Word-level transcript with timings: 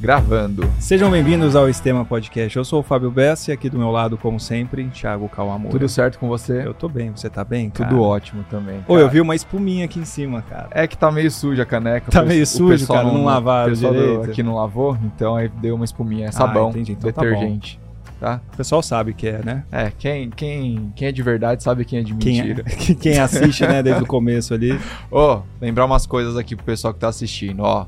Gravando. 0.00 0.66
Sejam 0.78 1.10
bem-vindos 1.10 1.54
ao 1.54 1.68
Estema 1.68 2.06
Podcast. 2.06 2.56
Eu 2.56 2.64
sou 2.64 2.80
o 2.80 2.82
Fábio 2.82 3.10
Bessa 3.10 3.50
e 3.50 3.54
aqui 3.54 3.68
do 3.68 3.78
meu 3.78 3.90
lado, 3.90 4.16
como 4.16 4.40
sempre, 4.40 4.88
Thiago 4.88 5.28
Calamor. 5.28 5.70
Tudo 5.70 5.86
certo 5.90 6.18
com 6.18 6.26
você? 6.26 6.66
Eu 6.66 6.72
tô 6.72 6.88
bem, 6.88 7.10
você 7.10 7.28
tá 7.28 7.44
bem? 7.44 7.68
Cara? 7.68 7.90
Tudo 7.90 8.00
ótimo 8.00 8.42
também. 8.48 8.82
Ô, 8.88 8.96
eu 8.96 9.10
vi 9.10 9.20
uma 9.20 9.34
espuminha 9.34 9.84
aqui 9.84 9.98
em 9.98 10.06
cima, 10.06 10.40
cara. 10.40 10.68
É 10.70 10.86
que 10.86 10.96
tá 10.96 11.12
meio 11.12 11.30
suja 11.30 11.64
a 11.64 11.66
caneca. 11.66 12.10
Tá 12.10 12.22
meio 12.22 12.46
sujo, 12.46 12.86
cara, 12.86 13.04
não, 13.04 13.12
não 13.12 13.24
lavaram 13.26 13.74
direito. 13.74 14.30
aqui 14.30 14.42
não 14.42 14.54
lavou, 14.54 14.96
então 15.04 15.36
aí 15.36 15.50
deu 15.60 15.74
uma 15.74 15.84
espuminha. 15.84 16.28
É 16.28 16.32
sabão, 16.32 16.68
ah, 16.68 16.70
entendi. 16.70 16.92
Então 16.92 17.12
detergente. 17.12 17.78
Tá 17.78 17.90
tá? 18.20 18.40
O 18.54 18.56
pessoal 18.56 18.82
sabe 18.82 19.12
que 19.12 19.28
é, 19.28 19.42
né? 19.44 19.64
É, 19.70 19.92
quem, 19.98 20.30
quem, 20.30 20.92
quem 20.96 21.08
é 21.08 21.12
de 21.12 21.22
verdade 21.22 21.62
sabe 21.62 21.84
quem 21.84 21.98
é 21.98 22.02
de 22.02 22.14
mentira. 22.14 22.64
Quem, 22.64 22.94
é, 22.94 22.98
quem 23.00 23.18
assiste, 23.18 23.66
né, 23.66 23.82
desde 23.82 24.02
o 24.02 24.06
começo 24.08 24.54
ali. 24.54 24.78
Ó, 25.10 25.36
oh, 25.36 25.42
lembrar 25.60 25.84
umas 25.84 26.06
coisas 26.06 26.38
aqui 26.38 26.56
pro 26.56 26.64
pessoal 26.64 26.94
que 26.94 27.00
tá 27.00 27.08
assistindo, 27.08 27.60
ó. 27.60 27.86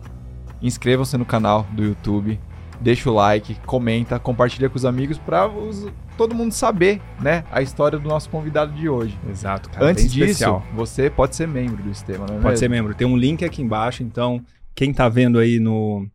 Inscrevam-se 0.63 1.17
no 1.17 1.25
canal 1.25 1.67
do 1.73 1.83
YouTube, 1.83 2.39
deixa 2.81 3.11
o 3.11 3.15
like, 3.15 3.57
comenta, 3.67 4.19
compartilha 4.19 4.69
com 4.69 4.77
os 4.77 4.85
amigos 4.85 5.19
para 5.19 5.51
todo 6.17 6.35
mundo 6.35 6.53
saber, 6.53 7.01
né, 7.21 7.45
a 7.51 7.63
história 7.63 7.99
do 7.99 8.09
nosso 8.09 8.29
convidado 8.31 8.73
de 8.73 8.89
hoje. 8.89 9.19
Exato, 9.29 9.71
cara. 9.71 9.87
Antes 9.87 10.05
disso, 10.13 10.25
especial. 10.31 10.63
você 10.75 11.11
pode 11.11 11.35
ser 11.35 11.49
membro 11.49 11.83
do 11.83 11.95
sistema, 11.95 12.27
não 12.27 12.37
é 12.37 12.39
Pode 12.39 12.45
mesmo? 12.45 12.57
ser 12.59 12.69
membro. 12.69 12.95
Tem 12.95 13.07
um 13.07 13.17
link 13.17 13.45
aqui 13.45 13.63
embaixo, 13.63 14.03
então 14.03 14.41
quem 14.75 14.93
tá 14.93 15.09
vendo 15.09 15.39
aí 15.39 15.59
no 15.59 16.07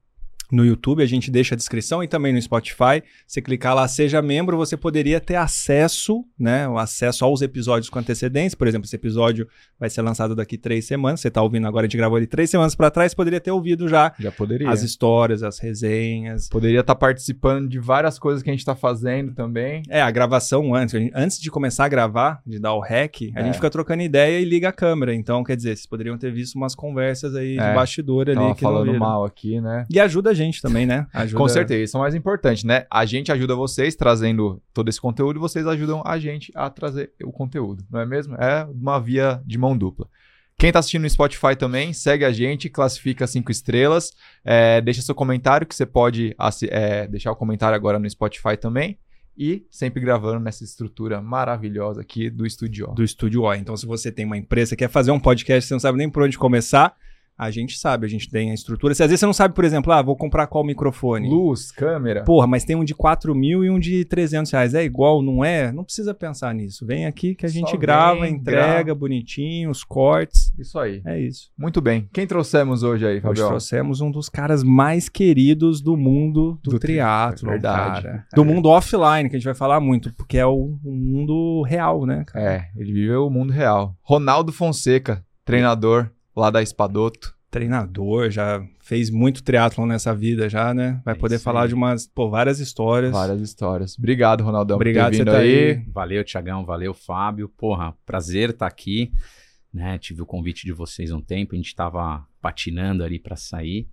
no 0.52 0.66
YouTube, 0.66 1.04
a 1.04 1.06
gente 1.06 1.30
deixa 1.30 1.56
a 1.56 1.58
descrição 1.58 2.04
e 2.04 2.08
também 2.08 2.34
no 2.34 2.42
Spotify. 2.42 3.04
Você 3.26 3.42
clicar 3.42 3.76
lá, 3.76 3.88
seja 3.88 4.22
membro, 4.22 4.58
você 4.58 4.78
poderia 4.78 5.20
ter 5.20 5.36
acesso, 5.36 6.26
né? 6.40 6.68
O 6.68 6.78
acesso 6.78 7.26
aos 7.26 7.42
episódios 7.42 7.90
com 7.90 8.00
antecedência. 8.00 8.58
Por 8.58 8.68
exemplo, 8.68 8.86
esse 8.86 8.96
episódio 8.96 9.48
vai 9.80 9.90
ser 9.90 10.02
lançado 10.02 10.36
daqui 10.36 10.58
três 10.58 10.86
semanas. 10.86 11.20
Você 11.20 11.28
está 11.28 11.42
ouvindo 11.42 11.68
agora, 11.68 11.86
a 11.86 11.88
gente 11.88 11.98
gravou 11.98 12.18
ele 12.18 12.28
três 12.28 12.50
semanas 12.50 12.76
para 12.76 12.90
trás, 12.90 13.14
poderia 13.14 13.40
ter 13.40 13.52
ouvido 13.52 13.88
já, 13.88 14.14
já 14.20 14.32
poderia. 14.32 14.70
as 14.70 14.82
histórias, 14.84 15.44
as 15.44 15.60
resenhas. 15.60 16.48
Poderia 16.50 16.80
estar 16.80 16.96
tá 16.96 17.00
participando 17.00 17.68
de 17.68 17.80
várias 17.80 18.18
coisas 18.18 18.42
que 18.42 18.50
a 18.50 18.54
gente 18.54 18.62
está 18.62 18.76
fazendo 18.76 19.34
também. 19.34 19.84
É, 19.90 20.02
a 20.02 20.12
gravação 20.12 20.74
antes. 20.74 20.96
Antes 21.14 21.40
de 21.40 21.52
começar 21.52 21.86
a 21.86 21.90
gravar, 21.90 22.42
de 22.46 22.60
dar 22.60 22.74
o 22.74 22.80
rec, 22.80 23.32
a 23.36 23.42
é. 23.42 23.44
gente 23.44 23.56
fica 23.56 23.70
trocando 23.70 24.02
ideia 24.02 24.40
e 24.40 24.46
liga 24.46 24.70
a 24.70 24.74
câmera. 24.74 25.14
Então, 25.14 25.44
quer 25.44 25.56
dizer, 25.56 25.76
vocês 25.76 25.86
poderiam 25.86 26.18
ter 26.18 26.32
visto 26.32 26.56
umas 26.56 26.74
conversas 26.74 27.36
aí 27.36 27.58
é. 27.58 27.70
de 27.70 27.76
bastidor 27.76 28.30
ali. 28.30 28.36
Tava 28.36 28.56
que 28.56 28.62
falando 28.62 28.94
mal 28.98 29.26
aqui, 29.26 29.60
né? 29.60 29.86
E 29.90 30.00
ajuda 30.00 30.30
a 30.30 30.34
gente 30.38 30.62
também, 30.62 30.86
né? 30.86 31.06
Ajuda... 31.14 31.38
Com 31.38 31.50
certeza, 31.50 31.84
isso 31.84 31.98
é 31.98 32.00
o 32.00 32.04
mais 32.04 32.16
importante, 32.16 32.66
né? 32.66 32.86
A 32.90 33.06
gente 33.06 33.32
ajuda 33.32 33.56
vocês 33.56 33.96
trazendo 33.96 34.62
todo 34.74 34.88
esse 34.88 35.02
conteúdo 35.02 35.38
e 35.38 35.40
vocês 35.40 35.68
ajudam 35.68 36.02
a 36.06 36.18
gente 36.18 36.52
a 36.56 36.70
trazer 36.70 37.12
o 37.24 37.32
conteúdo, 37.32 37.84
não 37.92 38.00
é 38.00 38.06
mesmo? 38.06 38.36
É 38.36 38.66
uma 38.66 39.00
via 39.00 39.42
de 39.46 39.58
mão 39.58 39.78
dupla. 39.78 40.08
Quem 40.60 40.70
está 40.70 40.80
assistindo 40.80 41.04
no 41.04 41.10
Spotify 41.10 41.56
também, 41.56 41.94
segue 41.94 42.26
a 42.26 42.32
gente, 42.32 42.68
classifica 42.68 43.28
cinco 43.28 43.52
estrelas, 43.52 44.12
é, 44.44 44.82
deixa 44.82 45.04
seu 45.04 45.14
comentário, 45.14 45.68
que 45.68 45.76
você 45.76 45.86
pode 45.86 46.36
é, 46.72 47.08
deixar 47.08 47.32
o 47.32 47.36
comentário 47.36 47.76
agora 47.76 48.00
no 48.00 48.10
Spotify 48.10 48.58
também. 48.60 48.98
E 49.38 49.68
sempre 49.70 50.02
gravando 50.02 50.40
nessa 50.40 50.64
estrutura 50.64 51.22
maravilhosa 51.22 52.02
aqui 52.02 52.28
do 52.28 52.44
Estúdio 52.44 52.90
O. 52.90 52.96
Do 52.96 53.04
Estúdio 53.04 53.44
O. 53.44 53.54
Então, 53.54 53.78
se 53.78 53.86
você 53.86 54.12
tem 54.12 54.26
uma 54.26 54.36
empresa, 54.36 54.76
quer 54.76 54.90
fazer 54.90 55.12
um 55.12 55.20
podcast, 55.20 55.68
você 55.68 55.76
não 55.76 55.80
sabe 55.80 56.00
nem 56.00 56.10
por 56.10 56.24
onde 56.24 56.40
começar, 56.40 56.96
a 57.38 57.52
gente 57.52 57.78
sabe, 57.78 58.06
a 58.06 58.10
gente 58.10 58.30
tem 58.30 58.50
a 58.50 58.54
estrutura. 58.54 58.96
Se 58.96 59.04
às 59.04 59.10
vezes 59.10 59.20
você 59.20 59.26
não 59.28 59.34
sabe, 59.34 59.54
por 59.54 59.64
exemplo, 59.64 59.94
ah, 59.94 60.02
vou 60.02 60.16
comprar 60.16 60.48
qual 60.48 60.64
microfone. 60.64 61.30
Luz, 61.30 61.72
câmera. 61.72 62.24
Porra, 62.24 62.48
mas 62.48 62.64
tem 62.64 62.76
um 62.76 62.84
de 62.84 62.96
4 62.96 63.36
mil 63.36 63.64
e 63.64 63.70
um 63.70 63.78
de 63.78 64.04
300 64.06 64.52
reais. 64.52 64.74
É 64.74 64.84
igual, 64.84 65.22
não 65.22 65.46
é? 65.46 65.72
Não 65.72 65.84
precisa 65.84 66.16
pensar 66.16 66.54
nisso. 66.56 66.86
Vem 66.86 67.06
aqui 67.06 67.36
que 67.36 67.46
a 67.46 67.50
gente 67.50 67.70
Só 67.70 67.78
grava, 67.78 68.22
vem, 68.22 68.34
entrega 68.34 68.86
grava. 68.86 69.00
bonitinho, 69.00 69.70
os 69.70 69.84
cortes. 69.84 70.52
Isso 70.58 70.80
aí. 70.80 71.02
É 71.06 71.20
isso. 71.20 71.52
Muito 71.56 71.80
bem. 71.80 72.10
Quem 72.12 72.26
trouxemos 72.26 72.82
hoje 72.82 73.06
aí, 73.06 73.22
Fabio? 73.22 73.44
Hoje 73.44 73.50
trouxemos 73.50 74.02
um 74.02 74.10
dos 74.10 74.30
caras 74.30 74.64
mais 74.64 75.08
queridos 75.08 75.80
do 75.80 75.96
mundo 75.96 76.60
do, 76.64 76.72
do 76.72 76.80
triatlo, 76.80 77.50
verdade. 77.52 78.04
Cara. 78.04 78.26
Do 78.34 78.42
é. 78.42 78.46
mundo 78.46 78.70
offline, 78.70 79.30
que 79.30 79.36
a 79.36 79.40
gente 79.40 79.46
vai 79.46 79.54
falar 79.54 79.80
muito, 79.80 80.12
porque 80.16 80.40
é 80.40 80.46
o, 80.46 80.80
o 80.84 80.92
mundo 80.92 81.62
real, 81.62 82.06
né? 82.06 82.24
Cara? 82.26 82.46
É, 82.54 82.70
ele 82.76 82.94
vive 82.94 83.16
o 83.16 83.30
mundo 83.30 83.54
real. 83.54 83.96
Ronaldo 84.02 84.52
Fonseca, 84.52 85.24
treinador 85.46 86.10
lá 86.38 86.52
da 86.52 86.62
Espadoto. 86.62 87.36
Treinador, 87.58 88.30
já 88.30 88.64
fez 88.80 89.10
muito 89.10 89.42
triatlon 89.42 89.88
nessa 89.88 90.14
vida 90.14 90.48
já, 90.48 90.76
né? 90.76 91.02
Vai 91.04 91.16
é 91.16 91.18
poder 91.18 91.40
falar 91.40 91.68
de 91.68 91.74
umas, 91.74 92.06
pô, 92.06 92.30
várias 92.30 92.60
histórias. 92.60 93.12
Várias 93.12 93.42
histórias. 93.42 93.98
Obrigado, 93.98 94.44
Ronaldão, 94.44 94.76
Obrigado 94.76 95.06
por 95.06 95.12
ter 95.12 95.18
vindo 95.18 95.32
tá 95.32 95.40
aí. 95.40 95.70
aí. 95.72 95.86
Valeu, 95.92 96.24
Tiagão, 96.24 96.64
valeu, 96.64 96.94
Fábio. 96.94 97.50
Porra, 97.50 97.96
prazer 98.06 98.52
estar 98.52 98.60
tá 98.60 98.68
aqui. 98.68 99.12
Né? 99.74 99.98
Tive 99.98 100.22
o 100.22 100.26
convite 100.26 100.68
de 100.68 100.72
vocês 100.72 101.12
um 101.12 101.20
tempo, 101.20 101.56
a 101.56 101.58
gente 101.58 101.66
estava 101.66 102.24
patinando 102.40 103.04
ali 103.04 103.18
para 103.18 103.36
sair. 103.36 103.88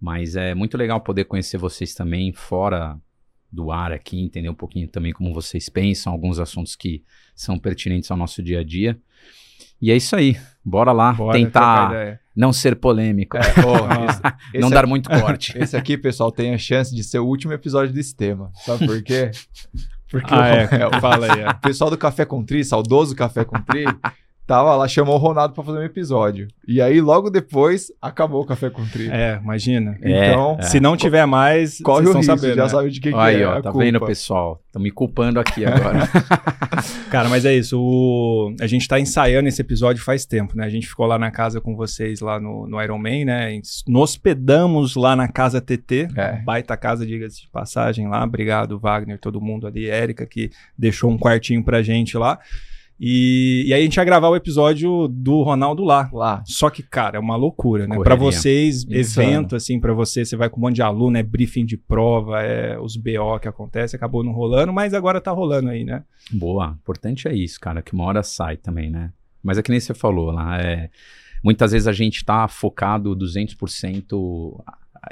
Mas 0.00 0.34
é 0.34 0.52
muito 0.52 0.76
legal 0.76 1.00
poder 1.00 1.26
conhecer 1.26 1.58
vocês 1.58 1.94
também 1.94 2.32
fora 2.32 2.98
do 3.52 3.70
ar 3.70 3.92
aqui, 3.92 4.20
entender 4.20 4.48
um 4.48 4.54
pouquinho 4.54 4.88
também 4.88 5.12
como 5.12 5.32
vocês 5.32 5.68
pensam, 5.68 6.12
alguns 6.12 6.40
assuntos 6.40 6.74
que 6.74 7.04
são 7.36 7.56
pertinentes 7.56 8.10
ao 8.10 8.16
nosso 8.16 8.42
dia 8.42 8.60
a 8.60 8.64
dia. 8.64 8.98
E 9.80 9.92
é 9.92 9.96
isso 9.96 10.16
aí. 10.16 10.36
Bora 10.64 10.90
lá 10.90 11.12
Bora 11.12 11.38
tentar 11.38 12.18
não 12.36 12.52
ser 12.52 12.76
polêmico. 12.76 13.36
É, 13.36 13.40
esse, 14.52 14.60
não 14.60 14.68
dar 14.68 14.86
muito 14.86 15.08
corte. 15.08 15.56
Esse 15.58 15.76
aqui, 15.76 15.96
pessoal, 15.96 16.30
tem 16.30 16.52
a 16.52 16.58
chance 16.58 16.94
de 16.94 17.02
ser 17.02 17.18
o 17.18 17.26
último 17.26 17.52
episódio 17.52 17.94
desse 17.94 18.14
tema. 18.14 18.50
Sabe 18.64 18.86
por 18.86 19.02
quê? 19.02 19.30
Porque 20.08 20.32
ah, 20.32 20.38
o, 20.38 20.42
é, 20.44 20.62
é, 20.62 21.00
fala 21.00 21.32
aí. 21.32 21.40
É. 21.40 21.48
O 21.48 21.60
pessoal 21.60 21.90
do 21.90 21.98
Café 21.98 22.24
com 22.24 22.44
Tri, 22.44 22.64
saudoso 22.64 23.16
Café 23.16 23.44
com 23.44 23.60
Tri, 23.60 23.84
tava 24.46 24.76
lá, 24.76 24.86
chamou 24.86 25.16
o 25.16 25.18
Ronaldo 25.18 25.54
para 25.54 25.64
fazer 25.64 25.78
um 25.78 25.82
episódio. 25.82 26.46
E 26.66 26.80
aí, 26.80 27.00
logo 27.00 27.28
depois, 27.28 27.90
acabou 28.00 28.42
o 28.42 28.46
Café 28.46 28.70
com 28.70 28.86
Tri. 28.86 29.08
É, 29.10 29.40
imagina. 29.42 29.98
É, 30.00 30.30
então, 30.30 30.56
é. 30.60 30.62
se 30.62 30.78
não 30.78 30.96
tiver 30.96 31.26
mais, 31.26 31.80
corre 31.80 32.06
o 32.06 32.12
risco, 32.12 32.36
sabendo, 32.36 32.54
já 32.54 32.62
né? 32.62 32.68
sabe 32.68 32.90
de 32.90 33.00
quem 33.00 33.12
que 33.12 33.18
aí, 33.18 33.42
é. 33.42 33.46
Ó, 33.46 33.54
tá 33.60 33.72
culpa. 33.72 33.84
vendo, 33.84 34.00
pessoal? 34.00 34.62
Estão 34.66 34.80
me 34.80 34.90
culpando 34.90 35.40
aqui 35.40 35.64
agora. 35.64 36.08
Cara, 37.10 37.28
mas 37.28 37.44
é 37.44 37.54
isso. 37.54 37.80
O... 37.80 38.54
A 38.60 38.66
gente 38.66 38.86
tá 38.86 39.00
ensaiando 39.00 39.48
esse 39.48 39.60
episódio 39.60 40.02
faz 40.02 40.24
tempo, 40.24 40.56
né? 40.56 40.64
A 40.64 40.70
gente 40.70 40.86
ficou 40.86 41.06
lá 41.06 41.18
na 41.18 41.30
casa 41.30 41.60
com 41.60 41.74
vocês, 41.74 42.20
lá 42.20 42.38
no, 42.38 42.68
no 42.68 42.80
Iron 42.80 42.98
Man, 42.98 43.24
né? 43.24 43.60
Nos 43.86 44.16
hospedamos 44.16 44.94
lá 44.94 45.16
na 45.16 45.26
casa 45.26 45.60
TT. 45.60 46.08
É. 46.16 46.40
Baita 46.44 46.76
casa, 46.76 47.04
diga-se 47.04 47.42
de 47.42 47.50
passagem 47.50 48.08
lá. 48.08 48.22
Obrigado, 48.22 48.78
Wagner, 48.78 49.18
todo 49.18 49.40
mundo 49.40 49.66
ali. 49.66 49.88
Érica, 49.88 50.24
que 50.24 50.50
deixou 50.78 51.10
um 51.10 51.18
quartinho 51.18 51.64
pra 51.64 51.82
gente 51.82 52.16
lá. 52.16 52.38
E, 52.98 53.64
e 53.66 53.74
aí 53.74 53.80
a 53.80 53.84
gente 53.84 53.96
ia 53.96 54.04
gravar 54.04 54.28
o 54.28 54.36
episódio 54.36 55.06
do 55.08 55.42
Ronaldo 55.42 55.84
lá. 55.84 56.08
Lá. 56.12 56.42
Só 56.46 56.70
que, 56.70 56.82
cara, 56.82 57.18
é 57.18 57.20
uma 57.20 57.36
loucura, 57.36 57.86
né? 57.86 57.96
Para 57.98 58.14
vocês, 58.14 58.84
Insano. 58.84 59.28
evento, 59.28 59.56
assim, 59.56 59.78
para 59.78 59.92
você, 59.92 60.24
você 60.24 60.36
vai 60.36 60.48
com 60.48 60.58
um 60.58 60.62
monte 60.62 60.76
de 60.76 60.82
aluno, 60.82 61.16
é 61.16 61.22
briefing 61.22 61.66
de 61.66 61.76
prova, 61.76 62.40
é 62.42 62.78
os 62.78 62.96
BO 62.96 63.38
que 63.40 63.48
acontece, 63.48 63.94
acabou 63.96 64.24
não 64.24 64.32
rolando, 64.32 64.72
mas 64.72 64.94
agora 64.94 65.20
tá 65.20 65.30
rolando 65.30 65.68
aí, 65.68 65.84
né? 65.84 66.04
Boa. 66.32 66.76
Importante 66.80 67.28
é 67.28 67.34
isso, 67.34 67.60
cara, 67.60 67.82
que 67.82 67.92
uma 67.92 68.04
hora 68.04 68.22
sai 68.22 68.56
também, 68.56 68.90
né? 68.90 69.12
Mas 69.42 69.58
é 69.58 69.62
que 69.62 69.70
nem 69.70 69.80
você 69.80 69.94
falou 69.94 70.30
lá, 70.30 70.58
é... 70.60 70.90
Muitas 71.44 71.70
vezes 71.72 71.86
a 71.86 71.92
gente 71.92 72.24
tá 72.24 72.48
focado 72.48 73.14
200%. 73.14 74.58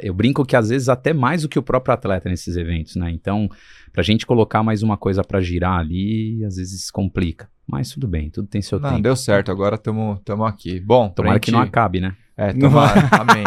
Eu 0.01 0.13
brinco 0.13 0.45
que 0.45 0.57
às 0.57 0.71
vezes 0.71 0.89
até 0.89 1.13
mais 1.13 1.43
do 1.43 1.49
que 1.49 1.59
o 1.59 1.63
próprio 1.63 1.95
atleta 1.95 2.29
nesses 2.29 2.57
eventos, 2.57 2.97
né? 2.97 3.11
Então, 3.11 3.49
pra 3.93 4.03
gente 4.03 4.27
colocar 4.27 4.63
mais 4.63 4.83
uma 4.83 4.97
coisa 4.97 5.23
para 5.23 5.41
girar 5.41 5.79
ali, 5.79 6.43
às 6.45 6.57
vezes 6.57 6.91
complica. 6.91 7.49
Mas 7.67 7.91
tudo 7.91 8.07
bem, 8.07 8.31
tudo 8.31 8.47
tem 8.47 8.61
seu 8.61 8.79
não, 8.79 8.91
tempo. 8.91 9.03
Deu 9.03 9.17
certo, 9.17 9.51
agora 9.51 9.77
estamos 9.77 10.21
aqui. 10.47 10.81
Bom, 10.81 11.09
tomara 11.09 11.35
gente... 11.35 11.45
que 11.47 11.51
não 11.53 11.61
acabe, 11.61 12.01
né? 12.01 12.15
É, 12.37 12.53
tomara, 12.53 13.09
amém. 13.21 13.45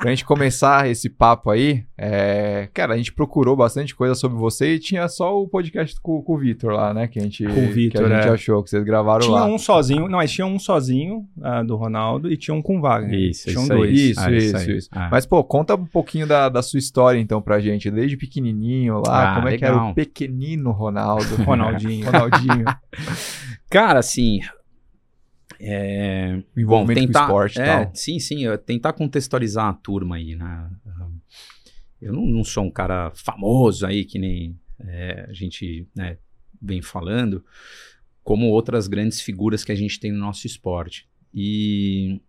Pra 0.00 0.08
gente 0.08 0.24
começar 0.24 0.88
esse 0.88 1.10
papo 1.10 1.50
aí, 1.50 1.84
é... 1.98 2.70
cara, 2.72 2.94
a 2.94 2.96
gente 2.96 3.12
procurou 3.12 3.54
bastante 3.54 3.94
coisa 3.94 4.14
sobre 4.14 4.38
você 4.38 4.76
e 4.76 4.78
tinha 4.78 5.06
só 5.08 5.38
o 5.38 5.46
podcast 5.46 6.00
com, 6.00 6.22
com 6.22 6.34
o 6.36 6.38
Vitor 6.38 6.72
lá, 6.72 6.94
né? 6.94 7.06
Que 7.06 7.18
a 7.18 7.22
gente, 7.22 7.44
com 7.44 7.66
o 7.66 7.70
Victor, 7.70 8.06
que 8.06 8.12
a 8.12 8.16
gente 8.16 8.28
é. 8.28 8.32
achou, 8.32 8.62
que 8.62 8.70
vocês 8.70 8.82
gravaram 8.82 9.20
tinha 9.20 9.32
lá. 9.32 9.42
Tinha 9.42 9.54
um 9.54 9.58
sozinho, 9.58 10.08
não, 10.08 10.16
mas 10.16 10.32
tinha 10.32 10.46
um 10.46 10.58
sozinho 10.58 11.28
uh, 11.36 11.62
do 11.66 11.76
Ronaldo 11.76 12.32
e 12.32 12.36
tinha 12.38 12.54
um 12.54 12.62
com 12.62 12.78
o 12.78 12.80
Wagner. 12.80 13.14
Isso, 13.14 13.50
tinha 13.50 13.60
isso 13.60 13.68
dois. 13.68 14.00
Isso, 14.00 14.20
ah, 14.20 14.32
isso, 14.32 14.56
isso. 14.56 14.70
isso. 14.70 14.88
Ah. 14.90 15.08
Mas, 15.12 15.26
pô, 15.26 15.44
conta 15.44 15.74
um 15.74 15.84
pouquinho 15.84 16.26
da, 16.26 16.48
da 16.48 16.62
sua 16.62 16.78
história 16.78 17.18
então 17.18 17.42
pra 17.42 17.60
gente, 17.60 17.90
desde 17.90 18.16
pequenininho 18.16 19.02
lá, 19.06 19.32
ah, 19.32 19.34
como 19.34 19.48
é 19.48 19.50
legal. 19.50 19.58
que 19.58 19.64
era 19.78 19.90
o 19.90 19.94
pequenino 19.94 20.70
Ronaldo. 20.70 21.36
Ronaldinho. 21.44 22.06
Ronaldinho. 22.06 22.64
Cara, 23.68 23.98
assim, 23.98 24.40
é, 25.60 26.42
envolvimento 26.56 27.00
bom, 27.00 27.06
tentar, 27.06 27.20
com 27.20 27.26
esporte 27.26 27.58
e 27.58 27.62
é, 27.62 27.66
tal. 27.66 27.94
Sim, 27.94 28.18
sim, 28.18 28.44
tentar 28.64 28.92
contextualizar 28.94 29.66
a 29.66 29.74
turma 29.74 30.16
aí, 30.16 30.34
né? 30.34 30.70
Eu 32.00 32.14
não, 32.14 32.24
não 32.24 32.44
sou 32.44 32.64
um 32.64 32.70
cara 32.70 33.12
famoso 33.14 33.86
aí, 33.86 34.04
que 34.04 34.18
nem 34.18 34.58
é, 34.78 35.26
a 35.28 35.32
gente 35.32 35.86
né, 35.94 36.16
vem 36.60 36.80
falando, 36.80 37.44
como 38.24 38.46
outras 38.46 38.88
grandes 38.88 39.20
figuras 39.20 39.62
que 39.62 39.72
a 39.72 39.74
gente 39.74 40.00
tem 40.00 40.10
no 40.10 40.18
nosso 40.18 40.46
esporte. 40.46 41.08
E, 41.32 42.20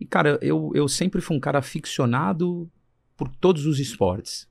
e 0.00 0.04
cara, 0.04 0.38
eu, 0.42 0.72
eu 0.74 0.88
sempre 0.88 1.20
fui 1.20 1.36
um 1.36 1.40
cara 1.40 1.58
aficionado 1.60 2.70
por 3.16 3.28
todos 3.28 3.66
os 3.66 3.78
esportes. 3.78 4.48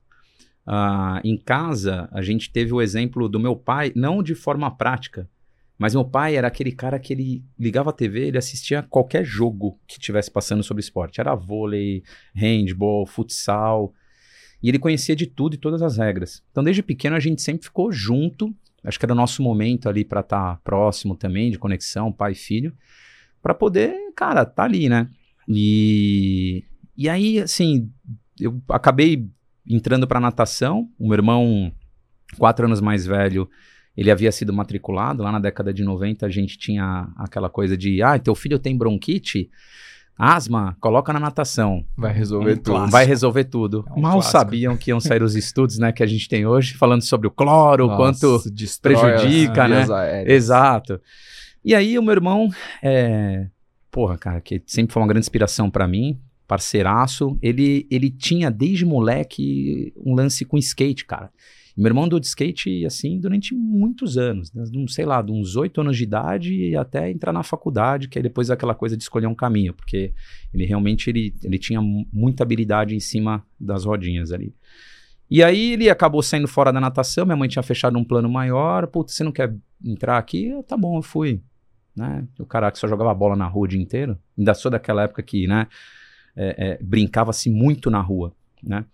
Uh, 0.66 1.20
em 1.22 1.36
casa, 1.36 2.08
a 2.10 2.22
gente 2.22 2.50
teve 2.50 2.72
o 2.72 2.80
exemplo 2.80 3.28
do 3.28 3.38
meu 3.38 3.54
pai, 3.54 3.92
não 3.94 4.22
de 4.22 4.34
forma 4.34 4.74
prática, 4.74 5.28
mas 5.78 5.94
meu 5.94 6.04
pai 6.04 6.36
era 6.36 6.46
aquele 6.46 6.70
cara 6.70 6.98
que 6.98 7.12
ele 7.12 7.44
ligava 7.58 7.90
a 7.90 7.92
TV, 7.92 8.28
ele 8.28 8.38
assistia 8.38 8.82
qualquer 8.82 9.24
jogo 9.24 9.78
que 9.86 9.98
tivesse 9.98 10.30
passando 10.30 10.62
sobre 10.62 10.80
esporte. 10.80 11.20
Era 11.20 11.34
vôlei, 11.34 12.02
handball, 12.34 13.06
futsal. 13.06 13.92
E 14.62 14.68
ele 14.68 14.78
conhecia 14.78 15.16
de 15.16 15.26
tudo 15.26 15.54
e 15.54 15.58
todas 15.58 15.82
as 15.82 15.98
regras. 15.98 16.42
Então, 16.50 16.62
desde 16.62 16.82
pequeno, 16.82 17.16
a 17.16 17.20
gente 17.20 17.42
sempre 17.42 17.64
ficou 17.64 17.90
junto. 17.90 18.54
Acho 18.84 18.98
que 18.98 19.04
era 19.04 19.12
o 19.12 19.16
nosso 19.16 19.42
momento 19.42 19.88
ali 19.88 20.04
para 20.04 20.20
estar 20.20 20.54
tá 20.54 20.60
próximo 20.62 21.16
também, 21.16 21.50
de 21.50 21.58
conexão, 21.58 22.12
pai 22.12 22.32
e 22.32 22.36
filho, 22.36 22.72
para 23.42 23.54
poder, 23.54 23.94
cara, 24.14 24.44
tá 24.44 24.62
ali, 24.62 24.88
né? 24.88 25.08
E, 25.48 26.64
e 26.96 27.08
aí, 27.08 27.40
assim, 27.40 27.90
eu 28.38 28.62
acabei 28.68 29.28
entrando 29.68 30.06
para 30.06 30.20
natação. 30.20 30.88
O 30.98 31.08
meu 31.08 31.14
irmão, 31.14 31.72
quatro 32.38 32.64
anos 32.66 32.80
mais 32.80 33.04
velho, 33.04 33.48
ele 33.96 34.10
havia 34.10 34.32
sido 34.32 34.52
matriculado. 34.52 35.22
Lá 35.22 35.30
na 35.30 35.38
década 35.38 35.72
de 35.72 35.84
90, 35.84 36.26
a 36.26 36.30
gente 36.30 36.58
tinha 36.58 37.08
aquela 37.16 37.48
coisa 37.48 37.76
de: 37.76 38.02
ah, 38.02 38.18
teu 38.18 38.34
filho 38.34 38.58
tem 38.58 38.76
bronquite? 38.76 39.50
Asma, 40.16 40.76
coloca 40.80 41.12
na 41.12 41.18
natação. 41.18 41.84
Vai 41.96 42.12
resolver 42.12 42.52
um 42.52 42.56
tudo. 42.56 42.70
Clássico. 42.70 42.92
Vai 42.92 43.04
resolver 43.04 43.44
tudo. 43.44 43.84
É 43.88 43.92
um 43.92 44.00
Mal 44.00 44.12
clássico. 44.12 44.32
sabiam 44.32 44.76
que 44.76 44.90
iam 44.90 45.00
sair 45.00 45.22
os 45.22 45.34
estudos 45.34 45.76
né, 45.78 45.90
que 45.90 46.04
a 46.04 46.06
gente 46.06 46.28
tem 46.28 46.46
hoje, 46.46 46.74
falando 46.74 47.02
sobre 47.02 47.26
o 47.26 47.32
cloro, 47.32 47.88
Nossa, 47.88 47.96
quanto 47.96 48.42
prejudica, 48.80 49.66
né? 49.66 49.84
Exato. 50.26 51.00
E 51.64 51.74
aí 51.74 51.98
o 51.98 52.02
meu 52.02 52.12
irmão, 52.12 52.48
é... 52.80 53.48
porra, 53.90 54.16
cara, 54.16 54.40
que 54.40 54.62
sempre 54.66 54.92
foi 54.92 55.02
uma 55.02 55.08
grande 55.08 55.24
inspiração 55.24 55.68
para 55.68 55.88
mim, 55.88 56.20
parceiraço, 56.46 57.36
ele, 57.42 57.86
ele 57.90 58.08
tinha 58.10 58.50
desde 58.52 58.84
moleque 58.84 59.92
um 59.96 60.14
lance 60.14 60.44
com 60.44 60.56
skate, 60.58 61.04
cara. 61.04 61.30
Meu 61.76 61.88
irmão 61.88 62.04
andou 62.04 62.20
de 62.20 62.26
skate, 62.26 62.86
assim, 62.86 63.18
durante 63.18 63.52
muitos 63.52 64.16
anos, 64.16 64.52
né? 64.52 64.64
sei 64.88 65.04
lá, 65.04 65.20
de 65.20 65.32
uns 65.32 65.56
oito 65.56 65.80
anos 65.80 65.96
de 65.96 66.04
idade 66.04 66.76
até 66.76 67.10
entrar 67.10 67.32
na 67.32 67.42
faculdade, 67.42 68.08
que 68.08 68.16
aí 68.16 68.22
depois 68.22 68.48
aquela 68.48 68.74
coisa 68.74 68.96
de 68.96 69.02
escolher 69.02 69.26
um 69.26 69.34
caminho, 69.34 69.74
porque 69.74 70.12
ele 70.52 70.64
realmente 70.64 71.10
ele, 71.10 71.34
ele 71.42 71.58
tinha 71.58 71.80
muita 71.82 72.44
habilidade 72.44 72.94
em 72.94 73.00
cima 73.00 73.44
das 73.58 73.84
rodinhas 73.84 74.30
ali. 74.30 74.54
E 75.28 75.42
aí 75.42 75.72
ele 75.72 75.90
acabou 75.90 76.22
saindo 76.22 76.46
fora 76.46 76.72
da 76.72 76.80
natação, 76.80 77.26
minha 77.26 77.36
mãe 77.36 77.48
tinha 77.48 77.62
fechado 77.62 77.98
um 77.98 78.04
plano 78.04 78.28
maior, 78.28 78.86
putz, 78.86 79.14
você 79.14 79.24
não 79.24 79.32
quer 79.32 79.52
entrar 79.84 80.16
aqui? 80.16 80.46
Eu, 80.46 80.62
tá 80.62 80.76
bom, 80.76 80.96
eu 80.98 81.02
fui. 81.02 81.42
Né? 81.96 82.24
O 82.38 82.46
cara 82.46 82.70
que 82.70 82.78
só 82.78 82.86
jogava 82.86 83.12
bola 83.14 83.34
na 83.34 83.48
rua 83.48 83.64
o 83.64 83.68
dia 83.68 83.80
inteiro, 83.80 84.16
ainda 84.38 84.54
sou 84.54 84.70
daquela 84.70 85.02
época 85.02 85.22
que, 85.22 85.48
né, 85.48 85.66
é, 86.36 86.72
é, 86.72 86.78
brincava-se 86.82 87.50
muito 87.50 87.90
na 87.90 88.00
rua, 88.00 88.32
né? 88.62 88.84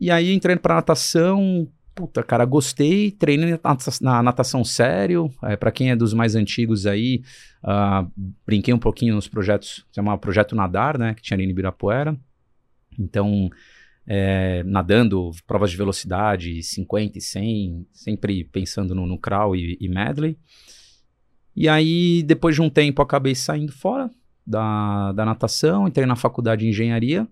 E 0.00 0.10
aí 0.10 0.32
entrei 0.32 0.56
pra 0.56 0.74
natação, 0.74 1.68
puta, 1.94 2.22
cara, 2.22 2.44
gostei, 2.44 3.10
treinei 3.10 3.58
na 4.00 4.22
natação 4.22 4.64
sério. 4.64 5.30
É, 5.42 5.56
para 5.56 5.70
quem 5.70 5.90
é 5.90 5.96
dos 5.96 6.12
mais 6.12 6.34
antigos 6.34 6.86
aí, 6.86 7.22
uh, 7.62 8.10
brinquei 8.46 8.74
um 8.74 8.78
pouquinho 8.78 9.14
nos 9.14 9.28
projetos, 9.28 9.86
se 9.88 9.94
chama 9.94 10.18
Projeto 10.18 10.56
Nadar, 10.56 10.98
né, 10.98 11.14
que 11.14 11.22
tinha 11.22 11.36
ali 11.36 11.44
em 11.44 11.50
Ibirapuera. 11.50 12.16
Então, 12.98 13.50
é, 14.06 14.62
nadando 14.64 15.30
provas 15.46 15.70
de 15.70 15.76
velocidade, 15.76 16.62
50 16.62 17.18
e 17.18 17.20
100, 17.20 17.86
sempre 17.92 18.44
pensando 18.44 18.94
no, 18.94 19.06
no 19.06 19.18
crawl 19.18 19.56
e, 19.56 19.78
e 19.80 19.88
medley. 19.88 20.36
E 21.56 21.68
aí, 21.68 22.22
depois 22.24 22.56
de 22.56 22.62
um 22.62 22.68
tempo, 22.68 23.00
acabei 23.00 23.34
saindo 23.34 23.72
fora 23.72 24.10
da, 24.46 25.12
da 25.12 25.24
natação, 25.24 25.86
entrei 25.86 26.04
na 26.06 26.16
faculdade 26.16 26.62
de 26.62 26.68
engenharia. 26.68 27.26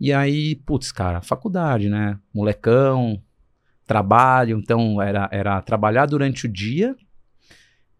E 0.00 0.12
aí, 0.12 0.54
putz, 0.54 0.92
cara, 0.92 1.20
faculdade, 1.20 1.88
né? 1.88 2.18
Molecão, 2.32 3.20
trabalho, 3.86 4.58
então 4.58 5.00
era, 5.02 5.28
era 5.32 5.60
trabalhar 5.62 6.06
durante 6.06 6.46
o 6.46 6.48
dia 6.48 6.94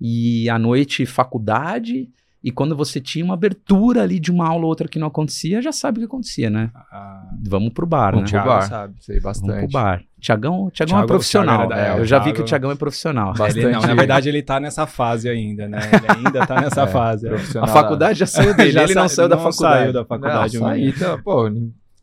e 0.00 0.48
à 0.48 0.58
noite 0.58 1.04
faculdade. 1.06 2.08
E 2.44 2.52
quando 2.52 2.76
você 2.76 3.00
tinha 3.00 3.24
uma 3.24 3.34
abertura 3.34 4.02
ali 4.02 4.20
de 4.20 4.30
uma 4.30 4.46
aula 4.46 4.62
ou 4.62 4.68
outra 4.68 4.86
que 4.86 4.98
não 4.98 5.08
acontecia, 5.08 5.60
já 5.60 5.72
sabe 5.72 5.98
o 5.98 6.00
que 6.02 6.06
acontecia, 6.06 6.48
né? 6.48 6.70
Ah, 6.74 7.28
Vamos 7.44 7.72
pro 7.72 7.84
bar, 7.84 8.14
Vamos 8.14 8.30
né? 8.30 8.40
Pro 8.40 8.48
bar. 8.48 8.62
sabe, 8.62 8.94
sei 9.00 9.18
bastante. 9.18 9.48
Vamos 9.48 9.62
pro 9.64 9.72
bar. 9.72 10.02
Tiagão, 10.20 10.70
Tiagão 10.70 11.02
é 11.02 11.06
profissional. 11.06 11.72
É, 11.72 11.98
eu 11.98 12.04
já 12.04 12.20
vi 12.20 12.32
que 12.32 12.40
o 12.40 12.44
Tiagão 12.44 12.70
é 12.70 12.76
profissional. 12.76 13.34
Bastante. 13.34 13.58
Ele, 13.58 13.72
não, 13.72 13.80
na 13.80 13.94
verdade, 13.94 14.28
ele 14.28 14.40
tá 14.40 14.60
nessa 14.60 14.86
fase 14.86 15.28
ainda, 15.28 15.66
né? 15.66 15.78
Ele 15.92 16.26
ainda 16.26 16.46
tá 16.46 16.60
nessa 16.60 16.82
é, 16.84 16.86
fase. 16.86 17.28
A 17.60 17.66
faculdade 17.66 18.20
já 18.20 18.26
saiu 18.26 18.54
dele, 18.54 18.70
já 18.72 18.84
ele 18.84 18.94
não 18.94 19.08
saiu 19.08 19.28
da 19.28 19.36
faculdade. 19.36 19.80
saiu 19.80 19.92
da 19.92 20.04
faculdade. 20.04 20.58
Não, 20.58 20.66
saí, 20.68 20.88
então, 20.88 21.20
pô, 21.20 21.50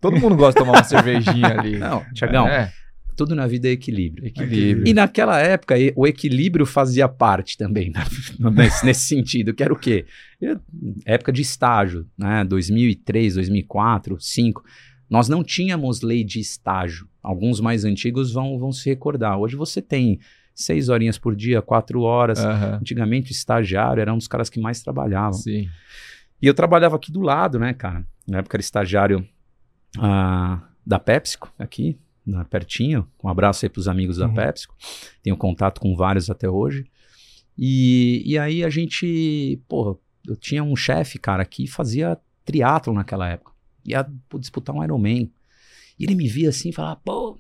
todo 0.10 0.20
mundo 0.20 0.36
gosta 0.36 0.60
de 0.60 0.66
tomar 0.66 0.78
uma 0.78 0.84
cervejinha 0.86 1.60
ali. 1.60 1.78
Não, 1.80 2.06
Tiagão, 2.14 2.48
é. 2.48 2.72
tudo 3.16 3.34
na 3.34 3.48
vida 3.48 3.68
é 3.68 3.72
equilíbrio. 3.72 4.28
Equilíbrio. 4.28 4.88
E 4.88 4.94
naquela 4.94 5.40
época, 5.40 5.76
o 5.96 6.06
equilíbrio 6.06 6.66
fazia 6.66 7.08
parte 7.08 7.58
também, 7.58 7.90
né? 7.90 8.04
nesse, 8.54 8.86
nesse, 8.86 9.08
sentido, 9.08 9.54
que 9.54 9.64
era 9.64 9.74
o 9.74 9.80
quê? 9.80 10.06
Época 11.06 11.32
de 11.32 11.42
estágio, 11.42 12.06
né? 12.18 12.44
2003, 12.44 13.36
2004, 13.36 14.14
2005. 14.16 14.64
Nós 15.10 15.28
não 15.28 15.44
tínhamos 15.44 16.02
lei 16.02 16.24
de 16.24 16.40
estágio. 16.40 17.08
Alguns 17.22 17.60
mais 17.60 17.86
antigos 17.86 18.34
vão, 18.34 18.60
vão 18.60 18.72
se 18.72 18.88
recordar. 18.90 19.38
Hoje 19.40 19.56
você 19.56 19.82
tem 19.82 20.20
seis 20.54 20.90
horinhas 20.90 21.18
por 21.18 21.36
dia, 21.36 21.62
quatro 21.62 22.02
horas. 22.02 22.44
Uhum. 22.44 22.76
Antigamente, 22.82 23.32
o 23.32 23.34
estagiário 23.34 24.02
era 24.02 24.14
um 24.14 24.18
dos 24.18 24.28
caras 24.28 24.50
que 24.50 24.60
mais 24.60 24.82
trabalhavam. 24.82 25.34
Sim. 25.34 25.68
E 26.42 26.48
eu 26.48 26.54
trabalhava 26.54 26.96
aqui 26.96 27.12
do 27.12 27.22
lado, 27.22 27.58
né, 27.58 27.74
cara? 27.74 28.06
Na 28.28 28.40
época 28.40 28.56
era 28.56 28.62
estagiário 28.62 29.28
uh, 29.98 30.62
da 30.86 31.00
PepsiCo, 31.00 31.52
aqui, 31.58 31.98
na, 32.26 32.44
pertinho. 32.46 33.08
Um 33.24 33.30
abraço 33.30 33.66
aí 33.66 33.70
pros 33.70 33.88
amigos 33.88 34.18
uhum. 34.18 34.34
da 34.34 34.46
PepsiCo. 34.46 34.76
Tenho 35.22 35.38
contato 35.38 35.80
com 35.80 35.96
vários 35.96 36.30
até 36.30 36.50
hoje. 36.50 36.86
E, 37.58 38.22
e 38.26 38.38
aí 38.38 38.64
a 38.64 38.70
gente, 38.70 39.62
pô, 39.68 40.00
eu 40.28 40.36
tinha 40.36 40.64
um 40.64 40.76
chefe, 40.76 41.18
cara, 41.18 41.46
que 41.46 41.68
fazia 41.68 42.18
triatlo 42.44 42.94
naquela 42.94 43.30
época. 43.30 43.52
Ia 43.86 44.06
disputar 44.40 44.76
um 44.76 44.84
Ironman. 44.84 45.32
E 45.98 46.04
ele 46.04 46.16
me 46.16 46.28
via 46.28 46.50
assim 46.50 46.70
e 46.70 46.74
falava, 46.74 46.98
pô, 46.98 47.38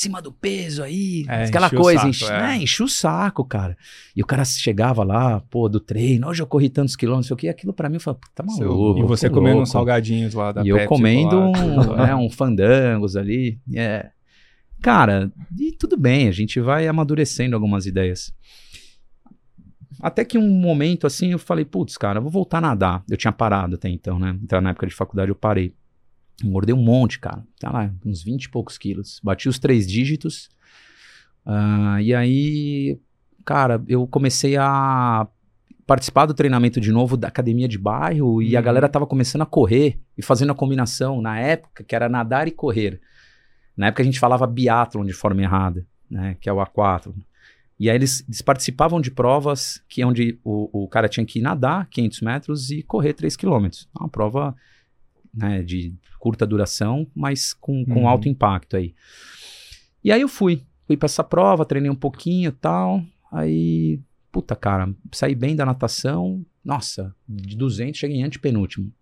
cima 0.00 0.22
do 0.22 0.32
peso 0.32 0.82
aí, 0.82 1.24
é, 1.28 1.44
aquela 1.44 1.68
coisa, 1.68 2.08
enche, 2.08 2.24
é. 2.24 2.58
né, 2.58 2.64
o 2.80 2.88
saco, 2.88 3.44
cara. 3.44 3.76
E 4.16 4.22
o 4.22 4.26
cara 4.26 4.44
chegava 4.44 5.04
lá, 5.04 5.40
pô, 5.50 5.68
do 5.68 5.78
treino, 5.78 6.28
hoje 6.28 6.42
eu 6.42 6.46
corri 6.46 6.68
tantos 6.68 6.96
quilômetros, 6.96 7.26
sei 7.26 7.34
o 7.34 7.36
que, 7.36 7.48
aquilo 7.48 7.72
pra 7.72 7.88
mim, 7.88 7.96
eu 7.96 8.00
falei, 8.00 8.20
tá 8.34 8.42
maluco. 8.42 8.98
E 8.98 9.02
você 9.02 9.28
comendo 9.28 9.56
louco. 9.56 9.62
uns 9.62 9.70
salgadinhos 9.70 10.34
lá 10.34 10.52
da 10.52 10.62
E 10.62 10.64
Pepsi, 10.64 10.82
eu 10.82 10.88
comendo 10.88 11.36
um, 11.36 11.52
né, 11.96 12.14
um 12.14 12.30
fandangos 12.30 13.16
ali, 13.16 13.58
é. 13.74 14.10
Cara, 14.80 15.30
e 15.58 15.72
tudo 15.72 15.98
bem, 15.98 16.28
a 16.28 16.32
gente 16.32 16.58
vai 16.58 16.88
amadurecendo 16.88 17.54
algumas 17.54 17.84
ideias. 17.84 18.32
Até 20.00 20.24
que 20.24 20.38
um 20.38 20.48
momento 20.48 21.06
assim 21.06 21.32
eu 21.32 21.38
falei, 21.38 21.64
putz, 21.66 21.98
cara, 21.98 22.18
eu 22.18 22.22
vou 22.22 22.30
voltar 22.30 22.58
a 22.58 22.62
nadar. 22.62 23.04
Eu 23.08 23.18
tinha 23.18 23.32
parado 23.32 23.74
até 23.74 23.88
então, 23.90 24.18
né? 24.18 24.38
Então 24.42 24.60
na 24.60 24.70
época 24.70 24.86
de 24.86 24.94
faculdade 24.94 25.30
eu 25.30 25.34
parei. 25.34 25.74
Engordei 26.44 26.74
um 26.74 26.82
monte, 26.82 27.18
cara. 27.18 27.44
Tá 27.58 27.70
lá, 27.70 27.92
uns 28.04 28.22
20 28.22 28.44
e 28.44 28.48
poucos 28.48 28.78
quilos. 28.78 29.20
Bati 29.22 29.48
os 29.48 29.58
três 29.58 29.86
dígitos. 29.86 30.48
Uh, 31.46 32.00
e 32.00 32.14
aí, 32.14 32.98
cara, 33.44 33.82
eu 33.88 34.06
comecei 34.06 34.56
a 34.56 35.26
participar 35.86 36.26
do 36.26 36.34
treinamento 36.34 36.80
de 36.80 36.92
novo 36.92 37.16
da 37.16 37.26
academia 37.26 37.66
de 37.66 37.76
bairro 37.76 38.34
uhum. 38.34 38.42
e 38.42 38.54
a 38.54 38.60
uhum. 38.60 38.64
galera 38.64 38.88
tava 38.88 39.06
começando 39.06 39.42
a 39.42 39.46
correr 39.46 39.98
e 40.16 40.22
fazendo 40.22 40.52
a 40.52 40.54
combinação 40.54 41.20
na 41.20 41.38
época, 41.40 41.82
que 41.82 41.96
era 41.96 42.08
nadar 42.08 42.46
e 42.46 42.52
correr. 42.52 43.00
Na 43.76 43.88
época 43.88 44.02
a 44.02 44.04
gente 44.04 44.20
falava 44.20 44.46
biathlon 44.46 45.04
de 45.04 45.12
forma 45.12 45.42
errada, 45.42 45.84
né? 46.08 46.36
Que 46.40 46.48
é 46.48 46.52
o 46.52 46.58
A4. 46.58 47.12
E 47.78 47.88
aí 47.88 47.96
eles, 47.96 48.22
eles 48.28 48.42
participavam 48.42 49.00
de 49.00 49.10
provas 49.10 49.82
que 49.88 50.04
onde 50.04 50.38
o, 50.44 50.84
o 50.84 50.86
cara 50.86 51.08
tinha 51.08 51.24
que 51.24 51.40
nadar 51.40 51.88
500 51.88 52.20
metros 52.20 52.70
e 52.70 52.82
correr 52.82 53.14
3 53.14 53.34
quilômetros. 53.36 53.88
Uma 53.98 54.08
prova 54.08 54.54
né, 55.32 55.62
de 55.62 55.94
curta 56.18 56.46
duração, 56.46 57.06
mas 57.14 57.52
com, 57.52 57.84
com 57.84 58.00
uhum. 58.00 58.08
alto 58.08 58.28
impacto 58.28 58.76
aí. 58.76 58.94
E 60.02 60.12
aí 60.12 60.20
eu 60.20 60.28
fui, 60.28 60.62
fui 60.86 60.96
para 60.96 61.06
essa 61.06 61.24
prova, 61.24 61.64
treinei 61.64 61.90
um 61.90 61.96
pouquinho 61.96 62.48
e 62.48 62.52
tal, 62.52 63.02
aí, 63.32 64.00
puta 64.30 64.56
cara, 64.56 64.92
saí 65.12 65.34
bem 65.34 65.54
da 65.54 65.64
natação, 65.66 66.44
nossa, 66.64 67.14
de 67.28 67.56
200 67.56 67.98
cheguei 67.98 68.18
em 68.18 68.24
antepenúltimo. 68.24 68.92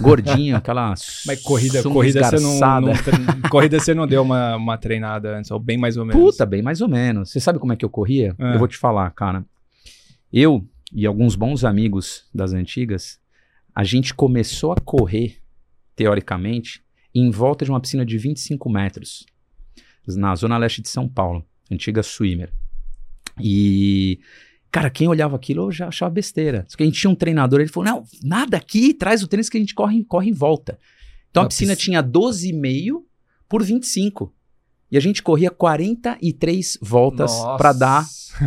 Gordinho, 0.00 0.56
aquela. 0.56 0.94
Mas 1.26 1.42
corrida, 1.42 1.82
corrida 1.82 2.24
você 2.24 2.36
não, 2.40 2.80
não, 2.80 2.92
Corrida 3.50 3.78
você 3.78 3.94
não 3.94 4.06
deu 4.06 4.22
uma, 4.22 4.56
uma 4.56 4.78
treinada 4.78 5.36
antes, 5.36 5.50
ou 5.50 5.58
bem 5.58 5.76
mais 5.76 5.96
ou 5.96 6.04
menos? 6.04 6.20
Puta, 6.20 6.46
bem 6.46 6.62
mais 6.62 6.80
ou 6.80 6.88
menos. 6.88 7.30
Você 7.30 7.40
sabe 7.40 7.58
como 7.58 7.72
é 7.72 7.76
que 7.76 7.84
eu 7.84 7.90
corria? 7.90 8.34
É. 8.38 8.54
Eu 8.54 8.58
vou 8.58 8.68
te 8.68 8.76
falar, 8.76 9.10
cara. 9.10 9.44
Eu 10.32 10.66
e 10.92 11.06
alguns 11.06 11.34
bons 11.34 11.64
amigos 11.64 12.24
das 12.32 12.52
antigas, 12.52 13.18
a 13.74 13.82
gente 13.82 14.14
começou 14.14 14.72
a 14.72 14.76
correr 14.76 15.38
teoricamente, 15.94 16.82
em 17.14 17.30
volta 17.30 17.64
de 17.64 17.70
uma 17.70 17.80
piscina 17.80 18.04
de 18.04 18.18
25 18.18 18.68
metros, 18.68 19.24
na 20.06 20.34
zona 20.34 20.58
leste 20.58 20.82
de 20.82 20.88
São 20.88 21.08
Paulo, 21.08 21.44
antiga 21.70 22.02
Swimmer. 22.02 22.52
E, 23.40 24.18
cara, 24.70 24.90
quem 24.90 25.08
olhava 25.08 25.36
aquilo 25.36 25.70
já 25.70 25.88
achava 25.88 26.10
besteira. 26.10 26.64
Só 26.68 26.76
que 26.76 26.82
a 26.82 26.86
gente 26.86 27.00
tinha 27.00 27.10
um 27.10 27.14
treinador, 27.14 27.60
ele 27.60 27.70
falou: 27.70 27.88
não, 27.88 28.04
nada 28.22 28.56
aqui, 28.56 28.92
traz 28.92 29.22
o 29.22 29.28
tênis 29.28 29.48
que 29.48 29.56
a 29.56 29.60
gente 29.60 29.74
corre, 29.74 30.04
corre 30.04 30.30
em 30.30 30.32
volta. 30.32 30.78
Então 31.30 31.42
a, 31.42 31.46
a 31.46 31.48
piscina, 31.48 31.74
piscina 31.74 32.00
tinha 32.00 32.02
12,5 32.02 33.02
por 33.48 33.62
25. 33.62 34.33
E 34.94 34.96
a 34.96 35.00
gente 35.00 35.24
corria 35.24 35.50
43 35.50 36.78
voltas 36.80 37.32
para 37.58 37.72
dar 37.72 38.06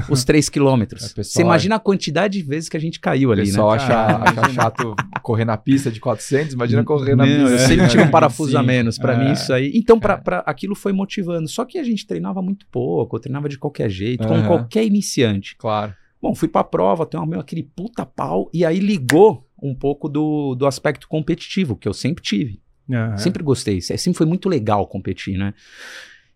os 0.10 0.24
3 0.24 0.48
quilômetros. 0.48 1.14
É, 1.18 1.24
Você 1.24 1.42
imagina 1.42 1.76
a 1.76 1.80
quantidade 1.80 2.40
de 2.40 2.48
vezes 2.48 2.70
que 2.70 2.78
a 2.78 2.80
gente 2.80 3.02
caiu 3.02 3.34
ali, 3.34 3.48
né? 3.48 3.52
Só 3.52 3.72
acha, 3.72 4.18
acha 4.18 4.54
chato 4.54 4.96
correr 5.22 5.44
na 5.44 5.58
pista 5.58 5.92
de 5.92 6.00
400, 6.00 6.54
imagina 6.54 6.86
correr 6.86 7.16
na 7.16 7.26
pista. 7.26 7.42
Eu 7.42 7.60
sempre 7.60 7.88
tive 7.90 8.04
um 8.04 8.12
parafuso 8.12 8.52
Sim, 8.52 8.58
a 8.58 8.64
menos. 8.64 8.98
Para 8.98 9.14
é, 9.14 9.26
mim, 9.26 9.34
isso 9.34 9.52
aí. 9.52 9.72
Então, 9.76 10.00
pra, 10.00 10.18
pra, 10.18 10.40
aquilo 10.40 10.74
foi 10.74 10.94
motivando. 10.94 11.50
Só 11.50 11.66
que 11.66 11.78
a 11.78 11.84
gente 11.84 12.08
treinava 12.08 12.42
muito 12.42 12.66
pouco, 12.68 13.20
treinava 13.20 13.50
de 13.50 13.58
qualquer 13.58 13.90
jeito, 13.90 14.22
uhum. 14.24 14.30
como 14.30 14.48
qualquer 14.48 14.86
iniciante. 14.86 15.56
Claro. 15.58 15.94
Bom, 16.22 16.34
fui 16.34 16.48
pra 16.48 16.64
prova, 16.64 17.06
tem 17.06 17.20
meu 17.28 17.42
aquele 17.42 17.64
puta 17.64 18.06
pau, 18.06 18.50
e 18.54 18.64
aí 18.64 18.80
ligou 18.80 19.46
um 19.62 19.76
pouco 19.76 20.08
do, 20.08 20.56
do 20.56 20.66
aspecto 20.66 21.10
competitivo, 21.10 21.76
que 21.76 21.88
eu 21.88 21.94
sempre 21.94 22.24
tive. 22.24 22.62
Uhum. 22.88 23.18
Sempre 23.18 23.44
gostei. 23.44 23.82
Sempre 23.82 24.18
foi 24.18 24.26
muito 24.26 24.48
legal 24.48 24.88
competir, 24.88 25.38
né? 25.38 25.54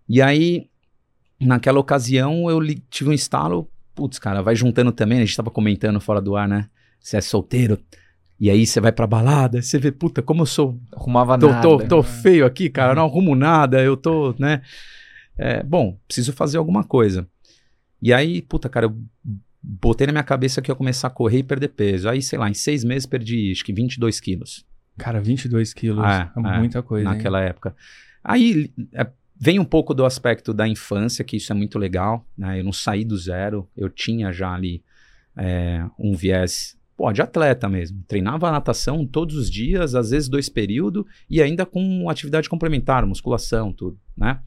E 0.07 0.21
aí, 0.21 0.69
naquela 1.39 1.79
ocasião, 1.79 2.49
eu 2.49 2.59
li, 2.59 2.83
tive 2.89 3.09
um 3.09 3.13
estalo. 3.13 3.69
Putz, 3.93 4.19
cara, 4.19 4.41
vai 4.41 4.55
juntando 4.55 4.91
também. 4.91 5.19
A 5.19 5.25
gente 5.25 5.35
tava 5.35 5.51
comentando 5.51 5.99
fora 5.99 6.21
do 6.21 6.35
ar, 6.35 6.47
né? 6.47 6.69
Você 6.99 7.17
é 7.17 7.21
solteiro. 7.21 7.79
E 8.39 8.49
aí 8.49 8.65
você 8.65 8.81
vai 8.81 8.91
pra 8.91 9.05
balada, 9.05 9.61
você 9.61 9.77
vê, 9.77 9.91
puta, 9.91 10.21
como 10.21 10.41
eu 10.41 10.45
sou. 10.47 10.79
Arrumava 10.91 11.37
tô, 11.37 11.47
nada. 11.47 11.61
Tô, 11.61 11.77
tô 11.77 12.01
feio 12.01 12.43
aqui, 12.43 12.69
cara, 12.69 12.95
não 12.95 13.05
arrumo 13.05 13.35
nada, 13.35 13.79
eu 13.83 13.95
tô, 13.95 14.33
né? 14.39 14.63
É, 15.37 15.61
bom, 15.61 15.99
preciso 16.07 16.33
fazer 16.33 16.57
alguma 16.57 16.83
coisa. 16.83 17.27
E 18.01 18.11
aí, 18.11 18.41
puta, 18.41 18.67
cara, 18.67 18.87
eu 18.87 18.97
botei 19.61 20.07
na 20.07 20.13
minha 20.13 20.23
cabeça 20.23 20.59
que 20.59 20.71
eu 20.71 20.73
ia 20.73 20.77
começar 20.77 21.07
a 21.07 21.11
correr 21.11 21.39
e 21.39 21.43
perder 21.43 21.67
peso. 21.67 22.09
Aí, 22.09 22.19
sei 22.19 22.39
lá, 22.39 22.49
em 22.49 22.53
seis 22.55 22.83
meses 22.83 23.05
perdi 23.05 23.51
acho 23.51 23.63
que 23.63 23.71
22 23.71 24.19
quilos. 24.19 24.65
Cara, 24.97 25.21
22 25.21 25.73
quilos 25.73 26.03
é, 26.03 26.31
é 26.35 26.57
muita 26.57 26.81
coisa. 26.81 27.09
Naquela 27.09 27.43
hein? 27.43 27.49
época. 27.49 27.75
Aí 28.23 28.71
é, 28.93 29.07
vem 29.43 29.57
um 29.57 29.65
pouco 29.65 29.91
do 29.95 30.05
aspecto 30.05 30.53
da 30.53 30.67
infância, 30.67 31.25
que 31.25 31.37
isso 31.37 31.51
é 31.51 31.55
muito 31.55 31.79
legal. 31.79 32.23
Né? 32.37 32.59
Eu 32.59 32.63
não 32.63 32.71
saí 32.71 33.03
do 33.03 33.17
zero, 33.17 33.67
eu 33.75 33.89
tinha 33.89 34.31
já 34.31 34.53
ali 34.53 34.83
é, 35.35 35.83
um 35.97 36.15
viés 36.15 36.77
pô, 36.95 37.11
de 37.11 37.23
atleta 37.23 37.67
mesmo. 37.67 38.03
Treinava 38.07 38.51
natação 38.51 39.03
todos 39.03 39.35
os 39.35 39.49
dias, 39.49 39.95
às 39.95 40.11
vezes 40.11 40.29
dois 40.29 40.47
períodos, 40.47 41.05
e 41.27 41.41
ainda 41.41 41.65
com 41.65 42.07
atividade 42.07 42.47
complementar, 42.47 43.03
musculação, 43.03 43.73
tudo, 43.73 43.99
né? 44.15 44.39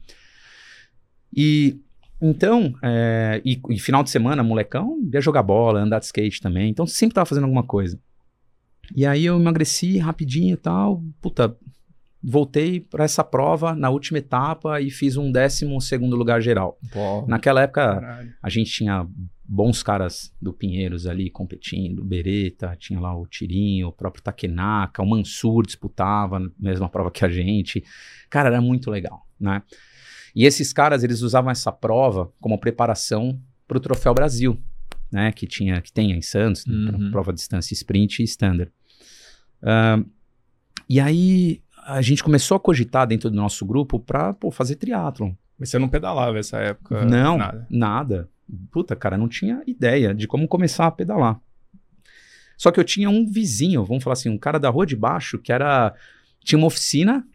E 1.35 1.77
então, 2.21 2.73
é, 2.81 3.41
e, 3.43 3.59
e, 3.69 3.77
final 3.77 4.01
de 4.01 4.09
semana, 4.09 4.41
molecão, 4.41 4.97
ia 5.13 5.19
jogar 5.19 5.43
bola, 5.43 5.81
andar 5.81 5.99
de 5.99 6.05
skate 6.05 6.41
também. 6.41 6.69
Então, 6.69 6.87
sempre 6.87 7.15
tava 7.15 7.25
fazendo 7.25 7.43
alguma 7.43 7.63
coisa. 7.63 7.99
E 8.95 9.05
aí 9.05 9.25
eu 9.25 9.37
emagreci 9.37 9.97
rapidinho 9.97 10.53
e 10.53 10.57
tal. 10.57 11.03
Puta, 11.21 11.55
voltei 12.27 12.79
para 12.79 13.03
essa 13.03 13.23
prova 13.23 13.75
na 13.75 13.91
última 13.91 14.17
etapa 14.17 14.81
e 14.81 14.89
fiz 14.89 15.15
um 15.15 15.31
décimo 15.31 15.79
segundo 15.79 16.15
lugar 16.15 16.41
geral. 16.41 16.79
Pô, 16.91 17.23
Naquela 17.27 17.61
época, 17.61 17.99
caralho. 17.99 18.33
a 18.41 18.49
gente 18.49 18.71
tinha 18.71 19.07
bons 19.47 19.83
caras 19.83 20.33
do 20.41 20.51
Pinheiros 20.51 21.05
ali 21.05 21.29
competindo, 21.29 22.03
Bereta, 22.03 22.75
tinha 22.79 22.99
lá 22.99 23.15
o 23.15 23.27
Tirinho, 23.27 23.89
o 23.89 23.91
próprio 23.91 24.23
Takenaka, 24.23 25.03
o 25.03 25.05
Mansur 25.05 25.63
disputava 25.63 26.37
a 26.37 26.49
mesma 26.57 26.89
prova 26.89 27.11
que 27.11 27.23
a 27.23 27.29
gente. 27.29 27.83
Cara, 28.27 28.49
era 28.49 28.59
muito 28.59 28.89
legal, 28.89 29.27
né? 29.39 29.61
E 30.35 30.45
esses 30.45 30.73
caras, 30.73 31.03
eles 31.03 31.21
usavam 31.21 31.51
essa 31.51 31.71
prova 31.71 32.33
como 32.41 32.57
preparação 32.57 33.39
para 33.67 33.77
o 33.77 33.79
Troféu 33.79 34.15
Brasil, 34.15 34.59
né? 35.11 35.31
Que 35.31 35.45
tinha, 35.45 35.79
que 35.79 35.93
tem 35.93 36.11
em 36.11 36.23
Santos, 36.23 36.65
uhum. 36.65 37.11
prova 37.11 37.31
de 37.31 37.37
distância 37.37 37.75
sprint 37.75 38.21
e 38.21 38.25
standard. 38.25 38.71
Uh, 39.61 40.09
e 40.89 40.99
aí 40.99 41.61
a 41.85 42.01
gente 42.01 42.23
começou 42.23 42.57
a 42.57 42.59
cogitar 42.59 43.05
dentro 43.05 43.29
do 43.29 43.35
nosso 43.35 43.65
grupo 43.65 43.99
para 43.99 44.35
fazer 44.51 44.75
triatlon. 44.75 45.33
Mas 45.57 45.69
você 45.69 45.77
não 45.77 45.87
pedalava 45.87 46.33
nessa 46.33 46.57
época? 46.57 47.05
Não, 47.05 47.37
nada. 47.37 47.67
nada. 47.69 48.29
Puta, 48.71 48.95
cara, 48.95 49.17
não 49.17 49.27
tinha 49.27 49.61
ideia 49.67 50.13
de 50.13 50.27
como 50.27 50.47
começar 50.47 50.87
a 50.87 50.91
pedalar. 50.91 51.39
Só 52.57 52.71
que 52.71 52.79
eu 52.79 52.83
tinha 52.83 53.09
um 53.09 53.29
vizinho, 53.29 53.83
vamos 53.85 54.03
falar 54.03 54.13
assim, 54.13 54.29
um 54.29 54.37
cara 54.37 54.59
da 54.59 54.69
rua 54.69 54.85
de 54.85 54.95
baixo 54.95 55.37
que 55.37 55.51
era 55.51 55.93
tinha 56.43 56.57
uma 56.57 56.67
oficina 56.67 57.25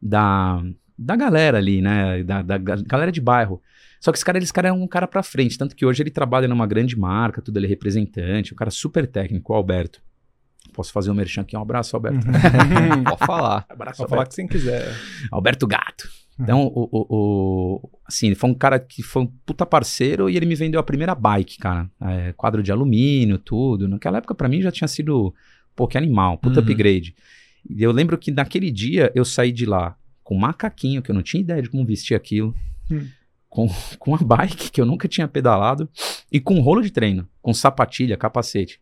da 0.00 0.62
da 0.98 1.14
galera 1.14 1.58
ali, 1.58 1.80
né? 1.80 2.22
Da, 2.24 2.42
da, 2.42 2.58
galera 2.58 3.12
de 3.12 3.20
bairro. 3.20 3.62
Só 4.00 4.10
que 4.10 4.18
esse 4.18 4.24
cara, 4.24 4.38
esse 4.38 4.52
cara 4.52 4.68
é 4.68 4.72
um 4.72 4.86
cara 4.86 5.06
pra 5.06 5.22
frente. 5.22 5.56
Tanto 5.56 5.76
que 5.76 5.86
hoje 5.86 6.02
ele 6.02 6.10
trabalha 6.10 6.48
numa 6.48 6.66
grande 6.66 6.98
marca, 6.98 7.40
tudo 7.40 7.56
ele 7.58 7.66
é 7.66 7.68
representante, 7.68 8.52
um 8.52 8.56
cara 8.56 8.70
super 8.70 9.06
técnico, 9.06 9.52
o 9.52 9.56
Alberto. 9.56 10.02
Posso 10.78 10.92
fazer 10.92 11.10
um 11.10 11.14
merchan 11.14 11.40
aqui? 11.40 11.56
Um 11.56 11.60
abraço, 11.60 11.96
Alberto. 11.96 12.24
Uhum. 12.24 13.02
Pode 13.02 13.26
falar. 13.26 13.66
Abraço, 13.68 13.98
Pode 13.98 14.10
falar 14.10 14.26
que 14.26 14.34
você 14.36 14.46
quiser. 14.46 14.94
Alberto 15.28 15.66
Gato. 15.66 16.08
Uhum. 16.38 16.44
Então, 16.44 16.66
o, 16.72 16.88
o, 16.92 17.06
o, 17.10 17.90
assim, 18.06 18.32
foi 18.36 18.48
um 18.48 18.54
cara 18.54 18.78
que 18.78 19.02
foi 19.02 19.22
um 19.22 19.26
puta 19.26 19.66
parceiro 19.66 20.30
e 20.30 20.36
ele 20.36 20.46
me 20.46 20.54
vendeu 20.54 20.78
a 20.78 20.84
primeira 20.84 21.16
bike, 21.16 21.58
cara. 21.58 21.90
É, 22.00 22.32
quadro 22.34 22.62
de 22.62 22.70
alumínio, 22.70 23.38
tudo. 23.38 23.88
Naquela 23.88 24.18
época, 24.18 24.36
para 24.36 24.48
mim, 24.48 24.62
já 24.62 24.70
tinha 24.70 24.86
sido, 24.86 25.34
pô, 25.74 25.88
que 25.88 25.98
animal, 25.98 26.38
puta 26.38 26.60
uhum. 26.60 26.62
upgrade. 26.64 27.16
E 27.68 27.82
eu 27.82 27.90
lembro 27.90 28.16
que 28.16 28.30
naquele 28.30 28.70
dia 28.70 29.10
eu 29.16 29.24
saí 29.24 29.50
de 29.50 29.66
lá 29.66 29.96
com 30.22 30.36
macaquinho, 30.36 31.02
que 31.02 31.10
eu 31.10 31.14
não 31.14 31.24
tinha 31.24 31.40
ideia 31.40 31.60
de 31.60 31.68
como 31.68 31.84
vestir 31.84 32.14
aquilo, 32.14 32.54
hum. 32.88 33.04
com, 33.48 33.68
com 33.98 34.14
a 34.14 34.18
bike, 34.18 34.70
que 34.70 34.80
eu 34.80 34.86
nunca 34.86 35.08
tinha 35.08 35.26
pedalado, 35.26 35.90
e 36.30 36.38
com 36.38 36.54
um 36.54 36.60
rolo 36.60 36.82
de 36.82 36.92
treino, 36.92 37.28
com 37.42 37.52
sapatilha, 37.52 38.16
capacete. 38.16 38.80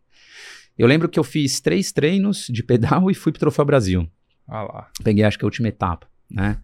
Eu 0.77 0.87
lembro 0.87 1.09
que 1.09 1.19
eu 1.19 1.23
fiz 1.23 1.59
três 1.59 1.91
treinos 1.91 2.47
de 2.47 2.63
pedal 2.63 3.09
e 3.11 3.15
fui 3.15 3.31
pro 3.31 3.39
Troféu 3.39 3.65
Brasil. 3.65 4.09
Ah 4.47 4.63
lá. 4.63 4.91
Peguei, 5.03 5.23
acho 5.23 5.37
que 5.37 5.43
a 5.43 5.47
última 5.47 5.67
etapa, 5.67 6.07
né? 6.29 6.57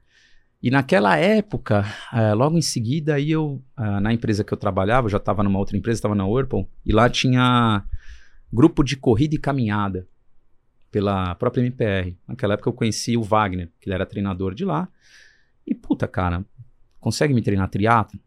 E 0.62 0.72
naquela 0.72 1.17
época, 1.17 1.86
uh, 2.13 2.34
logo 2.34 2.58
em 2.58 2.62
seguida, 2.62 3.15
aí 3.15 3.32
eu, 3.32 3.62
uh, 3.77 4.00
na 4.00 4.13
empresa 4.13 4.46
que 4.46 4.53
eu 4.53 4.58
trabalhava, 4.58 5.08
eu 5.08 5.12
já 5.12 5.17
estava 5.17 5.43
numa 5.43 5.60
outra 5.60 5.75
empresa, 5.75 5.98
estava 5.98 6.15
na 6.15 6.25
Whirlpool, 6.25 6.70
e 6.86 6.93
lá 6.93 7.10
tinha 7.10 7.84
grupo 8.51 8.82
de 8.82 8.96
corrida 8.96 9.36
e 9.36 9.38
caminhada 9.38 10.08
pela 10.89 11.36
própria 11.36 11.62
MPR. 11.62 12.15
Naquela 12.25 12.53
época 12.53 12.70
eu 12.70 12.74
conheci 12.74 13.17
o 13.17 13.24
Wagner, 13.24 13.70
que 13.82 13.89
ele 13.89 13.96
era 13.96 14.05
treinador 14.05 14.53
de 14.53 14.63
lá. 14.63 14.88
E 15.67 15.75
puta, 15.75 16.08
cara, 16.08 16.46
consegue 17.00 17.34
me 17.34 17.41
treinar 17.41 17.67
triatlo? 17.67 18.17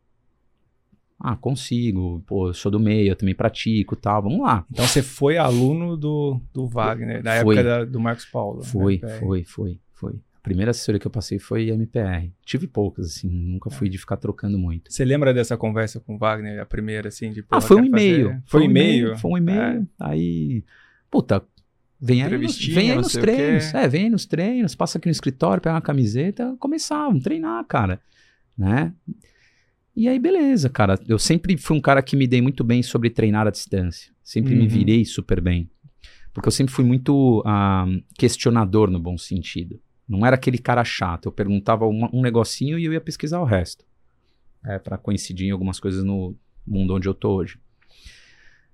Ah, 1.19 1.37
consigo. 1.37 2.23
Pô, 2.27 2.49
eu 2.49 2.55
sou 2.55 2.71
do 2.71 2.79
meio, 2.79 3.09
eu 3.09 3.17
também 3.17 3.35
pratico 3.35 3.97
tal. 3.97 4.23
Vamos 4.23 4.41
lá. 4.41 4.65
Então 4.71 4.87
você 4.87 5.03
foi 5.03 5.39
aluno 5.39 5.97
do, 5.97 6.41
do 6.53 6.67
Wagner, 6.67 7.23
da 7.23 7.41
foi. 7.43 7.57
época 7.57 7.65
da, 7.65 7.85
do 7.85 7.99
Marcos 7.99 8.27
Paulo. 8.27 8.63
Foi, 8.63 9.01
foi, 9.19 9.45
foi, 9.45 9.81
foi. 9.95 10.13
A 10.13 10.41
primeira 10.43 10.71
assessoria 10.71 11.01
que 11.01 11.07
eu 11.07 11.11
passei 11.11 11.39
foi 11.39 11.71
MPR. 11.71 12.31
Tive 12.45 12.67
poucas, 12.69 13.07
assim, 13.07 13.29
nunca 13.29 13.71
fui 13.71 13.89
de 13.89 13.99
ficar 13.99 14.17
trocando 14.17 14.59
muito. 14.59 14.93
Você 14.93 15.05
lembra 15.05 15.35
dessa 15.35 15.57
conversa 15.57 15.99
com 15.99 16.15
o 16.15 16.19
Wagner, 16.19 16.61
a 16.61 16.67
primeira, 16.67 17.09
assim, 17.09 17.33
de 17.33 17.45
Ah, 17.51 17.61
foi 17.61 17.77
um 17.77 17.85
e-mail. 17.85 18.41
Foi 18.47 18.61
um 18.61 18.65
e-mail? 18.65 19.17
Foi 19.17 19.31
um 19.33 19.39
e-mail. 19.39 19.81
É. 19.81 19.87
Aí, 19.99 20.63
puta, 21.11 21.43
Vem 21.99 22.23
aí, 22.23 22.39
nos, 22.39 22.59
vem 22.59 22.91
aí 22.91 22.97
nos 22.97 23.13
treinos. 23.13 23.75
É, 23.75 23.89
vem 23.89 24.05
aí 24.05 24.11
nos 24.11 24.27
treinos, 24.27 24.75
passa 24.75 24.99
aqui 24.99 25.09
no 25.09 25.13
escritório, 25.13 25.63
pega 25.63 25.75
uma 25.75 25.81
camiseta, 25.81 26.55
começar, 26.59 27.07
vamos 27.07 27.23
treinar, 27.25 27.65
cara. 27.65 28.01
Né? 28.57 28.93
E 29.97 30.07
aí, 30.09 30.19
beleza, 30.19 30.69
cara. 30.69 31.01
Eu 31.09 31.19
sempre 31.19 31.57
fui 31.57 31.75
um 31.75 31.81
cara 31.81 32.03
que 32.03 32.15
me 32.15 32.27
dei 32.27 32.43
muito 32.43 32.63
bem 32.63 32.83
sobre 32.83 33.09
treinar 33.09 33.47
à 33.47 33.51
distância. 33.51 34.13
Sempre 34.23 34.53
uhum. 34.53 34.61
me 34.61 34.69
virei 34.69 35.07
super 35.07 35.41
bem. 35.41 35.71
Porque 36.35 36.49
eu 36.49 36.53
sempre 36.53 36.75
fui 36.75 36.85
muito 36.85 37.41
uh, 37.41 38.05
questionador 38.19 38.91
no 38.91 39.01
bom 39.01 39.17
sentido. 39.17 39.81
Não 40.07 40.27
era 40.27 40.37
aquele 40.37 40.59
cara 40.59 40.85
chato. 40.85 41.27
Eu 41.27 41.33
perguntava 41.33 41.87
uma, 41.87 42.11
um 42.13 42.21
negocinho 42.21 42.79
e 42.79 42.85
eu 42.85 42.93
ia 42.93 43.01
pesquisar 43.01 43.41
o 43.41 43.47
resto. 43.47 43.87
É, 44.67 44.79
para 44.79 44.99
coincidir 44.99 45.49
em 45.49 45.51
algumas 45.51 45.81
coisas 45.81 46.05
no 46.05 46.37
mundo 46.67 46.95
onde 46.95 47.09
eu 47.09 47.15
tô 47.15 47.37
hoje. 47.37 47.59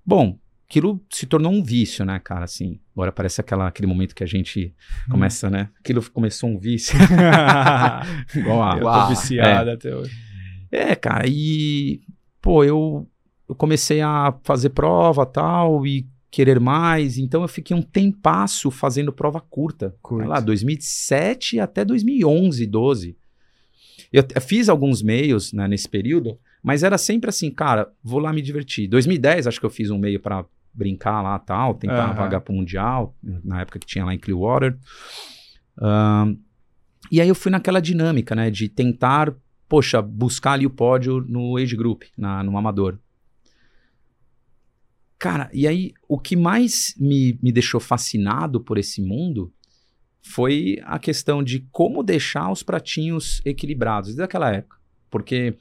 Bom, 0.05 0.37
aquilo 0.69 1.01
se 1.09 1.25
tornou 1.27 1.53
um 1.53 1.63
vício, 1.63 2.05
né, 2.05 2.19
cara? 2.19 2.47
Assim, 2.47 2.81
agora 2.97 3.13
parece 3.13 3.41
aquela, 3.41 3.69
aquele 3.69 3.87
momento 3.87 4.13
que 4.13 4.25
a 4.25 4.27
gente 4.27 4.75
começa, 5.09 5.49
né? 5.49 5.69
Aquilo 5.79 6.03
começou 6.11 6.51
um 6.51 6.59
vício. 6.59 6.99
Igual 8.35 8.63
a, 8.63 8.77
eu 8.77 8.83
tô 8.83 9.09
viciado 9.11 9.71
é. 9.71 9.75
até 9.75 9.95
hoje. 9.95 10.32
É, 10.73 10.97
cara, 10.97 11.27
e 11.29 12.01
pô, 12.41 12.65
eu, 12.65 13.07
eu 13.49 13.55
comecei 13.55 14.01
a 14.01 14.35
fazer 14.43 14.71
prova 14.71 15.27
tal 15.27 15.87
e 15.87 16.09
querer 16.31 16.59
mais, 16.59 17.19
então 17.19 17.43
eu 17.43 17.49
fiquei 17.49 17.77
um 17.77 17.83
tempasso 17.83 18.71
fazendo 18.71 19.13
prova 19.13 19.39
curta. 19.39 19.95
Curta. 20.01 20.27
Lá, 20.27 20.41
2007 20.41 21.61
até 21.61 21.85
2011, 21.85 22.67
12. 22.67 23.17
Eu, 24.11 24.25
eu 24.35 24.41
fiz 24.41 24.71
alguns 24.71 25.03
meios 25.03 25.53
né, 25.53 25.69
nesse 25.69 25.87
período, 25.87 26.39
mas 26.63 26.83
era 26.83 26.97
sempre 26.97 27.29
assim, 27.29 27.51
cara, 27.51 27.93
vou 28.03 28.19
lá 28.19 28.33
me 28.33 28.41
divertir. 28.41 28.89
2010, 28.89 29.47
acho 29.47 29.61
que 29.61 29.67
eu 29.67 29.71
fiz 29.71 29.91
um 29.91 29.99
meio 29.99 30.19
para 30.19 30.45
brincar 30.73 31.21
lá 31.21 31.39
tal, 31.39 31.75
tentar 31.75 32.09
uhum. 32.09 32.15
vagar 32.15 32.41
pro 32.41 32.55
Mundial, 32.55 33.15
na 33.23 33.61
época 33.61 33.79
que 33.79 33.87
tinha 33.87 34.05
lá 34.05 34.15
em 34.15 34.19
Clearwater. 34.19 34.79
Uh, 35.77 36.39
e 37.11 37.21
aí 37.21 37.29
eu 37.29 37.35
fui 37.35 37.51
naquela 37.51 37.81
dinâmica, 37.81 38.35
né, 38.35 38.51
de 38.51 38.69
tentar, 38.69 39.35
poxa, 39.73 40.03
buscar 40.03 40.53
ali 40.53 40.67
o 40.67 40.71
pódio 40.71 41.25
no 41.27 41.57
age 41.57 41.75
group, 41.75 42.03
na, 42.15 42.43
no 42.43 42.59
amador. 42.59 42.99
Cara, 45.19 45.49
e 45.51 45.67
aí 45.67 45.95
o 46.07 46.19
que 46.19 46.37
mais 46.37 46.95
me, 46.99 47.39
me 47.43 47.51
deixou 47.51 47.81
fascinado 47.81 48.61
por 48.61 48.77
esse 48.77 49.01
mundo 49.01 49.51
foi 50.21 50.79
a 50.85 50.99
questão 50.99 51.43
de 51.43 51.61
como 51.73 52.03
deixar 52.03 52.53
os 52.53 52.63
pratinhos 52.63 53.41
equilibrados, 53.47 54.09
desde 54.09 54.23
aquela 54.23 54.53
época. 54.53 54.77
Porque, 55.09 55.57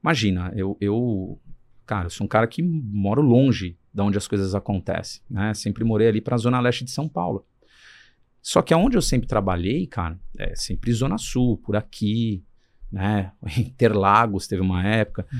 imagina, 0.00 0.52
eu, 0.54 0.76
eu, 0.80 1.40
cara, 1.84 2.06
eu 2.06 2.10
sou 2.10 2.26
um 2.26 2.28
cara 2.28 2.46
que 2.46 2.62
moro 2.62 3.22
longe 3.22 3.76
de 3.92 4.00
onde 4.00 4.16
as 4.16 4.28
coisas 4.28 4.54
acontecem, 4.54 5.20
né? 5.28 5.52
Sempre 5.52 5.82
morei 5.82 6.06
ali 6.06 6.20
para 6.20 6.36
a 6.36 6.38
zona 6.38 6.60
leste 6.60 6.84
de 6.84 6.92
São 6.92 7.08
Paulo. 7.08 7.44
Só 8.40 8.62
que 8.62 8.72
aonde 8.72 8.96
eu 8.96 9.02
sempre 9.02 9.26
trabalhei, 9.26 9.84
cara, 9.88 10.16
é 10.38 10.54
sempre 10.54 10.92
Zona 10.92 11.18
Sul, 11.18 11.58
por 11.58 11.74
aqui, 11.74 12.44
né? 12.90 13.32
Interlagos 13.56 14.46
teve 14.46 14.62
uma 14.62 14.84
época. 14.86 15.26
Hum. 15.32 15.38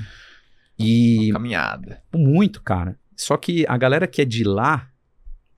E. 0.77 1.29
Uma 1.31 1.33
caminhada. 1.39 2.01
Muito, 2.13 2.61
cara. 2.61 2.97
Só 3.15 3.35
que 3.35 3.65
a 3.67 3.77
galera 3.77 4.07
que 4.07 4.21
é 4.21 4.25
de 4.25 4.43
lá 4.43 4.89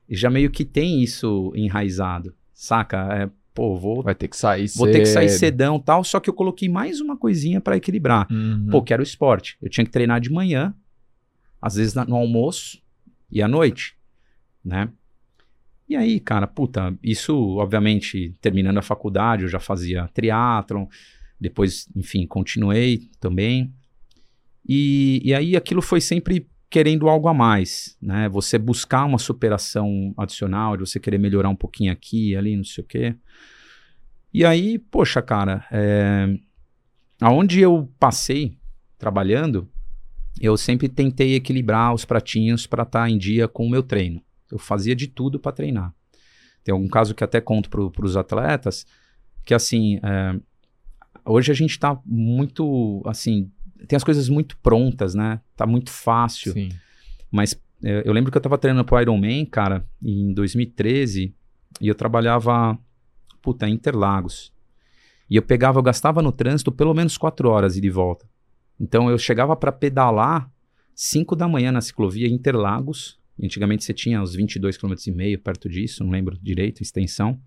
já 0.09 0.29
meio 0.29 0.49
que 0.49 0.65
tem 0.65 1.01
isso 1.01 1.53
enraizado, 1.55 2.33
saca? 2.53 2.97
É, 3.13 3.29
pô, 3.53 3.77
vou. 3.77 4.01
Vai 4.01 4.15
ter 4.15 4.27
que 4.27 4.35
sair 4.35 4.67
Vou 4.75 4.87
cedo. 4.87 4.91
ter 4.91 4.99
que 4.99 5.05
sair 5.05 5.29
cedão 5.29 5.79
tal. 5.79 6.03
Só 6.03 6.19
que 6.19 6.29
eu 6.29 6.33
coloquei 6.33 6.67
mais 6.67 6.99
uma 6.99 7.15
coisinha 7.15 7.61
para 7.61 7.77
equilibrar. 7.77 8.27
Uhum. 8.31 8.67
Pô, 8.71 8.81
que 8.81 8.93
era 8.93 9.01
o 9.01 9.03
esporte. 9.03 9.57
Eu 9.61 9.69
tinha 9.69 9.85
que 9.85 9.91
treinar 9.91 10.19
de 10.19 10.31
manhã, 10.31 10.73
às 11.61 11.75
vezes 11.75 11.93
no 11.93 12.15
almoço 12.15 12.81
e 13.31 13.41
à 13.41 13.47
noite, 13.47 13.95
né? 14.65 14.89
E 15.87 15.95
aí, 15.95 16.19
cara, 16.19 16.47
puta, 16.47 16.97
isso, 17.03 17.57
obviamente, 17.57 18.33
terminando 18.41 18.77
a 18.77 18.81
faculdade, 18.81 19.43
eu 19.43 19.49
já 19.49 19.59
fazia 19.59 20.09
triatlon, 20.13 20.85
depois, 21.41 21.87
enfim, 21.95 22.27
continuei 22.27 23.09
também. 23.19 23.73
E, 24.67 25.19
e 25.25 25.33
aí 25.33 25.55
aquilo 25.55 25.81
foi 25.81 25.99
sempre 25.99 26.47
querendo 26.69 27.09
algo 27.09 27.27
a 27.27 27.33
mais, 27.33 27.97
né? 27.99 28.29
Você 28.29 28.59
buscar 28.59 29.05
uma 29.05 29.17
superação 29.17 30.13
adicional, 30.15 30.77
de 30.77 30.87
você 30.87 30.99
querer 30.99 31.17
melhorar 31.17 31.49
um 31.49 31.55
pouquinho 31.55 31.91
aqui, 31.91 32.35
ali, 32.35 32.55
não 32.55 32.63
sei 32.63 32.83
o 32.83 32.87
quê. 32.87 33.15
E 34.31 34.45
aí, 34.45 34.77
poxa, 34.77 35.19
cara, 35.21 35.65
é... 35.71 36.37
aonde 37.19 37.59
eu 37.59 37.91
passei 37.99 38.55
trabalhando, 38.97 39.67
eu 40.39 40.55
sempre 40.55 40.87
tentei 40.87 41.33
equilibrar 41.33 41.93
os 41.93 42.05
pratinhos 42.05 42.67
para 42.67 42.83
estar 42.83 43.01
tá 43.01 43.09
em 43.09 43.17
dia 43.17 43.47
com 43.47 43.65
o 43.65 43.69
meu 43.69 43.81
treino. 43.81 44.21
Eu 44.49 44.59
fazia 44.59 44.95
de 44.95 45.07
tudo 45.07 45.39
para 45.39 45.51
treinar. 45.51 45.93
Tem 46.63 46.71
algum 46.71 46.87
caso 46.87 47.15
que 47.15 47.23
até 47.23 47.41
conto 47.41 47.69
para 47.69 48.05
os 48.05 48.15
atletas, 48.15 48.85
que 49.43 49.55
assim, 49.55 49.99
é... 50.03 50.39
hoje 51.31 51.51
a 51.51 51.55
gente 51.55 51.71
está 51.71 51.99
muito, 52.05 53.01
assim, 53.05 53.49
tem 53.87 53.97
as 53.97 54.03
coisas 54.03 54.29
muito 54.29 54.57
prontas, 54.57 55.15
né? 55.15 55.39
Tá 55.55 55.65
muito 55.65 55.89
fácil. 55.91 56.53
Sim. 56.53 56.69
Mas 57.31 57.59
é, 57.83 58.03
eu 58.05 58.13
lembro 58.13 58.31
que 58.31 58.37
eu 58.37 58.41
tava 58.41 58.57
treinando 58.57 58.85
pro 58.85 58.99
Iron 59.01 59.17
Man, 59.17 59.45
cara, 59.45 59.85
em 60.01 60.33
2013, 60.33 61.33
e 61.79 61.87
eu 61.87 61.95
trabalhava, 61.95 62.77
puta, 63.41 63.67
em 63.67 63.73
Interlagos. 63.73 64.53
E 65.29 65.35
eu 65.35 65.41
pegava, 65.41 65.79
eu 65.79 65.83
gastava 65.83 66.21
no 66.21 66.31
trânsito 66.31 66.71
pelo 66.71 66.93
menos 66.93 67.17
quatro 67.17 67.49
horas 67.49 67.77
e 67.77 67.81
de 67.81 67.89
volta. 67.89 68.29
Então 68.79 69.09
eu 69.09 69.17
chegava 69.17 69.55
para 69.55 69.71
pedalar 69.71 70.51
5 70.93 71.35
da 71.35 71.47
manhã 71.47 71.71
na 71.71 71.81
ciclovia 71.81 72.27
Interlagos. 72.27 73.19
Antigamente 73.41 73.83
você 73.83 73.93
tinha 73.93 74.21
uns 74.21 74.35
22 74.35 74.77
km 74.77 74.93
e 75.07 75.11
meio 75.11 75.39
perto 75.39 75.69
disso, 75.69 76.03
não 76.03 76.11
lembro 76.11 76.37
direito, 76.41 76.83
extensão. 76.83 77.39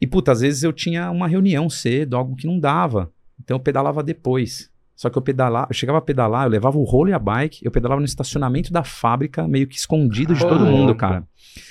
E 0.00 0.06
puta, 0.06 0.32
às 0.32 0.40
vezes 0.40 0.62
eu 0.62 0.72
tinha 0.72 1.10
uma 1.10 1.26
reunião 1.26 1.70
cedo, 1.70 2.16
algo 2.16 2.36
que 2.36 2.46
não 2.46 2.58
dava. 2.58 3.12
Então 3.42 3.56
eu 3.56 3.60
pedalava 3.60 4.02
depois. 4.02 4.70
Só 4.94 5.10
que 5.10 5.18
eu 5.18 5.22
pedalava, 5.22 5.68
eu 5.70 5.74
chegava 5.74 5.98
a 5.98 6.02
pedalar, 6.02 6.46
eu 6.46 6.50
levava 6.50 6.78
o 6.78 6.84
rolo 6.84 7.10
e 7.10 7.12
a 7.12 7.18
bike, 7.18 7.64
eu 7.64 7.70
pedalava 7.70 8.00
no 8.00 8.06
estacionamento 8.06 8.72
da 8.72 8.82
fábrica, 8.82 9.46
meio 9.46 9.66
que 9.66 9.76
escondido 9.76 10.34
de 10.34 10.40
todo 10.40 10.64
mundo, 10.64 10.94
cara. 10.94 11.26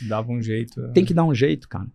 Dava 0.08 0.32
um 0.32 0.41
jeito. 0.41 0.79
É. 0.79 0.88
Tem 0.89 1.03
que 1.03 1.13
dar 1.13 1.24
um 1.24 1.34
jeito, 1.34 1.67
cara. 1.67 1.88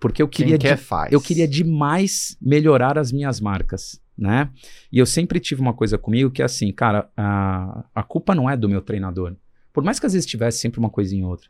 Porque 0.00 0.20
eu 0.20 0.26
queria 0.26 0.58
Quem 0.58 0.70
quer, 0.70 0.76
faz. 0.76 1.12
eu 1.12 1.20
queria 1.20 1.46
demais 1.46 2.36
melhorar 2.42 2.98
as 2.98 3.12
minhas 3.12 3.40
marcas, 3.40 4.00
né? 4.18 4.50
E 4.90 4.98
eu 4.98 5.06
sempre 5.06 5.38
tive 5.38 5.60
uma 5.60 5.72
coisa 5.72 5.96
comigo 5.96 6.30
que 6.30 6.42
é 6.42 6.44
assim, 6.44 6.72
cara, 6.72 7.08
a, 7.16 7.84
a 7.94 8.02
culpa 8.02 8.34
não 8.34 8.50
é 8.50 8.56
do 8.56 8.68
meu 8.68 8.82
treinador. 8.82 9.36
Por 9.72 9.84
mais 9.84 10.00
que 10.00 10.06
às 10.06 10.12
vezes 10.12 10.26
tivesse 10.26 10.58
sempre 10.58 10.80
uma 10.80 10.90
coisinha 10.90 11.24
ou 11.24 11.30
outra. 11.30 11.48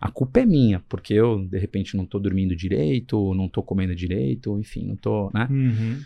A 0.00 0.10
culpa 0.10 0.40
é 0.40 0.46
minha, 0.46 0.80
porque 0.88 1.14
eu, 1.14 1.44
de 1.44 1.58
repente, 1.58 1.96
não 1.96 2.06
tô 2.06 2.18
dormindo 2.18 2.54
direito, 2.54 3.34
não 3.34 3.48
tô 3.48 3.62
comendo 3.62 3.94
direito, 3.94 4.58
enfim, 4.58 4.86
não 4.86 4.96
tô, 4.96 5.30
né? 5.32 5.46
Uhum. 5.50 6.02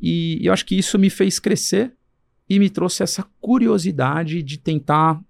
E, 0.00 0.42
e 0.42 0.46
eu 0.46 0.52
acho 0.52 0.66
que 0.66 0.76
isso 0.76 0.98
me 0.98 1.10
fez 1.10 1.38
crescer 1.38 1.92
e 2.48 2.58
me 2.58 2.70
trouxe 2.70 3.02
essa 3.02 3.24
curiosidade 3.40 4.42
de 4.42 4.58
tentar, 4.58 5.20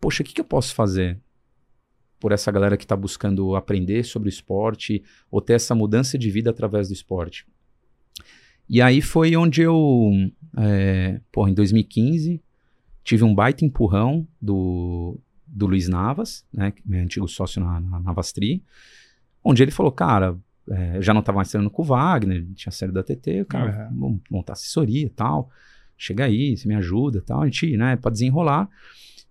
poxa, 0.00 0.22
o 0.22 0.26
que, 0.26 0.34
que 0.34 0.40
eu 0.40 0.44
posso 0.44 0.74
fazer 0.74 1.18
por 2.20 2.32
essa 2.32 2.50
galera 2.50 2.76
que 2.76 2.84
está 2.84 2.96
buscando 2.96 3.54
aprender 3.54 4.04
sobre 4.04 4.28
o 4.28 4.30
esporte 4.30 5.02
ou 5.30 5.40
ter 5.40 5.54
essa 5.54 5.74
mudança 5.74 6.18
de 6.18 6.30
vida 6.30 6.50
através 6.50 6.88
do 6.88 6.94
esporte? 6.94 7.46
E 8.68 8.80
aí 8.80 9.00
foi 9.02 9.36
onde 9.36 9.60
eu, 9.62 10.10
é, 10.56 11.20
porra, 11.30 11.50
em 11.50 11.54
2015, 11.54 12.40
tive 13.02 13.24
um 13.24 13.34
baita 13.34 13.64
empurrão 13.64 14.26
do, 14.40 15.18
do 15.54 15.66
Luiz 15.66 15.88
Navas, 15.88 16.44
né, 16.52 16.72
meu 16.84 17.00
antigo 17.00 17.28
sócio 17.28 17.62
na, 17.62 17.80
na 17.80 18.00
Navastri, 18.00 18.62
onde 19.42 19.62
ele 19.62 19.70
falou, 19.70 19.92
cara, 19.92 20.36
é, 20.68 21.00
já 21.00 21.14
não 21.14 21.20
estava 21.20 21.36
mais 21.36 21.48
treinando 21.48 21.70
com 21.70 21.82
o 21.82 21.84
Wagner, 21.84 22.44
tinha 22.54 22.72
série 22.72 22.90
da 22.90 23.02
TT, 23.02 23.44
cara, 23.48 23.88
uhum. 23.92 24.00
vamos 24.00 24.20
montar 24.30 24.54
assessoria 24.54 25.06
e 25.06 25.10
tal. 25.10 25.50
Chega 25.96 26.24
aí, 26.24 26.56
você 26.56 26.66
me 26.66 26.74
ajuda 26.74 27.18
e 27.18 27.20
tal. 27.20 27.42
A 27.42 27.44
gente, 27.44 27.76
né, 27.76 27.96
para 27.96 28.10
desenrolar. 28.10 28.68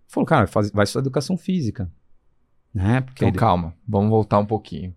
Falou, 0.08 0.26
cara, 0.26 0.48
faz, 0.48 0.72
vai 0.72 0.86
sua 0.86 1.00
educação 1.00 1.38
física. 1.38 1.92
Né? 2.74 3.02
Porque 3.02 3.26
então, 3.26 3.30
ele... 3.30 3.38
calma, 3.38 3.76
vamos 3.86 4.10
voltar 4.10 4.40
um 4.40 4.46
pouquinho. 4.46 4.96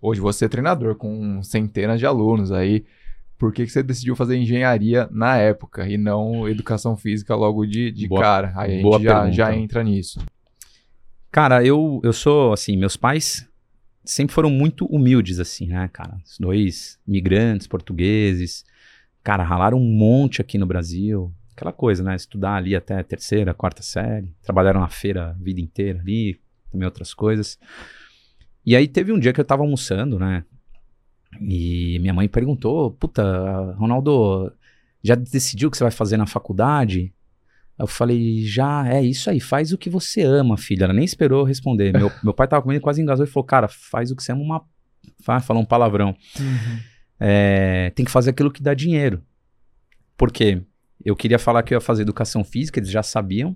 Hoje 0.00 0.20
você 0.20 0.46
é 0.46 0.48
treinador 0.48 0.94
com 0.94 1.42
centenas 1.42 1.98
de 1.98 2.06
alunos 2.06 2.52
aí. 2.52 2.84
Por 3.38 3.52
que, 3.52 3.64
que 3.64 3.70
você 3.70 3.82
decidiu 3.82 4.16
fazer 4.16 4.36
engenharia 4.36 5.08
na 5.10 5.36
época 5.36 5.86
e 5.88 5.98
não 5.98 6.48
educação 6.48 6.96
física 6.96 7.34
logo 7.34 7.66
de, 7.66 7.90
de 7.90 8.08
boa, 8.08 8.20
cara? 8.20 8.52
Aí 8.56 8.80
a 8.80 8.82
gente 8.82 9.02
já, 9.02 9.30
já 9.30 9.54
entra 9.54 9.82
nisso. 9.84 10.20
Cara, 11.30 11.62
eu, 11.62 12.00
eu 12.02 12.14
sou, 12.14 12.52
assim, 12.52 12.76
meus 12.76 12.96
pais 12.96 13.46
sempre 14.02 14.34
foram 14.34 14.48
muito 14.48 14.86
humildes, 14.86 15.38
assim, 15.38 15.66
né, 15.66 15.88
cara? 15.92 16.16
Os 16.24 16.38
dois 16.38 16.98
migrantes 17.06 17.66
portugueses, 17.66 18.64
cara, 19.22 19.42
ralaram 19.42 19.78
um 19.78 19.84
monte 19.84 20.40
aqui 20.40 20.56
no 20.56 20.64
Brasil. 20.64 21.30
Aquela 21.54 21.72
coisa, 21.72 22.02
né? 22.02 22.14
Estudar 22.16 22.54
ali 22.54 22.74
até 22.74 23.02
terceira, 23.02 23.52
quarta 23.52 23.82
série. 23.82 24.30
Trabalharam 24.42 24.80
na 24.80 24.88
feira 24.88 25.30
a 25.30 25.32
vida 25.32 25.60
inteira 25.60 26.00
ali, 26.00 26.40
também 26.70 26.86
outras 26.86 27.12
coisas. 27.12 27.58
E 28.64 28.74
aí 28.74 28.88
teve 28.88 29.12
um 29.12 29.18
dia 29.18 29.32
que 29.32 29.40
eu 29.40 29.44
tava 29.44 29.62
almoçando, 29.62 30.18
né? 30.18 30.44
E 31.40 31.98
minha 32.00 32.14
mãe 32.14 32.28
perguntou: 32.28 32.90
Puta, 32.92 33.74
Ronaldo, 33.78 34.52
já 35.02 35.14
decidiu 35.14 35.68
o 35.68 35.70
que 35.70 35.76
você 35.76 35.84
vai 35.84 35.90
fazer 35.90 36.16
na 36.16 36.26
faculdade? 36.26 37.12
Eu 37.78 37.86
falei, 37.86 38.42
já, 38.42 38.88
é 38.88 39.02
isso 39.02 39.28
aí, 39.28 39.38
faz 39.38 39.70
o 39.70 39.76
que 39.76 39.90
você 39.90 40.22
ama, 40.22 40.56
filha. 40.56 40.84
Ela 40.84 40.94
nem 40.94 41.04
esperou 41.04 41.44
responder. 41.44 41.92
Meu, 41.92 42.10
meu 42.24 42.32
pai 42.32 42.48
tava 42.48 42.62
comendo 42.62 42.80
quase 42.80 43.02
engasou 43.02 43.24
e 43.24 43.28
falou, 43.28 43.44
cara, 43.44 43.68
faz 43.68 44.10
o 44.10 44.16
que 44.16 44.22
você 44.22 44.32
ama, 44.32 44.42
uma... 45.22 45.40
falou 45.40 45.62
um 45.62 45.66
palavrão. 45.66 46.16
Uhum. 46.40 46.78
É, 47.20 47.92
tem 47.94 48.04
que 48.04 48.10
fazer 48.10 48.30
aquilo 48.30 48.50
que 48.50 48.62
dá 48.62 48.72
dinheiro. 48.72 49.22
Por 50.16 50.32
quê? 50.32 50.62
Eu 51.04 51.14
queria 51.14 51.38
falar 51.38 51.62
que 51.62 51.74
eu 51.74 51.76
ia 51.76 51.80
fazer 51.80 52.02
educação 52.02 52.42
física, 52.42 52.80
eles 52.80 52.90
já 52.90 53.02
sabiam, 53.02 53.54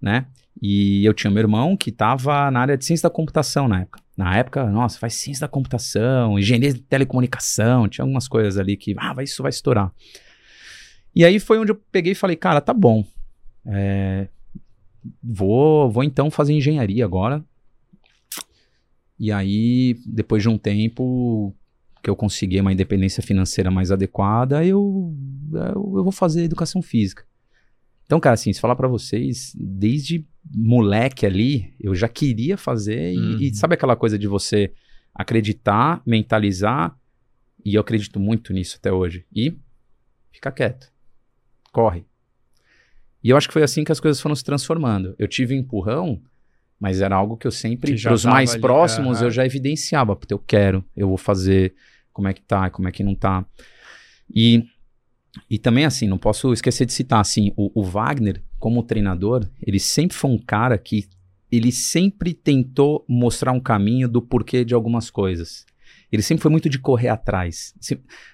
né? 0.00 0.26
E 0.60 1.04
eu 1.04 1.14
tinha 1.14 1.30
meu 1.30 1.40
irmão 1.40 1.76
que 1.76 1.90
estava 1.90 2.50
na 2.50 2.60
área 2.60 2.76
de 2.76 2.84
ciência 2.84 3.08
da 3.08 3.14
computação 3.14 3.68
na 3.68 3.82
época. 3.82 4.00
Na 4.16 4.36
época, 4.36 4.66
nossa, 4.66 4.98
faz 4.98 5.14
ciência 5.14 5.42
da 5.42 5.48
computação, 5.48 6.38
engenharia 6.38 6.74
de 6.74 6.80
telecomunicação, 6.80 7.88
tinha 7.88 8.04
algumas 8.04 8.28
coisas 8.28 8.58
ali 8.58 8.76
que, 8.76 8.94
ah, 8.98 9.14
vai, 9.14 9.24
isso 9.24 9.42
vai 9.42 9.50
estourar. 9.50 9.92
E 11.14 11.24
aí 11.24 11.38
foi 11.38 11.58
onde 11.58 11.72
eu 11.72 11.76
peguei 11.90 12.12
e 12.12 12.16
falei, 12.16 12.36
cara, 12.36 12.60
tá 12.60 12.74
bom. 12.74 13.04
É, 13.66 14.28
vou, 15.22 15.90
vou 15.90 16.04
então 16.04 16.30
fazer 16.30 16.52
engenharia 16.52 17.04
agora. 17.04 17.44
E 19.18 19.30
aí, 19.30 19.96
depois 20.06 20.42
de 20.42 20.48
um 20.48 20.58
tempo 20.58 21.54
que 22.02 22.10
eu 22.10 22.16
consegui 22.16 22.60
uma 22.60 22.72
independência 22.72 23.22
financeira 23.22 23.70
mais 23.70 23.92
adequada, 23.92 24.64
eu, 24.64 25.14
eu, 25.52 25.92
eu 25.96 26.02
vou 26.02 26.12
fazer 26.12 26.42
educação 26.42 26.82
física. 26.82 27.24
Então, 28.04 28.18
cara, 28.18 28.34
assim, 28.34 28.52
se 28.52 28.60
falar 28.60 28.74
para 28.74 28.88
vocês, 28.88 29.54
desde 29.56 30.26
moleque 30.50 31.26
ali, 31.26 31.74
eu 31.80 31.94
já 31.94 32.08
queria 32.08 32.56
fazer. 32.56 33.16
Uhum. 33.16 33.38
E, 33.40 33.54
sabe 33.54 33.74
aquela 33.74 33.96
coisa 33.96 34.18
de 34.18 34.26
você 34.26 34.72
acreditar, 35.14 36.02
mentalizar? 36.06 36.96
E 37.64 37.74
eu 37.74 37.80
acredito 37.80 38.18
muito 38.18 38.52
nisso 38.52 38.76
até 38.78 38.92
hoje. 38.92 39.24
E 39.34 39.56
ficar 40.32 40.52
quieto 40.52 40.92
corre. 41.72 42.04
E 43.24 43.30
eu 43.30 43.36
acho 43.36 43.48
que 43.48 43.52
foi 43.52 43.62
assim 43.62 43.82
que 43.82 43.90
as 43.90 43.98
coisas 43.98 44.20
foram 44.20 44.34
se 44.34 44.44
transformando. 44.44 45.14
Eu 45.18 45.26
tive 45.26 45.54
um 45.54 45.58
empurrão, 45.58 46.20
mas 46.78 47.00
era 47.00 47.16
algo 47.16 47.36
que 47.36 47.46
eu 47.46 47.50
sempre, 47.50 48.00
para 48.00 48.12
os 48.12 48.24
mais 48.24 48.52
ali, 48.52 48.60
próximos, 48.60 49.22
é, 49.22 49.24
eu 49.24 49.30
já 49.30 49.46
evidenciava. 49.46 50.14
Porque 50.14 50.34
eu 50.34 50.38
quero, 50.38 50.84
eu 50.96 51.08
vou 51.08 51.16
fazer, 51.16 51.74
como 52.12 52.28
é 52.28 52.34
que 52.34 52.42
tá, 52.42 52.68
como 52.68 52.88
é 52.88 52.92
que 52.92 53.02
não 53.02 53.14
tá. 53.14 53.44
E, 54.34 54.64
e 55.48 55.58
também, 55.58 55.84
assim, 55.84 56.06
não 56.06 56.18
posso 56.18 56.52
esquecer 56.52 56.84
de 56.84 56.92
citar, 56.92 57.20
assim, 57.20 57.52
o, 57.56 57.80
o 57.80 57.84
Wagner, 57.84 58.42
como 58.62 58.84
treinador, 58.84 59.44
ele 59.60 59.80
sempre 59.80 60.16
foi 60.16 60.30
um 60.30 60.38
cara 60.38 60.78
que 60.78 61.08
ele 61.50 61.72
sempre 61.72 62.32
tentou 62.32 63.04
mostrar 63.08 63.50
um 63.50 63.58
caminho 63.58 64.08
do 64.08 64.22
porquê 64.22 64.64
de 64.64 64.72
algumas 64.72 65.10
coisas. 65.10 65.66
Ele 66.12 66.22
sempre 66.22 66.42
foi 66.42 66.50
muito 66.52 66.68
de 66.68 66.78
correr 66.78 67.08
atrás. 67.08 67.74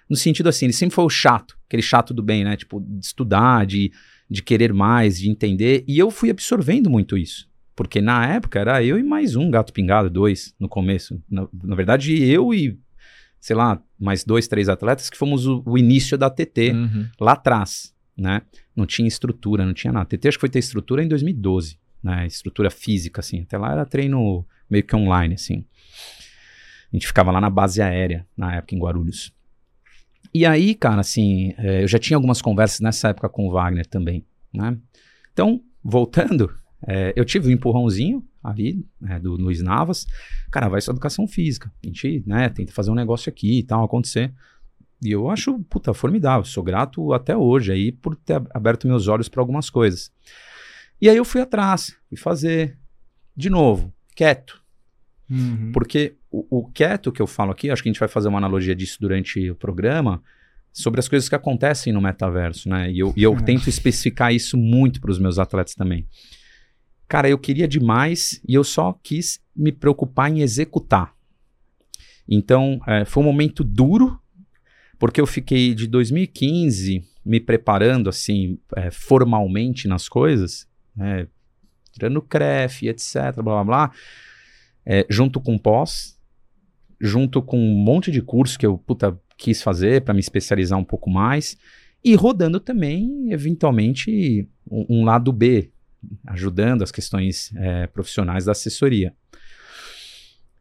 No 0.07 0.15
sentido 0.15 0.51
assim, 0.51 0.67
ele 0.67 0.75
sempre 0.75 0.95
foi 0.95 1.07
o 1.07 1.09
chato, 1.09 1.59
aquele 1.67 1.81
chato 1.81 2.13
do 2.13 2.23
bem, 2.23 2.45
né? 2.45 2.59
Tipo, 2.59 2.79
de 2.79 3.07
estudar, 3.07 3.65
de, 3.65 3.91
de 4.29 4.43
querer 4.43 4.75
mais, 4.75 5.19
de 5.19 5.31
entender. 5.31 5.83
E 5.89 5.99
eu 5.99 6.11
fui 6.11 6.29
absorvendo 6.29 6.91
muito 6.91 7.17
isso. 7.17 7.49
Porque 7.75 8.03
na 8.03 8.27
época 8.27 8.61
era 8.61 8.85
eu 8.85 8.99
e 8.99 9.03
mais 9.03 9.35
um 9.35 9.51
gato 9.51 9.73
pingado, 9.73 10.11
dois, 10.11 10.55
no 10.61 10.69
começo. 10.69 11.19
Na, 11.31 11.49
na 11.65 11.75
verdade, 11.75 12.23
eu 12.23 12.53
e, 12.53 12.79
sei 13.41 13.57
lá, 13.57 13.83
mais 13.99 14.25
dois, 14.25 14.47
três 14.47 14.69
atletas 14.69 15.09
que 15.09 15.17
fomos 15.17 15.47
o, 15.47 15.63
o 15.65 15.79
início 15.79 16.19
da 16.19 16.29
TT 16.29 16.73
uhum. 16.73 17.07
lá 17.19 17.33
atrás, 17.33 17.95
né? 18.19 18.43
Não 18.75 18.85
tinha 18.85 19.07
estrutura, 19.07 19.65
não 19.65 19.73
tinha 19.73 19.93
nada. 19.93 20.07
TT 20.07 20.29
acho 20.29 20.37
que 20.37 20.41
foi 20.41 20.49
ter 20.49 20.59
estrutura 20.59 21.03
em 21.03 21.09
2012, 21.09 21.79
né? 22.03 22.27
Estrutura 22.27 22.71
física, 22.71 23.21
assim. 23.21 23.43
Até 23.43 23.57
lá 23.57 23.73
era 23.73 23.87
treino 23.87 24.45
meio 24.69 24.85
que 24.85 24.97
online, 24.97 25.35
assim. 25.35 25.65
A 26.93 26.97
gente 26.97 27.07
ficava 27.07 27.31
lá 27.31 27.41
na 27.41 27.51
base 27.51 27.81
aérea, 27.81 28.27
na 28.37 28.57
época, 28.57 28.75
em 28.75 28.79
Guarulhos. 28.79 29.33
E 30.35 30.45
aí, 30.45 30.75
cara, 30.75 31.01
assim, 31.01 31.55
é, 31.59 31.83
eu 31.83 31.89
já 31.89 31.99
tinha 31.99 32.17
algumas 32.17 32.43
conversas 32.43 32.81
nessa 32.81 33.09
época 33.09 33.29
com 33.29 33.47
o 33.47 33.53
Wagner 33.53 33.87
também, 33.87 34.27
né? 34.53 34.77
Então, 35.33 35.63
voltando, 35.83 36.53
é, 36.87 37.13
eu 37.17 37.25
tive 37.25 37.49
um 37.49 37.53
empurrãozinho 37.53 38.25
ali, 38.43 38.85
né, 39.01 39.19
do 39.19 39.35
Luiz 39.35 39.63
Navas. 39.63 40.07
Cara, 40.51 40.69
vai 40.69 40.81
ser 40.81 40.91
educação 40.91 41.27
física. 41.27 41.73
A 41.83 41.87
gente, 41.87 42.23
né, 42.27 42.49
tenta 42.49 42.73
fazer 42.73 42.91
um 42.91 42.95
negócio 42.95 43.29
aqui 43.29 43.59
e 43.59 43.63
tal, 43.63 43.85
acontecer. 43.85 44.33
E 45.03 45.13
eu 45.13 45.31
acho, 45.31 45.59
puta, 45.71 45.95
formidável. 45.95 46.45
Sou 46.45 46.63
grato 46.63 47.13
até 47.13 47.37
hoje 47.37 47.73
aí 47.73 47.93
por 47.93 48.17
ter 48.17 48.43
aberto 48.51 48.89
meus 48.89 49.07
olhos 49.09 49.29
para 49.29 49.41
algumas 49.41 49.71
coisas. 49.71 50.11
E 51.01 51.09
aí 51.09 51.17
eu 51.17 51.25
fui 51.25 51.41
atrás, 51.41 51.97
fui 52.09 52.19
fazer. 52.19 52.77
De 53.37 53.49
novo, 53.49 53.93
quieto. 54.17 54.61
Uhum. 55.31 55.71
Porque 55.73 56.17
o, 56.31 56.59
o, 56.59 56.71
quieto 56.71 57.13
que 57.13 57.23
eu 57.23 57.27
falo 57.27 57.53
aqui, 57.53 57.71
acho 57.71 57.83
que 57.83 57.89
a 57.89 57.93
gente 57.93 58.01
vai 58.01 58.09
fazer 58.09 58.29
uma 58.29 58.39
analogia 58.39 58.75
disso 58.75 58.99
durante 59.01 59.51
o 59.51 59.55
programa, 59.55 60.23
sobre 60.73 60.99
as 60.99 61.09
coisas 61.09 61.29
que 61.29 61.35
acontecem 61.35 61.93
no 61.93 62.01
metaverso, 62.01 62.69
né? 62.69 62.91
E 62.91 62.99
eu, 62.99 63.13
e 63.17 63.23
eu 63.23 63.35
é. 63.35 63.43
tento 63.43 63.69
especificar 63.69 64.35
isso 64.35 64.57
muito 64.57 65.01
para 65.01 65.11
os 65.11 65.19
meus 65.19 65.39
atletas 65.39 65.75
também. 65.75 66.07
Cara, 67.07 67.29
eu 67.29 67.39
queria 67.39 67.69
demais 67.69 68.41
e 68.47 68.55
eu 68.55 68.65
só 68.65 68.99
quis 69.03 69.41
me 69.55 69.71
preocupar 69.73 70.31
em 70.31 70.41
executar. 70.41 71.15
Então, 72.29 72.81
é, 72.87 73.05
foi 73.05 73.23
um 73.23 73.27
momento 73.27 73.65
duro, 73.65 74.21
porque 74.99 75.21
eu 75.21 75.27
fiquei 75.27 75.75
de 75.75 75.87
2015 75.87 77.05
me 77.25 77.41
preparando, 77.41 78.09
assim, 78.09 78.59
é, 78.75 78.91
formalmente 78.91 79.87
nas 79.87 80.09
coisas, 80.09 80.67
né, 80.97 81.27
tirando 81.93 82.23
CREF, 82.23 82.89
etc, 82.89 83.35
blá, 83.37 83.43
blá, 83.43 83.65
blá, 83.65 83.93
é, 84.85 85.07
junto 85.11 85.41
com 85.41 85.59
pós, 85.59 86.19
junto 87.01 87.43
com 87.43 87.59
um 87.59 87.75
monte 87.77 88.11
de 88.11 88.23
curso 88.23 88.59
que 88.59 88.67
eu, 88.67 88.79
puta, 88.79 89.19
quis 89.37 89.63
fazer 89.63 90.03
para 90.03 90.15
me 90.15 90.21
especializar 90.21 90.79
um 90.79 90.85
pouco 90.85 91.11
mais, 91.11 91.57
e 92.03 92.15
rodando 92.15 92.59
também, 92.59 93.31
eventualmente, 93.31 94.49
um, 94.69 95.01
um 95.01 95.05
lado 95.05 95.33
B, 95.33 95.71
ajudando 96.27 96.83
as 96.83 96.91
questões 96.91 97.53
é, 97.57 97.87
profissionais 97.89 98.45
da 98.45 98.53
assessoria. 98.53 99.15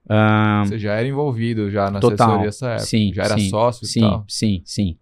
Um, 0.10 0.66
Você 0.66 0.80
já 0.80 0.94
era 0.94 1.08
envolvido 1.08 1.70
já 1.70 1.92
na 1.92 2.00
total, 2.00 2.28
assessoria 2.28 2.50
essa 2.50 2.68
época? 2.70 2.86
Sim, 2.86 3.14
já 3.14 3.24
era 3.24 3.38
sim, 3.38 3.50
sócio 3.50 3.86
sim, 3.86 4.00
e 4.00 4.02
tal? 4.02 4.26
Sim, 4.28 4.62
sim. 4.66 4.98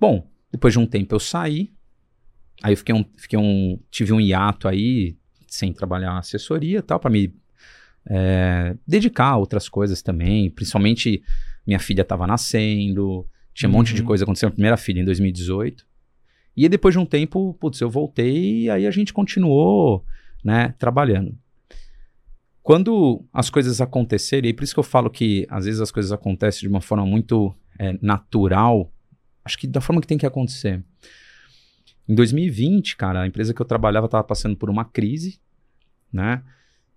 Bom, 0.00 0.26
depois 0.50 0.72
de 0.72 0.78
um 0.78 0.86
tempo 0.86 1.14
eu 1.14 1.20
saí, 1.20 1.72
aí 2.62 2.72
eu 2.72 2.76
fiquei 2.76 2.94
um, 2.94 3.04
fiquei 3.16 3.38
um, 3.38 3.78
tive 3.90 4.12
um 4.12 4.20
hiato 4.20 4.68
aí, 4.68 5.16
sem 5.46 5.72
trabalhar 5.72 6.18
assessoria 6.18 6.78
e 6.78 6.82
tal, 6.82 6.98
para 6.98 7.10
me 7.10 7.34
é, 8.08 8.74
dedicar 8.86 9.28
a 9.28 9.36
outras 9.36 9.68
coisas 9.68 10.00
também, 10.00 10.50
principalmente 10.50 11.22
minha 11.66 11.78
filha 11.78 12.02
estava 12.02 12.26
nascendo, 12.26 13.26
tinha 13.52 13.68
um 13.68 13.72
uhum. 13.72 13.78
monte 13.78 13.94
de 13.94 14.00
uhum. 14.00 14.06
coisa 14.06 14.24
acontecendo, 14.24 14.52
primeira 14.52 14.76
filha 14.76 15.00
em 15.00 15.04
2018, 15.04 15.86
e 16.56 16.68
depois 16.68 16.94
de 16.94 16.98
um 16.98 17.04
tempo, 17.04 17.54
putz, 17.60 17.80
eu 17.80 17.90
voltei 17.90 18.62
e 18.62 18.70
aí 18.70 18.86
a 18.86 18.90
gente 18.90 19.12
continuou, 19.12 20.04
né, 20.42 20.74
trabalhando. 20.78 21.36
Quando 22.66 23.24
as 23.32 23.48
coisas 23.48 23.80
acontecerem, 23.80 24.50
e 24.50 24.52
por 24.52 24.64
isso 24.64 24.74
que 24.74 24.80
eu 24.80 24.82
falo 24.82 25.08
que 25.08 25.46
às 25.48 25.66
vezes 25.66 25.80
as 25.80 25.92
coisas 25.92 26.10
acontecem 26.10 26.62
de 26.62 26.68
uma 26.68 26.80
forma 26.80 27.06
muito 27.06 27.54
é, 27.78 27.96
natural, 28.02 28.92
acho 29.44 29.56
que 29.56 29.68
da 29.68 29.80
forma 29.80 30.00
que 30.00 30.06
tem 30.08 30.18
que 30.18 30.26
acontecer. 30.26 30.82
Em 32.08 32.14
2020, 32.16 32.96
cara, 32.96 33.22
a 33.22 33.26
empresa 33.28 33.54
que 33.54 33.62
eu 33.62 33.64
trabalhava 33.64 34.06
estava 34.06 34.24
passando 34.24 34.56
por 34.56 34.68
uma 34.68 34.84
crise, 34.84 35.38
né? 36.12 36.42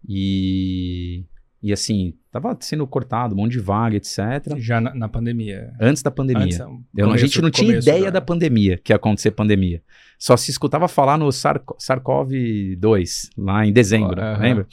E 0.07 1.23
e 1.61 1.71
assim, 1.71 2.15
tava 2.31 2.57
sendo 2.61 2.87
cortado, 2.87 3.35
um 3.35 3.37
monte 3.37 3.51
de 3.51 3.59
vaga, 3.59 3.95
etc. 3.95 4.57
Já 4.57 4.81
na, 4.81 4.95
na 4.95 5.07
pandemia. 5.07 5.71
Antes 5.79 6.01
da 6.01 6.09
pandemia. 6.09 6.45
Antes, 6.45 6.59
Eu, 6.97 7.05
começo, 7.05 7.13
a 7.13 7.27
gente 7.27 7.41
não 7.43 7.51
tinha 7.51 7.77
ideia 7.77 8.05
da... 8.05 8.11
da... 8.11 8.21
pandemia, 8.21 8.79
que 8.83 8.91
ia 8.91 8.95
acontecer 8.95 9.29
pandemia. 9.29 9.83
Só 10.17 10.35
se 10.35 10.49
escutava 10.49 10.87
falar 10.87 11.15
no 11.15 11.31
Sar 11.31 11.61
SARS-CoV-2, 11.77 13.29
lá 13.37 13.67
em 13.67 13.71
dezembro, 13.71 14.19
oh, 14.19 14.41
lembra? 14.41 14.67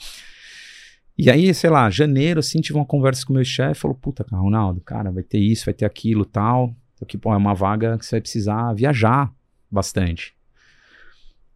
E 1.17 1.31
aí, 1.31 1.51
sei 1.53 1.69
lá, 1.69 1.89
janeiro, 1.89 2.39
assim, 2.39 2.61
tive 2.61 2.77
uma 2.77 2.85
conversa 2.85 3.25
com 3.25 3.33
o 3.33 3.35
meu 3.35 3.43
chefe, 3.43 3.81
falou, 3.81 3.97
puta, 3.97 4.25
Ronaldo, 4.31 4.79
cara, 4.81 5.11
vai 5.11 5.23
ter 5.23 5.39
isso, 5.39 5.65
vai 5.65 5.73
ter 5.73 5.85
aquilo, 5.85 6.23
tal. 6.23 6.75
Aqui, 7.01 7.17
pô, 7.17 7.33
é 7.33 7.37
uma 7.37 7.55
vaga 7.55 7.97
que 7.97 8.05
você 8.05 8.15
vai 8.15 8.21
precisar 8.21 8.73
viajar 8.73 9.33
bastante. 9.69 10.35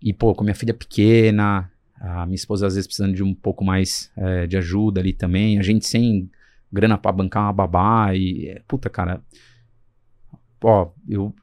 E, 0.01 0.11
pô, 0.11 0.33
com 0.33 0.43
minha 0.43 0.55
filha 0.55 0.73
pequena, 0.73 1.69
a 1.99 2.25
minha 2.25 2.35
esposa 2.35 2.65
às 2.65 2.73
vezes 2.73 2.87
precisando 2.87 3.13
de 3.13 3.21
um 3.21 3.35
pouco 3.35 3.63
mais 3.63 4.11
é, 4.17 4.47
de 4.47 4.57
ajuda 4.57 4.99
ali 4.99 5.13
também. 5.13 5.59
A 5.59 5.61
gente 5.61 5.85
sem 5.85 6.29
grana 6.71 6.97
para 6.97 7.11
bancar 7.11 7.43
uma 7.43 7.53
babá 7.53 8.15
e... 8.15 8.47
É, 8.47 8.61
puta, 8.67 8.89
cara... 8.89 9.21
Ó, 10.63 10.89
eu... 11.07 11.33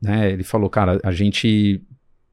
Né, 0.00 0.30
ele 0.30 0.44
falou, 0.44 0.70
cara, 0.70 1.00
a 1.02 1.10
gente 1.10 1.82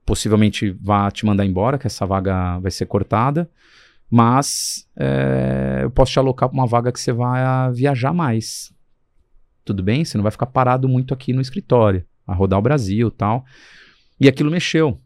possivelmente 0.06 0.70
vai 0.70 1.12
te 1.12 1.26
mandar 1.26 1.46
embora, 1.46 1.80
que 1.80 1.88
essa 1.88 2.06
vaga 2.06 2.60
vai 2.60 2.70
ser 2.70 2.86
cortada, 2.86 3.50
mas 4.14 4.88
é, 4.96 5.80
eu 5.82 5.90
posso 5.90 6.12
te 6.12 6.20
alocar 6.20 6.48
para 6.48 6.56
uma 6.56 6.68
vaga 6.68 6.92
que 6.92 7.00
você 7.00 7.12
vai 7.12 7.74
viajar 7.74 8.14
mais. 8.14 8.72
Tudo 9.66 9.82
bem? 9.82 10.06
Você 10.06 10.20
não 10.20 10.22
vai 10.22 10.32
ficar 10.32 10.46
parado 10.46 10.88
muito 10.88 11.16
aqui 11.16 11.34
no 11.34 11.42
escritório, 11.42 12.06
a 12.28 12.32
rodar 12.32 12.60
o 12.60 12.62
Brasil 12.62 13.10
tal. 13.10 13.44
E 14.22 14.28
aquilo 14.28 14.52
mexeu. 14.52 15.02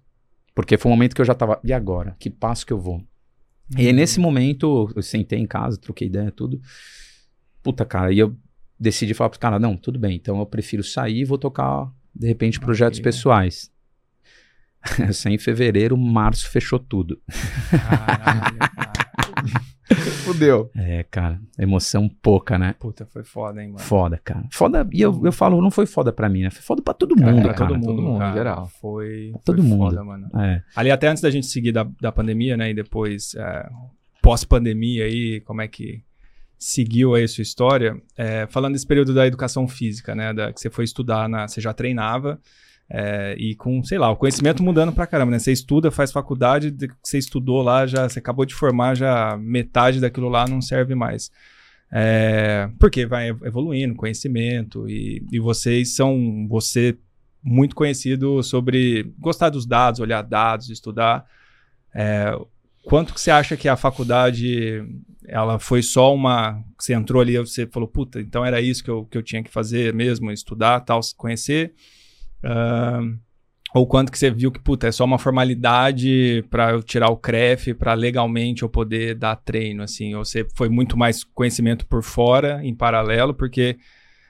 Porque 0.53 0.77
foi 0.77 0.91
um 0.91 0.95
momento 0.95 1.15
que 1.15 1.21
eu 1.21 1.25
já 1.25 1.33
tava, 1.33 1.57
e 1.63 1.71
agora? 1.71 2.17
Que 2.19 2.29
passo 2.29 2.65
que 2.65 2.73
eu 2.73 2.81
vou? 2.81 2.95
Uhum. 2.95 3.05
E 3.77 3.83
aí, 3.83 3.87
uhum. 3.91 3.95
nesse 3.95 4.19
momento, 4.19 4.91
eu 4.93 5.01
sentei 5.01 5.39
em 5.39 5.47
casa, 5.47 5.79
troquei 5.79 6.07
ideia, 6.07 6.29
tudo. 6.29 6.59
Puta, 7.63 7.85
cara, 7.85 8.11
e 8.11 8.19
eu 8.19 8.35
decidi 8.77 9.13
falar 9.13 9.29
pro 9.29 9.39
cara, 9.39 9.57
não, 9.57 9.77
tudo 9.77 9.97
bem, 9.97 10.17
então 10.17 10.37
eu 10.37 10.45
prefiro 10.45 10.83
sair 10.83 11.21
e 11.21 11.23
vou 11.23 11.37
tocar, 11.37 11.89
de 12.13 12.27
repente, 12.27 12.59
projetos 12.59 12.99
okay. 12.99 13.09
pessoais. 13.09 13.71
em 15.27 15.37
fevereiro, 15.37 15.97
março 15.97 16.49
fechou 16.49 16.79
tudo. 16.79 17.19
Caralho, 17.69 18.57
Fudeu. 20.23 20.69
É, 20.75 21.03
cara, 21.03 21.39
emoção 21.57 22.09
pouca, 22.21 22.57
né? 22.57 22.75
Puta, 22.77 23.05
foi 23.05 23.23
foda, 23.23 23.61
hein, 23.61 23.69
mano. 23.69 23.79
Foda, 23.79 24.19
cara. 24.23 24.43
Foda, 24.51 24.87
e 24.91 25.01
eu, 25.01 25.21
eu 25.23 25.31
falo, 25.31 25.61
não 25.61 25.71
foi 25.71 25.85
foda 25.85 26.11
pra 26.11 26.27
mim, 26.27 26.41
né? 26.41 26.49
Foi 26.49 26.61
foda 26.61 26.81
pra 26.81 26.93
todo 26.93 27.15
mundo, 27.15 27.43
cara. 27.43 27.55
Todo 27.55 27.75
mundo, 27.75 27.85
todo 27.85 28.01
mundo, 28.01 28.19
cara, 28.19 28.33
geral. 28.33 28.67
Foi, 28.81 29.31
todo 29.45 29.61
foi 29.61 29.69
mundo. 29.69 29.89
foda, 29.89 30.03
mano. 30.03 30.29
É. 30.35 30.61
Ali, 30.75 30.91
até 30.91 31.07
antes 31.07 31.23
da 31.23 31.29
gente 31.29 31.47
seguir 31.47 31.71
da, 31.71 31.87
da 32.01 32.11
pandemia, 32.11 32.57
né, 32.57 32.69
e 32.71 32.73
depois, 32.73 33.33
é, 33.35 33.69
pós-pandemia 34.21 35.05
aí, 35.05 35.41
como 35.41 35.61
é 35.61 35.67
que 35.67 36.03
seguiu 36.59 37.15
aí 37.15 37.23
a 37.23 37.27
sua 37.27 37.43
história, 37.43 37.95
é, 38.17 38.47
falando 38.47 38.73
desse 38.73 38.87
período 38.87 39.13
da 39.13 39.25
educação 39.25 39.67
física, 39.67 40.13
né, 40.13 40.33
da, 40.33 40.51
que 40.51 40.59
você 40.59 40.69
foi 40.69 40.83
estudar, 40.83 41.29
na, 41.29 41.47
você 41.47 41.61
já 41.61 41.71
treinava, 41.71 42.39
é, 42.89 43.35
e 43.37 43.55
com, 43.55 43.83
sei 43.83 43.97
lá, 43.97 44.09
o 44.09 44.15
conhecimento 44.15 44.63
mudando 44.63 44.93
pra 44.93 45.07
caramba, 45.07 45.31
né? 45.31 45.39
Você 45.39 45.51
estuda, 45.51 45.91
faz 45.91 46.11
faculdade, 46.11 46.75
você 47.03 47.17
estudou 47.17 47.61
lá, 47.61 47.85
já 47.85 48.07
você 48.07 48.19
acabou 48.19 48.45
de 48.45 48.55
formar, 48.55 48.95
já 48.95 49.37
metade 49.37 49.99
daquilo 49.99 50.29
lá 50.29 50.47
não 50.47 50.61
serve 50.61 50.95
mais. 50.95 51.29
É, 51.91 52.69
porque 52.79 53.05
vai 53.05 53.29
evoluindo 53.29 53.95
conhecimento 53.95 54.89
e, 54.89 55.25
e 55.31 55.39
vocês 55.39 55.95
são 55.95 56.47
você 56.49 56.97
muito 57.43 57.75
conhecido 57.75 58.41
sobre 58.43 59.13
gostar 59.19 59.49
dos 59.49 59.65
dados, 59.65 59.99
olhar 59.99 60.21
dados, 60.21 60.69
estudar. 60.69 61.25
É, 61.93 62.37
quanto 62.83 63.13
que 63.13 63.21
você 63.21 63.31
acha 63.31 63.57
que 63.57 63.67
a 63.67 63.75
faculdade 63.75 64.83
ela 65.27 65.59
foi 65.59 65.81
só 65.81 66.13
uma 66.13 66.63
você 66.79 66.93
entrou 66.93 67.21
ali 67.21 67.37
você 67.37 67.67
falou 67.67 67.87
puta 67.87 68.21
então 68.21 68.45
era 68.45 68.61
isso 68.61 68.81
que 68.81 68.89
eu, 68.89 69.05
que 69.05 69.17
eu 69.17 69.23
tinha 69.23 69.43
que 69.43 69.51
fazer 69.51 69.93
mesmo 69.93 70.31
estudar 70.31 70.79
tal 70.81 71.01
conhecer 71.17 71.73
Uh, 72.43 73.17
ou 73.73 73.85
quanto 73.85 74.11
que 74.11 74.17
você 74.17 74.31
viu 74.31 74.51
que, 74.51 74.59
puta, 74.59 74.87
é 74.87 74.91
só 74.91 75.03
uma 75.03 75.19
formalidade 75.19 76.43
para 76.49 76.71
eu 76.71 76.81
tirar 76.81 77.09
o 77.09 77.17
CREF, 77.17 77.73
para 77.73 77.93
legalmente 77.93 78.63
eu 78.63 78.69
poder 78.69 79.15
dar 79.15 79.35
treino, 79.35 79.83
assim, 79.83 80.15
ou 80.15 80.23
você 80.23 80.47
foi 80.55 80.69
muito 80.69 80.97
mais 80.97 81.23
conhecimento 81.23 81.85
por 81.85 82.01
fora, 82.01 82.61
em 82.63 82.73
paralelo, 82.73 83.33
porque 83.33 83.77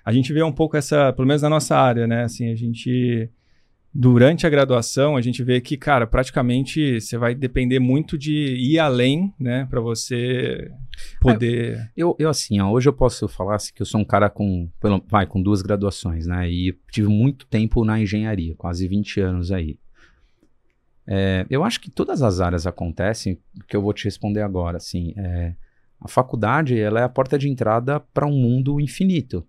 a 0.03 0.11
gente 0.11 0.33
vê 0.33 0.41
um 0.41 0.51
pouco 0.51 0.75
essa, 0.75 1.13
pelo 1.13 1.27
menos 1.27 1.43
na 1.43 1.49
nossa 1.49 1.77
área, 1.77 2.07
né, 2.07 2.23
assim, 2.23 2.51
a 2.51 2.55
gente 2.55 3.29
durante 3.99 4.45
a 4.45 4.49
graduação, 4.49 5.17
a 5.17 5.21
gente 5.21 5.43
vê 5.43 5.59
que, 5.59 5.75
cara, 5.75 6.05
praticamente 6.05 7.01
você 7.01 7.17
vai 7.17 7.33
depender 7.33 7.79
muito 7.79 8.15
de 8.15 8.31
ir 8.31 8.77
além, 8.77 9.33
né, 9.39 9.65
para 9.67 9.81
você 9.81 10.71
poder. 11.19 11.77
É, 11.77 11.89
eu, 11.97 12.15
eu, 12.19 12.29
assim, 12.29 12.59
ó, 12.59 12.69
hoje 12.69 12.87
eu 12.87 12.93
posso 12.93 13.27
falar 13.27 13.55
assim, 13.55 13.73
que 13.73 13.81
eu 13.81 13.87
sou 13.87 13.99
um 13.99 14.05
cara 14.05 14.29
com, 14.29 14.69
pelo, 14.79 15.03
vai, 15.09 15.25
com 15.25 15.41
duas 15.41 15.63
graduações, 15.63 16.27
né, 16.27 16.47
e 16.47 16.77
tive 16.91 17.07
muito 17.07 17.47
tempo 17.47 17.83
na 17.83 17.99
engenharia, 17.99 18.53
quase 18.55 18.87
20 18.87 19.19
anos 19.19 19.51
aí. 19.51 19.79
É, 21.07 21.47
eu 21.49 21.63
acho 21.63 21.81
que 21.81 21.89
todas 21.89 22.21
as 22.21 22.39
áreas 22.39 22.67
acontecem, 22.67 23.39
que 23.67 23.75
eu 23.75 23.81
vou 23.81 23.93
te 23.93 24.05
responder 24.05 24.43
agora, 24.43 24.77
assim, 24.77 25.15
é, 25.17 25.55
a 25.99 26.07
faculdade, 26.07 26.79
ela 26.79 26.99
é 26.99 27.03
a 27.03 27.09
porta 27.09 27.35
de 27.35 27.49
entrada 27.49 27.99
para 27.99 28.27
um 28.27 28.37
mundo 28.37 28.79
infinito, 28.79 29.43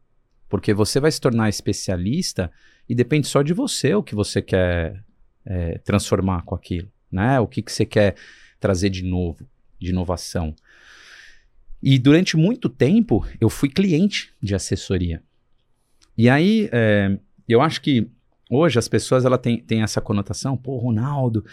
porque 0.48 0.72
você 0.72 0.98
vai 0.98 1.12
se 1.12 1.20
tornar 1.20 1.50
especialista 1.50 2.50
e 2.88 2.94
depende 2.94 3.26
só 3.26 3.42
de 3.42 3.52
você 3.52 3.94
o 3.94 4.02
que 4.02 4.14
você 4.14 4.40
quer 4.40 5.04
é, 5.44 5.78
transformar 5.78 6.42
com 6.42 6.54
aquilo, 6.54 6.90
né? 7.10 7.38
O 7.38 7.46
que, 7.46 7.62
que 7.62 7.70
você 7.70 7.84
quer 7.84 8.14
trazer 8.58 8.90
de 8.90 9.04
novo, 9.04 9.48
de 9.78 9.90
inovação. 9.90 10.54
E 11.82 11.98
durante 11.98 12.36
muito 12.36 12.68
tempo 12.68 13.24
eu 13.40 13.48
fui 13.48 13.68
cliente 13.68 14.32
de 14.42 14.54
assessoria. 14.54 15.22
E 16.16 16.28
aí 16.28 16.68
é, 16.72 17.18
eu 17.48 17.60
acho 17.60 17.80
que 17.80 18.08
hoje 18.50 18.78
as 18.78 18.88
pessoas 18.88 19.24
ela 19.24 19.38
tem, 19.38 19.58
tem 19.60 19.82
essa 19.82 20.00
conotação, 20.00 20.56
pô, 20.56 20.76
Ronaldo. 20.78 21.44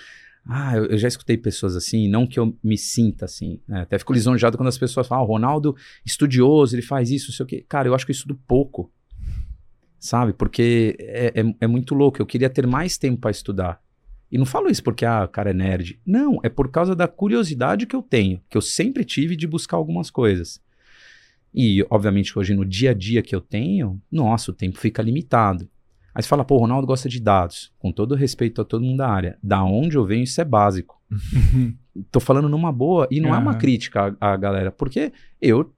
Ah, 0.48 0.76
eu, 0.76 0.86
eu 0.86 0.98
já 0.98 1.08
escutei 1.08 1.38
pessoas 1.38 1.76
assim, 1.76 2.08
não 2.08 2.26
que 2.28 2.40
eu 2.40 2.56
me 2.64 2.78
sinta 2.78 3.26
assim. 3.26 3.60
Né? 3.68 3.82
Até 3.82 3.98
fico 3.98 4.14
lisonjeado 4.14 4.58
quando 4.58 4.70
as 4.70 4.78
pessoas 4.78 5.08
falam, 5.08 5.24
ah, 5.24 5.28
Ronaldo, 5.28 5.76
estudioso, 6.06 6.76
ele 6.76 6.82
faz 6.82 7.12
isso, 7.12 7.30
não 7.30 7.36
sei 7.36 7.44
o 7.44 7.48
quê. 7.48 7.66
Cara, 7.68 7.88
eu 7.88 7.96
acho 7.96 8.06
que 8.06 8.12
eu 8.12 8.16
estudo 8.16 8.40
pouco 8.48 8.92
sabe? 10.00 10.34
Porque 10.34 10.96
é, 11.00 11.34
é, 11.36 11.56
é 11.62 11.68
muito 11.68 11.96
louco. 11.96 12.22
Eu 12.22 12.26
queria 12.26 12.50
ter 12.50 12.66
mais 12.68 12.98
tempo 12.98 13.22
para 13.22 13.32
estudar. 13.32 13.82
E 14.32 14.38
não 14.38 14.46
falo 14.46 14.70
isso 14.70 14.84
porque 14.84 15.06
ah, 15.06 15.24
o 15.26 15.28
cara 15.28 15.52
é 15.52 15.54
nerd. 15.54 16.00
Não, 16.06 16.40
é 16.44 16.50
por 16.50 16.70
causa 16.70 16.96
da 16.96 17.08
curiosidade 17.08 17.86
que 17.86 17.96
eu 17.96 18.02
tenho, 18.02 18.42
que 18.50 18.58
eu 18.58 18.62
sempre 18.62 19.06
tive 19.06 19.36
de 19.36 19.48
buscar 19.48 19.78
algumas 19.78 20.10
coisas. 20.10 20.62
E, 21.54 21.86
obviamente, 21.90 22.38
hoje 22.38 22.54
no 22.54 22.66
dia 22.66 22.92
a 22.92 22.94
dia 22.94 23.22
que 23.22 23.34
eu 23.34 23.40
tenho, 23.40 24.02
nossa, 24.12 24.52
o 24.52 24.54
tempo 24.54 24.78
fica 24.78 25.02
limitado. 25.02 25.70
Aí 26.14 26.22
você 26.22 26.28
fala, 26.28 26.44
pô, 26.44 26.56
o 26.56 26.60
Ronaldo 26.60 26.88
gosta 26.88 27.08
de 27.08 27.20
dados. 27.20 27.72
Com 27.80 27.92
todo 27.92 28.16
respeito 28.16 28.62
a 28.62 28.66
todo 28.66 28.84
mundo 28.84 28.98
da 28.98 29.10
área. 29.10 29.38
Da 29.42 29.64
onde 29.64 29.98
eu 29.98 30.06
venho, 30.06 30.24
isso 30.24 30.42
é 30.42 30.46
básico. 30.46 31.02
Tô 32.12 32.20
falando 32.20 32.50
numa 32.50 32.72
boa, 32.72 33.08
e 33.10 33.22
não 33.22 33.30
uhum. 33.30 33.36
é 33.36 33.40
uma 33.40 33.56
crítica 33.56 34.16
à, 34.20 34.34
à 34.34 34.38
galera, 34.38 34.72
porque 34.72 35.14
eu 35.42 35.74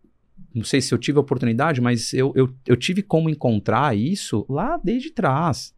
não 0.53 0.63
sei 0.63 0.81
se 0.81 0.93
eu 0.93 0.97
tive 0.97 1.17
a 1.17 1.21
oportunidade, 1.21 1.81
mas 1.81 2.13
eu, 2.13 2.31
eu, 2.35 2.53
eu 2.65 2.75
tive 2.75 3.01
como 3.01 3.29
encontrar 3.29 3.95
isso 3.95 4.45
lá 4.49 4.79
desde 4.83 5.11
trás. 5.11 5.73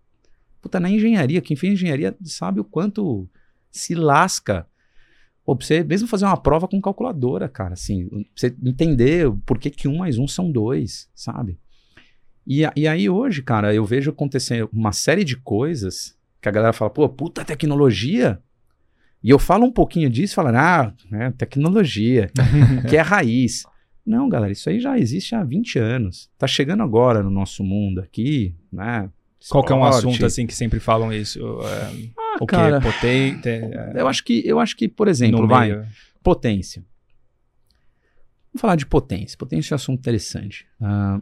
Puta, 0.61 0.79
na 0.79 0.89
engenharia, 0.89 1.41
quem 1.41 1.55
fez 1.55 1.73
engenharia 1.73 2.15
sabe 2.23 2.59
o 2.59 2.63
quanto 2.63 3.27
se 3.71 3.95
lasca. 3.95 4.67
Pô, 5.45 5.55
pra 5.55 5.65
você 5.65 5.83
mesmo 5.83 6.07
fazer 6.07 6.25
uma 6.25 6.37
prova 6.37 6.67
com 6.67 6.81
calculadora, 6.81 7.47
cara, 7.47 7.73
assim, 7.73 8.07
pra 8.07 8.19
você 8.35 8.55
entender 8.63 9.31
por 9.45 9.57
que, 9.57 9.69
que 9.69 9.87
um 9.87 9.97
mais 9.97 10.17
um 10.17 10.27
são 10.27 10.51
dois, 10.51 11.09
sabe? 11.15 11.57
E, 12.45 12.61
e 12.75 12.87
aí 12.87 13.09
hoje, 13.09 13.41
cara, 13.41 13.73
eu 13.73 13.85
vejo 13.85 14.11
acontecer 14.11 14.67
uma 14.73 14.91
série 14.91 15.23
de 15.23 15.37
coisas 15.37 16.17
que 16.41 16.49
a 16.49 16.51
galera 16.51 16.73
fala, 16.73 16.89
pô, 16.89 17.07
puta 17.07 17.45
tecnologia. 17.45 18.39
E 19.23 19.29
eu 19.29 19.37
falo 19.37 19.65
um 19.65 19.71
pouquinho 19.71 20.09
disso, 20.09 20.35
falando, 20.35 20.55
ah, 20.55 20.93
é, 21.11 21.31
tecnologia, 21.31 22.31
que 22.89 22.95
é 22.95 22.99
a 22.99 23.03
raiz. 23.03 23.63
Não, 24.09 24.27
galera, 24.27 24.51
isso 24.51 24.67
aí 24.67 24.79
já 24.79 24.97
existe 24.97 25.35
há 25.35 25.43
20 25.43 25.77
anos. 25.77 26.31
Tá 26.35 26.47
chegando 26.47 26.81
agora 26.81 27.21
no 27.21 27.29
nosso 27.29 27.63
mundo 27.63 28.01
aqui, 28.01 28.55
né? 28.73 29.07
Qual 29.47 29.63
que 29.63 29.71
é 29.71 29.75
um 29.75 29.83
assunto 29.83 30.25
assim 30.25 30.47
que 30.47 30.55
sempre 30.55 30.79
falam 30.79 31.13
isso? 31.13 31.39
É, 31.61 32.09
ah, 32.17 32.37
o 32.41 32.47
cara, 32.47 32.81
que 32.81 32.87
é 32.87 32.91
potente? 32.91 33.47
É, 33.47 33.93
eu 33.97 34.07
acho 34.07 34.23
que 34.23 34.41
eu 34.43 34.59
acho 34.59 34.75
que, 34.75 34.87
por 34.87 35.07
exemplo, 35.07 35.47
vai 35.47 35.87
potência. 36.23 36.83
Vamos 38.51 38.61
falar 38.61 38.75
de 38.75 38.87
potência. 38.87 39.37
Potência 39.37 39.73
é 39.73 39.75
um 39.75 39.77
assunto 39.77 39.99
interessante. 39.99 40.65
Uh, 40.81 41.21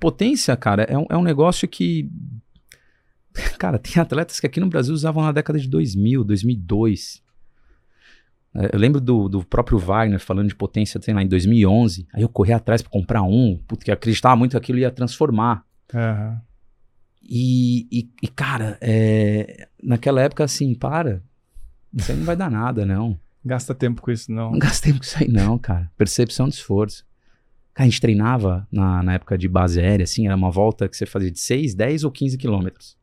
potência, 0.00 0.56
cara, 0.56 0.84
é 0.84 0.96
um, 0.96 1.06
é 1.10 1.16
um 1.18 1.22
negócio 1.22 1.68
que 1.68 2.10
cara, 3.58 3.78
tem 3.78 4.00
atletas 4.00 4.40
que 4.40 4.46
aqui 4.46 4.58
no 4.58 4.70
Brasil 4.70 4.94
usavam 4.94 5.22
na 5.22 5.32
década 5.32 5.58
de 5.58 5.68
2000, 5.68 6.24
2002. 6.24 7.21
É, 8.54 8.74
eu 8.74 8.78
lembro 8.78 9.00
do, 9.00 9.28
do 9.28 9.44
próprio 9.44 9.78
Wagner 9.78 10.20
falando 10.20 10.48
de 10.48 10.54
potência, 10.54 11.00
sei 11.00 11.14
lá, 11.14 11.22
em 11.22 11.28
2011. 11.28 12.06
Aí 12.12 12.22
eu 12.22 12.28
corri 12.28 12.52
atrás 12.52 12.82
para 12.82 12.90
comprar 12.90 13.22
um, 13.22 13.58
porque 13.66 13.90
acreditava 13.90 14.36
muito 14.36 14.52
que 14.52 14.56
aquilo 14.56 14.78
ia 14.78 14.90
transformar. 14.90 15.64
Uhum. 15.92 16.38
E, 17.22 17.86
e, 17.90 18.10
e, 18.22 18.28
cara, 18.28 18.76
é, 18.80 19.68
naquela 19.82 20.20
época, 20.20 20.44
assim, 20.44 20.74
para. 20.74 21.22
Isso 21.94 22.10
aí 22.10 22.18
não 22.18 22.24
vai 22.24 22.36
dar 22.36 22.50
nada, 22.50 22.84
não. 22.84 23.18
Gasta 23.44 23.74
tempo 23.74 24.02
com 24.02 24.10
isso, 24.10 24.30
não. 24.30 24.52
Não 24.52 24.58
gasta 24.58 24.86
tempo 24.86 24.98
com 24.98 25.04
isso 25.04 25.16
aí, 25.18 25.28
não, 25.28 25.58
cara. 25.58 25.90
Percepção 25.96 26.48
de 26.48 26.54
esforço. 26.54 27.04
Cara, 27.74 27.86
a 27.86 27.90
gente 27.90 28.00
treinava 28.00 28.66
na, 28.70 29.02
na 29.02 29.14
época 29.14 29.38
de 29.38 29.48
base 29.48 29.80
aérea, 29.80 30.04
assim, 30.04 30.26
era 30.26 30.36
uma 30.36 30.50
volta 30.50 30.88
que 30.88 30.96
você 30.96 31.06
fazia 31.06 31.30
de 31.30 31.40
6, 31.40 31.74
10 31.74 32.04
ou 32.04 32.10
15 32.10 32.36
quilômetros. 32.36 32.98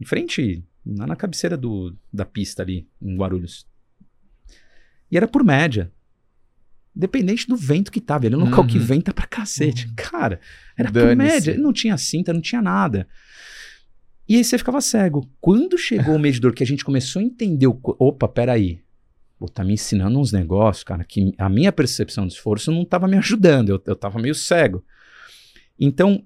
Em 0.00 0.04
frente, 0.04 0.64
na, 0.84 1.06
na 1.06 1.16
cabeceira 1.16 1.56
do, 1.56 1.96
da 2.12 2.24
pista 2.24 2.62
ali, 2.62 2.88
em 3.00 3.16
Guarulhos. 3.16 3.66
E 5.14 5.16
era 5.16 5.28
por 5.28 5.44
média. 5.44 5.92
Dependente 6.92 7.46
do 7.46 7.56
vento 7.56 7.92
que 7.92 8.00
tava. 8.00 8.26
Ele 8.26 8.34
é 8.34 8.38
um 8.38 8.46
local 8.46 8.66
que 8.66 8.78
uhum. 8.78 8.84
venta 8.84 9.14
pra 9.14 9.28
cacete. 9.28 9.86
Uhum. 9.86 9.92
Cara, 9.94 10.40
era 10.76 10.90
por 10.90 11.14
média. 11.14 11.56
Não 11.56 11.72
tinha 11.72 11.96
cinta, 11.96 12.32
não 12.32 12.40
tinha 12.40 12.60
nada. 12.60 13.06
E 14.28 14.34
aí 14.34 14.42
você 14.42 14.58
ficava 14.58 14.80
cego. 14.80 15.30
Quando 15.40 15.78
chegou 15.78 16.16
o 16.16 16.18
medidor 16.18 16.52
que 16.52 16.64
a 16.64 16.66
gente 16.66 16.84
começou 16.84 17.20
a 17.20 17.24
entender 17.24 17.68
o. 17.68 17.78
Opa, 17.96 18.26
peraí. 18.26 18.82
Pô, 19.38 19.48
tá 19.48 19.62
me 19.62 19.74
ensinando 19.74 20.18
uns 20.18 20.32
negócios, 20.32 20.82
cara, 20.82 21.04
que 21.04 21.32
a 21.38 21.48
minha 21.48 21.70
percepção 21.70 22.26
de 22.26 22.32
esforço 22.32 22.72
não 22.72 22.84
tava 22.84 23.06
me 23.06 23.16
ajudando. 23.16 23.68
Eu, 23.68 23.82
eu 23.86 23.94
tava 23.94 24.18
meio 24.18 24.34
cego. 24.34 24.84
Então, 25.78 26.24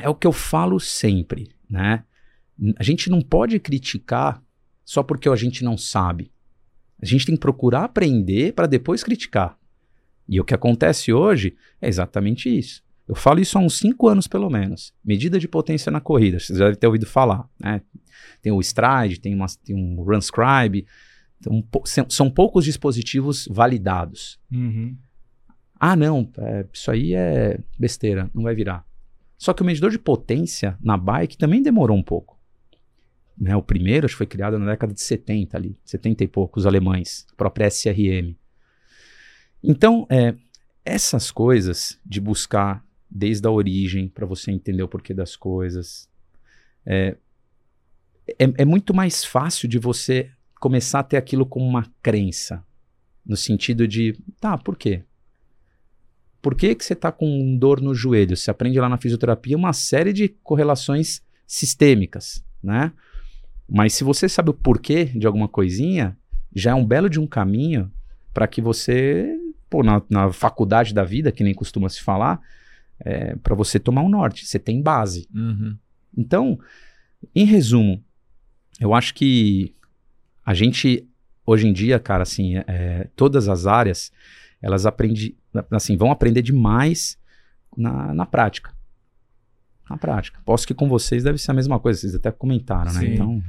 é 0.00 0.08
o 0.08 0.14
que 0.14 0.26
eu 0.26 0.32
falo 0.32 0.80
sempre, 0.80 1.50
né? 1.68 2.02
A 2.78 2.82
gente 2.82 3.10
não 3.10 3.20
pode 3.20 3.58
criticar 3.60 4.42
só 4.86 5.02
porque 5.02 5.28
a 5.28 5.36
gente 5.36 5.62
não 5.62 5.76
sabe. 5.76 6.32
A 7.00 7.06
gente 7.06 7.26
tem 7.26 7.34
que 7.34 7.40
procurar 7.40 7.84
aprender 7.84 8.52
para 8.52 8.66
depois 8.66 9.02
criticar. 9.02 9.58
E 10.28 10.40
o 10.40 10.44
que 10.44 10.54
acontece 10.54 11.12
hoje 11.12 11.56
é 11.80 11.88
exatamente 11.88 12.48
isso. 12.48 12.82
Eu 13.06 13.14
falo 13.14 13.38
isso 13.38 13.56
há 13.56 13.60
uns 13.60 13.78
5 13.78 14.08
anos, 14.08 14.26
pelo 14.26 14.50
menos. 14.50 14.92
Medida 15.04 15.38
de 15.38 15.46
potência 15.46 15.92
na 15.92 16.00
corrida, 16.00 16.40
vocês 16.40 16.58
devem 16.58 16.74
ter 16.74 16.86
ouvido 16.86 17.06
falar. 17.06 17.48
Né? 17.60 17.80
Tem 18.42 18.50
o 18.50 18.60
Stride, 18.60 19.20
tem, 19.20 19.34
uma, 19.34 19.46
tem 19.64 19.76
um 19.76 20.02
Runscribe. 20.02 20.86
Então, 21.38 21.62
são 22.08 22.28
poucos 22.28 22.64
dispositivos 22.64 23.46
validados. 23.50 24.40
Uhum. 24.50 24.96
Ah, 25.78 25.94
não, 25.94 26.28
é, 26.38 26.66
isso 26.72 26.90
aí 26.90 27.14
é 27.14 27.60
besteira, 27.78 28.30
não 28.34 28.42
vai 28.42 28.54
virar. 28.54 28.84
Só 29.38 29.52
que 29.52 29.62
o 29.62 29.64
medidor 29.64 29.90
de 29.90 29.98
potência 29.98 30.76
na 30.80 30.96
bike 30.96 31.36
também 31.36 31.62
demorou 31.62 31.96
um 31.96 32.02
pouco. 32.02 32.35
Né? 33.38 33.54
O 33.54 33.62
primeiro 33.62 34.06
acho 34.06 34.14
que 34.14 34.18
foi 34.18 34.26
criado 34.26 34.58
na 34.58 34.72
década 34.72 34.94
de 34.94 35.00
70 35.00 35.56
ali, 35.56 35.78
70 35.84 36.24
e 36.24 36.28
poucos 36.28 36.66
alemães, 36.66 37.26
a 37.32 37.36
própria 37.36 37.66
SRM. 37.66 38.34
Então, 39.62 40.06
é, 40.10 40.34
essas 40.84 41.30
coisas 41.30 42.00
de 42.04 42.20
buscar 42.20 42.84
desde 43.10 43.46
a 43.46 43.50
origem 43.50 44.08
para 44.08 44.26
você 44.26 44.50
entender 44.50 44.82
o 44.82 44.88
porquê 44.88 45.12
das 45.12 45.36
coisas, 45.36 46.08
é, 46.84 47.16
é, 48.38 48.44
é, 48.58 48.64
muito 48.64 48.94
mais 48.94 49.24
fácil 49.24 49.68
de 49.68 49.78
você 49.78 50.30
começar 50.60 51.00
a 51.00 51.04
ter 51.04 51.16
aquilo 51.16 51.46
como 51.46 51.66
uma 51.66 51.86
crença, 52.02 52.64
no 53.24 53.36
sentido 53.36 53.86
de, 53.86 54.16
tá, 54.40 54.56
por 54.56 54.76
quê? 54.76 55.02
Por 56.40 56.54
que, 56.54 56.74
que 56.74 56.84
você 56.84 56.92
está 56.92 57.10
com 57.10 57.56
dor 57.56 57.80
no 57.80 57.94
joelho? 57.94 58.36
Você 58.36 58.50
aprende 58.50 58.78
lá 58.78 58.88
na 58.88 58.98
fisioterapia 58.98 59.56
uma 59.56 59.72
série 59.72 60.12
de 60.12 60.28
correlações 60.28 61.20
sistêmicas, 61.46 62.44
né? 62.62 62.92
Mas 63.68 63.94
se 63.94 64.04
você 64.04 64.28
sabe 64.28 64.50
o 64.50 64.54
porquê 64.54 65.06
de 65.06 65.26
alguma 65.26 65.48
coisinha, 65.48 66.16
já 66.54 66.70
é 66.70 66.74
um 66.74 66.86
belo 66.86 67.10
de 67.10 67.18
um 67.18 67.26
caminho 67.26 67.90
para 68.32 68.46
que 68.46 68.60
você, 68.60 69.36
pô, 69.68 69.82
na, 69.82 70.02
na, 70.08 70.32
faculdade 70.32 70.94
da 70.94 71.02
vida, 71.02 71.32
que 71.32 71.42
nem 71.42 71.54
costuma 71.54 71.88
se 71.88 72.00
falar, 72.00 72.40
é, 73.00 73.34
para 73.36 73.54
você 73.54 73.78
tomar 73.78 74.02
um 74.02 74.08
norte. 74.08 74.46
Você 74.46 74.58
tem 74.58 74.80
base. 74.80 75.28
Uhum. 75.34 75.76
Então, 76.16 76.58
em 77.34 77.44
resumo, 77.44 78.02
eu 78.80 78.94
acho 78.94 79.14
que 79.14 79.74
a 80.44 80.54
gente, 80.54 81.08
hoje 81.44 81.66
em 81.66 81.72
dia, 81.72 81.98
cara, 81.98 82.22
assim, 82.22 82.56
é, 82.66 83.08
todas 83.16 83.48
as 83.48 83.66
áreas, 83.66 84.12
elas 84.62 84.86
aprendem, 84.86 85.36
assim, 85.70 85.96
vão 85.96 86.12
aprender 86.12 86.42
demais 86.42 87.18
na, 87.76 88.14
na 88.14 88.26
prática 88.26 88.75
na 89.88 89.96
prática. 89.96 90.40
Posso 90.44 90.66
que 90.66 90.74
com 90.74 90.88
vocês 90.88 91.24
deve 91.24 91.38
ser 91.38 91.50
a 91.50 91.54
mesma 91.54 91.78
coisa, 91.78 92.00
vocês 92.00 92.14
até 92.14 92.30
comentaram, 92.30 92.92
né? 92.92 93.00
Sim. 93.00 93.14
Então. 93.14 93.42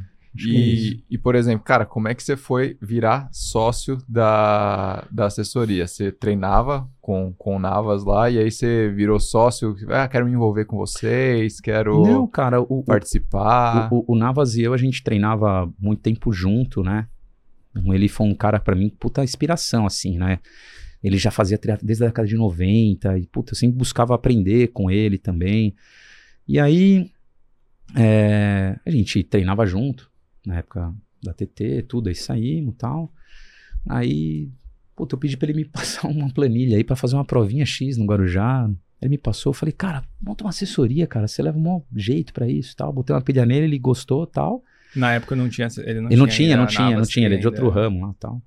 E, 0.46 1.04
e, 1.10 1.18
por 1.18 1.34
exemplo, 1.34 1.64
cara, 1.66 1.84
como 1.86 2.08
é 2.08 2.14
que 2.14 2.22
você 2.22 2.38
foi 2.38 2.78
virar 2.80 3.28
sócio 3.32 3.98
da, 4.08 5.04
da 5.10 5.26
assessoria? 5.26 5.88
Você 5.88 6.12
treinava 6.12 6.88
com, 7.02 7.34
com 7.38 7.58
Navas 7.58 8.04
lá 8.04 8.30
e 8.30 8.38
aí 8.38 8.52
você 8.52 8.90
virou 8.90 9.20
sócio? 9.20 9.76
Ah, 9.90 10.08
quero 10.08 10.26
me 10.26 10.34
envolver 10.34 10.66
com 10.66 10.78
vocês, 10.78 11.60
quero 11.60 12.04
Não, 12.04 12.28
cara, 12.28 12.62
o, 12.62 12.84
participar. 12.84 13.92
O, 13.92 14.06
o, 14.08 14.14
o 14.14 14.16
Navas 14.16 14.56
e 14.56 14.62
eu, 14.62 14.74
a 14.74 14.78
gente 14.78 15.04
treinava 15.04 15.72
muito 15.80 16.02
tempo 16.02 16.32
junto, 16.32 16.84
né? 16.84 17.08
Ele 17.76 18.08
foi 18.08 18.28
um 18.28 18.36
cara, 18.36 18.60
para 18.60 18.76
mim, 18.76 18.90
puta 18.90 19.24
inspiração, 19.24 19.86
assim, 19.86 20.18
né? 20.18 20.40
Ele 21.04 21.18
já 21.18 21.32
fazia 21.32 21.60
desde 21.82 22.04
a 22.04 22.08
década 22.08 22.28
de 22.28 22.36
90 22.36 23.18
e, 23.20 23.28
puta, 23.28 23.54
eu 23.54 23.56
sempre 23.56 23.78
buscava 23.78 24.16
aprender 24.16 24.68
com 24.70 24.90
ele 24.90 25.18
também. 25.18 25.76
E 26.48 26.60
aí, 26.60 27.12
é, 27.96 28.80
a 28.86 28.90
gente 28.90 29.24
treinava 29.24 29.66
junto, 29.66 30.10
na 30.46 30.58
época 30.58 30.94
da 31.22 31.34
TT, 31.34 31.84
tudo, 31.88 32.10
aí 32.10 32.16
saímos 32.16 32.74
e 32.74 32.78
tal. 32.78 33.12
Aí, 33.90 34.50
puta, 34.96 35.16
eu 35.16 35.20
pedi 35.20 35.36
pra 35.36 35.50
ele 35.50 35.60
me 35.60 35.66
passar 35.70 36.08
uma 36.08 36.32
planilha 36.32 36.78
aí 36.78 36.84
para 36.84 36.96
fazer 36.96 37.16
uma 37.16 37.26
provinha 37.26 37.66
X 37.66 37.98
no 37.98 38.06
Guarujá. 38.06 38.70
Ele 39.02 39.10
me 39.10 39.18
passou, 39.18 39.52
eu 39.52 39.54
falei, 39.54 39.74
cara, 39.74 40.04
monta 40.20 40.44
uma 40.44 40.50
assessoria, 40.50 41.06
cara, 41.06 41.28
você 41.28 41.42
leva 41.42 41.58
um 41.58 41.62
maior 41.62 41.84
jeito 41.96 42.34
para 42.34 42.48
isso 42.48 42.76
tal. 42.76 42.92
Botei 42.92 43.16
uma 43.16 43.22
pilha 43.22 43.46
nele, 43.46 43.66
ele 43.66 43.80
gostou 43.80 44.26
tal. 44.26 44.64
Na 44.96 45.14
época 45.14 45.36
não 45.36 45.50
tinha. 45.50 45.68
Ele 45.80 46.02
não 46.02 46.10
ele 46.10 46.16
não 46.16 46.26
tinha, 46.26 46.48
tinha, 46.48 46.58
não 46.58 46.66
tinha, 46.66 46.98
não 46.98 47.04
tinha, 47.04 47.26
ele 47.28 47.36
é 47.36 47.38
de 47.38 47.46
outro 47.46 47.70
ramo 47.70 48.08
lá 48.08 48.16
tal. 48.20 48.42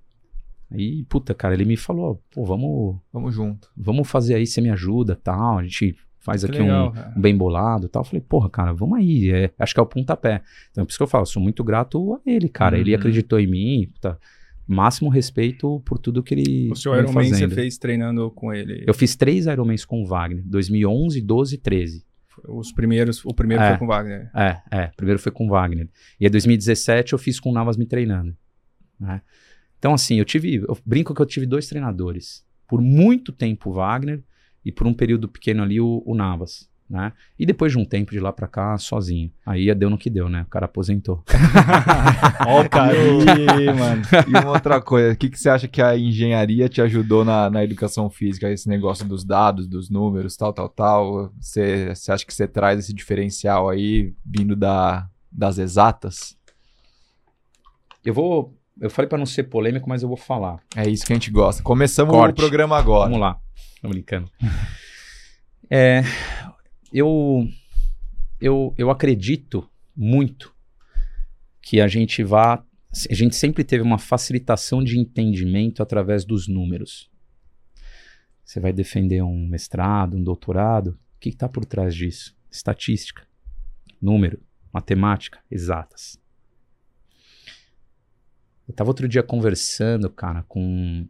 Aí, 0.71 1.05
puta, 1.05 1.35
cara, 1.35 1.55
ele 1.55 1.65
me 1.65 1.77
falou, 1.77 2.23
pô, 2.31 2.45
vamos. 2.45 2.97
Vamos 3.13 3.35
junto. 3.35 3.71
Vamos 3.77 4.09
fazer 4.09 4.35
aí, 4.35 4.47
você 4.47 4.61
me 4.61 4.71
ajuda 4.71 5.15
tal. 5.15 5.59
A 5.59 5.63
gente 5.63 5.97
faz 6.21 6.45
aqui 6.45 6.59
legal, 6.59 6.95
um, 6.95 7.19
um, 7.19 7.21
bem 7.21 7.37
bolado 7.37 7.89
tal. 7.89 8.03
Eu 8.03 8.05
falei, 8.05 8.21
porra, 8.21 8.49
cara, 8.49 8.73
vamos 8.73 8.99
aí. 8.99 9.31
É, 9.31 9.51
acho 9.59 9.75
que 9.75 9.81
é 9.81 9.83
o 9.83 9.87
pontapé. 9.87 10.43
Então, 10.71 10.85
por 10.85 10.91
isso 10.91 10.99
que 10.99 11.03
eu 11.03 11.09
falo, 11.09 11.27
sou 11.27 11.43
muito 11.43 11.65
grato 11.65 12.15
a 12.15 12.31
ele, 12.31 12.49
cara. 12.49 12.77
Uhum. 12.77 12.83
Ele 12.83 12.95
acreditou 12.95 13.41
em 13.41 13.47
mim, 13.47 13.91
puta, 13.93 14.19
máximo 14.67 15.11
respeito 15.11 15.81
por 15.85 15.99
tudo 15.99 16.23
que 16.23 16.35
ele. 16.35 16.71
O 16.71 16.77
seu 16.77 16.95
Ironman 16.95 17.29
você 17.29 17.49
fez 17.49 17.79
treinando 17.79 18.31
com 18.31 18.53
ele? 18.53 18.85
Eu 18.87 18.95
fiz 18.95 19.17
três 19.17 19.47
Ironmans 19.47 19.85
com 19.85 20.03
o 20.03 20.07
Wagner, 20.07 20.43
2011, 20.47 21.21
12 21.21 21.55
e 21.55 21.59
13. 21.59 22.05
Os 22.49 22.73
primeiros, 22.73 23.25
o 23.25 23.35
primeiro 23.35 23.63
é, 23.63 23.69
foi 23.71 23.79
com 23.79 23.85
o 23.85 23.89
Wagner. 23.89 24.31
É, 24.35 24.61
é, 24.71 24.85
o 24.93 24.97
primeiro 24.97 25.19
foi 25.21 25.33
com 25.33 25.47
o 25.47 25.51
Wagner. 25.51 25.89
E 26.19 26.27
em 26.27 26.31
2017 26.31 27.13
eu 27.13 27.19
fiz 27.19 27.41
com 27.41 27.51
o 27.51 27.53
Navas 27.53 27.77
me 27.77 27.85
treinando. 27.85 28.35
Né? 28.99 29.21
Então, 29.79 29.95
assim, 29.95 30.17
eu 30.17 30.25
tive. 30.25 30.57
Eu 30.57 30.77
brinco 30.85 31.15
que 31.15 31.21
eu 31.21 31.27
tive 31.27 31.47
dois 31.47 31.67
treinadores. 31.67 32.45
Por 32.69 32.81
muito 32.81 33.33
tempo 33.33 33.71
o 33.71 33.73
Wagner 33.75 34.23
e 34.65 34.73
por 34.73 34.87
um 34.87 34.95
período 34.95 35.29
pequeno 35.29 35.63
ali 35.63 35.81
o, 35.81 36.03
o 36.05 36.15
Navas. 36.15 36.69
Né? 36.89 37.13
E 37.39 37.47
depois 37.47 37.71
de 37.71 37.79
um 37.79 37.85
tempo 37.85 38.11
de 38.11 38.19
lá 38.19 38.33
pra 38.33 38.49
cá, 38.49 38.77
sozinho. 38.77 39.31
Aí 39.47 39.73
deu 39.77 39.89
no 39.89 39.97
que 39.97 40.11
deu, 40.11 40.29
né? 40.29 40.43
O 40.43 40.51
cara 40.51 40.67
aposentou. 40.67 41.23
Ó 42.49 42.63
o 42.63 42.69
cara 42.69 42.93
aí, 42.93 43.67
mano. 43.67 44.03
E 44.27 44.31
uma 44.31 44.51
outra 44.51 44.81
coisa, 44.81 45.13
o 45.13 45.17
que, 45.17 45.31
que 45.31 45.39
você 45.39 45.49
acha 45.49 45.69
que 45.69 45.81
a 45.81 45.97
engenharia 45.97 46.69
te 46.69 46.83
ajudou 46.83 47.25
na, 47.25 47.49
na 47.49 47.63
educação 47.63 48.11
física? 48.11 48.51
Esse 48.51 48.69
negócio 48.69 49.07
dos 49.07 49.25
dados, 49.25 49.69
dos 49.69 49.89
números, 49.89 50.37
tal, 50.37 50.53
tal, 50.53 50.69
tal. 50.69 51.33
Você, 51.39 51.95
você 51.95 52.11
acha 52.11 52.27
que 52.27 52.35
você 52.35 52.49
traz 52.49 52.81
esse 52.81 52.93
diferencial 52.93 53.69
aí, 53.69 54.13
vindo 54.27 54.57
da, 54.57 55.09
das 55.31 55.59
exatas? 55.59 56.37
Eu 58.05 58.15
vou 58.15 58.53
eu 58.81 58.89
falei 58.89 59.09
para 59.09 59.19
não 59.19 59.27
ser 59.27 59.45
polêmico, 59.45 59.89
mas 59.89 60.03
eu 60.03 60.09
vou 60.09 60.17
falar. 60.17 60.59
É 60.75 60.89
isso 60.89 61.05
que 61.05 61.13
a 61.13 61.17
gente 61.17 61.31
gosta. 61.31 61.63
Começamos 61.63 62.15
Corte. 62.15 62.33
o 62.33 62.37
programa 62.37 62.79
agora. 62.79 63.05
Vamos 63.05 63.21
lá. 63.21 63.39
Tô 63.81 63.89
brincando. 63.89 64.31
é, 65.71 66.03
eu, 66.93 67.49
eu, 68.41 68.75
eu 68.77 68.91
acredito 68.91 69.69
muito 69.97 70.55
que 71.63 71.81
a 71.81 71.89
gente 71.89 72.23
vá. 72.23 72.65
A 73.09 73.15
gente 73.15 73.37
sempre 73.37 73.63
teve 73.63 73.83
uma 73.83 73.99
facilitação 73.99 74.83
de 74.83 74.99
entendimento 74.99 75.83
através 75.83 76.25
dos 76.25 76.49
números. 76.49 77.11
Você 78.45 78.59
vai 78.59 78.73
defender 78.73 79.23
um 79.23 79.47
mestrado, 79.47 80.17
um 80.17 80.23
doutorado. 80.23 80.99
O 81.17 81.21
que 81.21 81.29
está 81.29 81.49
por 81.49 81.65
trás 81.65 81.95
disso? 81.95 82.37
Estatística, 82.51 83.27
número, 84.03 84.43
matemática, 84.73 85.39
exatas. 85.49 86.19
Eu 88.67 88.75
tava 88.75 88.91
outro 88.91 89.09
dia 89.09 89.23
conversando, 89.23 90.11
cara, 90.11 90.45
com, 90.49 91.07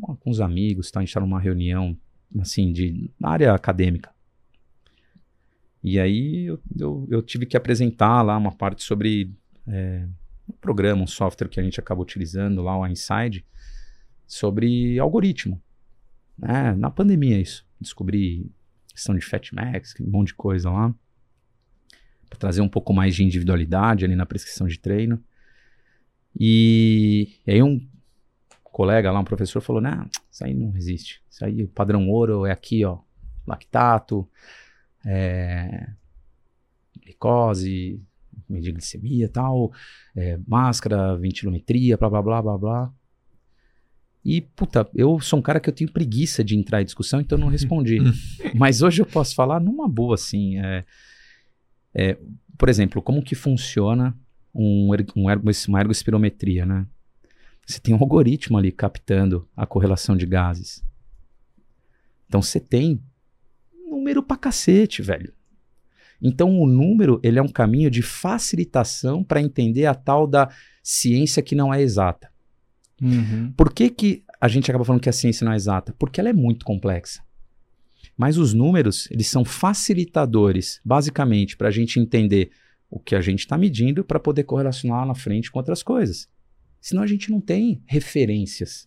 com 0.00 0.30
uns 0.30 0.40
amigos, 0.40 0.90
tá? 0.90 1.00
a 1.00 1.02
gente 1.02 1.14
tá 1.14 1.20
numa 1.20 1.40
reunião, 1.40 1.96
assim, 2.38 2.72
de, 2.72 3.10
área 3.22 3.52
acadêmica. 3.52 4.10
E 5.82 6.00
aí 6.00 6.46
eu, 6.46 6.60
eu, 6.78 7.08
eu 7.10 7.22
tive 7.22 7.46
que 7.46 7.56
apresentar 7.56 8.22
lá 8.22 8.36
uma 8.36 8.52
parte 8.52 8.82
sobre 8.82 9.32
é, 9.66 10.06
um 10.48 10.52
programa, 10.60 11.02
um 11.02 11.06
software 11.06 11.48
que 11.48 11.60
a 11.60 11.62
gente 11.62 11.78
acaba 11.78 12.02
utilizando 12.02 12.62
lá, 12.62 12.76
o 12.76 12.86
Inside, 12.86 13.44
sobre 14.26 14.98
algoritmo. 14.98 15.62
Né? 16.36 16.74
Na 16.74 16.90
pandemia 16.90 17.40
isso. 17.40 17.64
Descobri 17.80 18.50
questão 18.88 19.14
de 19.14 19.24
Fatmax, 19.24 19.94
um 20.00 20.10
monte 20.10 20.28
de 20.28 20.34
coisa 20.34 20.70
lá. 20.70 20.94
Para 22.28 22.38
trazer 22.38 22.60
um 22.60 22.68
pouco 22.68 22.92
mais 22.92 23.14
de 23.14 23.22
individualidade 23.22 24.04
ali 24.04 24.16
na 24.16 24.26
prescrição 24.26 24.66
de 24.66 24.78
treino. 24.78 25.22
E, 26.38 27.38
e 27.46 27.52
aí 27.52 27.62
um 27.62 27.80
colega 28.76 29.10
lá, 29.10 29.18
um 29.20 29.24
professor, 29.24 29.62
falou: 29.62 29.80
Não, 29.80 30.06
isso 30.30 30.44
aí 30.44 30.52
não 30.52 30.76
existe. 30.76 31.22
Isso 31.30 31.42
aí, 31.42 31.62
o 31.62 31.68
padrão 31.68 32.10
ouro 32.10 32.44
é 32.44 32.52
aqui, 32.52 32.84
ó. 32.84 32.98
Lactato, 33.46 34.28
é, 35.02 35.88
glicose, 37.02 37.98
medir 38.46 38.72
glicemia 38.72 39.30
tal, 39.30 39.72
é, 40.14 40.38
máscara, 40.46 41.16
ventilometria, 41.16 41.96
blá 41.96 42.10
blá 42.10 42.20
blá 42.22 42.42
blá 42.42 42.58
blá. 42.58 42.94
E, 44.22 44.42
puta, 44.42 44.86
eu 44.94 45.20
sou 45.20 45.38
um 45.38 45.42
cara 45.42 45.58
que 45.58 45.70
eu 45.70 45.74
tenho 45.74 45.90
preguiça 45.90 46.44
de 46.44 46.54
entrar 46.54 46.82
em 46.82 46.84
discussão, 46.84 47.20
então 47.20 47.38
não 47.38 47.48
respondi. 47.48 47.98
Mas 48.54 48.82
hoje 48.82 49.00
eu 49.00 49.06
posso 49.06 49.34
falar 49.34 49.58
numa 49.58 49.88
boa, 49.88 50.16
assim. 50.16 50.58
É, 50.58 50.84
é, 51.94 52.18
por 52.58 52.68
exemplo, 52.68 53.00
como 53.00 53.22
que 53.22 53.34
funciona 53.34 54.14
um, 54.52 54.90
um 55.16 55.26
uma 55.68 55.80
ergospirometria, 55.80 56.66
né? 56.66 56.86
Você 57.66 57.80
tem 57.80 57.94
um 57.94 57.98
algoritmo 57.98 58.56
ali 58.56 58.70
captando 58.70 59.48
a 59.56 59.66
correlação 59.66 60.16
de 60.16 60.24
gases. 60.24 60.84
Então 62.28 62.40
você 62.40 62.60
tem 62.60 63.02
número 63.90 64.22
pra 64.22 64.36
cacete, 64.36 65.02
velho. 65.02 65.34
Então 66.22 66.60
o 66.60 66.66
número 66.66 67.20
ele 67.22 67.38
é 67.38 67.42
um 67.42 67.48
caminho 67.48 67.90
de 67.90 68.02
facilitação 68.02 69.22
para 69.22 69.40
entender 69.40 69.86
a 69.86 69.94
tal 69.94 70.26
da 70.26 70.48
ciência 70.82 71.42
que 71.42 71.56
não 71.56 71.74
é 71.74 71.82
exata. 71.82 72.30
Uhum. 73.02 73.52
Por 73.56 73.72
que, 73.72 73.90
que 73.90 74.24
a 74.40 74.48
gente 74.48 74.70
acaba 74.70 74.84
falando 74.84 75.02
que 75.02 75.08
a 75.08 75.12
ciência 75.12 75.44
não 75.44 75.52
é 75.52 75.56
exata? 75.56 75.94
Porque 75.98 76.20
ela 76.20 76.28
é 76.28 76.32
muito 76.32 76.64
complexa. 76.64 77.22
Mas 78.16 78.38
os 78.38 78.54
números 78.54 79.10
eles 79.10 79.26
são 79.26 79.44
facilitadores, 79.44 80.80
basicamente, 80.84 81.56
para 81.56 81.68
a 81.68 81.72
gente 81.72 82.00
entender 82.00 82.50
o 82.88 82.98
que 82.98 83.14
a 83.14 83.20
gente 83.20 83.40
está 83.40 83.58
medindo 83.58 84.04
para 84.04 84.20
poder 84.20 84.44
correlacionar 84.44 85.00
lá 85.00 85.06
na 85.06 85.14
frente 85.14 85.50
com 85.50 85.58
outras 85.58 85.82
coisas. 85.82 86.28
Senão 86.86 87.02
a 87.02 87.06
gente 87.08 87.32
não 87.32 87.40
tem 87.40 87.82
referências. 87.84 88.86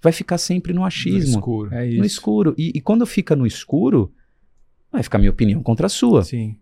Vai 0.00 0.12
ficar 0.12 0.38
sempre 0.38 0.72
no 0.72 0.82
achismo. 0.82 1.32
No 1.32 1.38
escuro. 1.38 1.74
É 1.74 1.86
isso. 1.86 1.98
No 1.98 2.04
escuro. 2.06 2.54
E, 2.56 2.72
e 2.74 2.80
quando 2.80 3.04
fica 3.04 3.36
no 3.36 3.46
escuro, 3.46 4.14
vai 4.90 5.02
ficar 5.02 5.18
minha 5.18 5.30
opinião 5.30 5.62
contra 5.62 5.88
a 5.88 5.90
sua. 5.90 6.24
Sim. 6.24 6.56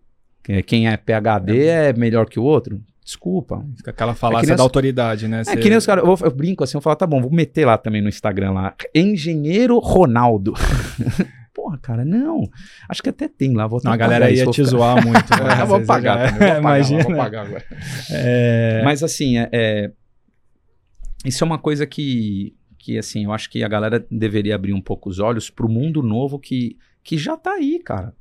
Quem 0.67 0.89
é 0.89 0.97
PHD 0.97 1.67
é, 1.67 1.87
é 1.87 1.93
melhor 1.93 2.27
que 2.27 2.37
o 2.37 2.43
outro? 2.43 2.83
Desculpa. 3.01 3.65
Fica 3.77 3.91
aquela 3.91 4.11
é 4.11 4.15
falácia 4.15 4.51
é 4.51 4.55
da 4.57 4.63
autoridade, 4.63 5.25
né? 5.29 5.43
É 5.47 5.55
que 5.55 5.69
nem 5.69 5.77
os 5.77 5.85
caras. 5.85 6.03
Eu, 6.03 6.17
eu, 6.21 6.31
brinco 6.35 6.65
assim, 6.65 6.75
eu 6.75 6.81
falo, 6.81 6.97
tá 6.97 7.07
bom, 7.07 7.21
vou 7.21 7.31
meter 7.31 7.63
lá 7.63 7.77
também 7.77 8.01
no 8.01 8.09
Instagram 8.09 8.51
lá. 8.51 8.75
Engenheiro 8.93 9.79
Ronaldo. 9.79 10.53
Porra, 11.55 11.77
cara, 11.77 12.03
não. 12.03 12.43
Acho 12.89 13.01
que 13.01 13.07
até 13.07 13.29
tem 13.29 13.53
lá. 13.53 13.67
Vou 13.67 13.79
não, 13.81 13.93
a 13.93 13.95
galera 13.95 14.29
ia 14.29 14.45
te 14.47 14.61
zoar 14.65 15.01
muito. 15.01 15.31
Né? 15.41 15.61
eu 15.61 15.65
vou 15.65 15.85
pagar, 15.85 16.33
também, 16.33 16.55
vou 16.55 16.61
pagar, 16.61 17.03
vou 17.03 17.15
pagar 17.15 17.45
agora. 17.45 17.63
É... 18.11 18.81
Mas 18.83 19.01
assim, 19.01 19.37
é, 19.37 19.49
é, 19.53 19.91
isso 21.25 21.43
é 21.43 21.47
uma 21.47 21.57
coisa 21.57 21.85
que, 21.85 22.55
que, 22.77 22.97
assim, 22.97 23.25
eu 23.25 23.33
acho 23.33 23.49
que 23.49 23.63
a 23.63 23.67
galera 23.67 24.05
deveria 24.09 24.55
abrir 24.55 24.73
um 24.73 24.81
pouco 24.81 25.09
os 25.09 25.19
olhos 25.19 25.49
pro 25.49 25.69
mundo 25.69 26.01
novo 26.01 26.39
que, 26.39 26.77
que 27.03 27.17
já 27.17 27.35
tá 27.35 27.53
aí, 27.53 27.79
cara. 27.83 28.15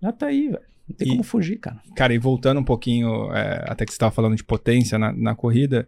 Já 0.00 0.12
tá 0.12 0.26
aí, 0.26 0.48
velho. 0.48 0.68
Não 0.88 0.96
tem 0.96 1.08
e, 1.08 1.10
como 1.10 1.22
fugir, 1.22 1.58
cara. 1.58 1.80
Cara, 1.94 2.14
e 2.14 2.18
voltando 2.18 2.60
um 2.60 2.64
pouquinho, 2.64 3.32
é, 3.32 3.64
até 3.68 3.84
que 3.84 3.92
você 3.92 3.96
estava 3.96 4.14
falando 4.14 4.36
de 4.36 4.44
potência 4.44 4.98
na, 4.98 5.12
na 5.12 5.34
corrida, 5.34 5.86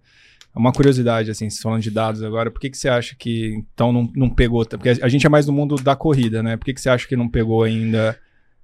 uma 0.54 0.72
curiosidade, 0.72 1.30
assim, 1.30 1.48
falando 1.50 1.82
de 1.82 1.90
dados 1.90 2.22
agora, 2.22 2.50
por 2.50 2.60
que, 2.60 2.70
que 2.70 2.76
você 2.76 2.88
acha 2.88 3.14
que 3.16 3.54
então 3.72 3.92
não, 3.92 4.10
não 4.14 4.28
pegou? 4.28 4.66
Porque 4.66 4.88
a 4.88 5.08
gente 5.08 5.24
é 5.24 5.28
mais 5.28 5.46
do 5.46 5.52
mundo 5.52 5.76
da 5.76 5.94
corrida, 5.94 6.42
né? 6.42 6.56
Por 6.56 6.64
que, 6.64 6.74
que 6.74 6.80
você 6.80 6.90
acha 6.90 7.06
que 7.06 7.16
não 7.16 7.28
pegou 7.28 7.62
ainda 7.62 8.18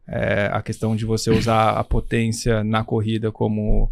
é, 0.07 0.51
a 0.53 0.61
questão 0.63 0.97
de 0.97 1.05
você 1.05 1.31
usar 1.31 1.71
a 1.71 1.85
potência 1.85 2.65
na 2.65 2.83
corrida 2.83 3.31
como, 3.31 3.91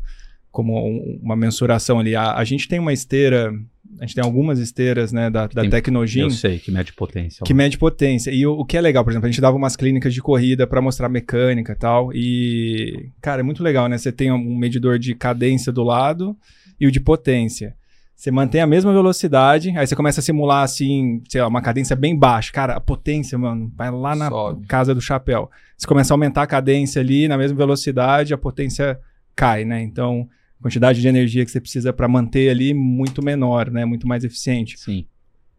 como 0.54 1.18
uma 1.20 1.34
mensuração 1.34 1.98
ali? 1.98 2.14
A, 2.14 2.34
a 2.36 2.44
gente 2.44 2.68
tem 2.68 2.78
uma 2.78 2.92
esteira 2.92 3.52
a 4.00 4.06
gente 4.06 4.16
tem 4.16 4.24
algumas 4.24 4.58
esteiras, 4.58 5.12
né, 5.12 5.30
da, 5.30 5.46
da 5.46 5.68
Tecnogin. 5.68 6.22
Eu 6.22 6.30
sei, 6.30 6.58
que 6.58 6.72
mede 6.72 6.92
potência. 6.92 7.44
Que 7.44 7.54
mede 7.54 7.78
potência. 7.78 8.32
E 8.32 8.44
o, 8.44 8.52
o, 8.58 8.64
que 8.64 8.76
é 8.76 8.80
legal, 8.80 9.04
por 9.04 9.10
exemplo, 9.10 9.26
a 9.26 9.30
gente 9.30 9.40
dava 9.40 9.56
umas 9.56 9.76
clínicas 9.76 10.12
de 10.12 10.20
corrida 10.20 10.66
para 10.66 10.80
mostrar 10.80 11.08
mecânica 11.08 11.72
e 11.72 11.76
tal. 11.76 12.10
E, 12.12 13.10
cara, 13.20 13.40
é 13.40 13.44
muito 13.44 13.62
legal, 13.62 13.88
né? 13.88 13.96
Você 13.96 14.10
tem 14.10 14.32
um 14.32 14.56
medidor 14.56 14.98
de 14.98 15.14
cadência 15.14 15.70
do 15.70 15.84
lado 15.84 16.36
e 16.80 16.88
o 16.88 16.90
de 16.90 16.98
potência. 16.98 17.76
Você 18.16 18.30
mantém 18.30 18.60
a 18.60 18.66
mesma 18.66 18.92
velocidade, 18.92 19.70
aí 19.76 19.86
você 19.86 19.94
começa 19.94 20.20
a 20.20 20.22
simular 20.22 20.64
assim, 20.64 21.22
sei 21.28 21.40
lá, 21.40 21.46
uma 21.46 21.62
cadência 21.62 21.94
bem 21.94 22.18
baixa. 22.18 22.52
Cara, 22.52 22.74
a 22.74 22.80
potência, 22.80 23.36
mano, 23.38 23.70
vai 23.76 23.90
lá 23.90 24.16
na 24.16 24.28
Sobe. 24.28 24.66
casa 24.66 24.94
do 24.94 25.00
chapéu. 25.00 25.50
Você 25.76 25.86
começa 25.86 26.12
a 26.12 26.14
aumentar 26.14 26.42
a 26.42 26.46
cadência 26.46 27.00
ali 27.00 27.28
na 27.28 27.36
mesma 27.36 27.56
velocidade, 27.56 28.34
a 28.34 28.38
potência 28.38 28.98
cai, 29.36 29.64
né? 29.64 29.82
Então, 29.82 30.28
quantidade 30.64 31.02
de 31.02 31.06
energia 31.06 31.44
que 31.44 31.50
você 31.50 31.60
precisa 31.60 31.92
para 31.92 32.08
manter 32.08 32.48
ali 32.48 32.72
muito 32.72 33.22
menor, 33.22 33.70
né? 33.70 33.84
Muito 33.84 34.08
mais 34.08 34.24
eficiente. 34.24 34.78
Sim. 34.78 35.04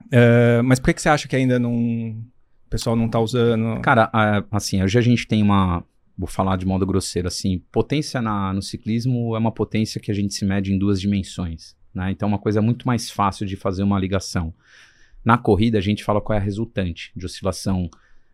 Uh, 0.06 0.64
mas 0.64 0.80
por 0.80 0.88
que, 0.88 0.96
que 0.96 1.02
você 1.04 1.10
acha 1.10 1.28
que 1.28 1.36
ainda 1.36 1.60
não. 1.60 1.76
O 1.76 2.70
pessoal 2.72 2.96
não 2.96 3.08
tá 3.08 3.20
usando? 3.20 3.82
Cara, 3.82 4.10
assim, 4.50 4.82
hoje 4.82 4.98
a 4.98 5.02
gente 5.04 5.28
tem 5.28 5.44
uma. 5.44 5.84
Vou 6.18 6.28
falar 6.28 6.58
de 6.58 6.66
modo 6.66 6.88
grosseiro 6.88 7.28
assim. 7.28 7.62
Potência 7.72 8.20
na, 8.20 8.52
no 8.52 8.64
ciclismo 8.64 9.36
é 9.36 9.38
uma 9.38 9.52
potência 9.52 10.02
que 10.02 10.10
a 10.10 10.14
gente 10.14 10.34
se 10.34 10.44
mede 10.44 10.74
em 10.74 10.80
duas 10.80 11.00
dimensões. 11.00 11.76
Né? 11.94 12.10
Então, 12.10 12.28
é 12.28 12.32
uma 12.32 12.40
coisa 12.40 12.60
muito 12.60 12.88
mais 12.88 13.12
fácil 13.12 13.46
de 13.46 13.56
fazer 13.56 13.84
uma 13.84 14.00
ligação. 14.00 14.52
Na 15.24 15.38
corrida, 15.38 15.78
a 15.78 15.82
gente 15.82 16.04
fala 16.04 16.20
qual 16.20 16.36
é 16.36 16.42
a 16.42 16.44
resultante 16.44 17.12
de 17.16 17.26
oscilação 17.28 17.92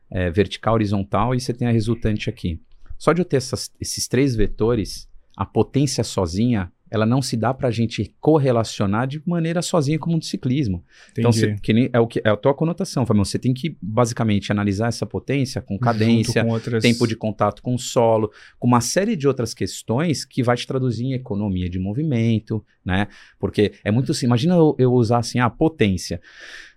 é, 0.09 0.29
vertical, 0.29 0.75
horizontal, 0.75 1.35
e 1.35 1.41
você 1.41 1.53
tem 1.53 1.67
a 1.67 1.71
resultante 1.71 2.29
aqui. 2.29 2.61
Só 2.97 3.11
de 3.11 3.19
eu 3.19 3.25
ter 3.25 3.37
essas, 3.37 3.71
esses 3.79 4.07
três 4.07 4.35
vetores, 4.35 5.09
a 5.41 5.45
potência 5.45 6.03
sozinha 6.03 6.71
ela 6.91 7.05
não 7.05 7.21
se 7.21 7.37
dá 7.37 7.53
para 7.53 7.69
a 7.69 7.71
gente 7.71 8.13
correlacionar 8.19 9.07
de 9.07 9.21
maneira 9.25 9.61
sozinha 9.61 9.97
como 9.97 10.17
no 10.17 10.21
ciclismo. 10.21 10.83
Então, 11.13 11.31
Entendi. 11.31 11.45
Então, 11.45 11.55
você, 11.55 11.61
que 11.61 11.73
nem, 11.73 11.89
é, 11.93 11.99
o 12.01 12.05
que, 12.05 12.21
é 12.23 12.29
a 12.29 12.35
tua 12.35 12.53
conotação, 12.53 13.05
Fabião. 13.05 13.23
Você 13.23 13.39
tem 13.39 13.53
que, 13.53 13.77
basicamente, 13.81 14.51
analisar 14.51 14.89
essa 14.89 15.05
potência 15.05 15.61
com 15.61 15.79
cadência, 15.79 16.43
com 16.43 16.51
outras... 16.51 16.83
tempo 16.83 17.07
de 17.07 17.15
contato 17.15 17.61
com 17.61 17.73
o 17.73 17.79
solo, 17.79 18.29
com 18.59 18.67
uma 18.67 18.81
série 18.81 19.15
de 19.15 19.25
outras 19.25 19.53
questões 19.53 20.25
que 20.25 20.43
vai 20.43 20.57
te 20.57 20.67
traduzir 20.67 21.05
em 21.05 21.13
economia 21.13 21.69
de 21.69 21.79
movimento, 21.79 22.63
né? 22.83 23.07
Porque 23.39 23.71
é 23.85 23.91
muito 23.91 24.11
assim, 24.11 24.25
imagina 24.25 24.55
eu, 24.55 24.75
eu 24.77 24.91
usar 24.91 25.19
assim, 25.19 25.39
a 25.39 25.49
potência. 25.49 26.19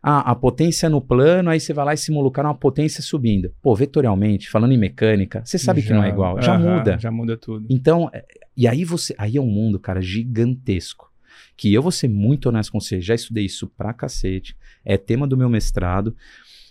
Ah, 0.06 0.32
a 0.32 0.34
potência 0.34 0.88
no 0.88 1.00
plano, 1.00 1.48
aí 1.48 1.58
você 1.58 1.72
vai 1.72 1.84
lá 1.86 1.94
e 1.94 1.96
simula 1.96 2.28
o 2.28 2.30
cara 2.30 2.48
uma 2.48 2.54
potência 2.54 3.02
subindo. 3.02 3.50
Pô, 3.62 3.74
vetorialmente, 3.74 4.50
falando 4.50 4.72
em 4.72 4.78
mecânica, 4.78 5.42
você 5.42 5.58
sabe 5.58 5.80
já, 5.80 5.86
que 5.88 5.92
não 5.94 6.04
é 6.04 6.10
igual, 6.10 6.40
já 6.42 6.56
uh 6.56 6.60
-huh, 6.60 6.76
muda. 6.76 6.98
Já 6.98 7.10
muda 7.10 7.36
tudo. 7.38 7.66
Então, 7.70 8.10
é, 8.12 8.22
e 8.54 8.68
aí 8.68 8.84
você, 8.84 9.14
aí 9.16 9.38
é 9.38 9.40
um 9.40 9.46
mundo, 9.46 9.80
cara, 9.80 10.02
gigantesco. 10.04 11.12
Que 11.56 11.72
eu 11.72 11.82
vou 11.82 11.92
ser 11.92 12.08
muito 12.08 12.48
honesto 12.48 12.72
com 12.72 12.80
você, 12.80 13.00
já 13.00 13.14
estudei 13.14 13.44
isso 13.44 13.66
pra 13.68 13.92
cacete, 13.92 14.56
é 14.84 14.96
tema 14.96 15.26
do 15.26 15.36
meu 15.36 15.48
mestrado, 15.48 16.16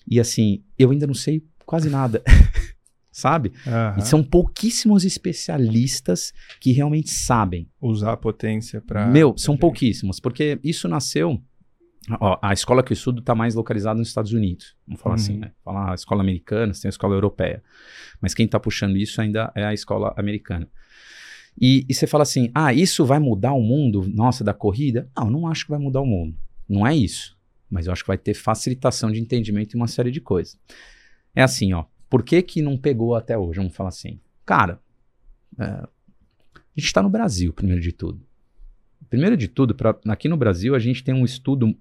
e 0.07 0.19
assim, 0.19 0.63
eu 0.77 0.91
ainda 0.91 1.07
não 1.07 1.13
sei 1.13 1.43
quase 1.65 1.89
nada. 1.89 2.21
sabe? 3.13 3.53
Uhum. 3.65 3.99
E 3.99 4.01
são 4.01 4.23
pouquíssimos 4.23 5.05
especialistas 5.05 6.33
que 6.59 6.71
realmente 6.71 7.11
sabem 7.11 7.69
usar 7.79 8.13
a 8.13 8.17
potência 8.17 8.81
para. 8.81 9.05
Meu, 9.05 9.37
são 9.37 9.55
pouquíssimos, 9.55 10.19
porque 10.19 10.59
isso 10.63 10.87
nasceu. 10.89 11.39
Ó, 12.19 12.37
a 12.41 12.51
escola 12.51 12.83
que 12.83 12.91
eu 12.91 12.95
estudo 12.95 13.19
está 13.19 13.33
mais 13.33 13.55
localizada 13.55 13.97
nos 13.97 14.09
Estados 14.09 14.33
Unidos. 14.33 14.75
Vamos 14.85 15.01
falar 15.01 15.15
assim, 15.15 15.33
uhum. 15.33 15.39
assim, 15.39 15.45
né? 15.45 15.53
Falar 15.63 15.91
a 15.91 15.95
escola 15.95 16.21
americana, 16.21 16.73
tem 16.73 16.89
a 16.89 16.89
escola 16.89 17.13
europeia. 17.13 17.63
Mas 18.19 18.33
quem 18.33 18.45
está 18.45 18.59
puxando 18.59 18.97
isso 18.97 19.21
ainda 19.21 19.51
é 19.55 19.63
a 19.63 19.73
escola 19.73 20.13
americana. 20.17 20.67
E, 21.59 21.85
e, 21.87 21.93
você 21.93 22.07
fala 22.07 22.23
assim: 22.23 22.51
ah, 22.53 22.73
isso 22.73 23.05
vai 23.05 23.19
mudar 23.19 23.53
o 23.53 23.61
mundo, 23.61 24.09
nossa, 24.13 24.43
da 24.43 24.53
corrida? 24.53 25.09
Não, 25.15 25.29
não 25.29 25.47
acho 25.47 25.65
que 25.65 25.71
vai 25.71 25.79
mudar 25.79 26.01
o 26.01 26.05
mundo. 26.05 26.35
Não 26.67 26.85
é 26.85 26.95
isso. 26.95 27.37
Mas 27.69 27.85
eu 27.85 27.93
acho 27.93 28.03
que 28.03 28.07
vai 28.07 28.17
ter 28.17 28.33
facilitação 28.33 29.11
de 29.11 29.19
entendimento 29.19 29.73
e 29.73 29.77
uma 29.77 29.87
série 29.87 30.11
de 30.11 30.21
coisas. 30.21 30.59
É 31.35 31.41
assim, 31.41 31.73
ó. 31.73 31.85
Por 32.09 32.23
que, 32.23 32.41
que 32.41 32.61
não 32.61 32.77
pegou 32.77 33.15
até 33.15 33.37
hoje? 33.37 33.57
Vamos 33.57 33.75
falar 33.75 33.89
assim. 33.89 34.19
Cara, 34.45 34.79
é, 35.59 35.63
a 35.63 35.89
gente 36.75 36.85
está 36.85 37.01
no 37.01 37.09
Brasil, 37.09 37.51
primeiro 37.53 37.81
de 37.81 37.91
tudo. 37.91 38.21
Primeiro 39.09 39.35
de 39.35 39.47
tudo, 39.47 39.73
pra, 39.75 39.97
aqui 40.07 40.27
no 40.27 40.37
Brasil, 40.37 40.75
a 40.75 40.79
gente 40.79 41.03
tem 41.03 41.13
um 41.13 41.25
estudo 41.25 41.75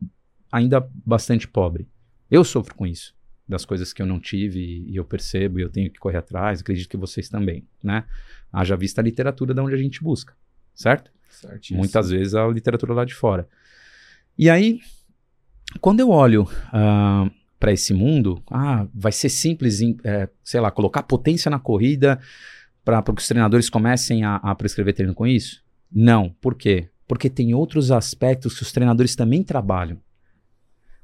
ainda 0.50 0.86
bastante 1.04 1.46
pobre. 1.46 1.88
Eu 2.30 2.44
sofro 2.44 2.74
com 2.74 2.86
isso 2.86 3.14
das 3.48 3.64
coisas 3.64 3.92
que 3.92 4.00
eu 4.00 4.06
não 4.06 4.20
tive 4.20 4.84
e 4.86 4.96
eu 4.96 5.04
percebo 5.04 5.58
e 5.58 5.62
eu 5.62 5.68
tenho 5.68 5.90
que 5.90 5.98
correr 5.98 6.18
atrás, 6.18 6.60
acredito 6.60 6.88
que 6.88 6.96
vocês 6.96 7.28
também, 7.28 7.66
né? 7.82 8.04
Haja 8.52 8.76
vista 8.76 9.00
a 9.00 9.04
literatura 9.04 9.52
da 9.52 9.62
onde 9.62 9.74
a 9.74 9.78
gente 9.78 10.02
busca, 10.02 10.34
certo? 10.74 11.10
Certíssimo. 11.28 11.78
Muitas 11.78 12.10
vezes 12.10 12.34
a 12.34 12.46
literatura 12.48 12.92
lá 12.92 13.04
de 13.04 13.14
fora. 13.14 13.48
E 14.38 14.48
aí, 14.48 14.80
quando 15.80 16.00
eu 16.00 16.10
olho 16.10 16.42
uh, 16.44 16.48
ah, 16.72 17.30
para 17.58 17.72
esse 17.72 17.94
mundo, 17.94 18.42
ah, 18.50 18.86
vai 18.94 19.12
ser 19.12 19.28
simples, 19.28 19.80
é, 20.04 20.28
sei 20.42 20.60
lá, 20.60 20.70
colocar 20.70 21.02
potência 21.02 21.50
na 21.50 21.58
corrida 21.58 22.20
para 22.84 23.02
que 23.02 23.12
os 23.20 23.28
treinadores 23.28 23.70
comecem 23.70 24.24
a, 24.24 24.36
a 24.36 24.54
prescrever 24.54 24.94
treino 24.94 25.14
com 25.14 25.26
isso? 25.26 25.62
Não. 25.90 26.30
Por 26.40 26.54
quê? 26.54 26.88
Porque 27.06 27.30
tem 27.30 27.54
outros 27.54 27.90
aspectos 27.90 28.56
que 28.56 28.62
os 28.62 28.72
treinadores 28.72 29.14
também 29.14 29.42
trabalham. 29.42 29.98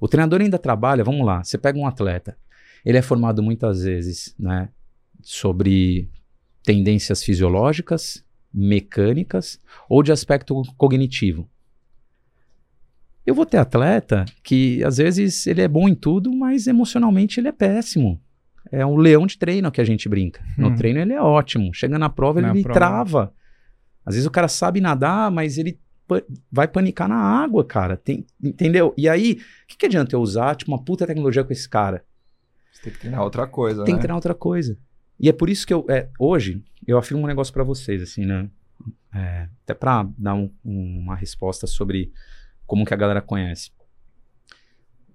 O 0.00 0.08
treinador 0.08 0.40
ainda 0.40 0.58
trabalha, 0.58 1.04
vamos 1.04 1.26
lá, 1.26 1.42
você 1.42 1.58
pega 1.58 1.78
um 1.78 1.86
atleta, 1.86 2.36
ele 2.84 2.98
é 2.98 3.02
formado 3.02 3.42
muitas 3.42 3.82
vezes, 3.82 4.34
né, 4.38 4.68
sobre 5.22 6.08
tendências 6.62 7.22
fisiológicas, 7.22 8.24
mecânicas 8.52 9.60
ou 9.88 10.02
de 10.02 10.12
aspecto 10.12 10.62
cognitivo. 10.76 11.48
Eu 13.26 13.34
vou 13.34 13.44
ter 13.44 13.58
atleta 13.58 14.24
que 14.42 14.82
às 14.84 14.96
vezes 14.96 15.46
ele 15.46 15.60
é 15.60 15.68
bom 15.68 15.88
em 15.88 15.94
tudo, 15.94 16.32
mas 16.34 16.66
emocionalmente 16.66 17.38
ele 17.38 17.48
é 17.48 17.52
péssimo. 17.52 18.20
É 18.70 18.84
um 18.86 18.96
leão 18.96 19.26
de 19.26 19.36
treino 19.36 19.70
que 19.70 19.80
a 19.80 19.84
gente 19.84 20.08
brinca. 20.08 20.42
No 20.56 20.68
hum. 20.68 20.74
treino 20.74 20.98
ele 20.98 21.12
é 21.12 21.20
ótimo. 21.20 21.72
Chega 21.74 21.98
na 21.98 22.08
prova, 22.08 22.40
na 22.40 22.50
ele 22.50 22.62
prova. 22.62 22.78
trava. 22.78 23.34
Às 24.04 24.14
vezes 24.14 24.26
o 24.26 24.30
cara 24.30 24.48
sabe 24.48 24.80
nadar, 24.80 25.30
mas 25.30 25.58
ele 25.58 25.78
vai 26.50 26.66
panicar 26.66 27.08
na 27.08 27.16
água, 27.16 27.64
cara. 27.64 27.96
Tem, 27.96 28.26
entendeu? 28.42 28.94
E 28.96 29.08
aí, 29.08 29.32
o 29.64 29.66
que, 29.66 29.76
que 29.76 29.86
adianta 29.86 30.16
eu 30.16 30.20
usar 30.20 30.56
tipo, 30.56 30.70
uma 30.70 30.82
puta 30.82 31.06
tecnologia 31.06 31.44
com 31.44 31.52
esse 31.52 31.68
cara? 31.68 32.04
Você 32.72 32.82
tem 32.82 32.92
que 32.92 32.98
treinar 33.00 33.22
outra 33.22 33.46
coisa, 33.46 33.84
Tem 33.84 33.94
né? 33.94 33.98
que 33.98 34.02
treinar 34.02 34.16
outra 34.16 34.34
coisa. 34.34 34.78
E 35.20 35.28
é 35.28 35.32
por 35.32 35.50
isso 35.50 35.66
que 35.66 35.74
eu, 35.74 35.84
é, 35.88 36.08
hoje, 36.18 36.62
eu 36.86 36.96
afirmo 36.96 37.24
um 37.24 37.26
negócio 37.26 37.52
para 37.52 37.64
vocês, 37.64 38.02
assim, 38.02 38.24
né? 38.24 38.48
É, 39.12 39.48
até 39.64 39.74
pra 39.74 40.08
dar 40.16 40.34
um, 40.34 40.50
uma 40.64 41.16
resposta 41.16 41.66
sobre 41.66 42.12
como 42.66 42.84
que 42.84 42.94
a 42.94 42.96
galera 42.96 43.20
conhece. 43.20 43.72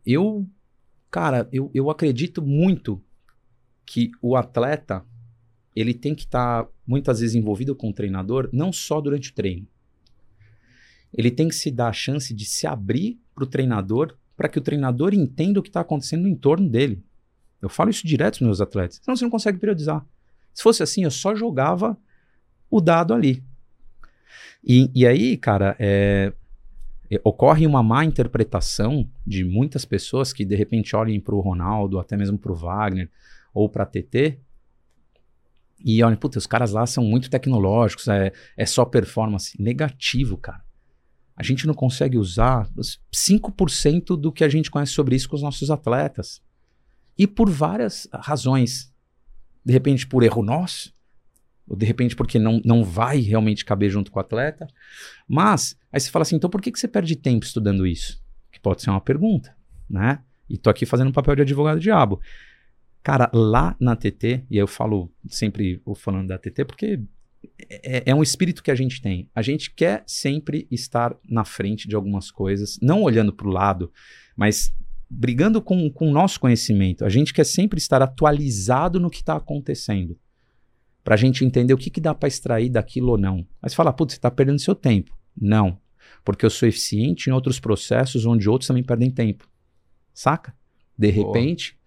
Eu, 0.05 0.45
cara, 1.09 1.47
eu, 1.51 1.71
eu 1.73 1.89
acredito 1.89 2.41
muito 2.41 3.01
que 3.85 4.11
o 4.21 4.35
atleta, 4.35 5.05
ele 5.75 5.93
tem 5.93 6.13
que 6.13 6.23
estar 6.23 6.63
tá, 6.63 6.69
muitas 6.85 7.19
vezes 7.21 7.35
envolvido 7.35 7.75
com 7.75 7.89
o 7.89 7.93
treinador, 7.93 8.49
não 8.51 8.73
só 8.73 8.99
durante 8.99 9.31
o 9.31 9.33
treino 9.33 9.67
ele 11.13 11.29
tem 11.29 11.47
que 11.47 11.55
se 11.55 11.69
dar 11.69 11.89
a 11.89 11.93
chance 11.93 12.33
de 12.33 12.45
se 12.45 12.65
abrir 12.65 13.19
para 13.35 13.43
o 13.43 13.47
treinador, 13.47 14.17
para 14.35 14.49
que 14.49 14.57
o 14.57 14.61
treinador 14.61 15.13
entenda 15.13 15.59
o 15.59 15.63
que 15.63 15.69
está 15.69 15.81
acontecendo 15.81 16.23
no 16.23 16.27
entorno 16.27 16.67
dele. 16.67 17.03
Eu 17.61 17.69
falo 17.69 17.89
isso 17.89 18.05
direto 18.05 18.39
para 18.39 18.47
meus 18.47 18.59
atletas. 18.59 18.99
Senão 19.01 19.15
você 19.15 19.23
não 19.23 19.31
consegue 19.31 19.59
periodizar. 19.59 20.05
Se 20.53 20.63
fosse 20.63 20.81
assim, 20.81 21.03
eu 21.03 21.11
só 21.11 21.35
jogava 21.35 21.97
o 22.69 22.81
dado 22.81 23.13
ali. 23.13 23.43
E, 24.63 24.89
e 24.93 25.05
aí, 25.05 25.37
cara, 25.37 25.75
é, 25.79 26.33
é, 27.11 27.21
ocorre 27.23 27.65
uma 27.67 27.83
má 27.83 28.03
interpretação 28.03 29.07
de 29.25 29.43
muitas 29.43 29.85
pessoas 29.85 30.33
que 30.33 30.43
de 30.43 30.55
repente 30.55 30.95
olhem 30.95 31.19
para 31.19 31.35
o 31.35 31.39
Ronaldo, 31.39 31.99
até 31.99 32.17
mesmo 32.17 32.37
para 32.37 32.51
o 32.51 32.55
Wagner 32.55 33.09
ou 33.53 33.69
para 33.69 33.83
a 33.83 33.85
TT 33.85 34.39
e 35.85 36.01
olhem, 36.01 36.17
puta, 36.17 36.37
os 36.37 36.47
caras 36.47 36.71
lá 36.71 36.85
são 36.85 37.03
muito 37.03 37.29
tecnológicos, 37.29 38.07
é, 38.07 38.31
é 38.55 38.65
só 38.65 38.85
performance. 38.85 39.61
Negativo, 39.61 40.37
cara 40.37 40.63
a 41.35 41.43
gente 41.43 41.65
não 41.65 41.73
consegue 41.73 42.17
usar 42.17 42.69
5% 43.11 44.19
do 44.19 44.31
que 44.31 44.43
a 44.43 44.49
gente 44.49 44.69
conhece 44.69 44.91
sobre 44.91 45.15
isso 45.15 45.27
com 45.27 45.35
os 45.35 45.41
nossos 45.41 45.71
atletas. 45.71 46.41
E 47.17 47.25
por 47.27 47.49
várias 47.49 48.07
razões. 48.13 48.91
De 49.65 49.71
repente, 49.71 50.05
por 50.05 50.23
erro 50.23 50.43
nosso, 50.43 50.93
ou 51.67 51.75
de 51.75 51.85
repente 51.85 52.15
porque 52.15 52.37
não, 52.37 52.61
não 52.65 52.83
vai 52.83 53.19
realmente 53.19 53.63
caber 53.63 53.89
junto 53.89 54.11
com 54.11 54.19
o 54.19 54.21
atleta. 54.21 54.67
Mas, 55.27 55.77
aí 55.91 55.99
você 55.99 56.11
fala 56.11 56.23
assim, 56.23 56.35
então 56.35 56.49
por 56.49 56.61
que, 56.61 56.71
que 56.71 56.79
você 56.79 56.87
perde 56.87 57.15
tempo 57.15 57.45
estudando 57.45 57.87
isso? 57.87 58.21
Que 58.51 58.59
pode 58.59 58.81
ser 58.81 58.89
uma 58.89 59.01
pergunta, 59.01 59.55
né? 59.89 60.19
E 60.49 60.57
tô 60.57 60.69
aqui 60.69 60.85
fazendo 60.85 61.07
um 61.07 61.13
papel 61.13 61.35
de 61.35 61.41
advogado 61.43 61.79
diabo. 61.79 62.19
Cara, 63.01 63.29
lá 63.33 63.75
na 63.79 63.95
TT, 63.95 64.45
e 64.49 64.57
eu 64.57 64.67
falo 64.67 65.11
sempre, 65.27 65.81
falando 65.95 66.27
da 66.27 66.37
TT, 66.37 66.65
porque 66.65 67.01
é, 67.69 68.03
é, 68.07 68.15
um 68.15 68.23
espírito 68.23 68.63
que 68.63 68.71
a 68.71 68.75
gente 68.75 69.01
tem. 69.01 69.29
A 69.33 69.41
gente 69.41 69.71
quer 69.71 70.03
sempre 70.05 70.67
estar 70.71 71.15
na 71.27 71.45
frente 71.45 71.87
de 71.87 71.95
algumas 71.95 72.31
coisas, 72.31 72.77
não 72.81 73.01
olhando 73.01 73.33
para 73.33 73.47
o 73.47 73.51
lado, 73.51 73.91
mas 74.35 74.73
brigando 75.09 75.61
com, 75.61 75.89
com 75.89 76.09
o 76.09 76.13
nosso 76.13 76.39
conhecimento. 76.39 77.05
A 77.05 77.09
gente 77.09 77.33
quer 77.33 77.45
sempre 77.45 77.77
estar 77.77 78.01
atualizado 78.01 78.99
no 78.99 79.09
que 79.09 79.17
está 79.17 79.35
acontecendo. 79.35 80.17
Para 81.03 81.15
a 81.15 81.17
gente 81.17 81.43
entender 81.43 81.73
o 81.73 81.77
que, 81.77 81.89
que 81.89 82.01
dá 82.01 82.15
para 82.15 82.27
extrair 82.27 82.69
daquilo 82.69 83.11
ou 83.11 83.17
não. 83.17 83.45
Mas 83.61 83.73
fala, 83.73 83.91
putz, 83.91 84.13
você 84.13 84.17
está 84.17 84.31
perdendo 84.31 84.59
seu 84.59 84.73
tempo. 84.73 85.15
Não. 85.39 85.77
Porque 86.23 86.45
eu 86.45 86.49
sou 86.49 86.67
eficiente 86.67 87.29
em 87.29 87.33
outros 87.33 87.59
processos 87.59 88.25
onde 88.25 88.49
outros 88.49 88.67
também 88.67 88.83
perdem 88.83 89.11
tempo. 89.11 89.47
Saca? 90.13 90.55
De 90.97 91.09
repente, 91.09 91.77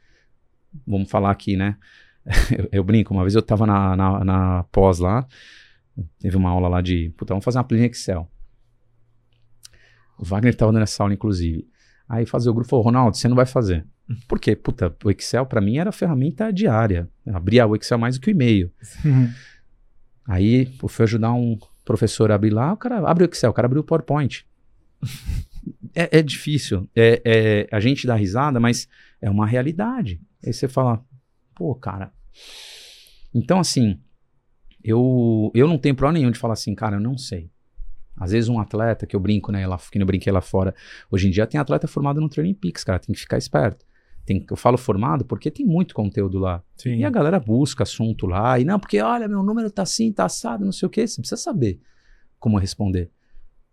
Boa. 0.73 0.99
vamos 0.99 1.11
falar 1.11 1.31
aqui, 1.31 1.57
né? 1.57 1.77
eu, 2.57 2.69
eu, 2.73 2.85
brinco, 2.85 3.15
uma 3.15 3.23
vez 3.23 3.35
eu 3.35 3.43
tava 3.43 3.67
na, 3.67 3.97
na, 3.97 4.25
na, 4.25 4.65
pós 4.65 4.99
lá, 4.99 5.27
teve 6.19 6.37
uma 6.37 6.51
aula 6.51 6.69
lá 6.69 6.81
de, 6.81 7.11
puta, 7.17 7.33
vamos 7.33 7.45
fazer 7.45 7.59
uma 7.59 7.65
planilha 7.65 7.87
Excel. 7.87 8.29
O 10.19 10.25
Wagner 10.25 10.55
tava 10.55 10.73
dando 10.73 10.83
essa 10.83 11.03
aula, 11.03 11.15
inclusive. 11.15 11.69
Aí 12.09 12.25
fazer 12.25 12.49
o 12.51 12.55
grupo 12.55 12.69
falou, 12.69 12.85
Ronaldo, 12.85 13.17
você 13.17 13.29
não 13.29 13.37
vai 13.37 13.47
fazer. 13.47 13.87
Por 14.27 14.41
quê? 14.41 14.57
Puta, 14.57 14.95
o 15.05 15.11
Excel 15.11 15.47
para 15.47 15.61
mim 15.61 15.79
era 15.79 15.93
ferramenta 15.93 16.53
diária. 16.53 17.09
Eu 17.25 17.37
abria 17.37 17.67
o 17.67 17.77
Excel 17.77 17.99
mais 17.99 18.17
do 18.17 18.21
que 18.21 18.31
o 18.31 18.33
e-mail. 18.33 18.73
Aí 20.27 20.75
eu 20.83 20.89
fui 20.89 21.05
ajudar 21.05 21.33
um 21.33 21.59
professor 21.85 22.33
a 22.33 22.35
abrir 22.35 22.51
lá, 22.51 22.73
o 22.73 22.77
cara 22.77 22.99
abre 23.09 23.25
o 23.25 23.31
Excel, 23.31 23.51
o 23.51 23.55
cara 23.55 23.67
abriu 23.67 23.81
o 23.81 23.85
PowerPoint. 23.85 24.45
é, 25.95 26.19
é, 26.19 26.23
difícil. 26.23 26.89
É, 26.97 27.23
é, 27.25 27.69
a 27.71 27.79
gente 27.79 28.07
dá 28.07 28.17
risada, 28.17 28.59
mas 28.59 28.89
é 29.21 29.31
uma 29.31 29.47
realidade. 29.47 30.21
Aí 30.45 30.53
você 30.53 30.67
fala, 30.67 31.05
pô, 31.55 31.75
cara. 31.75 32.13
Então, 33.35 33.59
assim, 33.59 33.99
eu, 34.83 35.51
eu 35.55 35.67
não 35.67 35.79
tenho 35.79 35.95
problema 35.95 36.19
nenhum 36.19 36.31
de 36.31 36.39
falar 36.39 36.55
assim, 36.55 36.75
cara, 36.75 36.97
eu 36.97 37.01
não 37.01 37.19
sei. 37.19 37.51
Às 38.17 38.33
vezes 38.33 38.49
um 38.49 38.59
atleta 38.59 39.07
que 39.07 39.15
eu 39.15 39.21
brinco, 39.21 39.53
né, 39.53 39.67
lá, 39.67 39.77
que 39.77 39.99
eu 39.99 40.07
brinquei 40.07 40.33
lá 40.33 40.41
fora, 40.41 40.75
hoje 41.11 41.29
em 41.29 41.31
dia 41.31 41.47
tem 41.47 41.61
atleta 41.61 41.87
formado 41.87 42.21
no 42.21 42.29
Training 42.29 42.55
Peaks, 42.55 42.83
cara, 42.83 42.99
tem 42.99 43.15
que 43.15 43.21
ficar 43.21 43.37
esperto. 43.37 43.85
Tem, 44.25 44.45
eu 44.51 44.57
falo 44.57 44.77
formado 44.77 45.25
porque 45.25 45.51
tem 45.51 45.65
muito 45.65 45.95
conteúdo 45.95 46.39
lá. 46.39 46.63
Sim. 46.77 46.97
E 46.97 47.05
a 47.05 47.11
galera 47.11 47.39
busca 47.39 47.85
assunto 47.85 48.27
lá. 48.27 48.59
E 48.59 48.65
não, 48.65 48.81
porque 48.81 49.01
olha, 49.01 49.29
meu 49.29 49.43
número 49.43 49.71
tá 49.71 49.83
assim, 49.83 50.13
tá 50.13 50.25
assado, 50.25 50.65
não 50.65 50.73
sei 50.73 50.87
o 50.87 50.91
quê. 50.91 51.07
Você 51.07 51.21
precisa 51.21 51.41
saber 51.41 51.81
como 52.41 52.59
responder. 52.59 53.09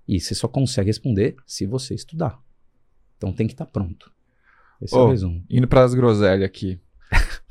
E 0.08 0.20
você 0.20 0.36
só 0.36 0.48
consegue 0.48 0.88
responder 0.88 1.36
se 1.48 1.66
você 1.66 1.96
estudar. 1.96 2.40
Então 3.18 3.34
tem 3.34 3.48
que 3.48 3.54
estar 3.54 3.66
tá 3.66 3.72
pronto. 3.72 4.12
Esse 4.80 4.96
oh, 4.96 5.00
é 5.00 5.04
o 5.04 5.10
resumo. 5.10 5.44
Indo 5.50 5.68
para 5.68 5.84
as 5.84 5.96
groselhas 5.96 6.46
aqui. 6.46 6.80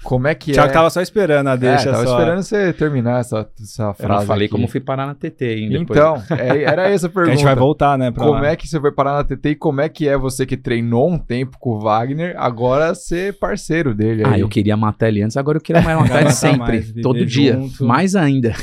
Como 0.03 0.27
é 0.27 0.35
que 0.35 0.53
Thiago 0.53 0.71
é? 0.71 0.73
tava 0.73 0.91
só 0.91 1.01
esperando 1.01 1.47
a 1.49 1.57
deixa. 1.57 1.89
É, 1.89 1.93
tava 1.93 2.07
só. 2.07 2.19
esperando 2.19 2.43
você 2.43 2.73
terminar 2.73 3.21
essa, 3.21 3.49
essa 3.61 3.95
frase. 3.95 4.03
Eu 4.03 4.19
não 4.21 4.27
falei 4.27 4.47
aqui. 4.47 4.53
como 4.53 4.69
fui 4.69 4.81
parar 4.81 5.07
na 5.07 5.15
TT 5.15 5.45
ainda. 5.45 5.79
Então, 5.79 6.23
é, 6.31 6.63
era 6.65 6.89
essa 6.89 7.07
a 7.07 7.11
pergunta. 7.11 7.33
a 7.33 7.37
gente 7.37 7.45
vai 7.45 7.55
voltar, 7.55 7.97
né? 7.97 8.11
como 8.11 8.33
lá. 8.33 8.49
é 8.49 8.57
que 8.57 8.67
você 8.67 8.81
foi 8.81 8.93
parar 8.93 9.15
na 9.15 9.25
TT 9.25 9.51
e 9.51 9.55
como 9.55 9.81
é 9.81 9.89
que 9.89 10.09
é 10.09 10.17
você 10.17 10.45
que 10.45 10.57
treinou 10.57 11.09
um 11.09 11.19
tempo 11.19 11.57
com 11.59 11.71
o 11.71 11.81
Wagner, 11.81 12.35
agora 12.37 12.95
ser 12.95 13.39
parceiro 13.39 13.95
dele? 13.95 14.25
Aí? 14.25 14.35
Ah, 14.35 14.39
eu 14.39 14.49
queria 14.49 14.77
matar 14.77 15.09
ele 15.09 15.23
antes, 15.23 15.37
agora 15.37 15.59
eu 15.59 15.63
queria 15.63 15.83
mais 15.83 15.99
matar 15.99 16.21
ele 16.23 16.33
sempre, 16.33 16.59
mais, 16.59 16.93
todo 17.03 17.25
dia. 17.25 17.55
Junto. 17.55 17.85
Mais 17.85 18.17
ainda. 18.17 18.55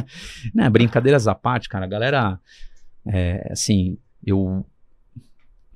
né, 0.54 0.68
brincadeiras 0.68 1.26
à 1.26 1.34
parte, 1.34 1.68
cara. 1.68 1.86
A 1.86 1.88
galera, 1.88 2.38
é, 3.06 3.48
assim, 3.50 3.96
eu 4.24 4.64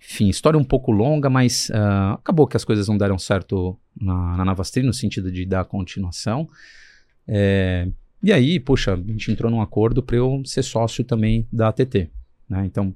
enfim, 0.08 0.28
história 0.28 0.56
um 0.56 0.64
pouco 0.64 0.92
longa, 0.92 1.28
mas 1.28 1.68
uh, 1.70 2.14
acabou 2.14 2.46
que 2.46 2.56
as 2.56 2.64
coisas 2.64 2.86
não 2.86 2.96
deram 2.96 3.18
certo 3.18 3.76
na, 4.00 4.36
na 4.36 4.44
Navastri, 4.44 4.84
no 4.84 4.94
sentido 4.94 5.32
de 5.32 5.44
dar 5.44 5.64
continuação. 5.64 6.48
É, 7.26 7.88
e 8.22 8.32
aí, 8.32 8.60
poxa, 8.60 8.94
a 8.94 8.96
gente 8.96 9.32
entrou 9.32 9.50
num 9.50 9.60
acordo 9.60 10.00
para 10.04 10.16
eu 10.16 10.40
ser 10.44 10.62
sócio 10.62 11.02
também 11.02 11.48
da 11.52 11.68
ATT. 11.68 12.08
Né? 12.48 12.64
Então, 12.66 12.94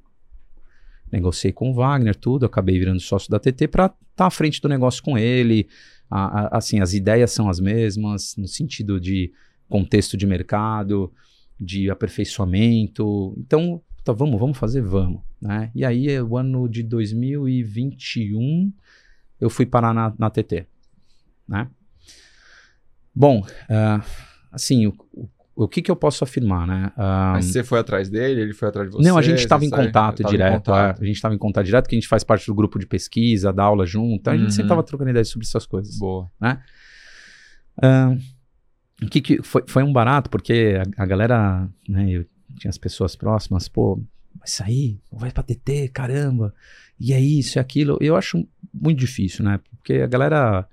negociei 1.10 1.52
com 1.52 1.70
o 1.70 1.74
Wagner, 1.74 2.14
tudo, 2.14 2.46
acabei 2.46 2.78
virando 2.78 3.00
sócio 3.00 3.28
da 3.28 3.38
ATT 3.38 3.66
para 3.66 3.86
estar 3.86 3.96
tá 4.14 4.26
à 4.26 4.30
frente 4.30 4.60
do 4.60 4.68
negócio 4.68 5.02
com 5.02 5.18
ele. 5.18 5.68
A, 6.08 6.42
a, 6.42 6.58
assim, 6.58 6.78
as 6.78 6.94
ideias 6.94 7.32
são 7.32 7.48
as 7.48 7.58
mesmas, 7.58 8.36
no 8.36 8.46
sentido 8.46 9.00
de 9.00 9.32
contexto 9.68 10.16
de 10.16 10.26
mercado, 10.28 11.12
de 11.60 11.90
aperfeiçoamento. 11.90 13.34
Então, 13.36 13.82
tá, 14.04 14.12
vamos, 14.12 14.38
vamos 14.38 14.58
fazer, 14.58 14.80
vamos. 14.82 15.22
Né? 15.40 15.70
E 15.74 15.84
aí, 15.84 16.20
o 16.20 16.36
ano 16.36 16.68
de 16.68 16.82
2021, 16.82 18.72
eu 19.40 19.48
fui 19.48 19.64
parar 19.64 19.94
na, 19.94 20.12
na 20.18 20.30
TT. 20.30 20.66
Né? 21.48 21.68
Bom, 23.14 23.40
uh, 23.40 24.04
assim, 24.52 24.86
o, 24.86 24.94
o, 25.12 25.28
o, 25.56 25.68
que, 25.68 25.82
que 25.82 25.90
eu 25.90 25.96
posso 25.96 26.22
afirmar, 26.22 26.66
né? 26.66 26.92
Uh, 26.96 27.32
Mas 27.32 27.46
você 27.46 27.64
foi 27.64 27.80
atrás 27.80 28.08
dele, 28.08 28.40
ele 28.40 28.52
foi 28.52 28.68
atrás 28.68 28.88
de 28.88 28.96
você? 28.96 29.08
Não, 29.08 29.18
a 29.18 29.22
gente 29.22 29.38
estava 29.38 29.64
em 29.64 29.70
contato 29.70 30.22
direto. 30.24 30.52
Em 30.52 30.56
contato. 30.58 30.98
É, 30.98 31.02
a 31.02 31.06
gente 31.06 31.16
estava 31.16 31.34
em 31.34 31.38
contato 31.38 31.64
direto, 31.64 31.84
porque 31.84 31.96
a 31.96 32.00
gente 32.00 32.08
faz 32.08 32.22
parte 32.22 32.46
do 32.46 32.54
grupo 32.54 32.78
de 32.78 32.86
pesquisa, 32.86 33.52
dá 33.52 33.64
aula 33.64 33.84
junto. 33.84 34.20
Então, 34.20 34.32
a 34.32 34.36
gente 34.36 34.52
sempre 34.52 34.64
estava 34.64 34.80
uhum. 34.80 34.86
trocando 34.86 35.10
ideias 35.10 35.28
sobre 35.28 35.46
essas 35.46 35.66
coisas. 35.66 35.98
Boa. 35.98 36.30
Né? 36.40 36.62
Uh, 37.78 38.40
o 39.02 39.08
que, 39.08 39.20
que 39.20 39.42
foi, 39.42 39.64
foi 39.66 39.82
um 39.82 39.92
barato, 39.92 40.28
porque 40.28 40.78
a, 40.96 41.02
a 41.02 41.06
galera, 41.06 41.68
né, 41.88 42.10
eu 42.10 42.26
tinha 42.56 42.70
as 42.70 42.78
pessoas 42.78 43.16
próximas, 43.16 43.68
pô, 43.68 43.96
vai 44.34 44.48
sair, 44.48 45.00
vai 45.10 45.30
pra 45.30 45.42
TT, 45.42 45.88
caramba, 45.88 46.54
e 46.98 47.12
é 47.12 47.20
isso, 47.20 47.58
é 47.58 47.62
aquilo. 47.62 47.96
Eu 48.00 48.16
acho 48.16 48.46
muito 48.72 48.98
difícil, 48.98 49.44
né? 49.44 49.58
Porque 49.76 49.94
a 49.94 50.06
galera 50.06 50.68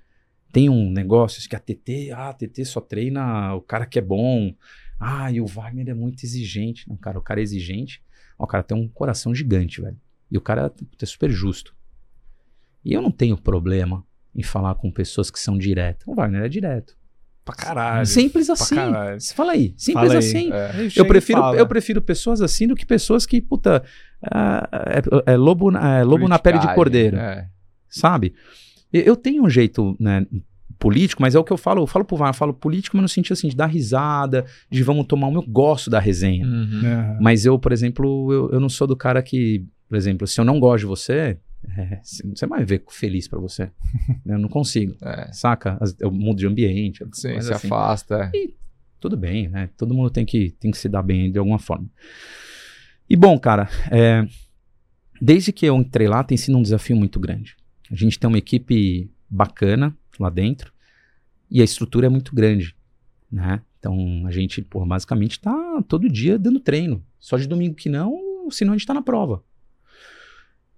tem 0.52 0.68
um 0.68 0.90
negócio 0.90 1.48
que 1.48 1.56
a 1.56 1.58
TT, 1.58 2.10
ah, 2.12 2.30
a 2.30 2.34
TT 2.34 2.64
só 2.64 2.80
treina 2.80 3.54
o 3.54 3.60
cara 3.60 3.86
que 3.86 3.98
é 3.98 4.02
bom. 4.02 4.54
Ah, 5.00 5.30
e 5.30 5.40
o 5.40 5.46
Wagner 5.46 5.88
é 5.88 5.94
muito 5.94 6.24
exigente. 6.24 6.88
Não, 6.88 6.96
cara, 6.96 7.18
o 7.18 7.22
cara 7.22 7.40
é 7.40 7.42
exigente. 7.42 8.02
Ó, 8.38 8.44
o 8.44 8.46
cara 8.46 8.62
tem 8.64 8.76
um 8.76 8.88
coração 8.88 9.34
gigante, 9.34 9.80
velho. 9.80 9.98
E 10.30 10.36
o 10.36 10.40
cara 10.40 10.72
é 11.00 11.06
super 11.06 11.30
justo. 11.30 11.74
E 12.84 12.92
eu 12.92 13.00
não 13.00 13.10
tenho 13.10 13.36
problema 13.36 14.04
em 14.34 14.42
falar 14.42 14.74
com 14.74 14.90
pessoas 14.90 15.30
que 15.30 15.38
são 15.38 15.56
diretas. 15.56 16.06
O 16.06 16.14
Wagner 16.14 16.42
é 16.42 16.48
direto. 16.48 16.97
Pra 17.48 17.54
caralho. 17.54 18.04
Simples 18.04 18.50
assim. 18.50 18.76
Você 19.18 19.32
fala 19.32 19.52
aí. 19.52 19.72
Simples 19.74 20.08
fala 20.08 20.12
aí. 20.12 20.18
assim. 20.18 20.52
É. 20.52 20.88
Eu, 20.94 21.06
prefiro, 21.06 21.54
eu 21.54 21.66
prefiro 21.66 22.02
pessoas 22.02 22.42
assim 22.42 22.66
do 22.66 22.74
que 22.74 22.84
pessoas 22.84 23.24
que, 23.24 23.40
puta, 23.40 23.82
é, 24.22 24.98
é, 25.26 25.32
é 25.32 25.36
lobo, 25.36 25.74
é 25.74 26.04
lobo 26.04 26.28
na 26.28 26.38
pele 26.38 26.58
de 26.58 26.74
cordeiro. 26.74 27.16
É. 27.16 27.48
Sabe? 27.88 28.34
Eu 28.92 29.16
tenho 29.16 29.42
um 29.42 29.48
jeito, 29.48 29.96
né, 29.98 30.26
político, 30.78 31.22
mas 31.22 31.34
é 31.34 31.38
o 31.38 31.44
que 31.44 31.52
eu 31.52 31.56
falo, 31.56 31.82
eu 31.82 31.86
falo 31.86 32.04
pro 32.04 32.18
VAR, 32.18 32.28
eu 32.28 32.34
falo 32.34 32.52
político, 32.52 32.98
mas 32.98 33.02
no 33.02 33.08
sentido 33.08 33.32
assim, 33.32 33.48
de 33.48 33.56
dar 33.56 33.66
risada, 33.66 34.44
de 34.70 34.82
vamos 34.82 35.06
tomar 35.06 35.28
um, 35.28 35.36
eu 35.36 35.42
gosto 35.42 35.88
da 35.88 35.98
resenha. 35.98 36.46
Uhum. 36.46 37.16
Mas 37.18 37.46
eu, 37.46 37.58
por 37.58 37.72
exemplo, 37.72 38.30
eu, 38.30 38.50
eu 38.52 38.60
não 38.60 38.68
sou 38.68 38.86
do 38.86 38.94
cara 38.94 39.22
que, 39.22 39.64
por 39.88 39.96
exemplo, 39.96 40.26
se 40.26 40.38
eu 40.38 40.44
não 40.44 40.60
gosto 40.60 40.80
de 40.80 40.86
você, 40.86 41.38
é, 41.76 42.00
você 42.02 42.46
vai 42.46 42.64
ver 42.64 42.84
feliz 42.88 43.26
para 43.28 43.38
você. 43.38 43.70
eu 44.24 44.38
não 44.38 44.48
consigo. 44.48 44.96
É. 45.02 45.32
Saca? 45.32 45.78
Eu 45.98 46.10
mudo 46.10 46.38
de 46.38 46.46
ambiente. 46.46 47.04
Sim, 47.12 47.40
se 47.40 47.52
assim. 47.52 47.66
afasta. 47.66 48.30
E 48.34 48.54
tudo 49.00 49.16
bem, 49.16 49.48
né? 49.48 49.70
Todo 49.76 49.94
mundo 49.94 50.10
tem 50.10 50.24
que, 50.24 50.50
tem 50.52 50.70
que 50.70 50.78
se 50.78 50.88
dar 50.88 51.02
bem 51.02 51.30
de 51.30 51.38
alguma 51.38 51.58
forma. 51.58 51.88
E 53.08 53.16
bom, 53.16 53.38
cara, 53.38 53.68
é, 53.90 54.26
desde 55.20 55.52
que 55.52 55.66
eu 55.66 55.76
entrei 55.76 56.08
lá, 56.08 56.22
tem 56.22 56.36
sido 56.36 56.58
um 56.58 56.62
desafio 56.62 56.96
muito 56.96 57.18
grande. 57.18 57.56
A 57.90 57.94
gente 57.94 58.18
tem 58.18 58.28
uma 58.28 58.38
equipe 58.38 59.10
bacana 59.28 59.96
lá 60.18 60.30
dentro 60.30 60.72
e 61.50 61.60
a 61.60 61.64
estrutura 61.64 62.06
é 62.06 62.10
muito 62.10 62.34
grande, 62.34 62.76
né? 63.30 63.62
Então 63.78 64.26
a 64.26 64.30
gente, 64.30 64.60
pô, 64.60 64.84
basicamente 64.84 65.40
tá 65.40 65.82
todo 65.88 66.08
dia 66.08 66.38
dando 66.38 66.60
treino. 66.60 67.02
Só 67.18 67.36
de 67.36 67.46
domingo 67.48 67.74
que 67.74 67.88
não, 67.88 68.50
senão 68.50 68.72
a 68.72 68.76
gente 68.76 68.86
tá 68.86 68.94
na 68.94 69.02
prova. 69.02 69.42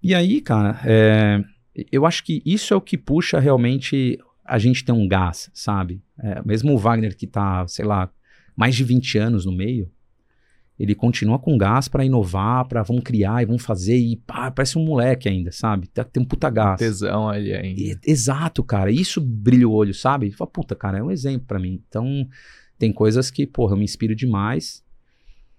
E 0.01 0.15
aí, 0.15 0.41
cara, 0.41 0.79
é, 0.85 1.43
eu 1.91 2.05
acho 2.05 2.23
que 2.23 2.41
isso 2.45 2.73
é 2.73 2.77
o 2.77 2.81
que 2.81 2.97
puxa 2.97 3.39
realmente 3.39 4.19
a 4.43 4.57
gente 4.57 4.83
ter 4.83 4.91
um 4.91 5.07
gás, 5.07 5.49
sabe? 5.53 6.01
É, 6.19 6.41
mesmo 6.43 6.73
o 6.73 6.77
Wagner 6.77 7.15
que 7.15 7.27
tá, 7.27 7.65
sei 7.67 7.85
lá, 7.85 8.09
mais 8.55 8.75
de 8.75 8.83
20 8.83 9.17
anos 9.17 9.45
no 9.45 9.51
meio, 9.51 9.89
ele 10.77 10.95
continua 10.95 11.37
com 11.37 11.57
gás 11.57 11.87
para 11.87 12.03
inovar, 12.03 12.67
para 12.67 12.81
vamos 12.81 13.03
criar 13.03 13.43
e 13.43 13.45
vamos 13.45 13.63
fazer 13.63 13.97
e 13.97 14.15
pá, 14.15 14.49
parece 14.49 14.79
um 14.79 14.83
moleque 14.83 15.29
ainda, 15.29 15.51
sabe? 15.51 15.87
Tá, 15.87 16.03
tem 16.03 16.23
um 16.23 16.25
puta 16.25 16.49
gás. 16.49 16.79
Tesão 16.79 17.29
ali 17.29 17.53
ainda. 17.53 17.79
E, 17.79 17.95
exato, 18.05 18.63
cara. 18.63 18.89
Isso 18.91 19.21
brilha 19.21 19.69
o 19.69 19.71
olho, 19.71 19.93
sabe? 19.93 20.31
Fala, 20.31 20.49
puta, 20.49 20.75
cara, 20.75 20.97
é 20.97 21.03
um 21.03 21.11
exemplo 21.11 21.45
para 21.45 21.59
mim. 21.59 21.79
Então, 21.87 22.27
tem 22.79 22.91
coisas 22.91 23.29
que, 23.29 23.45
porra, 23.45 23.73
eu 23.73 23.77
me 23.77 23.83
inspiro 23.83 24.15
demais. 24.15 24.83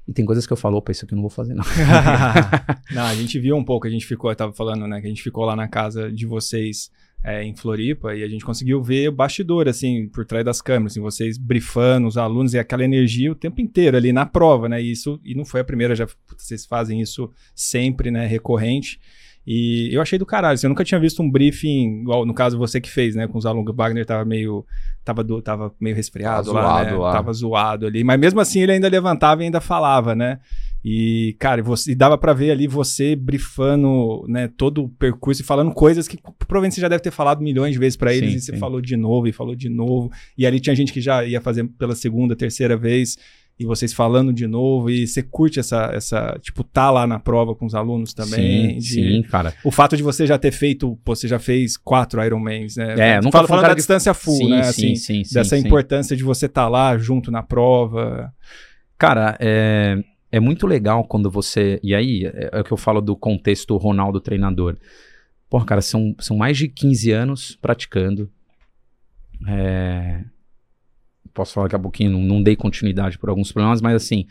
E 0.07 0.13
tem 0.13 0.25
coisas 0.25 0.47
que 0.47 0.53
eu 0.53 0.57
falo, 0.57 0.79
opa, 0.79 0.91
isso 0.91 1.05
aqui 1.05 1.15
eu 1.15 1.17
não 1.17 1.23
vou 1.23 1.31
fazer, 1.31 1.55
não. 1.55 1.65
não, 2.93 3.05
a 3.05 3.15
gente 3.15 3.39
viu 3.39 3.57
um 3.57 3.65
pouco, 3.65 3.87
a 3.87 3.91
gente 3.91 4.07
ficou, 4.07 4.31
eu 4.31 4.37
tava 4.37 4.53
falando, 4.53 4.87
né, 4.87 5.01
que 5.01 5.07
a 5.07 5.09
gente 5.09 5.23
ficou 5.23 5.45
lá 5.45 5.55
na 5.55 5.69
casa 5.69 6.11
de 6.11 6.27
vocês 6.27 6.91
é, 7.25 7.45
em 7.45 7.55
Floripa 7.55 8.15
e 8.15 8.25
a 8.25 8.29
gente 8.29 8.45
conseguiu 8.45 8.83
ver 8.83 9.09
o 9.09 9.13
bastidor, 9.13 9.69
assim, 9.69 10.09
por 10.09 10.25
trás 10.25 10.45
das 10.45 10.61
câmeras, 10.61 10.93
assim, 10.93 11.01
vocês 11.01 11.39
brifando 11.39 12.09
os 12.09 12.17
alunos 12.17 12.53
e 12.53 12.59
aquela 12.59 12.85
energia 12.85 13.31
o 13.31 13.35
tempo 13.35 13.61
inteiro 13.61 13.97
ali 13.97 14.13
na 14.13 14.27
prova, 14.27 14.69
né? 14.69 14.83
E 14.83 14.91
isso, 14.91 15.21
e 15.25 15.35
não 15.35 15.45
foi 15.45 15.61
a 15.61 15.65
primeira, 15.65 15.95
já 15.95 16.07
vocês 16.37 16.67
fazem 16.67 17.01
isso 17.01 17.31
sempre, 17.55 18.11
né, 18.11 18.27
recorrente. 18.27 18.99
E 19.47 19.91
eu 19.93 20.01
achei 20.01 20.19
do 20.19 20.27
caralho. 20.27 20.55
Assim, 20.55 20.67
eu 20.67 20.71
nunca 20.71 20.85
tinha 20.85 21.01
visto 21.01 21.23
um 21.23 21.31
briefing, 21.31 22.03
igual 22.03 22.25
no 22.25 22.33
caso 22.33 22.57
você 22.57 22.81
que 22.81 22.91
fez, 22.91 23.15
né? 23.15 23.27
Com 23.27 23.39
os 23.39 23.47
alunos. 23.47 23.73
O 23.73 23.77
Wagner 23.77 24.07
tava 24.07 24.25
meio. 24.25 24.65
Tava, 25.05 25.25
do, 25.25 25.43
tava 25.43 25.75
meio 25.81 25.97
resfriado 25.97 26.53
tava 26.53 26.61
lá, 26.61 26.69
zoado, 26.69 26.91
né? 26.91 26.97
lá. 26.97 27.13
Tava 27.13 27.33
zoado 27.33 27.87
ali. 27.87 28.05
Mas 28.05 28.21
mesmo 28.21 28.41
assim 28.41 28.61
ele 28.63 28.73
ainda 28.73 28.89
levantava 28.89 29.43
e 29.43 29.47
ainda 29.47 29.61
falava, 29.61 30.15
né? 30.15 30.39
E, 30.85 31.37
cara, 31.39 31.63
você, 31.63 31.93
e 31.93 31.95
dava 31.95 32.19
para 32.19 32.33
ver 32.33 32.51
ali 32.51 32.67
você 32.67 33.15
brifando, 33.15 34.25
né, 34.29 34.49
todo 34.49 34.85
o 34.85 34.89
percurso 34.89 35.41
e 35.41 35.45
falando 35.45 35.73
coisas 35.73 36.09
que 36.09 36.19
provavelmente 36.41 36.75
você 36.75 36.81
já 36.81 36.89
deve 36.89 37.03
ter 37.03 37.13
falado 37.13 37.41
milhões 37.41 37.73
de 37.73 37.79
vezes 37.79 37.97
para 37.97 38.13
eles 38.13 38.31
sim, 38.31 38.37
e 38.37 38.41
você 38.41 38.53
sim. 38.53 38.59
falou 38.59 38.81
de 38.81 38.97
novo 38.97 39.29
e 39.29 39.33
falou 39.33 39.55
de 39.55 39.69
novo. 39.69 40.11
E 40.37 40.45
ali 40.45 40.59
tinha 40.59 40.75
gente 40.75 40.93
que 40.93 41.01
já 41.01 41.25
ia 41.25 41.41
fazer 41.41 41.65
pela 41.79 41.95
segunda, 41.95 42.35
terceira 42.35 42.77
vez. 42.77 43.17
E 43.63 43.65
vocês 43.65 43.93
falando 43.93 44.33
de 44.33 44.47
novo, 44.47 44.91
e 44.91 45.07
você 45.07 45.23
curte 45.23 45.61
essa, 45.61 45.91
essa 45.95 46.37
tipo, 46.41 46.65
tá 46.65 46.91
lá 46.91 47.07
na 47.07 47.19
prova 47.19 47.55
com 47.55 47.65
os 47.65 47.75
alunos 47.75 48.13
também. 48.13 48.73
Sim, 48.73 48.79
de, 48.79 48.85
sim, 48.85 49.23
cara. 49.23 49.55
O 49.65 49.71
fato 49.71 49.97
de 49.97 50.03
você 50.03 50.27
já 50.27 50.37
ter 50.37 50.53
feito, 50.53 50.99
pô, 51.05 51.15
você 51.15 51.29
já 51.29 51.39
fez 51.39 51.77
quatro 51.77 52.23
Ironmans, 52.23 52.77
né? 52.77 53.17
É, 53.17 53.21
não 53.21 53.31
falo 53.31 53.47
falando 53.47 53.69
da 53.69 53.75
distância 53.75 54.13
full, 54.13 54.37
sim, 54.37 54.51
né? 54.51 54.63
Sim, 54.65 54.69
assim, 54.69 54.95
sim, 54.97 55.25
sim, 55.25 55.35
dessa 55.35 55.57
sim. 55.57 55.67
importância 55.67 56.17
de 56.17 56.25
você 56.25 56.47
estar 56.47 56.65
tá 56.65 56.69
lá 56.69 56.99
junto 56.99 57.31
na 57.31 57.43
prova. 57.43 58.33
Cara, 58.99 59.37
é, 59.41 60.03
é 60.31 60.41
muito 60.41 60.67
legal 60.67 61.05
quando 61.05 61.31
você. 61.31 61.79
E 61.83 61.95
aí, 61.95 62.25
é, 62.27 62.51
é 62.53 62.61
o 62.61 62.65
que 62.65 62.73
eu 62.73 62.77
falo 62.77 63.01
do 63.01 63.17
contexto 63.17 63.77
Ronaldo 63.77 64.21
treinador. 64.21 64.77
Porra, 65.49 65.67
cara, 65.67 65.81
são, 65.81 66.15
são 66.19 66.37
mais 66.37 66.57
de 66.57 66.67
15 66.67 67.13
anos 67.13 67.59
praticando. 67.61 68.31
É, 69.47 70.25
posso 71.33 71.55
falar 71.55 71.67
daqui 71.67 71.77
a 71.77 71.79
pouquinho, 71.79 72.11
não, 72.11 72.21
não 72.21 72.43
dei 72.43 72.57
continuidade 72.57 73.19
por 73.19 73.29
alguns 73.29 73.53
problemas, 73.53 73.81
mas 73.81 73.95
assim, 73.95 74.27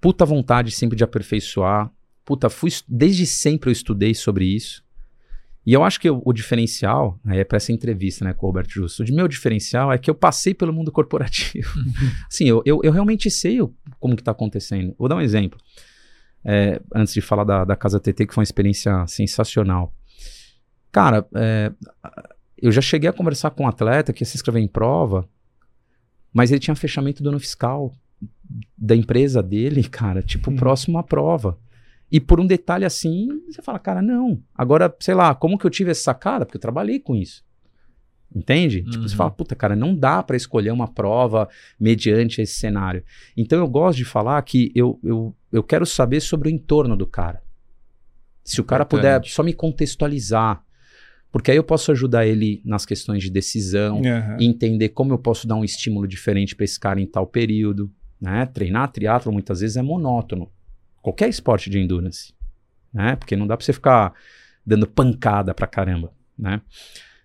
puta 0.00 0.24
vontade 0.24 0.70
sempre 0.70 0.96
de 0.96 1.04
aperfeiçoar. 1.04 1.90
Puta, 2.24 2.48
fui, 2.48 2.70
desde 2.88 3.26
sempre 3.26 3.70
eu 3.70 3.72
estudei 3.72 4.14
sobre 4.14 4.44
isso. 4.44 4.84
E 5.66 5.72
eu 5.72 5.84
acho 5.84 6.00
que 6.00 6.08
o, 6.08 6.22
o 6.24 6.32
diferencial, 6.32 7.18
aí 7.24 7.38
é 7.38 7.44
para 7.44 7.56
essa 7.56 7.70
entrevista, 7.70 8.24
né, 8.24 8.32
com 8.32 8.46
o 8.46 8.48
Roberto 8.48 8.70
Justo, 8.70 9.04
o 9.04 9.14
meu 9.14 9.28
diferencial 9.28 9.92
é 9.92 9.98
que 9.98 10.08
eu 10.08 10.14
passei 10.14 10.54
pelo 10.54 10.72
mundo 10.72 10.90
corporativo. 10.90 11.70
assim, 12.28 12.48
eu, 12.48 12.62
eu, 12.64 12.80
eu, 12.82 12.92
realmente 12.92 13.30
sei 13.30 13.58
como 13.98 14.16
que 14.16 14.22
tá 14.22 14.30
acontecendo. 14.30 14.94
Vou 14.98 15.08
dar 15.08 15.16
um 15.16 15.20
exemplo. 15.20 15.58
É, 16.42 16.80
antes 16.94 17.12
de 17.12 17.20
falar 17.20 17.44
da, 17.44 17.64
da 17.64 17.76
Casa 17.76 18.00
TT, 18.00 18.26
que 18.26 18.34
foi 18.34 18.40
uma 18.40 18.44
experiência 18.44 19.06
sensacional. 19.06 19.94
Cara, 20.90 21.26
é, 21.34 21.70
eu 22.56 22.72
já 22.72 22.80
cheguei 22.80 23.08
a 23.08 23.12
conversar 23.12 23.50
com 23.50 23.64
um 23.64 23.68
atleta 23.68 24.12
que 24.12 24.22
ia 24.22 24.26
se 24.26 24.36
inscrever 24.36 24.62
em 24.62 24.68
prova, 24.68 25.28
mas 26.32 26.50
ele 26.50 26.60
tinha 26.60 26.74
fechamento 26.74 27.22
do 27.22 27.28
ano 27.28 27.40
fiscal 27.40 27.92
da 28.76 28.96
empresa 28.96 29.42
dele, 29.42 29.82
cara, 29.88 30.22
tipo, 30.22 30.50
hum. 30.50 30.56
próximo 30.56 30.98
à 30.98 31.02
prova. 31.02 31.58
E 32.10 32.18
por 32.18 32.40
um 32.40 32.46
detalhe 32.46 32.84
assim, 32.84 33.28
você 33.48 33.62
fala, 33.62 33.78
cara, 33.78 34.02
não. 34.02 34.42
Agora, 34.54 34.94
sei 34.98 35.14
lá, 35.14 35.34
como 35.34 35.56
que 35.56 35.64
eu 35.64 35.70
tive 35.70 35.92
essa 35.92 36.02
sacada? 36.02 36.44
Porque 36.44 36.56
eu 36.56 36.60
trabalhei 36.60 36.98
com 36.98 37.14
isso. 37.14 37.44
Entende? 38.34 38.80
Uhum. 38.80 38.90
Tipo, 38.90 39.08
você 39.08 39.16
fala, 39.16 39.30
puta, 39.30 39.54
cara, 39.56 39.74
não 39.74 39.94
dá 39.94 40.22
para 40.22 40.36
escolher 40.36 40.70
uma 40.70 40.88
prova 40.88 41.48
mediante 41.78 42.40
esse 42.40 42.54
cenário. 42.54 43.04
Então 43.36 43.58
eu 43.58 43.68
gosto 43.68 43.98
de 43.98 44.04
falar 44.04 44.40
que 44.42 44.72
eu, 44.74 44.98
eu, 45.02 45.34
eu 45.52 45.62
quero 45.62 45.84
saber 45.84 46.20
sobre 46.20 46.48
o 46.48 46.52
entorno 46.52 46.96
do 46.96 47.06
cara. 47.06 47.42
Se 48.44 48.60
o 48.60 48.64
cara 48.64 48.84
puder 48.84 49.24
só 49.26 49.42
me 49.42 49.52
contextualizar. 49.52 50.64
Porque 51.32 51.50
aí 51.50 51.56
eu 51.56 51.64
posso 51.64 51.92
ajudar 51.92 52.26
ele 52.26 52.60
nas 52.64 52.84
questões 52.84 53.22
de 53.22 53.30
decisão, 53.30 53.98
uhum. 53.98 54.36
entender 54.40 54.90
como 54.90 55.12
eu 55.12 55.18
posso 55.18 55.46
dar 55.46 55.54
um 55.54 55.64
estímulo 55.64 56.06
diferente 56.06 56.56
para 56.56 56.64
esse 56.64 56.78
cara 56.78 57.00
em 57.00 57.06
tal 57.06 57.26
período. 57.26 57.90
Né? 58.20 58.46
Treinar 58.46 58.90
triatlo 58.90 59.32
muitas 59.32 59.60
vezes 59.60 59.76
é 59.76 59.82
monótono. 59.82 60.50
Qualquer 61.00 61.28
esporte 61.28 61.70
de 61.70 61.78
endurance. 61.78 62.34
Né? 62.92 63.14
Porque 63.16 63.36
não 63.36 63.46
dá 63.46 63.56
para 63.56 63.64
você 63.64 63.72
ficar 63.72 64.12
dando 64.66 64.86
pancada 64.86 65.54
pra 65.54 65.66
caramba. 65.66 66.12
Né? 66.36 66.60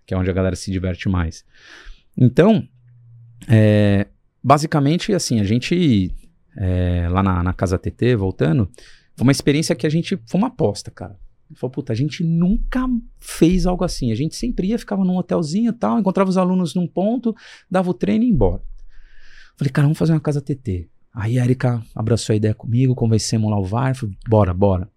Que 0.05 0.13
é 0.13 0.17
onde 0.17 0.29
a 0.29 0.33
galera 0.33 0.55
se 0.55 0.71
diverte 0.71 1.09
mais. 1.09 1.43
Então, 2.15 2.67
é, 3.49 4.07
basicamente, 4.43 5.13
assim, 5.13 5.39
a 5.39 5.43
gente 5.43 6.13
é, 6.55 7.07
lá 7.09 7.21
na, 7.21 7.43
na 7.43 7.53
Casa 7.53 7.77
TT, 7.77 8.15
voltando, 8.15 8.69
foi 9.15 9.23
uma 9.23 9.31
experiência 9.31 9.75
que 9.75 9.87
a 9.87 9.89
gente. 9.89 10.19
Foi 10.27 10.39
uma 10.39 10.47
aposta, 10.47 10.91
cara. 10.91 11.17
Falou, 11.53 11.71
puta, 11.71 11.93
a 11.93 11.95
gente 11.95 12.23
nunca 12.23 12.87
fez 13.19 13.65
algo 13.65 13.83
assim. 13.83 14.11
A 14.11 14.15
gente 14.15 14.35
sempre 14.35 14.67
ia, 14.67 14.79
ficava 14.79 15.03
num 15.03 15.17
hotelzinho 15.17 15.69
e 15.69 15.73
tal, 15.73 15.99
encontrava 15.99 16.29
os 16.29 16.37
alunos 16.37 16.73
num 16.73 16.87
ponto, 16.87 17.35
dava 17.69 17.89
o 17.89 17.93
treino 17.93 18.23
e 18.23 18.27
ia 18.27 18.33
embora. 18.33 18.61
Falei, 19.55 19.71
cara, 19.71 19.85
vamos 19.85 19.97
fazer 19.97 20.13
uma 20.13 20.19
casa 20.19 20.41
TT. 20.41 20.89
Aí 21.13 21.39
a 21.39 21.45
Erika 21.45 21.81
abraçou 21.95 22.33
a 22.33 22.35
ideia 22.35 22.53
comigo, 22.53 22.93
convencemos 22.93 23.49
lá 23.49 23.57
o 23.57 23.63
VAR, 23.63 23.95
falei, 23.95 24.17
bora, 24.27 24.53
bora. 24.53 24.89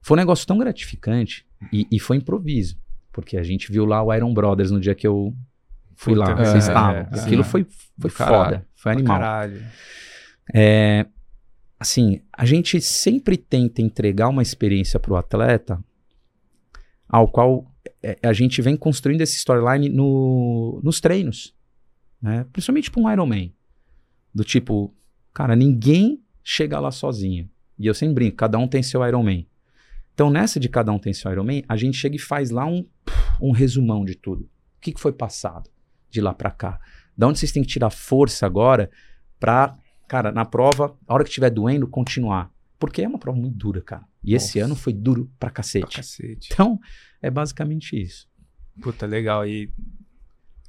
Foi 0.00 0.16
um 0.16 0.20
negócio 0.20 0.46
tão 0.46 0.58
gratificante 0.58 1.46
e, 1.72 1.86
e, 1.92 2.00
foi 2.00 2.16
improviso, 2.16 2.76
porque 3.12 3.36
a 3.36 3.42
gente 3.42 3.70
viu 3.70 3.84
lá 3.84 4.02
o 4.02 4.12
Iron 4.12 4.32
Brothers 4.32 4.70
no 4.70 4.80
dia 4.80 4.94
que 4.94 5.06
eu 5.06 5.36
fui 5.94 6.14
Puta, 6.14 6.34
lá, 6.34 6.40
é, 6.40 6.44
vocês 6.44 6.66
estavam. 6.66 6.96
É, 6.96 7.20
Aquilo 7.20 7.44
foi, 7.44 7.66
foi 7.98 8.10
foda, 8.10 8.66
foi 8.74 8.92
animal. 8.92 9.18
Caralho. 9.18 9.62
É, 10.52 11.06
assim, 11.80 12.20
a 12.30 12.44
gente 12.44 12.78
sempre 12.82 13.38
tenta 13.38 13.80
entregar 13.80 14.28
uma 14.28 14.42
experiência 14.42 15.00
para 15.00 15.12
o 15.14 15.16
atleta 15.16 15.82
ao 17.08 17.26
qual 17.26 17.66
é, 18.02 18.18
a 18.22 18.34
gente 18.34 18.60
vem 18.60 18.76
construindo 18.76 19.22
esse 19.22 19.36
storyline 19.38 19.88
no, 19.88 20.78
nos 20.84 21.00
treinos, 21.00 21.56
né? 22.20 22.46
principalmente 22.52 22.90
para 22.90 23.00
um 23.02 23.10
Ironman. 23.10 23.54
Do 24.32 24.44
tipo, 24.44 24.94
cara, 25.32 25.56
ninguém 25.56 26.22
chega 26.44 26.78
lá 26.78 26.90
sozinho. 26.90 27.50
E 27.78 27.86
eu 27.86 27.94
sempre 27.94 28.14
brinco, 28.14 28.36
cada 28.36 28.58
um 28.58 28.68
tem 28.68 28.82
seu 28.82 29.04
Iron 29.06 29.22
Man. 29.22 29.44
Então, 30.12 30.30
nessa 30.30 30.60
de 30.60 30.68
cada 30.68 30.92
um 30.92 30.98
tem 30.98 31.14
seu 31.14 31.32
Iron 31.32 31.44
Man, 31.44 31.62
a 31.66 31.76
gente 31.76 31.96
chega 31.96 32.14
e 32.14 32.18
faz 32.18 32.50
lá 32.50 32.66
um, 32.66 32.86
um 33.40 33.52
resumão 33.52 34.04
de 34.04 34.14
tudo. 34.14 34.42
O 34.42 34.80
que, 34.82 34.92
que 34.92 35.00
foi 35.00 35.12
passado 35.12 35.70
de 36.10 36.20
lá 36.20 36.34
para 36.34 36.50
cá? 36.50 36.78
Da 37.16 37.26
onde 37.26 37.38
vocês 37.38 37.50
têm 37.50 37.62
que 37.62 37.70
tirar 37.70 37.90
força 37.90 38.44
agora 38.44 38.90
pra, 39.38 39.76
cara, 40.10 40.32
na 40.32 40.44
prova, 40.44 40.96
a 41.06 41.14
hora 41.14 41.22
que 41.22 41.30
estiver 41.30 41.50
doendo, 41.50 41.86
continuar. 41.86 42.50
Porque 42.80 43.00
é 43.00 43.06
uma 43.06 43.18
prova 43.18 43.38
muito 43.38 43.56
dura, 43.56 43.80
cara. 43.80 44.02
E 44.24 44.32
Nossa. 44.32 44.44
esse 44.44 44.58
ano 44.58 44.74
foi 44.74 44.92
duro 44.92 45.30
pra 45.38 45.50
cacete. 45.50 45.86
pra 45.86 45.96
cacete. 45.98 46.48
Então, 46.52 46.80
é 47.22 47.30
basicamente 47.30 47.94
isso. 47.94 48.26
Puta, 48.82 49.06
legal. 49.06 49.46
E 49.46 49.72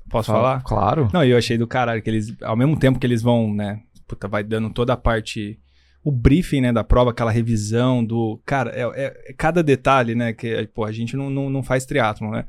Posso 0.07 0.31
falar? 0.31 0.61
Claro. 0.61 1.09
Não, 1.11 1.23
eu 1.23 1.35
achei 1.35 1.57
do 1.57 1.65
caralho 1.65 2.03
que 2.03 2.09
eles, 2.09 2.35
ao 2.43 2.55
mesmo 2.55 2.77
tempo 2.77 2.99
que 2.99 3.07
eles 3.07 3.23
vão, 3.23 3.51
né, 3.51 3.81
puta, 4.07 4.27
vai 4.27 4.43
dando 4.43 4.69
toda 4.69 4.93
a 4.93 4.97
parte, 4.97 5.59
o 6.03 6.11
briefing, 6.11 6.61
né, 6.61 6.71
da 6.71 6.83
prova, 6.83 7.09
aquela 7.09 7.31
revisão 7.31 8.05
do, 8.05 8.39
cara, 8.45 8.69
é, 8.71 8.81
é, 8.81 9.23
é 9.29 9.33
cada 9.33 9.63
detalhe, 9.63 10.13
né, 10.13 10.33
que, 10.33 10.67
pô, 10.67 10.85
a 10.85 10.91
gente 10.91 11.15
não, 11.17 11.31
não, 11.31 11.49
não 11.49 11.63
faz 11.63 11.83
triatlon, 11.85 12.29
né, 12.29 12.45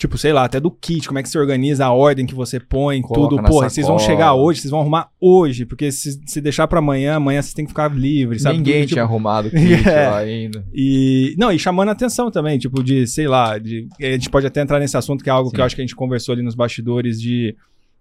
Tipo, 0.00 0.16
sei 0.16 0.32
lá, 0.32 0.44
até 0.44 0.58
do 0.58 0.70
kit, 0.70 1.06
como 1.06 1.18
é 1.18 1.22
que 1.22 1.28
você 1.28 1.38
organiza 1.38 1.84
a 1.84 1.92
ordem 1.92 2.24
que 2.24 2.34
você 2.34 2.58
põe, 2.58 3.02
Coloca 3.02 3.36
tudo. 3.36 3.46
Porra, 3.46 3.68
vocês 3.68 3.86
vão 3.86 3.98
chegar 3.98 4.32
hoje, 4.32 4.62
vocês 4.62 4.70
vão 4.70 4.80
arrumar 4.80 5.10
hoje, 5.20 5.66
porque 5.66 5.92
se, 5.92 6.18
se 6.24 6.40
deixar 6.40 6.66
para 6.66 6.78
amanhã, 6.78 7.16
amanhã 7.16 7.42
vocês 7.42 7.52
têm 7.52 7.66
que 7.66 7.70
ficar 7.70 7.94
livre, 7.94 8.40
sabe? 8.40 8.56
Ninguém 8.56 8.80
tudo, 8.80 8.88
tinha 8.88 9.02
tipo... 9.02 9.12
arrumado 9.12 9.48
o 9.48 9.50
kit 9.50 9.86
é. 9.86 10.08
lá 10.08 10.16
ainda. 10.16 10.64
E, 10.72 11.34
não, 11.36 11.52
e 11.52 11.58
chamando 11.58 11.90
a 11.90 11.92
atenção 11.92 12.30
também, 12.30 12.58
tipo, 12.58 12.82
de, 12.82 13.06
sei 13.06 13.28
lá, 13.28 13.58
de, 13.58 13.88
a 14.00 14.04
gente 14.12 14.30
pode 14.30 14.46
até 14.46 14.62
entrar 14.62 14.80
nesse 14.80 14.96
assunto, 14.96 15.22
que 15.22 15.28
é 15.28 15.32
algo 15.34 15.50
Sim. 15.50 15.56
que 15.56 15.60
eu 15.60 15.64
acho 15.66 15.74
que 15.74 15.82
a 15.82 15.84
gente 15.84 15.94
conversou 15.94 16.32
ali 16.32 16.40
nos 16.40 16.54
bastidores 16.54 17.20
de, 17.20 17.54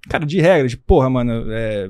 cara, 0.07 0.25
de 0.25 0.39
regra, 0.39 0.69
de, 0.69 0.77
porra, 0.77 1.09
mano, 1.09 1.51
é, 1.51 1.89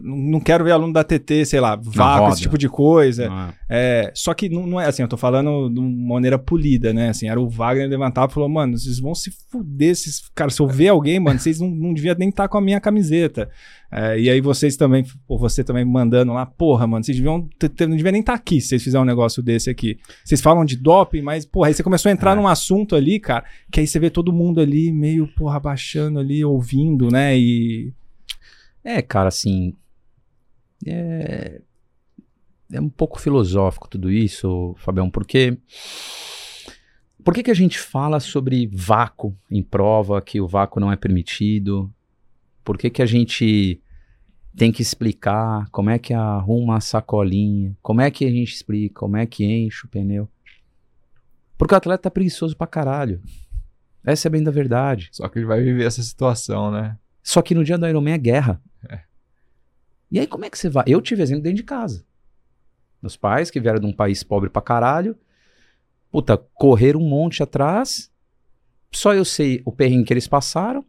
não 0.00 0.40
quero 0.40 0.64
ver 0.64 0.72
aluno 0.72 0.92
da 0.92 1.04
TT, 1.04 1.44
sei 1.44 1.60
lá, 1.60 1.76
vácuo, 1.76 2.30
esse 2.30 2.42
tipo 2.42 2.56
de 2.56 2.68
coisa. 2.68 3.54
É. 3.68 4.06
é, 4.06 4.12
só 4.14 4.32
que 4.32 4.48
não, 4.48 4.66
não, 4.66 4.80
é 4.80 4.86
assim, 4.86 5.02
eu 5.02 5.08
tô 5.08 5.16
falando 5.16 5.68
de 5.68 5.80
uma 5.80 6.14
maneira 6.14 6.38
polida, 6.38 6.92
né? 6.92 7.10
Assim, 7.10 7.28
era 7.28 7.40
o 7.40 7.48
Wagner 7.48 7.88
levantava 7.88 8.30
e 8.30 8.34
falou, 8.34 8.48
mano, 8.48 8.78
vocês 8.78 8.98
vão 8.98 9.14
se 9.14 9.30
fuder, 9.50 9.90
esses, 9.90 10.28
cara, 10.34 10.50
se 10.50 10.60
eu 10.60 10.66
ver 10.66 10.88
alguém, 10.88 11.20
mano, 11.20 11.38
vocês 11.38 11.60
não, 11.60 11.68
não 11.68 11.92
deviam 11.92 12.14
nem 12.18 12.28
estar 12.28 12.44
tá 12.44 12.48
com 12.48 12.58
a 12.58 12.60
minha 12.60 12.80
camiseta. 12.80 13.50
É, 13.94 14.18
e 14.18 14.30
aí 14.30 14.40
vocês 14.40 14.74
também, 14.74 15.04
ou 15.28 15.38
você 15.38 15.62
também 15.62 15.84
mandando 15.84 16.32
lá, 16.32 16.46
porra, 16.46 16.86
mano, 16.86 17.04
vocês 17.04 17.14
deviam, 17.14 17.46
não 17.80 17.96
deviam 17.96 18.12
nem 18.12 18.20
estar 18.20 18.32
tá 18.32 18.38
aqui 18.38 18.58
se 18.58 18.68
vocês 18.68 18.82
fizerem 18.82 19.02
um 19.02 19.06
negócio 19.06 19.42
desse 19.42 19.68
aqui. 19.68 19.98
Vocês 20.24 20.40
falam 20.40 20.64
de 20.64 20.76
doping, 20.76 21.20
mas, 21.20 21.44
porra, 21.44 21.68
aí 21.68 21.74
você 21.74 21.82
começou 21.82 22.08
a 22.08 22.12
entrar 22.12 22.32
é. 22.32 22.34
num 22.34 22.48
assunto 22.48 22.96
ali, 22.96 23.20
cara, 23.20 23.44
que 23.70 23.80
aí 23.80 23.86
você 23.86 23.98
vê 23.98 24.08
todo 24.08 24.32
mundo 24.32 24.62
ali 24.62 24.90
meio, 24.90 25.28
porra, 25.36 25.60
baixando 25.60 26.18
ali, 26.18 26.42
ouvindo, 26.42 27.10
né? 27.10 27.36
E... 27.36 27.92
É, 28.82 29.02
cara, 29.02 29.28
assim, 29.28 29.74
é, 30.86 31.60
é 32.72 32.80
um 32.80 32.88
pouco 32.88 33.20
filosófico 33.20 33.88
tudo 33.88 34.10
isso, 34.10 34.74
Fabião, 34.78 35.10
porque. 35.10 35.58
Por 37.24 37.32
que, 37.34 37.44
que 37.44 37.50
a 37.52 37.54
gente 37.54 37.78
fala 37.78 38.18
sobre 38.18 38.68
vácuo 38.72 39.36
em 39.48 39.62
prova, 39.62 40.20
que 40.20 40.40
o 40.40 40.48
vácuo 40.48 40.80
não 40.80 40.90
é 40.90 40.96
permitido? 40.96 41.92
Por 42.64 42.76
que, 42.76 42.90
que 42.90 43.00
a 43.00 43.06
gente 43.06 43.80
tem 44.56 44.72
que 44.72 44.82
explicar 44.82 45.68
como 45.70 45.88
é 45.88 45.98
que 45.98 46.12
arruma 46.12 46.76
a 46.76 46.80
sacolinha? 46.80 47.76
Como 47.80 48.00
é 48.00 48.10
que 48.10 48.24
a 48.24 48.30
gente 48.30 48.52
explica? 48.52 48.98
Como 48.98 49.16
é 49.16 49.24
que 49.24 49.44
enche 49.44 49.86
o 49.86 49.88
pneu? 49.88 50.28
Porque 51.56 51.74
o 51.74 51.76
atleta 51.76 52.02
tá 52.02 52.10
preguiçoso 52.10 52.56
pra 52.56 52.66
caralho. 52.66 53.22
Essa 54.04 54.26
é 54.26 54.30
bem 54.30 54.42
da 54.42 54.50
verdade. 54.50 55.08
Só 55.12 55.28
que 55.28 55.38
ele 55.38 55.46
vai 55.46 55.62
viver 55.62 55.84
essa 55.84 56.02
situação, 56.02 56.72
né? 56.72 56.98
Só 57.22 57.40
que 57.40 57.54
no 57.54 57.62
dia 57.62 57.78
do 57.78 57.86
Ironman 57.86 58.14
é 58.14 58.18
guerra. 58.18 58.60
E 60.12 60.20
aí, 60.20 60.26
como 60.26 60.44
é 60.44 60.50
que 60.50 60.58
você 60.58 60.68
vai? 60.68 60.84
Eu 60.86 61.00
tive 61.00 61.22
exemplo 61.22 61.42
dentro 61.42 61.56
de 61.56 61.62
casa. 61.62 62.04
Meus 63.00 63.16
pais, 63.16 63.50
que 63.50 63.58
vieram 63.58 63.80
de 63.80 63.86
um 63.86 63.94
país 63.94 64.22
pobre 64.22 64.50
pra 64.50 64.60
caralho, 64.60 65.16
puta, 66.10 66.36
correram 66.36 67.00
um 67.00 67.08
monte 67.08 67.42
atrás. 67.42 68.12
Só 68.92 69.14
eu 69.14 69.24
sei 69.24 69.62
o 69.64 69.72
perrengue 69.72 70.04
que 70.04 70.12
eles 70.12 70.28
passaram 70.28 70.84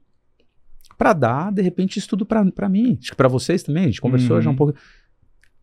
para 0.97 1.13
dar, 1.13 1.53
de 1.53 1.61
repente, 1.61 1.97
estudo 1.97 2.25
para 2.25 2.67
mim. 2.67 2.97
Acho 2.99 3.11
que 3.11 3.15
pra 3.15 3.29
vocês 3.29 3.63
também, 3.63 3.83
a 3.83 3.87
gente 3.87 4.01
conversou 4.01 4.35
uhum. 4.35 4.41
já 4.41 4.49
um 4.49 4.55
pouco. 4.57 4.77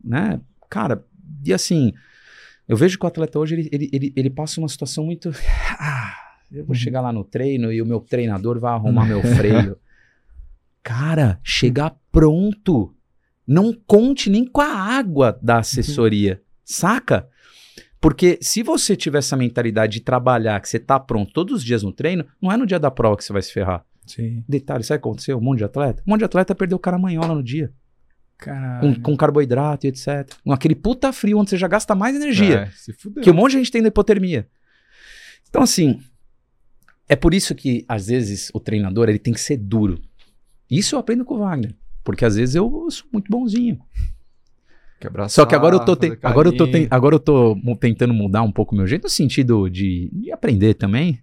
Né? 0.02 0.40
Cara, 0.70 1.04
e 1.44 1.52
assim, 1.52 1.92
eu 2.66 2.78
vejo 2.78 2.98
que 2.98 3.04
o 3.04 3.08
atleta 3.08 3.38
hoje, 3.38 3.56
ele, 3.56 3.68
ele, 3.70 3.90
ele, 3.92 4.12
ele 4.16 4.30
passa 4.30 4.58
uma 4.58 4.68
situação 4.68 5.04
muito. 5.04 5.30
Ah, 5.82 6.14
eu 6.50 6.64
vou 6.64 6.74
uhum. 6.74 6.80
chegar 6.80 7.00
lá 7.00 7.12
no 7.12 7.24
treino 7.24 7.72
e 7.72 7.80
o 7.80 7.86
meu 7.86 8.00
treinador 8.00 8.58
vai 8.58 8.72
arrumar 8.72 9.04
meu 9.04 9.22
freio. 9.36 9.78
Cara, 10.82 11.38
chegar 11.42 11.96
pronto 12.10 12.94
Não 13.50 13.72
conte 13.72 14.30
nem 14.30 14.44
com 14.44 14.60
a 14.60 14.72
água 14.72 15.36
da 15.42 15.58
assessoria, 15.58 16.34
uhum. 16.34 16.40
saca? 16.64 17.28
Porque 18.00 18.38
se 18.40 18.62
você 18.62 18.94
tiver 18.94 19.18
essa 19.18 19.36
mentalidade 19.36 19.94
de 19.94 20.00
trabalhar, 20.02 20.60
que 20.60 20.68
você 20.68 20.78
tá 20.78 21.00
pronto 21.00 21.32
todos 21.32 21.56
os 21.56 21.64
dias 21.64 21.82
no 21.82 21.92
treino, 21.92 22.24
não 22.40 22.52
é 22.52 22.56
no 22.56 22.64
dia 22.64 22.78
da 22.78 22.92
prova 22.92 23.16
que 23.16 23.24
você 23.24 23.32
vai 23.32 23.42
se 23.42 23.52
ferrar. 23.52 23.84
Sim. 24.06 24.44
Detalhe, 24.48 24.84
sabe 24.84 24.98
o 24.98 25.02
que 25.02 25.08
aconteceu? 25.08 25.36
Um 25.36 25.40
monte 25.40 25.58
de 25.58 25.64
atleta? 25.64 26.00
Um 26.06 26.12
monte 26.12 26.20
de 26.20 26.26
atleta 26.26 26.54
perdeu 26.54 26.76
o 26.76 26.78
caramanhola 26.78 27.34
no 27.34 27.42
dia. 27.42 27.72
Com, 28.80 28.94
com, 29.02 29.16
carboidrato 29.16 29.84
e 29.84 29.88
etc. 29.88 30.32
Com 30.44 30.52
aquele 30.52 30.76
puta 30.76 31.12
frio 31.12 31.36
onde 31.36 31.50
você 31.50 31.56
já 31.56 31.66
gasta 31.66 31.92
mais 31.92 32.14
energia. 32.14 32.70
É, 33.16 33.20
que 33.20 33.30
um 33.32 33.34
monte 33.34 33.50
de 33.50 33.58
gente 33.58 33.72
tem 33.72 33.84
hipotermia. 33.84 34.48
Então, 35.48 35.62
assim, 35.62 36.00
é 37.08 37.16
por 37.16 37.34
isso 37.34 37.52
que, 37.56 37.84
às 37.88 38.06
vezes, 38.06 38.48
o 38.54 38.60
treinador 38.60 39.08
ele 39.08 39.18
tem 39.18 39.34
que 39.34 39.40
ser 39.40 39.56
duro. 39.56 40.00
Isso 40.70 40.94
eu 40.94 41.00
aprendo 41.00 41.24
com 41.24 41.34
o 41.34 41.38
Wagner. 41.40 41.74
Porque 42.02 42.24
às 42.24 42.36
vezes 42.36 42.54
eu 42.54 42.86
sou 42.90 43.06
muito 43.12 43.30
bonzinho. 43.30 43.80
Só 45.28 45.46
que 45.46 45.54
agora 45.54 45.76
eu 45.76 45.80
tô, 45.80 45.96
te... 45.96 46.18
agora 46.22 46.48
eu 46.48 46.56
tô, 46.56 46.66
te... 46.66 46.86
agora 46.90 47.14
eu 47.14 47.20
tô 47.20 47.56
tentando 47.80 48.12
mudar 48.12 48.42
um 48.42 48.52
pouco 48.52 48.74
o 48.74 48.76
meu 48.76 48.86
jeito, 48.86 49.04
no 49.04 49.08
sentido 49.08 49.68
de, 49.70 50.10
de 50.12 50.30
aprender 50.30 50.74
também. 50.74 51.20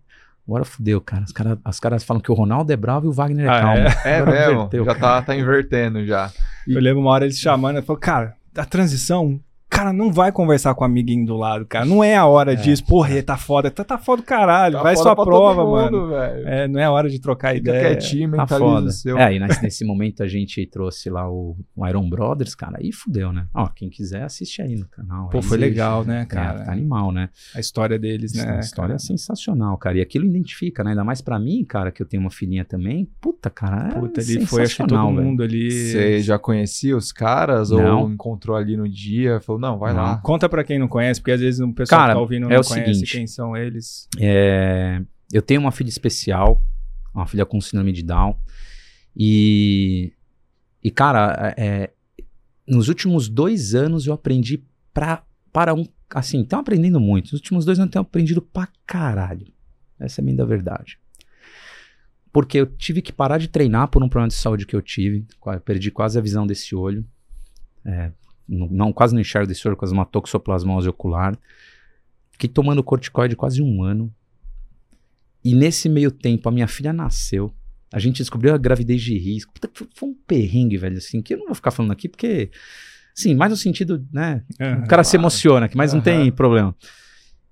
Agora 0.48 0.64
fudeu, 0.64 1.00
cara. 1.02 1.24
Os 1.26 1.32
caras 1.32 1.58
os 1.64 1.80
caras 1.80 2.04
falam 2.04 2.22
que 2.22 2.32
o 2.32 2.34
Ronaldo 2.34 2.72
é 2.72 2.76
bravo 2.76 3.06
e 3.06 3.10
o 3.10 3.12
Wagner 3.12 3.46
é 3.46 3.50
ah, 3.50 3.62
calmo. 3.62 3.84
É, 4.06 4.18
é 4.20 4.26
mesmo. 4.26 4.60
Inverteu, 4.62 4.86
já 4.86 4.96
tá, 4.96 5.22
tá 5.22 5.36
invertendo 5.36 6.06
já. 6.06 6.32
Eu 6.66 6.80
lembro 6.82 7.02
uma 7.02 7.12
hora 7.12 7.26
eles 7.26 7.38
chamando, 7.38 7.76
eu 7.76 7.84
falei, 7.84 8.00
cara, 8.00 8.36
a 8.56 8.66
transição 8.66 9.40
Cara, 9.70 9.92
não 9.92 10.12
vai 10.12 10.32
conversar 10.32 10.74
com 10.74 10.84
o 10.84 10.86
amiguinho 10.86 11.26
do 11.26 11.36
lado, 11.36 11.66
cara. 11.66 11.86
Não 11.86 12.04
é 12.04 12.16
a 12.16 12.26
hora 12.26 12.54
é, 12.54 12.56
disso. 12.56 12.86
Porra, 12.86 13.14
é. 13.18 13.22
tá 13.22 13.38
foda. 13.38 13.70
Tá, 13.70 13.84
tá 13.84 13.98
foda 13.98 14.22
do 14.22 14.26
caralho. 14.26 14.78
Tá 14.78 14.84
vai 14.84 14.96
sua 14.96 15.16
prova, 15.16 15.64
mundo, 15.64 16.08
mano. 16.08 16.16
É, 16.48 16.68
não 16.68 16.80
é 16.80 16.86
a 16.86 16.92
hora 16.92 17.10
de 17.10 17.20
trocar 17.20 17.54
Fica 17.54 17.70
ideia. 17.70 17.96
quietinho, 17.96 18.32
tá 18.32 18.48
foda. 18.48 18.90
Seu. 18.92 19.18
É, 19.18 19.36
e 19.36 19.40
nesse, 19.40 19.64
nesse 19.64 19.86
momento 19.86 20.24
a 20.24 20.28
gente 20.28 20.66
trouxe 20.66 21.10
lá 21.10 21.30
o, 21.30 21.58
o, 21.76 21.88
Iron 21.88 22.10
Brothers, 22.10 22.56
cara. 22.56 22.78
Aí 22.80 22.92
fudeu, 22.92 23.34
né? 23.34 23.46
Ó, 23.54 23.68
quem 23.68 23.90
quiser 23.90 24.24
assiste 24.24 24.62
aí 24.62 24.76
no 24.76 24.88
canal. 24.88 25.30
Pô, 25.30 25.42
foi 25.42 25.58
legal, 25.58 26.04
né, 26.06 26.26
cara? 26.26 26.62
É, 26.62 26.66
tá 26.66 26.72
animal, 26.72 27.12
né? 27.12 27.30
A 27.54 27.60
história 27.60 28.00
deles, 28.00 28.34
né? 28.34 28.58
A 28.58 28.60
história 28.60 28.94
é 28.94 29.00
sensacional, 29.00 29.78
cara. 29.78 29.98
E 29.98 30.02
aquilo 30.02 30.26
identifica, 30.26 30.84
né? 30.84 30.92
Ainda 30.92 31.04
mais 31.04 31.22
pra 31.22 31.38
mim, 31.38 31.64
cara, 31.66 31.92
que 31.92 32.02
eu 32.02 32.06
tenho 32.06 32.22
uma 32.22 32.32
filhinha 32.32 32.64
também. 32.64 33.08
Puta, 33.20 33.50
cara. 33.50 33.90
É 33.90 34.00
Puta, 34.00 34.22
ele 34.22 34.46
foi, 34.46 34.64
acho 34.64 34.78
que 34.78 34.88
todo 34.88 35.12
mundo 35.12 35.44
ali. 35.44 35.72
Você 35.72 36.22
já 36.22 36.40
conhecia 36.40 36.96
os 36.96 37.12
caras? 37.12 37.70
Não. 37.70 38.04
Ou 38.04 38.12
encontrou 38.12 38.56
ali 38.56 38.78
no 38.78 38.88
dia? 38.88 39.40
Falou, 39.42 39.57
não, 39.58 39.78
vai 39.78 39.94
não. 39.94 40.02
lá. 40.02 40.18
Conta 40.18 40.48
para 40.48 40.64
quem 40.64 40.80
não 40.80 40.88
conhece, 40.88 41.20
porque 41.20 41.32
às 41.32 41.40
vezes 41.40 41.60
o 41.60 41.72
pessoal 41.74 42.02
Cara, 42.02 42.14
que 42.14 42.18
tá 42.18 42.22
ouvindo 42.22 42.46
é 42.52 42.56
não 42.56 42.62
o 42.62 42.66
conhece 42.66 42.94
seguinte, 42.94 43.12
quem 43.12 43.28
são 43.28 43.56
eles. 43.56 44.08
É, 44.20 45.02
eu 45.32 45.42
tenho 45.42 45.62
uma 45.62 45.72
filha 45.72 45.90
especial, 45.90 46.62
uma 47.14 47.26
filha 47.26 47.46
com 47.46 47.60
síndrome 47.60 47.92
de 47.92 48.04
Down. 48.04 48.38
E, 49.16 50.14
e 50.84 50.92
cara, 50.92 51.54
é, 51.58 51.92
nos 52.68 52.90
últimos 52.90 53.30
dois 53.30 53.74
anos 53.74 54.06
eu 54.06 54.14
aprendi 54.14 54.64
pra, 54.94 55.24
para 55.52 55.74
um. 55.74 55.86
Assim, 56.14 56.42
estão 56.42 56.60
aprendendo 56.60 57.00
muito. 57.00 57.26
Nos 57.26 57.34
últimos 57.34 57.66
dois 57.66 57.80
anos 57.80 57.90
eu 57.90 57.94
tenho 57.94 58.02
aprendido 58.02 58.42
pra 58.42 58.68
caralho. 58.86 59.48
Essa 60.00 60.22
é 60.22 60.24
a 60.24 60.26
minha 60.26 60.46
verdade. 60.46 61.00
Porque 62.32 62.60
eu 62.60 62.68
tive 62.68 63.02
que 63.02 63.12
parar 63.12 63.38
de 63.38 63.48
treinar 63.48 63.88
por 63.88 64.04
um 64.04 64.10
problema 64.10 64.28
de 64.28 64.36
saúde 64.36 64.66
que 64.66 64.76
eu 64.76 64.82
tive. 64.82 65.26
Perdi 65.66 65.90
quase 65.90 66.20
a 66.20 66.22
visão 66.22 66.46
desse 66.46 66.76
olho. 66.76 67.04
É, 67.84 68.12
não, 68.48 68.94
quase 68.94 69.14
não 69.14 69.22
enxergo 69.22 69.48
desse 69.48 69.68
olho 69.68 69.76
com 69.76 69.86
uma 69.88 70.06
toxoplasmose 70.06 70.88
ocular. 70.88 71.38
Fiquei 72.32 72.50
tomando 72.50 72.84
corticoide 72.84 73.36
quase 73.36 73.62
um 73.62 73.84
ano. 73.84 74.14
E 75.44 75.56
nesse 75.56 75.90
meio 75.90 76.12
tempo, 76.12 76.48
a 76.48 76.52
minha 76.52 76.68
filha 76.68 76.94
nasceu. 76.94 77.54
A 77.92 78.00
gente 78.00 78.18
descobriu 78.18 78.54
a 78.54 78.58
gravidez 78.58 79.02
de 79.02 79.18
risco. 79.18 79.54
Foi 79.96 80.10
um 80.10 80.16
perrengue, 80.28 80.78
velho, 80.78 80.98
assim, 80.98 81.22
que 81.22 81.34
eu 81.34 81.40
não 81.40 81.48
vou 81.48 81.56
ficar 81.56 81.72
falando 81.72 81.92
aqui 81.92 82.08
porque. 82.08 82.52
Sim, 83.16 83.34
mais 83.34 83.50
no 83.50 83.58
sentido, 83.58 84.06
né? 84.14 84.44
o 84.84 84.88
cara 84.88 85.04
se 85.04 85.16
emociona 85.16 85.66
aqui, 85.66 85.76
mas 85.76 85.92
uhum. 85.92 85.98
não 85.98 86.04
tem 86.04 86.32
problema. 86.32 86.76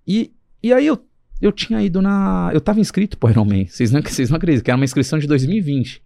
E, 0.05 0.31
e 0.61 0.71
aí 0.71 0.85
eu, 0.85 1.03
eu 1.41 1.51
tinha 1.51 1.81
ido 1.81 2.01
na. 2.01 2.51
Eu 2.53 2.61
tava 2.61 2.79
inscrito 2.79 3.17
pro 3.17 3.29
Ironman. 3.29 3.65
Vocês 3.65 3.91
não, 3.91 4.01
vocês 4.01 4.29
não 4.29 4.37
acreditam, 4.37 4.63
que 4.63 4.69
era 4.69 4.77
uma 4.77 4.85
inscrição 4.85 5.17
de 5.17 5.25
2020. 5.25 6.04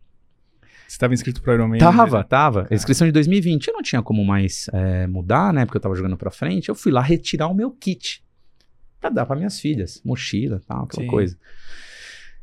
Você 0.90 0.96
estava 0.96 1.14
inscrito 1.14 1.40
para 1.44 1.52
o 1.52 1.54
Ironman? 1.54 1.78
Tava, 1.78 2.18
né? 2.18 2.24
tava. 2.24 2.68
A 2.68 2.74
inscrição 2.74 3.06
de 3.06 3.12
2020 3.12 3.68
eu 3.68 3.74
não 3.76 3.84
tinha 3.84 4.02
como 4.02 4.26
mais 4.26 4.68
é, 4.74 5.06
mudar, 5.06 5.54
né? 5.54 5.64
Porque 5.64 5.78
eu 5.78 5.82
tava 5.82 5.94
jogando 5.94 6.18
para 6.18 6.32
frente. 6.32 6.68
Eu 6.68 6.74
fui 6.74 6.92
lá 6.92 7.00
retirar 7.00 7.48
o 7.48 7.54
meu 7.54 7.70
kit 7.70 8.24
para 9.00 9.12
dar 9.12 9.28
para 9.28 9.36
minhas 9.36 9.60
filhas, 9.60 10.02
mochila, 10.04 10.60
tal, 10.68 10.86
aquela 10.86 11.04
Sim. 11.04 11.08
coisa. 11.08 11.38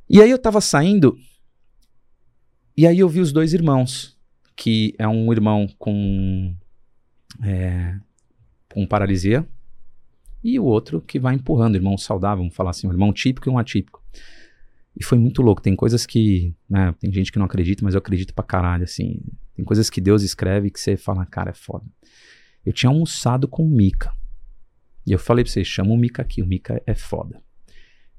E 0.09 0.23
aí 0.23 0.31
eu 0.31 0.39
tava 0.39 0.61
saindo 0.61 1.19
e 2.77 2.87
aí 2.87 3.01
eu 3.01 3.09
vi 3.09 3.19
os 3.19 3.33
dois 3.33 3.53
irmãos, 3.53 4.17
que 4.55 4.95
é 4.97 5.09
um 5.09 5.33
irmão 5.33 5.67
com 5.77 6.55
é, 7.43 7.97
com 8.73 8.87
paralisia 8.87 9.45
e 10.45 10.61
o 10.61 10.65
outro 10.65 11.01
que 11.01 11.19
vai 11.19 11.35
empurrando, 11.35 11.75
irmão 11.75 11.99
saudável, 11.99 12.45
vamos 12.45 12.55
falar 12.55 12.71
assim, 12.71 12.87
um 12.87 12.93
irmão 12.93 13.13
típico 13.13 13.49
e 13.49 13.53
um 13.53 13.59
atípico. 13.59 14.06
E 14.97 15.05
foi 15.05 15.19
muito 15.19 15.43
louco. 15.43 15.61
Tem 15.61 15.77
coisas 15.77 16.07
que, 16.07 16.55
né, 16.69 16.95
tem 16.99 17.13
gente 17.13 17.31
que 17.31 17.39
não 17.39 17.45
acredita, 17.45 17.85
mas 17.85 17.95
eu 17.95 17.99
acredito 17.99 18.33
pra 18.33 18.43
caralho, 18.43 18.85
assim. 18.85 19.21
Tem 19.55 19.65
coisas 19.65 19.91
que 19.91 20.01
Deus 20.01 20.23
escreve 20.23 20.71
que 20.71 20.81
você 20.81 20.97
fala, 20.97 21.27
cara, 21.27 21.51
é 21.51 21.55
foda. 21.55 21.85
Eu 22.65 22.73
tinha 22.73 22.89
almoçado 22.89 23.47
com 23.47 23.63
o 23.63 23.69
Mika. 23.69 24.11
E 25.07 25.13
eu 25.13 25.19
falei 25.19 25.45
pra 25.45 25.53
vocês, 25.53 25.67
chama 25.67 25.91
o 25.91 25.97
Mika 25.97 26.23
aqui, 26.23 26.43
o 26.43 26.47
Mika 26.47 26.83
é 26.87 26.95
foda. 26.95 27.43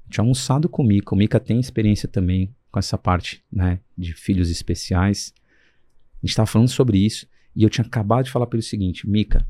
Eu 0.04 0.10
tinha 0.10 0.22
almoçado 0.22 0.68
com 0.68 0.82
o 0.82 0.86
Mika. 0.86 1.14
O 1.14 1.18
Mika 1.18 1.40
tem 1.40 1.58
experiência 1.58 2.08
também 2.08 2.54
com 2.70 2.78
essa 2.78 2.96
parte, 2.96 3.44
né, 3.52 3.80
de 3.96 4.14
filhos 4.14 4.48
especiais. 4.48 5.34
A 6.22 6.26
gente 6.26 6.36
tava 6.36 6.46
falando 6.46 6.68
sobre 6.68 7.04
isso. 7.04 7.26
E 7.56 7.64
eu 7.64 7.68
tinha 7.68 7.84
acabado 7.84 8.26
de 8.26 8.30
falar 8.30 8.46
pelo 8.46 8.62
seguinte, 8.62 9.08
Mika, 9.08 9.44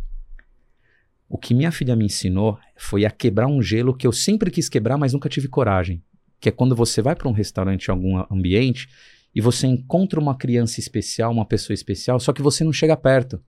o 1.28 1.36
que 1.36 1.52
minha 1.52 1.70
filha 1.70 1.94
me 1.94 2.06
ensinou 2.06 2.58
foi 2.74 3.04
a 3.04 3.10
quebrar 3.10 3.46
um 3.46 3.60
gelo 3.60 3.94
que 3.94 4.06
eu 4.06 4.12
sempre 4.12 4.50
quis 4.50 4.66
quebrar, 4.66 4.96
mas 4.96 5.12
nunca 5.12 5.28
tive 5.28 5.46
coragem 5.46 6.02
que 6.40 6.48
é 6.48 6.52
quando 6.52 6.74
você 6.74 7.02
vai 7.02 7.14
para 7.14 7.28
um 7.28 7.32
restaurante 7.32 7.86
em 7.86 7.90
algum 7.90 8.24
ambiente 8.30 8.88
e 9.34 9.40
você 9.40 9.66
encontra 9.66 10.18
uma 10.18 10.36
criança 10.36 10.80
especial, 10.80 11.32
uma 11.32 11.44
pessoa 11.44 11.74
especial, 11.74 12.18
só 12.18 12.32
que 12.32 12.42
você 12.42 12.64
não 12.64 12.72
chega 12.72 12.96
perto. 12.96 13.40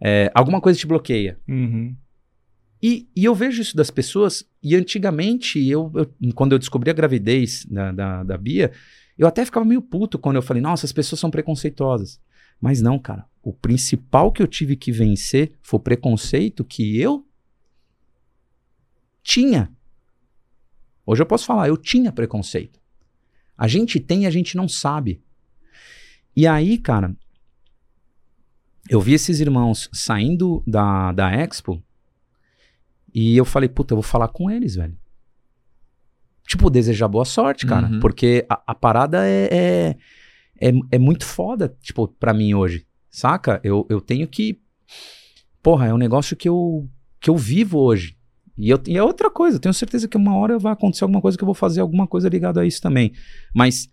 É, 0.00 0.30
alguma 0.34 0.60
coisa 0.60 0.78
te 0.78 0.86
bloqueia. 0.86 1.38
Uhum. 1.48 1.94
E, 2.82 3.08
e, 3.14 3.24
eu 3.24 3.34
vejo 3.34 3.62
isso 3.62 3.76
das 3.76 3.90
pessoas, 3.90 4.44
e 4.60 4.74
antigamente, 4.74 5.64
eu, 5.64 5.92
eu 5.94 6.32
quando 6.34 6.52
eu 6.52 6.58
descobri 6.58 6.90
a 6.90 6.94
gravidez 6.94 7.64
da, 7.66 7.92
da, 7.92 8.22
da 8.24 8.36
Bia, 8.36 8.72
eu 9.16 9.28
até 9.28 9.44
ficava 9.44 9.64
meio 9.64 9.80
puto 9.80 10.18
quando 10.18 10.36
eu 10.36 10.42
falei, 10.42 10.60
nossa, 10.60 10.84
as 10.84 10.92
pessoas 10.92 11.20
são 11.20 11.30
preconceituosas. 11.30 12.20
Mas 12.60 12.80
não, 12.80 12.98
cara. 12.98 13.24
O 13.40 13.52
principal 13.52 14.32
que 14.32 14.42
eu 14.42 14.48
tive 14.48 14.74
que 14.76 14.90
vencer 14.90 15.52
foi 15.62 15.78
o 15.78 15.82
preconceito 15.82 16.64
que 16.64 16.98
eu 17.00 17.24
tinha 19.22 19.70
Hoje 21.04 21.22
eu 21.22 21.26
posso 21.26 21.46
falar, 21.46 21.68
eu 21.68 21.76
tinha 21.76 22.12
preconceito. 22.12 22.80
A 23.56 23.68
gente 23.68 24.00
tem 24.00 24.22
e 24.22 24.26
a 24.26 24.30
gente 24.30 24.56
não 24.56 24.68
sabe. 24.68 25.22
E 26.34 26.46
aí, 26.46 26.78
cara, 26.78 27.14
eu 28.88 29.00
vi 29.00 29.14
esses 29.14 29.40
irmãos 29.40 29.88
saindo 29.92 30.62
da, 30.66 31.12
da 31.12 31.30
Expo 31.30 31.82
e 33.14 33.36
eu 33.36 33.44
falei, 33.44 33.68
puta, 33.68 33.92
eu 33.92 33.96
vou 33.96 34.02
falar 34.02 34.28
com 34.28 34.50
eles, 34.50 34.74
velho. 34.74 34.96
Tipo, 36.46 36.70
desejar 36.70 37.08
boa 37.08 37.24
sorte, 37.24 37.66
cara. 37.66 37.86
Uhum. 37.86 38.00
Porque 38.00 38.44
a, 38.48 38.62
a 38.68 38.74
parada 38.74 39.26
é, 39.26 39.48
é, 39.50 39.96
é, 40.60 40.72
é, 40.90 40.98
muito 40.98 41.24
foda, 41.24 41.76
tipo, 41.80 42.08
pra 42.08 42.32
mim 42.34 42.54
hoje. 42.54 42.86
Saca? 43.10 43.60
Eu, 43.62 43.86
eu 43.88 44.00
tenho 44.00 44.26
que. 44.26 44.60
Porra, 45.62 45.86
é 45.86 45.94
um 45.94 45.98
negócio 45.98 46.36
que 46.36 46.48
eu, 46.48 46.88
que 47.20 47.30
eu 47.30 47.36
vivo 47.36 47.78
hoje. 47.78 48.16
E, 48.56 48.70
eu, 48.70 48.80
e 48.86 48.96
é 48.96 49.02
outra 49.02 49.30
coisa, 49.30 49.58
tenho 49.58 49.72
certeza 49.72 50.06
que 50.06 50.16
uma 50.16 50.36
hora 50.36 50.58
vai 50.58 50.72
acontecer 50.72 51.04
alguma 51.04 51.20
coisa 51.20 51.38
que 51.38 51.42
eu 51.42 51.46
vou 51.46 51.54
fazer 51.54 51.80
alguma 51.80 52.06
coisa 52.06 52.28
ligada 52.28 52.60
a 52.60 52.66
isso 52.66 52.80
também. 52.80 53.12
Mas 53.54 53.88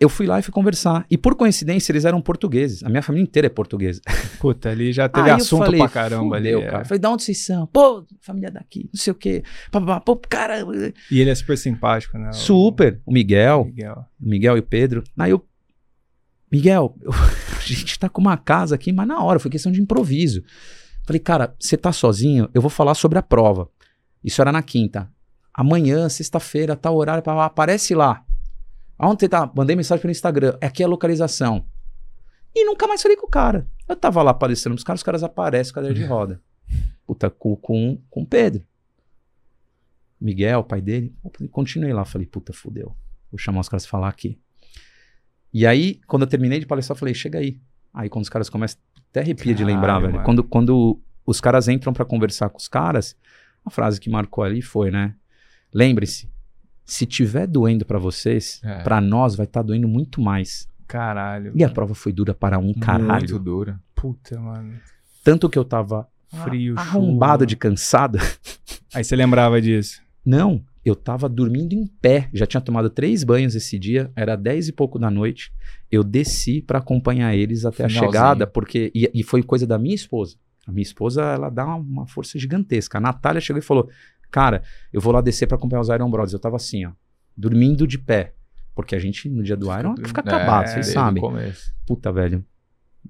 eu 0.00 0.08
fui 0.08 0.26
lá 0.26 0.38
e 0.38 0.42
fui 0.42 0.50
conversar. 0.50 1.04
E 1.10 1.18
por 1.18 1.34
coincidência, 1.34 1.92
eles 1.92 2.06
eram 2.06 2.22
portugueses. 2.22 2.82
A 2.82 2.88
minha 2.88 3.02
família 3.02 3.22
inteira 3.22 3.46
é 3.46 3.50
portuguesa. 3.50 4.00
Puta, 4.40 4.70
ali 4.70 4.94
já 4.94 5.10
teve 5.10 5.28
assunto 5.30 5.66
falei, 5.66 5.78
pra 5.78 5.88
caramba 5.90 6.36
ali. 6.36 6.54
É. 6.54 6.70
Cara. 6.70 6.84
Falei, 6.86 6.98
de 6.98 7.06
onde 7.06 7.22
vocês 7.22 7.44
são? 7.44 7.66
Pô, 7.66 8.06
família 8.22 8.50
daqui, 8.50 8.88
não 8.92 8.98
sei 8.98 9.10
o 9.10 9.14
quê. 9.14 9.44
Pô, 10.02 10.16
cara. 10.16 10.66
E 11.10 11.20
ele 11.20 11.28
é 11.28 11.34
super 11.34 11.58
simpático, 11.58 12.16
né? 12.16 12.32
Super. 12.32 12.98
O 13.04 13.12
Miguel. 13.12 13.66
Miguel. 13.66 14.06
O 14.18 14.28
Miguel 14.28 14.56
e 14.56 14.60
o 14.60 14.62
Pedro. 14.62 15.04
Aí 15.18 15.32
eu. 15.32 15.44
Miguel, 16.50 16.96
eu, 17.02 17.12
a 17.12 17.62
gente 17.62 17.98
tá 17.98 18.08
com 18.08 18.22
uma 18.22 18.38
casa 18.38 18.74
aqui, 18.74 18.92
mas 18.92 19.06
na 19.06 19.22
hora, 19.22 19.38
foi 19.38 19.50
questão 19.50 19.70
de 19.70 19.82
improviso. 19.82 20.42
Falei, 21.04 21.20
cara, 21.20 21.54
você 21.58 21.76
tá 21.76 21.92
sozinho? 21.92 22.48
Eu 22.54 22.60
vou 22.60 22.70
falar 22.70 22.94
sobre 22.94 23.18
a 23.18 23.22
prova. 23.22 23.68
Isso 24.22 24.40
era 24.40 24.52
na 24.52 24.62
quinta. 24.62 25.10
Amanhã, 25.52 26.08
sexta-feira, 26.08 26.76
tal 26.76 26.96
horário, 26.96 27.22
aparece 27.40 27.94
lá. 27.94 28.24
Aonde 28.98 29.20
você 29.20 29.28
tá? 29.28 29.50
Mandei 29.54 29.74
mensagem 29.74 30.00
pelo 30.00 30.12
Instagram. 30.12 30.56
É 30.60 30.66
aqui 30.66 30.84
a 30.84 30.88
localização. 30.88 31.66
E 32.54 32.64
nunca 32.64 32.86
mais 32.86 33.02
falei 33.02 33.16
com 33.16 33.26
o 33.26 33.30
cara. 33.30 33.66
Eu 33.88 33.96
tava 33.96 34.22
lá 34.22 34.30
aparecendo 34.30 34.74
os 34.74 34.84
caras, 34.84 35.00
os 35.00 35.04
caras 35.04 35.22
aparecem 35.22 35.72
cadeira 35.72 35.94
de 35.94 36.04
roda. 36.04 36.40
Puta, 37.06 37.30
com, 37.30 37.56
com, 37.56 37.98
com 38.08 38.24
Pedro. 38.24 38.64
Miguel, 40.20 40.62
pai 40.62 40.80
dele. 40.80 41.14
Continuei 41.50 41.92
lá. 41.92 42.04
Falei, 42.04 42.26
puta, 42.26 42.52
fudeu. 42.52 42.94
Vou 43.30 43.38
chamar 43.38 43.60
os 43.60 43.68
caras 43.68 43.84
pra 43.84 43.90
falar 43.90 44.08
aqui. 44.08 44.38
E 45.52 45.66
aí, 45.66 46.00
quando 46.06 46.22
eu 46.22 46.28
terminei 46.28 46.60
de 46.60 46.66
palestrar, 46.66 46.94
eu 46.94 46.98
falei, 46.98 47.14
chega 47.14 47.38
aí. 47.38 47.60
Aí 47.92 48.08
quando 48.08 48.24
os 48.24 48.28
caras 48.28 48.48
começam, 48.48 48.78
até 49.10 49.20
arrepia 49.20 49.54
Caralho, 49.54 49.56
de 49.56 49.64
lembrar, 49.64 49.98
velho. 50.00 50.22
Quando, 50.22 50.44
quando 50.44 51.00
os 51.26 51.40
caras 51.40 51.68
entram 51.68 51.92
para 51.92 52.04
conversar 52.04 52.48
com 52.48 52.58
os 52.58 52.68
caras, 52.68 53.16
a 53.64 53.70
frase 53.70 54.00
que 54.00 54.08
marcou 54.08 54.42
ali 54.44 54.62
foi, 54.62 54.90
né? 54.90 55.14
Lembre-se, 55.72 56.28
se 56.84 57.06
tiver 57.06 57.46
doendo 57.46 57.84
para 57.84 57.98
vocês, 57.98 58.60
é. 58.64 58.82
para 58.82 59.00
nós 59.00 59.34
vai 59.34 59.46
estar 59.46 59.60
tá 59.60 59.66
doendo 59.66 59.86
muito 59.86 60.20
mais. 60.20 60.68
Caralho. 60.86 61.52
E 61.54 61.62
a 61.62 61.68
prova 61.68 61.94
foi 61.94 62.12
dura 62.12 62.34
para 62.34 62.58
um 62.58 62.74
caralho. 62.74 63.20
Muito 63.20 63.38
dura. 63.38 63.80
Puta, 63.94 64.40
mano. 64.40 64.74
Tanto 65.22 65.48
que 65.48 65.58
eu 65.58 65.64
tava 65.64 66.08
frio, 66.44 66.74
arrombado 66.76 67.42
chuva. 67.42 67.46
de 67.46 67.56
cansado. 67.56 68.18
Aí 68.94 69.04
você 69.04 69.14
lembrava 69.14 69.60
disso? 69.60 70.02
Não, 70.24 70.64
eu 70.84 70.96
tava 70.96 71.28
dormindo 71.28 71.74
em 71.74 71.86
pé. 71.86 72.28
Já 72.32 72.46
tinha 72.46 72.60
tomado 72.60 72.88
três 72.88 73.22
banhos 73.22 73.54
esse 73.54 73.78
dia, 73.78 74.10
era 74.16 74.36
dez 74.36 74.68
e 74.68 74.72
pouco 74.72 74.98
da 74.98 75.10
noite. 75.10 75.52
Eu 75.90 76.02
desci 76.02 76.62
para 76.62 76.78
acompanhar 76.78 77.34
eles 77.34 77.64
até 77.64 77.88
Finalzinho. 77.88 78.04
a 78.04 78.06
chegada, 78.06 78.46
porque. 78.46 78.90
E, 78.94 79.10
e, 79.12 79.22
foi 79.22 79.42
coisa 79.42 79.66
da 79.66 79.78
minha 79.78 79.94
esposa. 79.94 80.36
A 80.66 80.72
minha 80.72 80.82
esposa, 80.82 81.22
ela 81.22 81.50
dá 81.50 81.64
uma, 81.66 81.76
uma 81.76 82.06
força 82.06 82.38
gigantesca. 82.38 82.98
A 82.98 83.00
Natália 83.00 83.40
chegou 83.40 83.58
e 83.58 83.64
falou: 83.64 83.88
Cara, 84.30 84.62
eu 84.92 85.00
vou 85.00 85.12
lá 85.12 85.20
descer 85.20 85.46
para 85.46 85.56
acompanhar 85.56 85.82
os 85.82 85.88
Iron 85.88 86.10
Brothers. 86.10 86.32
Eu 86.32 86.38
tava 86.38 86.56
assim, 86.56 86.86
ó, 86.86 86.92
dormindo 87.36 87.86
de 87.86 87.98
pé. 87.98 88.34
Porque 88.74 88.94
a 88.94 88.98
gente, 88.98 89.28
no 89.28 89.42
dia 89.42 89.56
do 89.56 89.66
Iron, 89.76 89.94
fica 89.96 90.20
acabado, 90.20 90.64
é, 90.64 90.66
vocês 90.68 90.86
sabem. 90.86 91.22
Puta, 91.86 92.10
velho. 92.12 92.44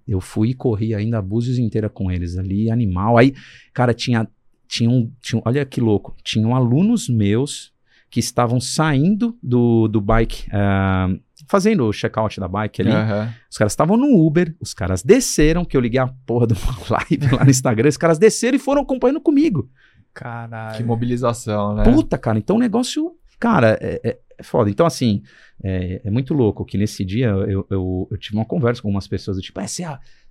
Eu 0.06 0.20
fui 0.20 0.50
e 0.50 0.54
corri 0.54 0.94
ainda 0.94 1.18
a 1.18 1.22
Búzios 1.22 1.58
inteira 1.58 1.88
com 1.88 2.10
eles 2.10 2.36
ali, 2.36 2.70
animal. 2.70 3.18
Aí, 3.18 3.34
cara, 3.72 3.92
tinha, 3.92 4.26
tinha, 4.70 4.88
um, 4.88 5.10
tinha 5.20 5.42
olha 5.44 5.66
que 5.66 5.80
louco, 5.80 6.14
tinham 6.22 6.54
alunos 6.54 7.08
meus 7.08 7.72
que 8.08 8.20
estavam 8.20 8.60
saindo 8.60 9.36
do, 9.42 9.88
do 9.88 10.00
bike, 10.00 10.48
uh, 10.48 11.20
fazendo 11.48 11.84
o 11.86 11.92
check-out 11.92 12.38
da 12.38 12.46
bike 12.46 12.82
ali. 12.82 12.90
Uhum. 12.90 13.32
Os 13.50 13.58
caras 13.58 13.72
estavam 13.72 13.96
no 13.96 14.24
Uber, 14.24 14.54
os 14.60 14.72
caras 14.72 15.02
desceram, 15.02 15.64
que 15.64 15.76
eu 15.76 15.80
liguei 15.80 15.98
a 15.98 16.06
porra 16.24 16.46
de 16.46 16.54
uma 16.54 16.76
live 17.10 17.34
lá 17.34 17.44
no 17.44 17.50
Instagram, 17.50 17.88
os 17.88 17.96
caras 17.96 18.16
desceram 18.16 18.56
e 18.56 18.60
foram 18.60 18.82
acompanhando 18.82 19.20
comigo. 19.20 19.68
Caralho. 20.14 20.76
Que 20.76 20.84
mobilização, 20.84 21.74
né? 21.74 21.82
Puta, 21.82 22.16
cara, 22.16 22.38
então 22.38 22.54
o 22.54 22.60
negócio, 22.60 23.12
cara, 23.40 23.76
é, 23.80 24.00
é, 24.04 24.18
é 24.38 24.42
foda. 24.42 24.70
Então, 24.70 24.86
assim, 24.86 25.22
é, 25.62 26.00
é, 26.04 26.10
muito 26.10 26.32
louco 26.32 26.64
que 26.64 26.78
nesse 26.78 27.04
dia 27.04 27.26
eu, 27.26 27.66
eu, 27.68 28.08
eu, 28.10 28.18
tive 28.18 28.36
uma 28.36 28.44
conversa 28.44 28.80
com 28.80 28.88
umas 28.88 29.08
pessoas 29.08 29.36
do 29.36 29.42
tipo, 29.42 29.60
é, 29.60 29.66
você. 29.66 29.84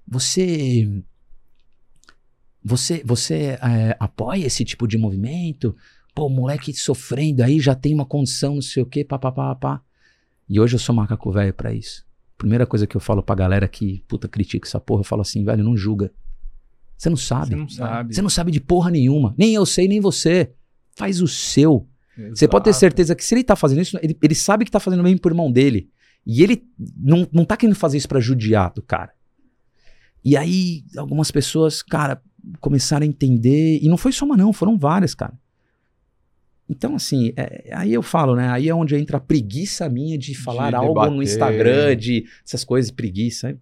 Você, 0.07 1.03
você 2.63 3.57
é, 3.61 3.95
apoia 3.99 4.45
esse 4.45 4.65
tipo 4.65 4.87
de 4.87 4.97
movimento? 4.97 5.75
Pô, 6.13 6.25
o 6.25 6.29
moleque 6.29 6.73
sofrendo 6.73 7.43
aí 7.43 7.59
já 7.59 7.73
tem 7.73 7.93
uma 7.93 8.05
condição, 8.05 8.55
não 8.55 8.61
sei 8.61 8.83
o 8.83 8.85
quê, 8.85 9.03
papapá. 9.03 9.55
Pá. 9.55 9.81
E 10.47 10.59
hoje 10.59 10.75
eu 10.75 10.79
sou 10.79 10.93
macaco 10.93 11.31
velho 11.31 11.53
pra 11.53 11.73
isso. 11.73 12.05
Primeira 12.37 12.65
coisa 12.65 12.87
que 12.87 12.95
eu 12.95 13.01
falo 13.01 13.21
pra 13.21 13.35
galera 13.35 13.67
que, 13.67 14.03
puta, 14.07 14.27
critica 14.27 14.67
essa 14.67 14.79
porra, 14.79 15.01
eu 15.01 15.05
falo 15.05 15.21
assim, 15.21 15.43
velho, 15.43 15.63
não 15.63 15.77
julga. 15.77 16.11
Você 16.97 17.09
não 17.09 17.17
sabe. 17.17 17.51
Você 17.51 17.55
não 17.55 17.69
sabe. 17.69 18.15
Você 18.15 18.21
não 18.21 18.29
sabe 18.29 18.51
de 18.51 18.59
porra 18.59 18.91
nenhuma. 18.91 19.33
Nem 19.37 19.53
eu 19.53 19.65
sei, 19.65 19.87
nem 19.87 20.01
você. 20.01 20.51
Faz 20.95 21.21
o 21.21 21.27
seu. 21.27 21.87
Você 22.29 22.47
pode 22.47 22.65
ter 22.65 22.73
certeza 22.73 23.15
que 23.15 23.23
se 23.23 23.33
ele 23.33 23.43
tá 23.43 23.55
fazendo 23.55 23.81
isso, 23.81 23.97
ele, 24.01 24.17
ele 24.21 24.35
sabe 24.35 24.65
que 24.65 24.71
tá 24.71 24.79
fazendo 24.79 25.03
bem 25.03 25.17
pro 25.17 25.31
irmão 25.31 25.49
dele. 25.49 25.89
E 26.25 26.43
ele 26.43 26.63
não, 26.97 27.25
não 27.31 27.45
tá 27.45 27.55
querendo 27.55 27.75
fazer 27.75 27.97
isso 27.97 28.07
para 28.09 28.19
judiar 28.19 28.73
do 28.73 28.81
cara. 28.81 29.13
E 30.23 30.35
aí, 30.35 30.83
algumas 30.97 31.31
pessoas, 31.31 31.81
cara, 31.81 32.21
começaram 32.59 33.03
a 33.03 33.07
entender. 33.07 33.79
E 33.81 33.87
não 33.87 33.97
foi 33.97 34.11
só 34.11 34.25
uma, 34.25 34.37
não, 34.37 34.53
foram 34.53 34.77
várias, 34.77 35.13
cara. 35.13 35.33
Então, 36.69 36.95
assim, 36.95 37.33
é, 37.35 37.71
aí 37.73 37.91
eu 37.91 38.03
falo, 38.03 38.35
né? 38.35 38.49
Aí 38.49 38.69
é 38.69 38.75
onde 38.75 38.95
entra 38.95 39.17
a 39.17 39.19
preguiça 39.19 39.89
minha 39.89 40.17
de 40.17 40.35
falar 40.35 40.69
de 40.69 40.75
algo 40.75 40.93
debater. 40.93 41.11
no 41.11 41.23
Instagram, 41.23 41.95
de 41.95 42.25
essas 42.45 42.63
coisas, 42.63 42.91
preguiça. 42.91 43.57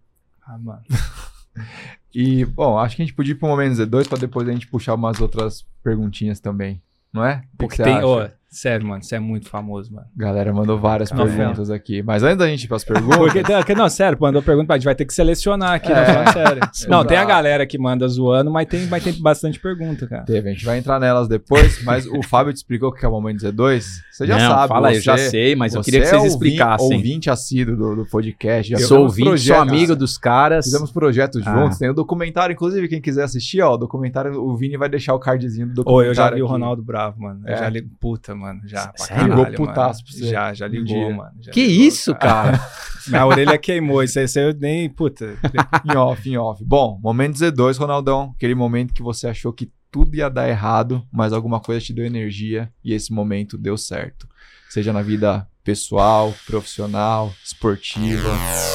Ah, 0.45 0.57
mano. 0.57 0.83
e, 2.13 2.43
bom, 2.43 2.77
acho 2.77 2.97
que 2.97 3.01
a 3.01 3.05
gente 3.05 3.15
podia 3.15 3.31
ir 3.31 3.35
pro 3.35 3.47
momento 3.47 3.75
Z2 3.75 4.09
para 4.09 4.17
depois 4.17 4.47
a 4.49 4.51
gente 4.51 4.67
puxar 4.67 4.93
umas 4.95 5.21
outras 5.21 5.65
perguntinhas 5.81 6.41
também. 6.41 6.81
Não 7.13 7.23
é? 7.23 7.43
Porque 7.57 7.81
tem. 7.81 8.03
Ó, 8.03 8.27
Sério, 8.49 8.87
mano, 8.87 9.03
você 9.03 9.15
é 9.15 9.19
muito 9.19 9.49
famoso, 9.49 9.93
mano. 9.93 10.07
Galera 10.15 10.53
mandou 10.53 10.79
várias 10.79 11.11
não, 11.11 11.25
perguntas 11.25 11.69
aqui. 11.69 12.01
Mas 12.01 12.23
antes 12.23 12.37
da 12.37 12.47
gente 12.47 12.63
ir 12.63 12.67
pras 12.67 12.83
perguntas. 12.85 13.17
Porque, 13.17 13.75
não, 13.75 13.89
sério, 13.89 14.17
mandou 14.19 14.41
pergunta, 14.41 14.73
a 14.73 14.77
gente 14.77 14.85
vai 14.85 14.95
ter 14.95 15.05
que 15.05 15.13
selecionar 15.13 15.73
aqui, 15.73 15.91
é, 15.91 16.23
não, 16.23 16.33
sério. 16.33 16.61
Não, 16.87 17.05
tem 17.05 17.17
a 17.17 17.25
galera 17.25 17.65
que 17.65 17.77
manda 17.77 18.07
zoando, 18.07 18.49
mas 18.49 18.67
tem, 18.67 18.87
mas 18.87 19.03
tem 19.03 19.13
bastante 19.21 19.59
pergunta, 19.59 20.07
cara. 20.07 20.23
Teve, 20.23 20.49
a 20.49 20.53
gente 20.53 20.63
vai 20.63 20.77
entrar 20.77 20.99
nelas 20.99 21.27
depois, 21.27 21.83
mas 21.83 22.05
o 22.05 22.23
Fábio 22.23 22.53
te 22.53 22.57
explicou 22.57 22.89
o 22.89 22.91
que 22.91 23.05
é 23.05 23.07
o 23.07 23.11
Momento 23.11 23.39
Z2? 23.39 23.83
Você 24.11 24.25
já 24.25 24.37
não, 24.37 24.49
sabe. 24.49 24.67
Fala, 24.69 24.89
você, 24.89 24.97
eu 24.97 25.01
já 25.01 25.17
sei, 25.17 25.55
mas 25.55 25.73
eu 25.73 25.81
queria 25.81 26.01
que 26.01 26.07
vocês 26.07 26.23
é 26.23 26.27
explicassem. 26.27 26.95
ouvinte 26.95 27.29
assíduo 27.29 27.75
do, 27.75 27.95
do 27.97 28.05
podcast. 28.05 28.71
Já 28.71 28.79
sou 28.79 29.01
ouvinte, 29.03 29.27
projetos, 29.27 29.61
sou 29.63 29.75
amigo 29.75 29.95
dos 29.95 30.17
caras. 30.17 30.65
Fizemos 30.65 30.91
projetos 30.91 31.45
ah. 31.45 31.53
juntos, 31.53 31.77
tem 31.77 31.89
o 31.89 31.93
documentário, 31.93 32.53
inclusive, 32.53 32.87
quem 32.87 33.01
quiser 33.01 33.23
assistir, 33.23 33.61
ó, 33.61 33.73
o 33.73 33.77
documentário, 33.77 34.41
o 34.41 34.55
Vini 34.55 34.77
vai 34.77 34.89
deixar 34.89 35.13
o 35.13 35.19
cardzinho 35.19 35.67
do 35.67 35.73
documentário. 35.75 36.07
Ô, 36.07 36.11
eu 36.11 36.15
já 36.15 36.27
vi 36.29 36.35
aqui. 36.35 36.41
o 36.41 36.47
Ronaldo 36.47 36.81
Bravo, 36.81 37.21
mano. 37.21 37.41
Eu 37.45 37.53
é. 37.53 37.57
já 37.57 37.69
li, 37.69 37.81
puta, 37.81 38.33
mano, 38.37 38.61
já. 38.65 38.91
Sério? 38.95 39.27
Ligou 39.27 39.67
putaço 39.67 40.03
pra 40.03 40.13
você. 40.13 40.27
Já, 40.27 40.53
já 40.53 40.67
ligou, 40.67 41.13
mano. 41.13 41.33
Já 41.41 41.51
que 41.51 41.65
ligou, 41.65 41.85
isso, 41.85 42.15
cara? 42.15 42.59
Minha 43.07 43.25
orelha 43.25 43.57
queimou, 43.57 44.03
isso 44.03 44.19
aí 44.19 44.25
eu 44.35 44.53
nem, 44.53 44.89
puta. 44.89 45.37
em 45.85 45.95
off, 45.95 46.29
em 46.29 46.37
off. 46.37 46.63
Bom, 46.63 46.99
momento 47.01 47.37
Z2, 47.37 47.77
Ronaldão. 47.77 48.33
Aquele 48.35 48.55
momento 48.55 48.93
que 48.93 49.01
você 49.01 49.27
achou 49.27 49.51
que 49.51 49.71
tudo 49.91 50.15
ia 50.15 50.29
dar 50.29 50.47
errado, 50.47 51.05
mas 51.11 51.33
alguma 51.33 51.59
coisa 51.59 51.83
te 51.83 51.93
deu 51.93 52.05
energia 52.05 52.71
e 52.83 52.93
esse 52.93 53.11
momento 53.11 53.57
deu 53.57 53.77
certo. 53.77 54.27
Seja 54.69 54.91
na 54.93 55.01
vida 55.01 55.47
pessoal, 55.63 56.33
profissional, 56.45 57.33
esportiva, 57.43 58.29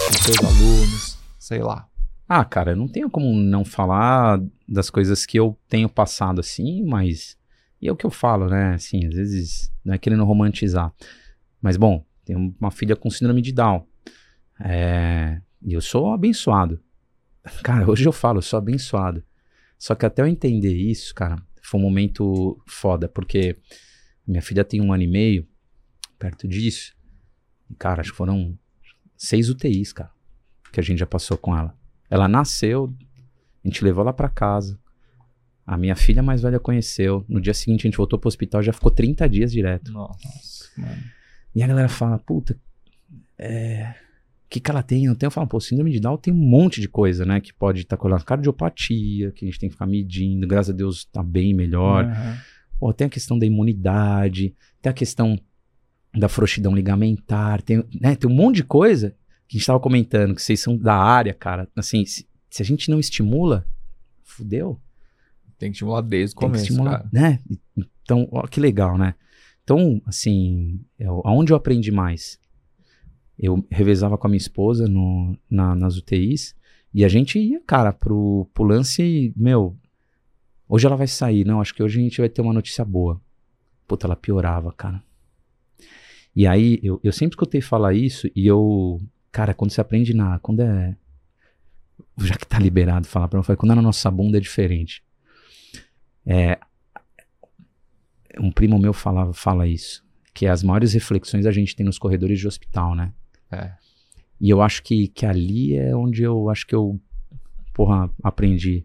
com 0.07 0.13
seus 0.13 0.39
alunos, 0.39 1.19
sei 1.39 1.61
lá. 1.61 1.87
Ah, 2.29 2.45
cara, 2.45 2.75
não 2.75 2.89
tenho 2.89 3.11
como 3.11 3.35
não 3.35 3.65
falar 3.65 4.41
das 4.67 4.89
coisas 4.89 5.27
que 5.27 5.39
eu 5.39 5.59
tenho 5.69 5.89
passado 5.89 6.41
assim, 6.41 6.83
mas 6.83 7.37
e 7.83 7.89
é 7.89 7.93
o 7.93 7.97
que 7.97 8.07
eu 8.07 8.11
falo, 8.11 8.49
né? 8.49 8.75
Assim, 8.75 9.05
às 9.07 9.15
vezes 9.15 9.73
não 9.85 9.93
é 9.93 9.99
querendo 9.99 10.25
romantizar. 10.25 10.95
Mas, 11.61 11.77
bom, 11.77 12.07
tenho 12.25 12.55
uma 12.61 12.71
filha 12.71 12.95
com 12.95 13.11
síndrome 13.11 13.43
de 13.43 13.53
Down. 13.53 13.85
É, 14.61 15.43
e 15.61 15.73
eu 15.73 15.81
sou 15.81 16.13
abençoado. 16.13 16.81
Cara, 17.65 17.91
hoje 17.91 18.07
eu 18.07 18.13
falo, 18.13 18.39
eu 18.39 18.43
sou 18.43 18.57
abençoado. 18.57 19.25
Só 19.77 19.97
que 19.97 20.07
até 20.07 20.23
eu 20.23 20.29
entender 20.29 20.73
isso, 20.73 21.13
cara, 21.13 21.43
foi 21.61 21.81
um 21.81 21.83
momento 21.83 22.57
foda, 22.69 23.09
porque 23.09 23.57
minha 24.25 24.41
filha 24.41 24.65
tem 24.65 24.81
um 24.81 24.93
ano 24.93 25.03
e 25.03 25.09
meio, 25.09 25.45
perto 26.21 26.47
disso. 26.47 26.95
E, 27.69 27.75
cara, 27.75 28.01
acho 28.01 28.13
que 28.13 28.17
foram 28.17 28.57
seis 29.17 29.49
UTIs, 29.49 29.93
cara, 29.93 30.13
que 30.73 30.79
a 30.79 30.83
gente 30.85 30.99
já 30.99 31.07
passou 31.07 31.37
com 31.37 31.57
ela. 31.57 31.77
Ela 32.09 32.29
nasceu, 32.29 32.95
a 33.65 33.67
gente 33.67 33.83
levou 33.83 34.03
ela 34.03 34.13
para 34.13 34.29
casa. 34.29 34.79
A 35.67 35.77
minha 35.77 35.95
filha 35.95 36.23
mais 36.23 36.43
velha 36.43 36.59
conheceu. 36.59 37.25
No 37.29 37.41
dia 37.41 37.55
seguinte 37.55 37.87
a 37.87 37.89
gente 37.89 37.97
voltou 37.97 38.19
pro 38.19 38.29
hospital, 38.29 38.63
já 38.63 38.73
ficou 38.73 38.91
30 38.91 39.29
dias 39.29 39.53
direto. 39.53 39.93
Nossa, 39.93 40.69
mano. 40.77 41.03
E 41.55 41.63
a 41.63 41.67
galera 41.67 41.89
fala, 41.89 42.19
puta, 42.19 42.59
é. 43.39 43.95
O 44.47 44.53
que, 44.53 44.61
que 44.61 44.71
ela 44.71 44.83
tem? 44.83 45.07
Eu 45.07 45.15
tenho 45.15 45.31
falo, 45.31 45.47
pô, 45.47 45.59
síndrome 45.59 45.91
de 45.91 45.99
Down 45.99 46.19
tem 46.19 46.33
um 46.33 46.37
monte 46.37 46.81
de 46.81 46.89
coisa, 46.89 47.25
né? 47.25 47.41
Que 47.41 47.55
pode 47.55 47.81
estar 47.81 47.97
tá 47.97 48.03
com 48.03 48.15
cardiopatia, 48.19 49.33
que 49.33 49.45
a 49.45 49.49
gente 49.49 49.59
tem 49.59 49.69
que 49.69 49.75
ficar 49.75 49.87
medindo. 49.87 50.47
Graças 50.47 50.75
a 50.75 50.77
Deus 50.77 51.07
tá 51.07 51.23
bem 51.23 51.55
melhor. 51.55 52.05
Uhum. 52.05 52.37
Pô, 52.79 52.93
tem 52.93 53.07
a 53.07 53.11
questão 53.11 53.39
da 53.39 53.47
imunidade, 53.47 54.55
tem 54.81 54.91
a 54.91 54.93
questão 54.93 55.39
da 56.15 56.29
frouxidão 56.29 56.75
ligamentar, 56.75 57.63
tem, 57.63 57.83
né, 57.99 58.15
tem 58.15 58.29
um 58.29 58.35
monte 58.35 58.57
de 58.57 58.65
coisa 58.65 59.17
que 59.49 59.57
a 59.57 59.59
gente 59.59 59.67
tava 59.67 59.81
comentando, 59.81 60.35
que 60.35 60.43
vocês 60.43 60.61
são 60.61 60.77
da 60.77 60.95
área, 60.95 61.33
cara. 61.33 61.67
Assim, 61.75 62.05
se, 62.05 62.27
se 62.51 62.63
a 62.63 62.65
gente 62.65 62.91
não 62.91 63.01
estimula, 63.01 63.67
fudeu. 64.23 64.79
Tem 65.63 65.71
que 65.71 65.77
estimular 65.77 66.01
desde 66.01 66.35
o 66.35 66.41
Tem 66.41 66.49
começo, 66.49 66.65
estimular, 66.65 66.97
cara. 66.99 67.09
né? 67.13 67.39
Então, 68.03 68.29
ó, 68.33 68.49
que 68.49 68.59
legal, 68.59 68.99
né? 68.99 69.15
Então, 69.63 70.03
assim, 70.05 70.81
eu, 70.99 71.23
aonde 71.25 71.53
eu 71.53 71.57
aprendi 71.57 71.93
mais? 71.93 72.37
Eu 73.39 73.65
revezava 73.71 74.19
com 74.19 74.27
a 74.27 74.31
minha 74.31 74.39
esposa 74.39 74.89
no, 74.89 75.39
na, 75.49 75.77
nas 75.77 75.97
UTIs 75.97 76.57
e 76.93 77.05
a 77.05 77.09
gente 77.09 77.39
ia, 77.39 77.61
cara, 77.65 77.93
pro, 77.93 78.51
pro 78.53 78.65
lance, 78.65 79.33
meu, 79.37 79.79
hoje 80.69 80.85
ela 80.85 80.97
vai 80.97 81.07
sair, 81.07 81.47
não, 81.47 81.61
acho 81.61 81.73
que 81.73 81.83
hoje 81.85 82.01
a 82.01 82.03
gente 82.03 82.21
vai 82.21 82.29
ter 82.29 82.43
uma 82.43 82.53
notícia 82.53 82.85
boa. 82.85 83.21
Puta, 83.87 84.09
ela 84.09 84.17
piorava, 84.17 84.73
cara. 84.73 85.01
E 86.35 86.45
aí, 86.45 86.81
eu, 86.83 86.99
eu 87.05 87.13
sempre 87.13 87.35
escutei 87.35 87.61
falar 87.61 87.95
isso 87.95 88.29
e 88.35 88.49
eu, 88.49 89.01
cara, 89.31 89.55
quando 89.55 89.71
você 89.71 89.81
aprende 89.81 90.13
na, 90.13 90.41
quando 90.41 90.59
é, 90.59 90.97
já 92.19 92.35
que 92.35 92.49
tá 92.49 92.59
liberado 92.59 93.07
falar 93.07 93.29
pra 93.29 93.39
mim, 93.39 93.45
quando 93.57 93.71
é 93.71 93.77
na 93.77 93.83
nossa 93.83 94.11
bunda 94.11 94.39
é 94.39 94.41
diferente. 94.41 95.05
É, 96.27 96.59
um 98.39 98.51
primo 98.51 98.79
meu 98.79 98.93
falava, 98.93 99.33
fala 99.33 99.67
isso, 99.67 100.05
que 100.33 100.47
as 100.47 100.63
maiores 100.63 100.93
reflexões 100.93 101.47
a 101.47 101.51
gente 101.51 101.77
tem 101.77 101.85
nos 101.85 101.99
corredores 101.99 102.39
de 102.39 102.47
hospital, 102.47 102.95
né? 102.95 103.13
É. 103.51 103.73
E 104.41 104.51
eu 104.51 104.61
acho 104.63 104.83
que, 104.83 105.09
que 105.09 105.27
ali 105.27 105.77
é 105.77 105.95
onde 105.95 106.23
eu 106.23 106.51
acho 106.51 106.67
que 106.67 106.75
eu, 106.75 107.01
porra, 107.73 108.11
aprendi. 108.23 108.85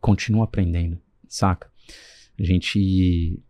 Continuo 0.00 0.42
aprendendo, 0.42 0.98
saca? 1.28 1.70
A 2.38 2.42
gente, 2.42 3.42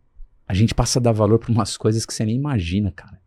a 0.47 0.55
gente 0.55 0.75
passa 0.75 0.99
a 0.99 1.03
dar 1.03 1.13
valor 1.13 1.39
para 1.39 1.53
umas 1.53 1.77
coisas 1.77 2.05
que 2.05 2.13
você 2.13 2.25
nem 2.25 2.37
imagina, 2.37 2.91
cara. 2.91 3.21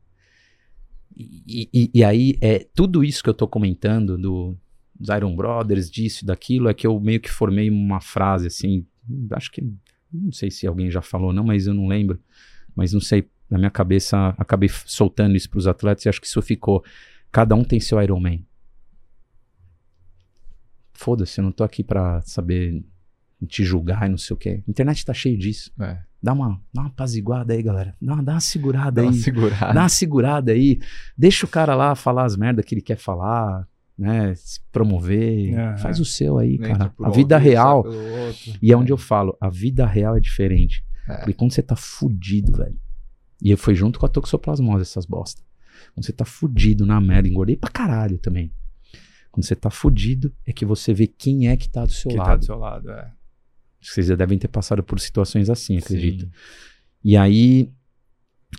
E, 1.16 1.70
e, 1.74 1.91
e, 1.95 2.03
aí, 2.03 2.38
é 2.41 2.60
tudo 2.60 3.03
isso 3.03 3.24
que 3.24 3.30
eu 3.30 3.34
tô 3.34 3.47
comentando 3.47 4.18
do, 4.18 4.55
dos 4.97 5.10
Iron 5.10 5.36
Brothers, 5.36 5.89
disso, 5.89 6.26
daquilo, 6.26 6.70
é 6.70 6.74
que 6.74 6.86
eu 6.86 6.99
meio 6.99 7.20
que 7.20 7.32
formei 7.32 7.70
uma 7.70 7.99
frase 7.99 8.47
assim, 8.47 8.86
acho 9.32 9.51
que 9.51 9.64
não 10.22 10.32
sei 10.32 10.51
se 10.51 10.68
alguém 10.68 10.89
já 10.89 11.01
falou 11.01 11.32
não, 11.34 11.43
mas 11.43 11.68
eu 11.68 11.74
não 11.74 11.88
lembro, 11.88 12.20
mas 12.76 12.93
não 12.93 13.01
sei, 13.01 13.30
na 13.49 13.57
minha 13.57 13.72
cabeça 13.72 14.36
acabei 14.38 14.70
soltando 14.70 15.36
isso 15.36 15.49
para 15.49 15.59
os 15.59 15.68
atletas 15.68 16.05
e 16.05 16.09
acho 16.09 16.22
que 16.22 16.28
isso 16.28 16.41
ficou, 16.41 16.84
cada 17.32 17.55
um 17.55 17.63
tem 17.63 17.80
seu 17.80 18.01
Iron 18.01 18.20
Man. 18.20 18.39
Foda-se, 20.93 21.39
eu 21.39 21.43
não 21.43 21.51
tô 21.51 21.63
aqui 21.63 21.84
para 21.84 22.22
saber 22.22 22.84
te 23.47 23.63
julgar 23.63 24.07
e 24.07 24.09
não 24.09 24.18
sei 24.18 24.34
o 24.34 24.38
que. 24.38 24.49
A 24.49 24.61
internet 24.68 25.05
tá 25.05 25.13
cheio 25.13 25.38
disso. 25.38 25.72
É. 25.80 25.99
Dá 26.22 26.34
uma, 26.34 26.59
dá 26.74 26.82
uma 26.82 26.88
apaziguada 26.88 27.53
aí, 27.53 27.61
galera. 27.61 27.95
Dá, 28.01 28.15
dá 28.15 28.32
uma 28.34 28.39
segurada 28.39 28.91
dá 28.91 29.01
aí. 29.03 29.07
Uma 29.07 29.13
segurada. 29.13 29.74
Dá 29.74 29.82
uma 29.82 29.89
segurada 29.89 30.51
aí. 30.51 30.80
Deixa 31.15 31.45
o 31.45 31.49
cara 31.49 31.76
lá 31.76 31.93
falar 31.93 32.26
as 32.26 32.36
merdas 32.36 32.65
que 32.65 32.74
ele 32.74 32.82
quer 32.82 32.97
falar 32.97 33.68
né, 33.98 34.36
se 34.36 34.60
promover, 34.72 35.54
uhum. 35.54 35.78
faz 35.78 36.00
o 36.00 36.06
seu 36.06 36.38
aí, 36.38 36.58
Nem 36.58 36.72
cara. 36.72 36.93
A 37.02 37.10
vida 37.10 37.38
real. 37.38 37.84
E 38.62 38.72
é 38.72 38.78
onde 38.78 38.91
eu 38.91 38.98
falo, 38.98 39.36
a 39.41 39.50
vida 39.50 39.86
real 39.86 40.16
é 40.16 40.20
diferente. 40.20 40.86
É. 41.08 41.18
Porque 41.18 41.34
quando 41.34 41.52
você 41.52 41.64
tá 41.64 41.76
fudido, 41.76 42.58
velho. 42.58 42.80
E 43.41 43.56
foi 43.56 43.76
junto 43.76 44.00
com 44.00 44.06
a 44.06 44.10
toxoplasmose 44.10 44.84
essas 44.84 45.06
bosta. 45.06 45.41
Quando 45.93 46.06
você 46.06 46.14
tá 46.14 46.26
fudido 46.26 46.86
na 46.86 47.00
merda, 47.00 47.28
engordei 47.28 47.56
pra 47.56 47.70
caralho 47.70 48.18
também. 48.18 48.52
Quando 49.32 49.45
você 49.45 49.56
tá 49.56 49.70
fudido, 49.70 50.34
é 50.45 50.52
que 50.52 50.66
você 50.66 50.93
vê 50.93 51.08
quem 51.08 51.48
é 51.48 51.58
que 51.58 51.70
tá 51.70 51.86
do 51.86 51.91
seu 51.91 52.10
que 52.12 52.18
lado. 52.18 52.28
Tá 52.28 52.36
do 52.36 52.45
seu 52.45 52.58
lado, 52.58 52.89
é. 52.89 53.12
Vocês 53.82 54.08
já 54.08 54.16
devem 54.16 54.38
ter 54.38 54.48
passado 54.48 54.84
por 54.84 55.00
situações 55.00 55.50
assim, 55.50 55.78
acredito. 55.78 56.26
Sim. 56.26 56.32
E 57.04 57.16
aí, 57.16 57.72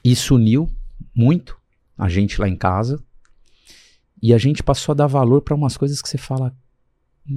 isso 0.05 0.36
uniu 0.36 0.70
muito 1.14 1.59
a 1.97 2.09
gente 2.09 2.41
lá 2.41 2.49
em 2.49 2.57
casa, 2.57 3.03
e 4.23 4.35
a 4.35 4.39
gente 4.39 4.62
passou 4.62 4.93
a 4.93 4.97
dar 4.97 5.07
valor 5.07 5.43
para 5.43 5.55
umas 5.55 5.77
coisas 5.77 6.03
que 6.03 6.09
você 6.09 6.19
fala, 6.19 6.55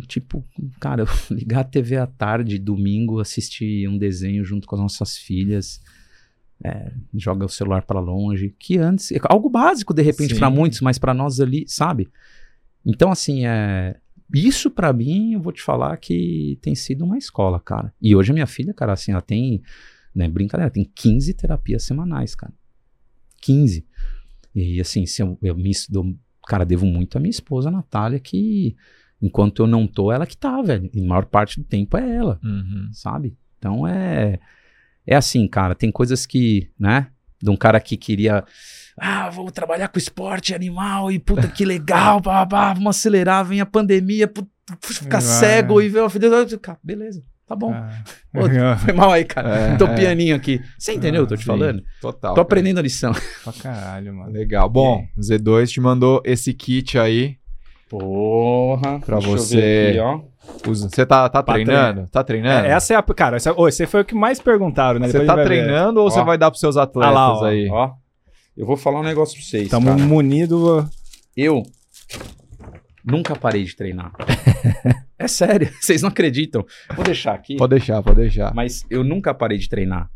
tipo, 0.08 0.44
cara, 0.80 1.06
ligar 1.30 1.62
a 1.62 1.64
TV 1.64 1.98
à 1.98 2.08
tarde, 2.08 2.58
domingo, 2.58 3.20
assistir 3.20 3.88
um 3.88 3.98
desenho 3.98 4.44
junto 4.44 4.68
com 4.68 4.76
as 4.76 4.82
nossas 4.82 5.18
filhas, 5.18 5.82
é, 6.64 6.92
joga 7.14 7.46
o 7.46 7.50
celular 7.50 7.84
para 7.84 8.00
longe, 8.00 8.56
que 8.58 8.78
antes, 8.78 9.12
algo 9.24 9.50
básico 9.50 9.94
de 9.94 10.02
repente 10.02 10.36
para 10.36 10.50
muitos, 10.50 10.82
mas 10.82 10.98
para 10.98 11.14
nós 11.14 11.40
ali, 11.40 11.66
sabe? 11.68 12.08
Então 12.86 13.12
assim, 13.12 13.46
é, 13.46 13.98
isso 14.34 14.70
para 14.70 14.94
mim, 14.94 15.34
eu 15.34 15.42
vou 15.42 15.52
te 15.52 15.62
falar 15.62 15.98
que 15.98 16.58
tem 16.62 16.76
sido 16.76 17.04
uma 17.04 17.18
escola, 17.18 17.60
cara. 17.60 17.94
E 18.02 18.16
hoje 18.16 18.32
a 18.32 18.34
minha 18.34 18.48
filha, 18.48 18.74
cara, 18.74 18.94
assim, 18.94 19.12
ela 19.12 19.22
tem, 19.22 19.62
né, 20.16 20.28
brincadeira, 20.30 20.72
tem 20.72 20.90
15 20.96 21.34
terapias 21.34 21.84
semanais, 21.84 22.34
cara. 22.36 22.54
15. 23.42 23.86
E 24.54 24.80
assim, 24.80 25.06
se 25.06 25.22
eu, 25.22 25.38
eu 25.42 25.56
me 25.56 25.72
dou 25.90 26.16
cara, 26.52 26.66
devo 26.66 26.86
muito 26.86 27.18
à 27.18 27.22
minha 27.22 27.30
esposa, 27.30 27.72
Natália, 27.72 28.20
que 28.20 28.76
enquanto 29.22 29.64
eu 29.64 29.68
não 29.68 29.88
tô, 29.88 30.12
ela 30.12 30.28
que 30.28 30.36
tá, 30.36 30.62
velho. 30.62 30.89
E 30.93 31.02
a 31.02 31.08
maior 31.08 31.24
parte 31.24 31.62
do 31.62 31.66
tempo 31.66 31.97
é 31.97 32.18
ela, 32.18 32.41
uhum. 32.43 32.89
sabe? 32.91 33.38
Então 33.58 33.88
é. 33.88 34.38
É 35.08 35.16
assim, 35.16 35.47
cara, 35.47 35.74
tem 35.74 35.89
coisas 35.89 36.26
que, 36.26 36.70
né? 36.78 37.08
De 37.41 37.49
um 37.49 37.56
cara 37.56 37.80
que 37.80 37.95
queria. 37.95 38.43
Ah, 38.99 39.30
vou 39.30 39.49
trabalhar 39.49 39.88
com 39.88 39.97
esporte 39.97 40.54
animal 40.54 41.10
e 41.10 41.18
puta 41.18 41.47
que 41.47 41.64
legal, 41.64 42.22
pá, 42.22 42.43
vamos 42.74 42.97
acelerar, 42.97 43.45
vem 43.45 43.62
a 43.62 43.66
pandemia, 43.66 44.28
puta, 44.28 44.49
ficar 44.82 45.20
é. 45.20 45.22
cego 45.22 45.82
e 45.82 45.88
ver 45.88 46.02
o 46.02 46.10
Beleza, 46.84 47.24
tá 47.52 47.56
bom. 47.56 47.74
É. 47.74 47.89
Pô, 48.34 48.41
foi 48.78 48.93
mal 48.93 49.12
aí, 49.12 49.26
cara. 49.26 49.49
É, 49.49 49.76
Tô 49.76 49.86
é. 49.86 49.95
pianinho 49.95 50.36
aqui. 50.36 50.62
Você 50.78 50.93
entendeu 50.93 51.24
o 51.24 51.28
que 51.28 51.34
eu 51.34 51.38
tô 51.38 51.41
te 51.41 51.45
sim, 51.45 51.47
falando? 51.47 51.84
Total. 52.02 52.34
Tô 52.34 52.41
aprendendo 52.41 52.80
a 52.80 52.82
lição. 52.82 53.12
Pra 53.43 53.54
caralho, 53.54 54.14
mano. 54.14 54.32
Legal. 54.32 54.70
Bom, 54.70 55.06
Z2 55.20 55.68
te 55.68 55.82
mandou 55.82 56.22
esse 56.24 56.54
kit 56.54 56.97
aí. 56.97 57.36
Porra. 57.89 58.99
Pra 58.99 59.20
você. 59.20 59.89
Aqui, 59.89 59.99
ó. 59.99 60.22
Você 60.64 61.06
tá, 61.06 61.30
tá 61.30 61.43
treinando? 61.43 62.08
Tá 62.08 62.24
treinando? 62.24 62.66
É, 62.66 62.72
essa 62.72 62.93
é 62.93 62.97
a. 62.97 63.04
Cara, 63.04 63.36
essa, 63.36 63.54
oh, 63.56 63.68
esse 63.68 63.86
foi 63.86 64.02
o 64.02 64.06
que 64.06 64.16
mais 64.16 64.39
perguntaram, 64.39 64.99
né? 64.99 65.08
Você 65.08 65.26
tá 65.26 65.43
treinando 65.43 65.95
ver. 65.95 65.99
ou 65.99 66.08
ó. 66.08 66.10
você 66.10 66.24
vai 66.24 66.38
dar 66.38 66.49
pros 66.49 66.60
seus 66.60 66.78
atletas 66.78 67.12
ah 67.12 67.14
lá, 67.14 67.34
ó, 67.34 67.45
aí? 67.45 67.70
Ó. 67.70 67.91
Eu 68.56 68.66
vou 68.66 68.76
falar 68.78 68.99
um 69.02 69.04
negócio 69.04 69.36
pra 69.36 69.45
vocês. 69.45 69.64
Estamos 69.64 70.02
munidos. 70.02 70.86
Eu 71.36 71.64
nunca 73.04 73.36
parei 73.36 73.64
de 73.64 73.76
treinar. 73.76 74.12
É 75.22 75.28
sério, 75.28 75.72
vocês 75.80 76.02
não 76.02 76.10
acreditam. 76.10 76.66
Vou 76.95 77.06
deixar 77.06 77.36
aqui. 77.36 77.56
Pode 77.56 77.76
deixar, 77.76 78.02
pode 78.02 78.18
deixar. 78.18 78.56
Mas 78.56 78.84
eu 78.89 79.04
nunca 79.04 79.34
parei 79.36 79.60
de 79.60 79.70
treinar. 79.70 80.10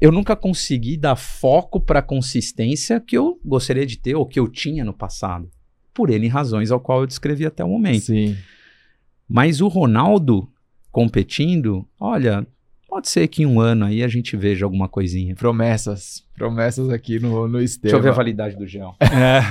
Eu 0.00 0.12
nunca 0.12 0.36
consegui 0.36 0.96
dar 0.96 1.16
foco 1.16 1.80
para 1.80 1.98
a 1.98 2.02
consistência 2.02 3.00
que 3.00 3.18
eu 3.18 3.40
gostaria 3.44 3.84
de 3.84 3.98
ter 3.98 4.14
ou 4.14 4.24
que 4.24 4.38
eu 4.38 4.46
tinha 4.46 4.84
no 4.84 4.92
passado. 4.92 5.50
Por 5.92 6.08
N 6.08 6.28
razões 6.28 6.70
ao 6.70 6.78
qual 6.78 7.00
eu 7.00 7.06
descrevi 7.06 7.44
até 7.44 7.64
o 7.64 7.68
momento. 7.68 8.04
Sim. 8.04 8.36
Mas 9.28 9.60
o 9.60 9.66
Ronaldo 9.66 10.48
competindo, 10.92 11.84
olha, 11.98 12.46
Pode 12.94 13.08
ser 13.08 13.26
que 13.26 13.42
em 13.42 13.46
um 13.46 13.58
ano 13.58 13.86
aí 13.86 14.04
a 14.04 14.06
gente 14.06 14.36
veja 14.36 14.64
alguma 14.64 14.88
coisinha. 14.88 15.34
Promessas. 15.34 16.24
Promessas 16.32 16.88
aqui 16.90 17.18
no, 17.18 17.48
no 17.48 17.60
Estema. 17.60 17.90
Deixa 17.90 17.96
eu 17.96 18.00
ver 18.00 18.10
a 18.10 18.12
validade 18.12 18.56
do 18.56 18.68
gel. 18.68 18.94
É. 19.00 19.42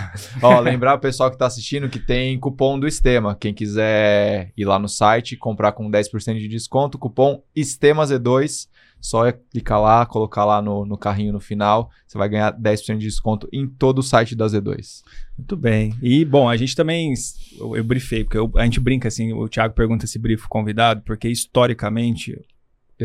Ó, 0.42 0.62
lembrar 0.62 0.94
o 0.94 1.00
pessoal 1.00 1.30
que 1.30 1.36
está 1.36 1.48
assistindo 1.48 1.90
que 1.90 2.00
tem 2.00 2.40
cupom 2.40 2.80
do 2.80 2.88
Estema. 2.88 3.36
Quem 3.36 3.54
quiser 3.54 4.54
ir 4.56 4.64
lá 4.64 4.80
no 4.80 4.88
site, 4.88 5.36
comprar 5.36 5.74
com 5.74 5.92
10% 5.92 6.38
de 6.38 6.48
desconto, 6.48 6.98
cupom 6.98 7.44
ESTEMAZ2. 7.54 8.70
Só 9.02 9.28
é 9.28 9.34
clicar 9.34 9.82
lá, 9.82 10.06
colocar 10.06 10.46
lá 10.46 10.62
no, 10.62 10.86
no 10.86 10.98
carrinho 10.98 11.34
no 11.34 11.42
final. 11.42 11.90
Você 12.08 12.18
vai 12.18 12.30
ganhar 12.30 12.58
10% 12.58 12.98
de 12.98 13.08
desconto 13.08 13.50
em 13.52 13.68
todo 13.68 14.00
o 14.00 14.04
site 14.04 14.38
da 14.38 14.46
Z2. 14.46 15.02
Muito 15.38 15.58
bem. 15.58 15.94
E, 16.02 16.24
bom, 16.24 16.48
a 16.48 16.56
gente 16.56 16.78
também. 16.78 17.14
Eu, 17.60 17.76
eu 17.76 17.84
briefei, 17.84 18.24
porque 18.24 18.38
eu, 18.38 18.50
a 18.56 18.64
gente 18.64 18.80
brinca 18.80 19.10
assim, 19.10 19.34
o 19.34 19.50
Thiago 19.50 19.76
pergunta 19.76 20.08
se 20.08 20.18
briefo 20.18 20.48
convidado, 20.48 21.02
porque 21.02 21.28
historicamente 21.28 22.40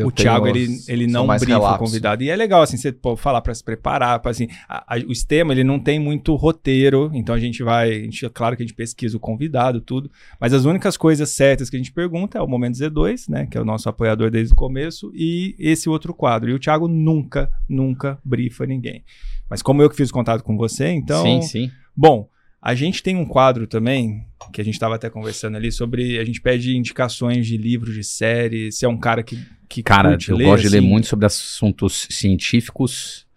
eu 0.01 0.07
o 0.07 0.11
Thiago, 0.11 0.47
ele, 0.47 0.67
ele 0.87 1.07
não 1.07 1.27
brifa 1.27 1.57
o 1.57 1.77
convidado. 1.77 2.23
E 2.23 2.29
é 2.29 2.35
legal, 2.35 2.61
assim, 2.61 2.77
você 2.77 2.91
pode 2.91 3.19
falar 3.21 3.41
para 3.41 3.53
se 3.53 3.63
preparar, 3.63 4.19
para 4.19 4.31
assim, 4.31 4.47
a, 4.67 4.95
a, 4.95 4.97
o 4.99 5.13
sistema, 5.13 5.53
ele 5.53 5.63
não 5.63 5.79
tem 5.79 5.99
muito 5.99 6.35
roteiro, 6.35 7.11
então 7.13 7.33
a 7.35 7.39
gente 7.39 7.63
vai, 7.63 7.91
a 7.91 8.03
gente, 8.03 8.29
claro 8.29 8.55
que 8.55 8.63
a 8.63 8.65
gente 8.65 8.75
pesquisa 8.75 9.17
o 9.17 9.19
convidado, 9.19 9.81
tudo, 9.81 10.09
mas 10.39 10.53
as 10.53 10.65
únicas 10.65 10.97
coisas 10.97 11.29
certas 11.29 11.69
que 11.69 11.75
a 11.75 11.79
gente 11.79 11.91
pergunta 11.91 12.37
é 12.37 12.41
o 12.41 12.47
Momento 12.47 12.75
Z2, 12.75 13.29
né, 13.29 13.45
que 13.45 13.57
é 13.57 13.61
o 13.61 13.65
nosso 13.65 13.89
apoiador 13.89 14.29
desde 14.31 14.53
o 14.53 14.57
começo, 14.57 15.11
e 15.13 15.55
esse 15.59 15.89
outro 15.89 16.13
quadro. 16.13 16.49
E 16.49 16.53
o 16.53 16.59
Thiago 16.59 16.87
nunca, 16.87 17.51
nunca 17.67 18.17
brifa 18.23 18.65
ninguém. 18.65 19.03
Mas 19.49 19.61
como 19.61 19.81
eu 19.81 19.89
que 19.89 19.95
fiz 19.95 20.11
contato 20.11 20.43
com 20.43 20.55
você, 20.55 20.89
então... 20.89 21.23
Sim, 21.23 21.41
sim. 21.41 21.71
Bom, 21.95 22.29
a 22.61 22.75
gente 22.75 23.01
tem 23.01 23.15
um 23.15 23.25
quadro 23.25 23.67
também, 23.67 24.25
que 24.51 24.59
a 24.59 24.63
gente 24.63 24.73
estava 24.73 24.95
até 24.95 25.09
conversando 25.09 25.55
ali, 25.55 25.71
sobre. 25.71 26.19
A 26.19 26.25
gente 26.25 26.41
pede 26.41 26.75
indicações 26.75 27.47
de 27.47 27.55
livros, 27.55 27.93
de 27.93 28.03
séries. 28.03 28.77
Se 28.77 28.85
é 28.85 28.89
um 28.89 28.97
cara 28.97 29.23
que. 29.23 29.37
Que 29.69 29.83
cara, 29.83 30.17
eu 30.27 30.35
ler, 30.35 30.45
gosto 30.45 30.55
assim. 30.55 30.67
de 30.67 30.69
ler 30.69 30.79
assim. 30.79 30.87
muito 30.87 31.07
sobre 31.07 31.25
assuntos 31.25 32.07
científicos 32.09 33.27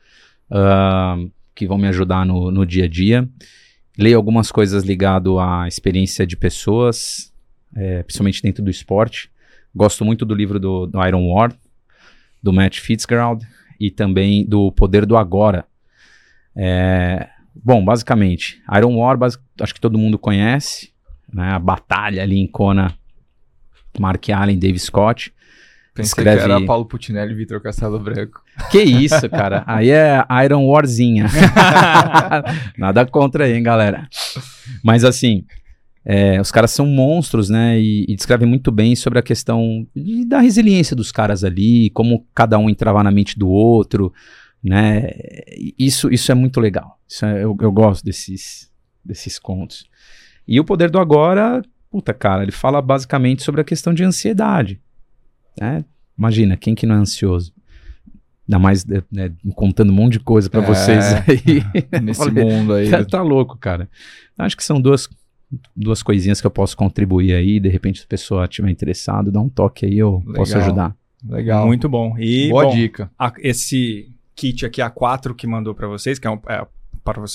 uh, 0.50 1.30
que 1.54 1.66
vão 1.66 1.78
me 1.78 1.86
ajudar 1.88 2.24
no, 2.26 2.50
no 2.50 2.66
dia 2.66 2.86
a 2.86 2.88
dia. 2.88 3.28
Leio 3.96 4.16
algumas 4.16 4.50
coisas 4.50 4.82
ligado 4.84 5.38
à 5.38 5.68
experiência 5.68 6.26
de 6.26 6.36
pessoas, 6.36 7.32
é, 7.76 8.02
principalmente 8.02 8.42
dentro 8.42 8.64
do 8.64 8.70
esporte. 8.70 9.30
Gosto 9.74 10.04
muito 10.04 10.24
do 10.24 10.34
livro 10.34 10.58
do, 10.58 10.86
do 10.86 11.06
Iron 11.06 11.28
War, 11.28 11.54
do 12.42 12.52
Matt 12.52 12.80
Fitzgerald, 12.80 13.46
e 13.78 13.90
também 13.90 14.46
do 14.46 14.72
Poder 14.72 15.04
do 15.04 15.16
Agora. 15.16 15.66
É, 16.56 17.28
Bom, 17.54 17.84
basicamente, 17.84 18.62
Iron 18.76 18.96
War, 18.96 19.18
acho 19.60 19.74
que 19.74 19.80
todo 19.80 19.98
mundo 19.98 20.18
conhece, 20.18 20.90
né? 21.32 21.50
A 21.50 21.58
batalha 21.58 22.22
ali 22.22 22.38
em 22.38 22.46
Kona, 22.46 22.96
Mark 23.98 24.30
Allen, 24.30 24.58
Dave 24.58 24.78
Scott. 24.78 25.34
Pensei 25.94 26.10
escreve... 26.10 26.38
que 26.38 26.44
era 26.44 26.64
Paulo 26.64 26.86
Putinelli 26.86 27.32
e 27.32 27.36
Vitor 27.36 27.60
Castelo 27.60 27.98
Branco. 27.98 28.42
Que 28.70 28.80
isso, 28.82 29.28
cara. 29.28 29.62
Aí 29.68 29.90
é 29.90 30.24
Iron 30.44 30.66
Warzinha. 30.66 31.26
Nada 32.78 33.04
contra 33.04 33.44
aí, 33.44 33.54
hein, 33.54 33.62
galera. 33.62 34.08
Mas 34.82 35.04
assim, 35.04 35.44
é, 36.04 36.40
os 36.40 36.50
caras 36.50 36.70
são 36.70 36.86
monstros, 36.86 37.50
né? 37.50 37.78
E, 37.78 38.06
e, 38.08 38.16
descrevem 38.16 38.48
muito 38.48 38.72
bem 38.72 38.96
sobre 38.96 39.18
a 39.18 39.22
questão 39.22 39.86
de, 39.94 40.24
da 40.24 40.40
resiliência 40.40 40.96
dos 40.96 41.12
caras 41.12 41.44
ali, 41.44 41.90
como 41.90 42.26
cada 42.34 42.58
um 42.58 42.70
entrava 42.70 43.02
na 43.02 43.10
mente 43.10 43.38
do 43.38 43.48
outro 43.48 44.12
né? 44.62 45.10
Isso, 45.78 46.12
isso 46.12 46.30
é 46.30 46.34
muito 46.34 46.60
legal. 46.60 46.98
É, 47.22 47.42
eu, 47.42 47.56
eu 47.60 47.72
gosto 47.72 48.04
desses, 48.04 48.70
desses 49.04 49.38
contos. 49.38 49.84
E 50.46 50.60
o 50.60 50.64
Poder 50.64 50.90
do 50.90 50.98
Agora, 50.98 51.62
puta 51.90 52.14
cara, 52.14 52.42
ele 52.42 52.52
fala 52.52 52.80
basicamente 52.80 53.42
sobre 53.42 53.60
a 53.60 53.64
questão 53.64 53.92
de 53.92 54.04
ansiedade. 54.04 54.80
Né? 55.60 55.84
Imagina, 56.16 56.56
quem 56.56 56.74
que 56.74 56.86
não 56.86 56.94
é 56.94 56.98
ansioso? 56.98 57.52
Ainda 58.48 58.58
mais 58.58 58.84
né, 58.84 59.32
contando 59.54 59.90
um 59.90 59.94
monte 59.94 60.14
de 60.14 60.20
coisa 60.20 60.50
para 60.50 60.62
é, 60.62 60.66
vocês 60.66 61.04
aí. 61.28 62.00
Nesse 62.02 62.30
mundo 62.30 62.74
aí. 62.74 62.90
Tá, 62.90 63.04
tá, 63.06 63.22
louco, 63.22 63.56
cara. 63.56 63.88
Acho 64.36 64.56
que 64.56 64.64
são 64.64 64.80
duas, 64.80 65.08
duas 65.74 66.02
coisinhas 66.02 66.40
que 66.40 66.46
eu 66.46 66.50
posso 66.50 66.76
contribuir 66.76 67.34
aí. 67.34 67.60
De 67.60 67.68
repente, 67.68 68.00
se 68.00 68.04
a 68.04 68.08
pessoa 68.08 68.44
estiver 68.44 68.70
interessado, 68.70 69.30
dá 69.30 69.40
um 69.40 69.48
toque 69.48 69.86
aí, 69.86 69.98
eu 69.98 70.18
Legal. 70.18 70.34
posso 70.34 70.58
ajudar. 70.58 70.96
Legal. 71.26 71.66
Muito 71.66 71.88
bom. 71.88 72.18
E, 72.18 72.48
Boa 72.50 72.64
bom, 72.64 72.74
dica. 72.74 73.10
A, 73.18 73.32
esse 73.38 74.12
kit 74.34 74.66
aqui 74.66 74.80
A4 74.80 75.34
que 75.34 75.46
mandou 75.46 75.74
para 75.74 75.86
vocês, 75.86 76.18
que 76.18 76.26
é, 76.26 76.30
um, 76.30 76.40
é. 76.48 76.66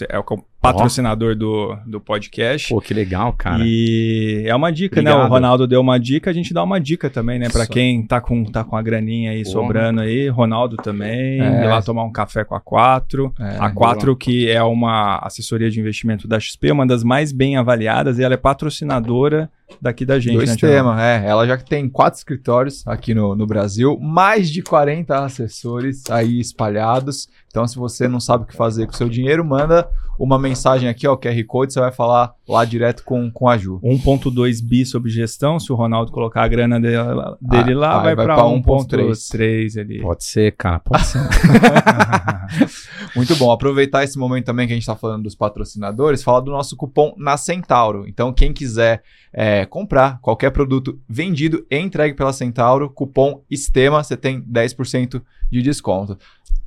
É 0.09 0.17
o 0.17 0.23
patrocinador 0.61 1.31
oh. 1.31 1.35
do, 1.35 1.77
do 1.85 2.01
podcast. 2.01 2.69
Pô, 2.69 2.79
que 2.79 2.93
legal, 2.93 3.33
cara. 3.33 3.63
E 3.65 4.43
é 4.45 4.55
uma 4.55 4.71
dica, 4.71 4.99
Obrigado. 4.99 5.19
né? 5.19 5.25
O 5.25 5.29
Ronaldo 5.29 5.67
deu 5.67 5.81
uma 5.81 5.99
dica, 5.99 6.29
a 6.29 6.33
gente 6.33 6.53
dá 6.53 6.63
uma 6.63 6.79
dica 6.79 7.09
também, 7.09 7.37
né? 7.37 7.49
Para 7.49 7.67
quem 7.67 8.01
tá 8.03 8.21
com, 8.21 8.45
tá 8.45 8.63
com 8.63 8.75
a 8.75 8.81
graninha 8.81 9.31
aí 9.31 9.43
Pô. 9.43 9.49
sobrando 9.49 10.01
aí, 10.01 10.29
Ronaldo 10.29 10.77
também, 10.77 11.41
é. 11.41 11.63
ir 11.63 11.67
lá 11.67 11.81
tomar 11.81 12.03
um 12.03 12.11
café 12.11 12.43
com 12.43 12.55
a 12.55 12.61
4. 12.61 13.33
É, 13.39 13.57
a 13.59 13.69
4 13.69 14.15
que 14.15 14.49
é 14.49 14.63
uma 14.63 15.17
assessoria 15.17 15.69
de 15.69 15.79
investimento 15.79 16.27
da 16.27 16.39
XP, 16.39 16.71
uma 16.71 16.87
das 16.87 17.03
mais 17.03 17.31
bem 17.31 17.57
avaliadas, 17.57 18.19
e 18.19 18.23
ela 18.23 18.33
é 18.33 18.37
patrocinadora 18.37 19.49
daqui 19.81 20.05
da 20.05 20.19
gente, 20.19 20.35
do 20.35 20.39
né, 20.39 20.47
sistema, 20.47 21.03
é. 21.03 21.25
Ela 21.25 21.45
já 21.45 21.57
tem 21.57 21.89
quatro 21.89 22.17
escritórios 22.17 22.87
aqui 22.87 23.13
no, 23.13 23.35
no 23.35 23.45
Brasil, 23.45 23.99
mais 23.99 24.49
de 24.49 24.61
40 24.61 25.25
assessores 25.25 26.09
aí 26.09 26.39
espalhados. 26.39 27.27
Então, 27.57 27.67
se 27.67 27.75
você 27.75 28.07
não 28.07 28.19
sabe 28.19 28.43
o 28.43 28.45
que 28.45 28.55
fazer 28.55 28.85
com 28.85 28.93
o 28.93 28.95
seu 28.95 29.09
dinheiro, 29.09 29.43
manda 29.43 29.89
uma 30.19 30.37
mensagem 30.37 30.87
aqui, 30.87 31.07
ó, 31.07 31.17
QR 31.17 31.43
Code, 31.47 31.73
você 31.73 31.79
vai 31.79 31.91
falar 31.91 32.35
lá 32.47 32.63
direto 32.63 33.03
com, 33.03 33.31
com 33.31 33.49
a 33.49 33.57
Ju. 33.57 33.79
1.2 33.83 34.63
bi 34.63 34.85
sobre 34.85 35.09
gestão, 35.09 35.59
se 35.59 35.71
o 35.71 35.75
Ronaldo 35.75 36.11
colocar 36.11 36.43
a 36.43 36.47
grana 36.47 36.79
dele, 36.79 36.97
dele 37.41 37.73
ah, 37.73 37.77
lá, 37.79 37.99
vai, 37.99 38.15
vai 38.15 38.25
para 38.27 38.35
1.3 38.43 39.81
ali. 39.81 40.01
Pode 40.01 40.23
ser, 40.23 40.51
cara, 40.55 40.79
pode 40.79 41.03
ser. 41.03 41.19
Muito 43.15 43.35
bom. 43.37 43.51
Aproveitar 43.51 44.03
esse 44.03 44.19
momento 44.19 44.45
também 44.45 44.67
que 44.67 44.73
a 44.73 44.75
gente 44.75 44.83
está 44.83 44.95
falando 44.95 45.23
dos 45.23 45.33
patrocinadores, 45.33 46.21
falar 46.21 46.41
do 46.41 46.51
nosso 46.51 46.77
cupom 46.77 47.15
na 47.17 47.37
Centauro. 47.37 48.07
Então, 48.07 48.31
quem 48.31 48.53
quiser 48.53 49.01
é, 49.33 49.65
comprar 49.65 50.19
qualquer 50.21 50.51
produto 50.51 50.99
vendido 51.09 51.65
e 51.71 51.79
entregue 51.79 52.15
pela 52.15 52.33
Centauro, 52.33 52.87
cupom 52.87 53.41
STEMA, 53.51 54.03
você 54.03 54.15
tem 54.15 54.43
10% 54.43 55.23
de 55.49 55.61
desconto 55.61 56.17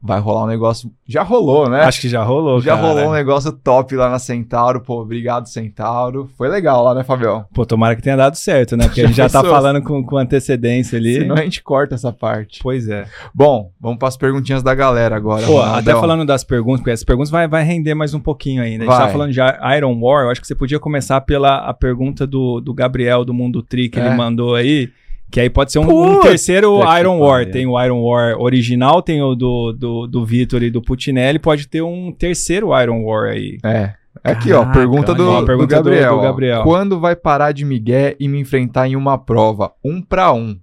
vai 0.02 0.18
rolar 0.18 0.44
um 0.44 0.46
negócio. 0.46 0.90
Já 1.06 1.22
rolou, 1.22 1.68
né? 1.68 1.82
Acho 1.82 2.00
que 2.00 2.08
já 2.08 2.22
rolou. 2.22 2.60
Já 2.60 2.74
cara. 2.74 2.86
rolou 2.86 3.08
um 3.10 3.12
negócio 3.12 3.52
top 3.52 3.94
lá 3.94 4.08
na 4.08 4.18
Centauro. 4.18 4.80
Pô, 4.80 5.02
obrigado, 5.02 5.46
Centauro. 5.46 6.30
Foi 6.38 6.48
legal 6.48 6.82
lá, 6.82 6.94
né, 6.94 7.04
Fabião? 7.04 7.44
Pô, 7.52 7.66
tomara 7.66 7.94
que 7.94 8.02
tenha 8.02 8.16
dado 8.16 8.36
certo, 8.36 8.76
né? 8.76 8.86
Porque 8.86 9.02
a 9.02 9.06
gente 9.08 9.16
já 9.16 9.28
tá 9.28 9.42
falando 9.42 9.82
com, 9.82 10.02
com 10.02 10.16
antecedência 10.16 10.98
ali. 10.98 11.20
Senão 11.20 11.36
a 11.36 11.42
gente 11.42 11.62
corta 11.62 11.94
essa 11.94 12.12
parte. 12.12 12.60
Pois 12.62 12.88
é. 12.88 13.04
Bom, 13.34 13.70
vamos 13.78 13.98
para 13.98 14.08
as 14.08 14.16
perguntinhas 14.16 14.62
da 14.62 14.74
galera 14.74 15.14
agora. 15.14 15.44
Pô, 15.46 15.60
até 15.60 15.92
falando 15.92 16.24
das 16.24 16.44
perguntas, 16.44 16.80
porque 16.80 16.92
essas 16.92 17.04
perguntas 17.04 17.30
vai, 17.30 17.46
vai 17.46 17.62
render 17.62 17.94
mais 17.94 18.14
um 18.14 18.20
pouquinho 18.20 18.62
ainda. 18.62 18.84
A 18.84 18.86
gente 18.86 18.96
vai. 18.96 19.06
tá 19.06 19.12
falando 19.12 19.32
de 19.32 19.40
Iron 19.76 20.00
War. 20.00 20.24
Eu 20.24 20.30
acho 20.30 20.40
que 20.40 20.46
você 20.46 20.54
podia 20.54 20.78
começar 20.78 21.20
pela 21.20 21.58
a 21.68 21.74
pergunta 21.74 22.26
do, 22.26 22.60
do 22.60 22.72
Gabriel 22.72 23.24
do 23.24 23.34
Mundo 23.34 23.62
Tri 23.62 23.88
que 23.88 24.00
é. 24.00 24.06
ele 24.06 24.14
mandou 24.14 24.54
aí. 24.54 24.90
Que 25.30 25.40
aí 25.40 25.50
pode 25.50 25.72
ser 25.72 25.78
um, 25.78 26.18
um 26.18 26.20
terceiro 26.20 26.80
Iron 26.98 27.18
War. 27.20 27.46
Tem 27.46 27.66
o 27.66 27.80
Iron 27.80 28.02
War 28.02 28.36
original, 28.38 29.00
tem 29.00 29.22
o 29.22 29.34
do, 29.34 29.72
do, 29.72 30.06
do 30.06 30.24
Vitor 30.24 30.62
e 30.62 30.70
do 30.70 30.82
Putinelli. 30.82 31.38
Pode 31.38 31.68
ter 31.68 31.82
um 31.82 32.10
terceiro 32.12 32.70
Iron 32.80 33.04
War 33.04 33.30
aí. 33.30 33.58
É. 33.64 33.94
Aqui, 34.24 34.52
ó, 34.52 34.66
pergunta, 34.66 35.14
do, 35.14 35.30
ó, 35.30 35.42
pergunta 35.44 35.76
do, 35.76 35.84
Gabriel, 35.84 36.10
do, 36.10 36.16
do 36.16 36.22
Gabriel. 36.22 36.62
Quando 36.62 36.98
vai 36.98 37.14
parar 37.14 37.52
de 37.52 37.64
migué 37.64 38.16
e 38.18 38.28
me 38.28 38.40
enfrentar 38.40 38.88
em 38.88 38.96
uma 38.96 39.16
prova? 39.16 39.72
Um 39.84 40.02
pra 40.02 40.32
um. 40.32 40.58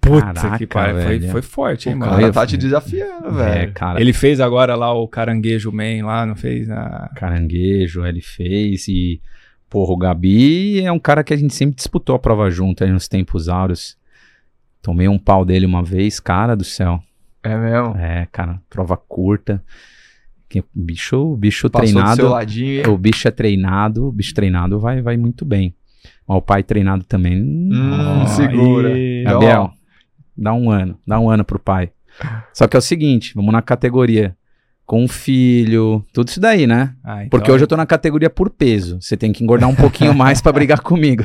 Puta 0.00 0.32
Caraca, 0.32 0.58
que 0.58 0.66
pariu. 0.66 1.02
Foi, 1.02 1.20
foi 1.20 1.42
forte, 1.42 1.88
hein, 1.88 1.96
o 1.96 1.98
mano? 1.98 2.12
O 2.12 2.16
cara 2.16 2.32
tá 2.32 2.46
te 2.46 2.56
desafiando, 2.56 3.28
é, 3.28 3.30
velho. 3.30 3.62
É, 3.62 3.66
cara. 3.72 4.00
Ele 4.00 4.12
fez 4.12 4.40
agora 4.40 4.74
lá 4.74 4.94
o 4.94 5.06
Caranguejo 5.06 5.70
Man 5.70 6.06
lá, 6.06 6.24
não 6.24 6.34
fez? 6.34 6.70
A... 6.70 7.10
Caranguejo, 7.14 8.06
ele 8.06 8.22
fez 8.22 8.88
e... 8.88 9.20
Porra, 9.68 9.92
o 9.92 9.96
Gabi 9.96 10.82
é 10.82 10.92
um 10.92 10.98
cara 10.98 11.24
que 11.24 11.32
a 11.32 11.36
gente 11.36 11.54
sempre 11.54 11.76
disputou 11.76 12.14
a 12.14 12.18
prova 12.18 12.50
junto 12.50 12.84
aí 12.84 12.90
nos 12.90 13.08
tempos 13.08 13.48
áureos. 13.48 13.96
Tomei 14.82 15.08
um 15.08 15.18
pau 15.18 15.44
dele 15.44 15.64
uma 15.64 15.82
vez, 15.82 16.18
cara 16.18 16.56
do 16.56 16.64
céu. 16.64 17.00
É 17.42 17.56
mesmo? 17.56 17.96
É, 17.96 18.26
cara, 18.30 18.60
prova 18.68 18.96
curta. 18.96 19.62
Bicho, 20.74 21.34
bicho 21.36 21.70
Passou 21.70 21.86
treinado. 21.86 22.28
ladinho, 22.28 22.92
o 22.92 22.98
bicho 22.98 23.26
é 23.26 23.30
treinado, 23.30 24.08
o 24.08 24.12
bicho 24.12 24.34
treinado 24.34 24.78
vai, 24.78 25.00
vai 25.00 25.16
muito 25.16 25.44
bem. 25.44 25.74
Mas 26.28 26.36
o 26.36 26.42
pai 26.42 26.62
treinado 26.62 27.04
também. 27.04 27.40
Hum, 27.40 28.22
oh, 28.22 28.26
segura. 28.26 28.90
E... 28.98 29.22
Gabriel, 29.24 29.72
dá 30.36 30.52
um 30.52 30.70
ano, 30.70 30.98
dá 31.06 31.18
um 31.18 31.30
ano 31.30 31.44
pro 31.44 31.58
pai. 31.58 31.90
Só 32.52 32.68
que 32.68 32.76
é 32.76 32.78
o 32.78 32.82
seguinte, 32.82 33.32
vamos 33.34 33.52
na 33.52 33.62
categoria 33.62 34.36
com 34.84 35.02
um 35.02 35.08
filho, 35.08 36.04
tudo 36.12 36.28
isso 36.28 36.40
daí, 36.40 36.66
né? 36.66 36.94
Ah, 37.02 37.24
então 37.24 37.30
Porque 37.30 37.50
hoje 37.50 37.64
eu 37.64 37.68
tô 37.68 37.76
na 37.76 37.86
categoria 37.86 38.28
por 38.28 38.50
peso. 38.50 39.00
Você 39.00 39.16
tem 39.16 39.32
que 39.32 39.42
engordar 39.42 39.68
um 39.68 39.74
pouquinho 39.74 40.14
mais 40.14 40.40
para 40.42 40.52
brigar 40.52 40.80
comigo. 40.82 41.24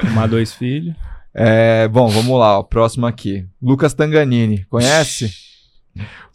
Arrumar 0.00 0.26
dois 0.26 0.54
filhos. 0.54 0.94
É, 1.34 1.88
bom, 1.88 2.08
vamos 2.08 2.38
lá, 2.38 2.58
o 2.58 2.64
próximo 2.64 3.06
aqui. 3.06 3.46
Lucas 3.60 3.94
Tanganini, 3.94 4.64
conhece? 4.68 5.32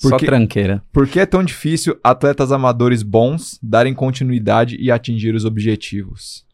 Por 0.01 0.09
Só 0.09 0.17
que, 0.17 0.25
tranqueira. 0.25 0.83
Por 0.91 1.07
que 1.07 1.19
é 1.19 1.25
tão 1.25 1.43
difícil 1.43 1.99
atletas 2.03 2.51
amadores 2.51 3.01
bons 3.01 3.59
darem 3.61 3.93
continuidade 3.93 4.77
e 4.79 4.91
atingir 4.91 5.33
os 5.33 5.45
objetivos? 5.45 6.45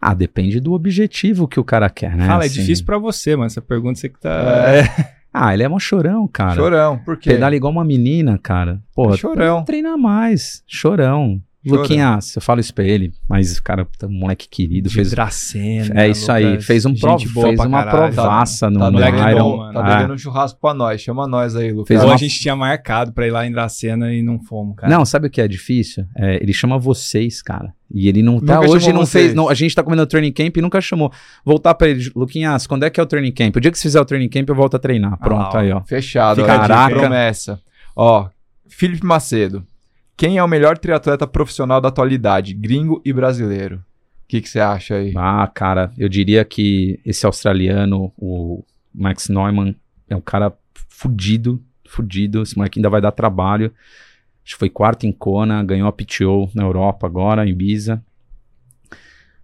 Ah, 0.00 0.14
depende 0.14 0.60
do 0.60 0.72
objetivo 0.72 1.46
que 1.46 1.60
o 1.60 1.64
cara 1.64 1.90
quer, 1.90 2.16
né? 2.16 2.26
Fala, 2.26 2.44
é 2.44 2.46
assim... 2.46 2.58
é 2.58 2.60
difícil 2.62 2.86
para 2.86 2.98
você, 2.98 3.36
mano. 3.36 3.46
Essa 3.46 3.60
pergunta 3.60 3.98
você 3.98 4.08
que 4.08 4.18
tá. 4.18 4.30
É. 4.30 5.20
Ah, 5.32 5.54
ele 5.54 5.62
é 5.62 5.68
um 5.68 5.78
chorão, 5.78 6.26
cara. 6.26 6.56
Chorão, 6.56 6.98
por 6.98 7.16
quê? 7.16 7.30
Pedala 7.30 7.54
igual 7.54 7.72
uma 7.72 7.84
menina, 7.84 8.36
cara. 8.36 8.80
Pô, 8.92 9.14
é 9.14 9.16
chorão. 9.16 9.64
Treinar 9.64 9.96
mais. 9.96 10.64
Chorão. 10.66 11.40
Luquinhas, 11.64 12.34
eu 12.36 12.40
falo 12.40 12.58
isso 12.58 12.72
pra 12.72 12.84
ele, 12.84 13.12
mas, 13.28 13.60
cara, 13.60 13.86
tá 13.98 14.06
um 14.06 14.10
moleque 14.10 14.48
querido. 14.48 14.88
De 14.88 14.94
fez 14.94 15.10
Dracena, 15.10 16.02
É 16.02 16.08
isso 16.08 16.22
Lucas, 16.22 16.44
aí, 16.46 16.62
fez, 16.62 16.86
um 16.86 16.94
prov, 16.94 17.20
fez 17.20 17.60
uma 17.60 17.84
caralho, 17.84 18.14
provaça 18.14 18.66
tá, 18.66 18.70
no, 18.70 18.80
tá 18.80 18.90
no 18.90 19.30
Iron. 19.30 19.56
Bom, 19.56 19.72
tá 19.72 19.82
devendo 19.82 20.10
ah. 20.12 20.14
um 20.14 20.18
churrasco 20.18 20.58
pra 20.58 20.72
nós, 20.72 21.02
chama 21.02 21.26
nós 21.26 21.54
aí, 21.54 21.70
Lucas. 21.70 21.88
Fez 21.88 22.02
uma... 22.02 22.14
a 22.14 22.16
gente 22.16 22.40
tinha 22.40 22.56
marcado 22.56 23.12
pra 23.12 23.26
ir 23.26 23.30
lá 23.30 23.46
em 23.46 23.52
Dracena 23.52 24.10
e 24.12 24.22
não 24.22 24.40
fomos, 24.40 24.74
cara. 24.76 24.90
Não, 24.90 25.04
sabe 25.04 25.26
o 25.26 25.30
que 25.30 25.40
é 25.40 25.46
difícil? 25.46 26.06
É, 26.16 26.36
ele 26.42 26.52
chama 26.54 26.78
vocês, 26.78 27.42
cara. 27.42 27.74
E 27.92 28.08
ele 28.08 28.22
não 28.22 28.40
tá 28.40 28.60
hoje 28.60 28.92
não 28.92 29.00
vocês. 29.00 29.24
fez. 29.24 29.34
Não, 29.34 29.48
a 29.48 29.54
gente 29.54 29.74
tá 29.74 29.82
comendo 29.82 30.02
o 30.02 30.06
training 30.06 30.32
camp 30.32 30.56
e 30.56 30.62
nunca 30.62 30.80
chamou. 30.80 31.12
Voltar 31.44 31.74
pra 31.74 31.88
ele, 31.88 32.10
Luquinhas, 32.14 32.66
quando 32.66 32.84
é 32.84 32.90
que 32.90 32.98
é 32.98 33.02
o 33.02 33.06
training 33.06 33.32
camp? 33.32 33.56
O 33.56 33.60
dia 33.60 33.70
que 33.70 33.78
você 33.78 33.82
fizer 33.82 34.00
o 34.00 34.04
training 34.04 34.28
camp, 34.28 34.48
eu 34.48 34.54
volto 34.54 34.76
a 34.76 34.78
treinar. 34.78 35.18
Pronto, 35.18 35.56
ah, 35.56 35.60
aí, 35.60 35.72
ó. 35.72 35.82
Fechado, 35.82 36.42
Caraca. 36.44 36.94
promessa. 36.94 37.60
Ó, 37.94 38.28
Felipe 38.68 39.04
Macedo. 39.04 39.66
Quem 40.20 40.36
é 40.36 40.44
o 40.44 40.46
melhor 40.46 40.76
triatleta 40.76 41.26
profissional 41.26 41.80
da 41.80 41.88
atualidade, 41.88 42.52
gringo 42.52 43.00
e 43.02 43.10
brasileiro? 43.10 43.76
O 43.76 44.26
que 44.28 44.46
você 44.46 44.60
acha 44.60 44.96
aí? 44.96 45.14
Ah, 45.16 45.46
cara, 45.46 45.90
eu 45.96 46.10
diria 46.10 46.44
que 46.44 47.00
esse 47.06 47.24
australiano, 47.24 48.12
o 48.18 48.62
Max 48.94 49.30
Neumann, 49.30 49.74
é 50.10 50.14
um 50.14 50.20
cara 50.20 50.52
fudido, 50.90 51.64
fudido. 51.88 52.42
Esse 52.42 52.54
moleque 52.54 52.78
ainda 52.78 52.90
vai 52.90 53.00
dar 53.00 53.12
trabalho. 53.12 53.72
Acho 54.44 54.56
que 54.56 54.58
foi 54.58 54.68
quarto 54.68 55.06
em 55.06 55.12
Kona, 55.12 55.64
ganhou 55.64 55.88
a 55.88 55.92
PTO 55.92 56.50
na 56.54 56.64
Europa 56.64 57.06
agora, 57.06 57.46
em 57.46 57.52
Ibiza. 57.52 58.04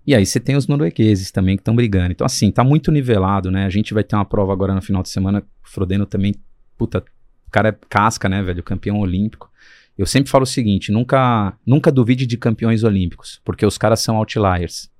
E 0.06 0.14
aí 0.14 0.26
você 0.26 0.38
tem 0.38 0.56
os 0.56 0.66
noruegueses 0.66 1.30
também 1.30 1.56
que 1.56 1.62
estão 1.62 1.74
brigando. 1.74 2.12
Então, 2.12 2.26
assim, 2.26 2.50
tá 2.50 2.62
muito 2.62 2.92
nivelado, 2.92 3.50
né? 3.50 3.64
A 3.64 3.70
gente 3.70 3.94
vai 3.94 4.04
ter 4.04 4.14
uma 4.14 4.26
prova 4.26 4.52
agora 4.52 4.74
no 4.74 4.82
final 4.82 5.02
de 5.02 5.08
semana. 5.08 5.42
Frodeno 5.62 6.04
também, 6.04 6.34
puta, 6.76 7.02
o 7.48 7.50
cara 7.50 7.70
é 7.70 7.78
casca, 7.88 8.28
né, 8.28 8.42
velho? 8.42 8.62
Campeão 8.62 8.98
olímpico. 8.98 9.50
Eu 9.96 10.06
sempre 10.06 10.30
falo 10.30 10.44
o 10.44 10.46
seguinte: 10.46 10.92
nunca, 10.92 11.56
nunca 11.64 11.90
duvide 11.90 12.26
de 12.26 12.36
campeões 12.36 12.84
olímpicos, 12.84 13.40
porque 13.44 13.64
os 13.64 13.78
caras 13.78 14.00
são 14.00 14.16
outliers. 14.16 14.90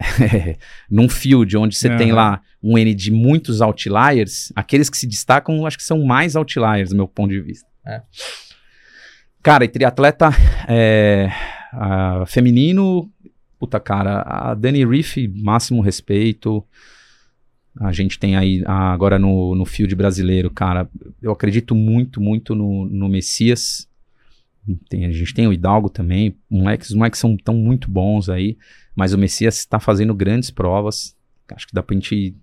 Num 0.90 1.08
field 1.08 1.56
onde 1.56 1.76
você 1.76 1.88
uhum. 1.88 1.96
tem 1.96 2.12
lá 2.12 2.40
um 2.62 2.76
N 2.76 2.94
de 2.94 3.12
muitos 3.12 3.60
outliers, 3.60 4.52
aqueles 4.56 4.90
que 4.90 4.96
se 4.96 5.06
destacam, 5.06 5.66
acho 5.66 5.76
que 5.76 5.84
são 5.84 6.04
mais 6.04 6.34
outliers, 6.34 6.90
do 6.90 6.96
meu 6.96 7.06
ponto 7.06 7.30
de 7.30 7.40
vista. 7.40 7.68
É. 7.86 8.02
Cara, 9.42 9.64
e 9.64 9.68
triatleta 9.68 10.30
é, 10.66 11.30
feminino, 12.26 13.12
puta 13.58 13.78
cara, 13.78 14.22
a 14.22 14.54
Dani 14.54 14.84
Riff, 14.84 15.28
máximo 15.28 15.82
respeito. 15.82 16.64
A 17.78 17.92
gente 17.92 18.18
tem 18.18 18.36
aí 18.36 18.62
agora 18.66 19.18
no, 19.18 19.54
no 19.54 19.66
field 19.66 19.94
brasileiro, 19.94 20.50
cara, 20.50 20.88
eu 21.20 21.30
acredito 21.30 21.74
muito, 21.74 22.20
muito 22.20 22.54
no, 22.54 22.86
no 22.86 23.08
Messias. 23.08 23.86
Tem, 24.88 25.04
a 25.04 25.12
gente 25.12 25.34
tem 25.34 25.46
o 25.46 25.52
Hidalgo 25.52 25.90
também, 25.90 26.36
moleques, 26.48 26.90
os 26.90 26.96
moleques 26.96 27.20
são 27.20 27.36
tão 27.36 27.54
muito 27.54 27.90
bons 27.90 28.28
aí, 28.28 28.56
mas 28.96 29.12
o 29.12 29.18
Messias 29.18 29.58
está 29.58 29.78
fazendo 29.78 30.14
grandes 30.14 30.50
provas. 30.50 31.16
Acho 31.54 31.66
que 31.66 31.74
dá 31.74 31.82
pra 31.82 31.94
gente, 31.94 32.34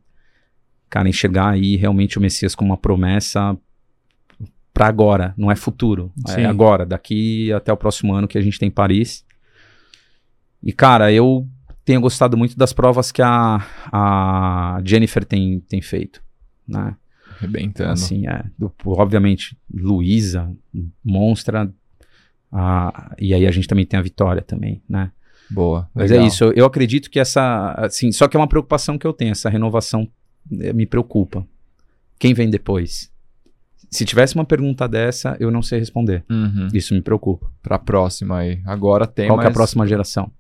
cara, 0.90 1.10
enxergar 1.10 1.50
aí 1.50 1.76
realmente 1.76 2.18
o 2.18 2.22
Messias 2.22 2.54
como 2.54 2.72
uma 2.72 2.78
promessa 2.78 3.58
para 4.74 4.88
agora, 4.88 5.34
não 5.38 5.52
é 5.52 5.56
futuro, 5.56 6.12
é 6.28 6.32
Sim. 6.32 6.42
é 6.42 6.46
agora, 6.46 6.86
daqui 6.86 7.52
até 7.52 7.74
o 7.74 7.78
próximo 7.78 8.14
ano 8.14 8.28
que 8.28 8.38
a 8.38 8.42
gente 8.42 8.58
tem 8.58 8.72
Paris. 8.72 9.26
E 10.64 10.72
cara, 10.72 11.12
eu 11.12 11.48
tenho 11.84 12.00
gostado 12.00 12.38
muito 12.38 12.58
das 12.58 12.72
provas 12.72 13.12
que 13.12 13.22
a, 13.22 13.66
a 13.92 14.82
Jennifer 14.86 15.26
tem, 15.26 15.60
tem 15.62 15.82
feito, 15.82 16.24
né? 16.68 16.96
Arrebentando. 17.38 17.92
Assim, 17.92 18.28
é, 18.28 18.46
do, 18.58 18.72
obviamente, 18.86 19.58
Luísa, 19.74 20.52
monstra, 21.04 21.74
ah, 22.52 23.16
e 23.20 23.34
aí 23.34 23.48
a 23.48 23.52
gente 23.52 23.68
também 23.68 23.86
tem 23.86 24.00
a 24.00 24.04
vitória 24.04 24.42
também, 24.42 24.82
né? 24.90 25.12
Boa. 25.50 25.90
Mas 25.94 26.12
é 26.12 26.22
isso, 26.24 26.46
eu, 26.56 26.66
acredito 26.66 27.10
que 27.10 27.20
essa, 27.20 27.74
assim, 27.78 28.12
só 28.12 28.28
que 28.28 28.38
é 28.38 28.40
uma 28.40 28.48
preocupação 28.48 28.98
que 28.98 29.06
eu 29.06 29.14
tenho, 29.14 29.32
essa 29.32 29.50
renovação 29.50 30.08
eh, 30.60 30.72
me 30.72 30.86
preocupa. 30.86 31.46
Quem 32.18 32.34
vem 32.34 32.50
depois? 32.50 33.12
Se 33.90 34.06
tivesse 34.06 34.36
uma 34.36 34.46
pergunta 34.46 34.88
dessa, 34.88 35.36
eu 35.40 35.52
não 35.52 35.62
sei 35.62 35.80
responder. 35.80 36.24
Uhum. 36.30 36.70
Isso 36.74 36.94
me 36.94 37.02
preocupa. 37.02 37.52
Pra 37.62 37.78
próxima 37.78 38.38
aí. 38.38 38.62
Agora 38.66 39.06
tem 39.06 39.28
Qual 39.28 39.38
que 39.38 39.46
é 39.46 39.50
a 39.50 39.52
próxima 39.52 39.86
geração? 39.86 40.32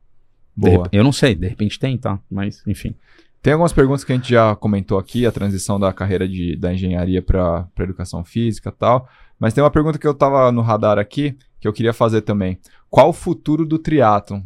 Boa. 0.55 0.87
Eu 0.91 1.03
não 1.03 1.11
sei, 1.11 1.35
de 1.35 1.47
repente 1.47 1.77
tem, 1.77 1.97
tá? 1.97 2.19
Mas, 2.29 2.63
enfim. 2.65 2.95
Tem 3.41 3.53
algumas 3.53 3.73
perguntas 3.73 4.03
que 4.03 4.13
a 4.13 4.15
gente 4.15 4.29
já 4.29 4.55
comentou 4.55 4.99
aqui, 4.99 5.25
a 5.25 5.31
transição 5.31 5.79
da 5.79 5.91
carreira 5.91 6.27
de, 6.27 6.55
da 6.55 6.73
engenharia 6.73 7.21
para 7.21 7.67
educação 7.79 8.23
física 8.23 8.69
e 8.69 8.79
tal. 8.79 9.09
Mas 9.39 9.53
tem 9.53 9.63
uma 9.63 9.71
pergunta 9.71 9.97
que 9.97 10.07
eu 10.07 10.13
tava 10.13 10.51
no 10.51 10.61
radar 10.61 10.99
aqui, 10.99 11.35
que 11.61 11.67
eu 11.67 11.73
queria 11.73 11.93
fazer 11.93 12.21
também. 12.21 12.59
Qual 12.89 13.09
o 13.09 13.13
futuro 13.13 13.65
do 13.65 13.77
triatlon? 13.77 14.39
O 14.39 14.43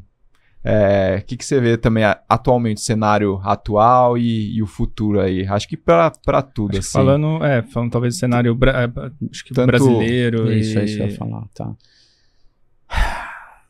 é, 0.68 1.22
que, 1.26 1.38
que 1.38 1.46
você 1.46 1.62
vê 1.62 1.78
também 1.78 2.04
atualmente, 2.28 2.78
o 2.78 2.82
cenário 2.82 3.40
atual 3.44 4.18
e, 4.18 4.58
e 4.58 4.62
o 4.62 4.68
futuro 4.68 5.22
aí? 5.22 5.48
Acho 5.48 5.68
que 5.68 5.78
para 5.78 6.12
tudo, 6.42 6.78
assim. 6.78 6.92
Falando, 6.92 7.44
é, 7.44 7.62
falando 7.62 7.92
talvez 7.92 8.16
do 8.16 8.20
cenário 8.20 8.54
bra 8.54 8.92
acho 9.32 9.46
que 9.46 9.54
Tanto... 9.54 9.68
brasileiro. 9.68 10.52
Isso, 10.52 10.78
e... 10.78 10.82
é 10.82 10.86
isso 10.86 10.98
que 10.98 11.04
eu 11.04 11.08
ia 11.08 11.16
falar, 11.16 11.48
tá. 11.54 11.74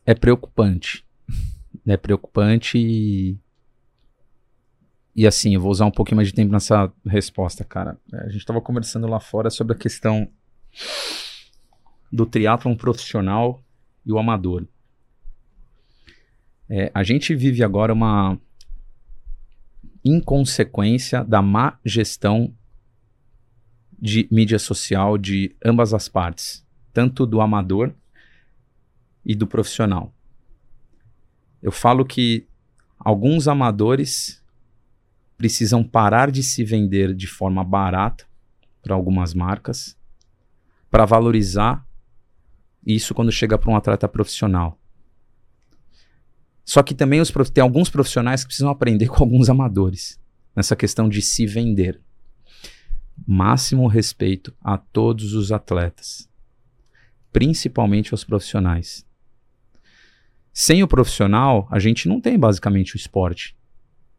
É 0.04 0.14
preocupante. 0.14 1.04
É 1.86 1.96
preocupante 1.96 2.78
e 2.78 3.38
e 5.14 5.26
assim, 5.26 5.54
eu 5.54 5.60
vou 5.60 5.70
usar 5.70 5.86
um 5.86 5.90
pouquinho 5.90 6.16
mais 6.16 6.28
de 6.28 6.34
tempo 6.34 6.52
nessa 6.52 6.92
resposta, 7.06 7.64
cara. 7.64 7.96
É, 8.12 8.18
a 8.18 8.28
gente 8.28 8.38
estava 8.38 8.60
conversando 8.60 9.06
lá 9.06 9.18
fora 9.18 9.48
sobre 9.48 9.74
a 9.74 9.78
questão 9.78 10.28
do 12.12 12.26
triatlon 12.26 12.74
profissional 12.74 13.62
e 14.04 14.12
o 14.12 14.18
amador. 14.18 14.66
É, 16.68 16.90
a 16.94 17.02
gente 17.02 17.34
vive 17.34 17.62
agora 17.62 17.92
uma 17.92 18.38
inconsequência 20.04 21.24
da 21.24 21.42
má 21.42 21.78
gestão 21.84 22.54
de 23.98 24.28
mídia 24.30 24.58
social 24.58 25.16
de 25.16 25.54
ambas 25.64 25.94
as 25.94 26.08
partes, 26.08 26.64
tanto 26.92 27.26
do 27.26 27.40
amador 27.40 27.94
e 29.24 29.34
do 29.34 29.46
profissional. 29.46 30.12
Eu 31.62 31.72
falo 31.72 32.04
que 32.04 32.46
alguns 32.98 33.48
amadores 33.48 34.42
precisam 35.36 35.82
parar 35.82 36.30
de 36.30 36.42
se 36.42 36.64
vender 36.64 37.14
de 37.14 37.26
forma 37.26 37.64
barata 37.64 38.24
para 38.82 38.94
algumas 38.94 39.34
marcas 39.34 39.96
para 40.90 41.04
valorizar 41.04 41.85
isso 42.94 43.14
quando 43.14 43.32
chega 43.32 43.58
para 43.58 43.70
um 43.70 43.76
atleta 43.76 44.06
profissional. 44.06 44.78
Só 46.64 46.82
que 46.82 46.94
também 46.94 47.20
os, 47.20 47.32
tem 47.52 47.62
alguns 47.62 47.88
profissionais 47.88 48.42
que 48.42 48.48
precisam 48.48 48.70
aprender 48.70 49.08
com 49.10 49.22
alguns 49.22 49.48
amadores 49.48 50.20
nessa 50.54 50.76
questão 50.76 51.08
de 51.08 51.20
se 51.20 51.46
vender. 51.46 52.00
Máximo 53.26 53.86
respeito 53.86 54.54
a 54.60 54.76
todos 54.76 55.32
os 55.32 55.50
atletas, 55.50 56.28
principalmente 57.32 58.12
aos 58.12 58.24
profissionais. 58.24 59.06
Sem 60.52 60.82
o 60.82 60.88
profissional, 60.88 61.68
a 61.70 61.78
gente 61.78 62.08
não 62.08 62.20
tem 62.20 62.38
basicamente 62.38 62.94
o 62.94 62.96
esporte. 62.96 63.56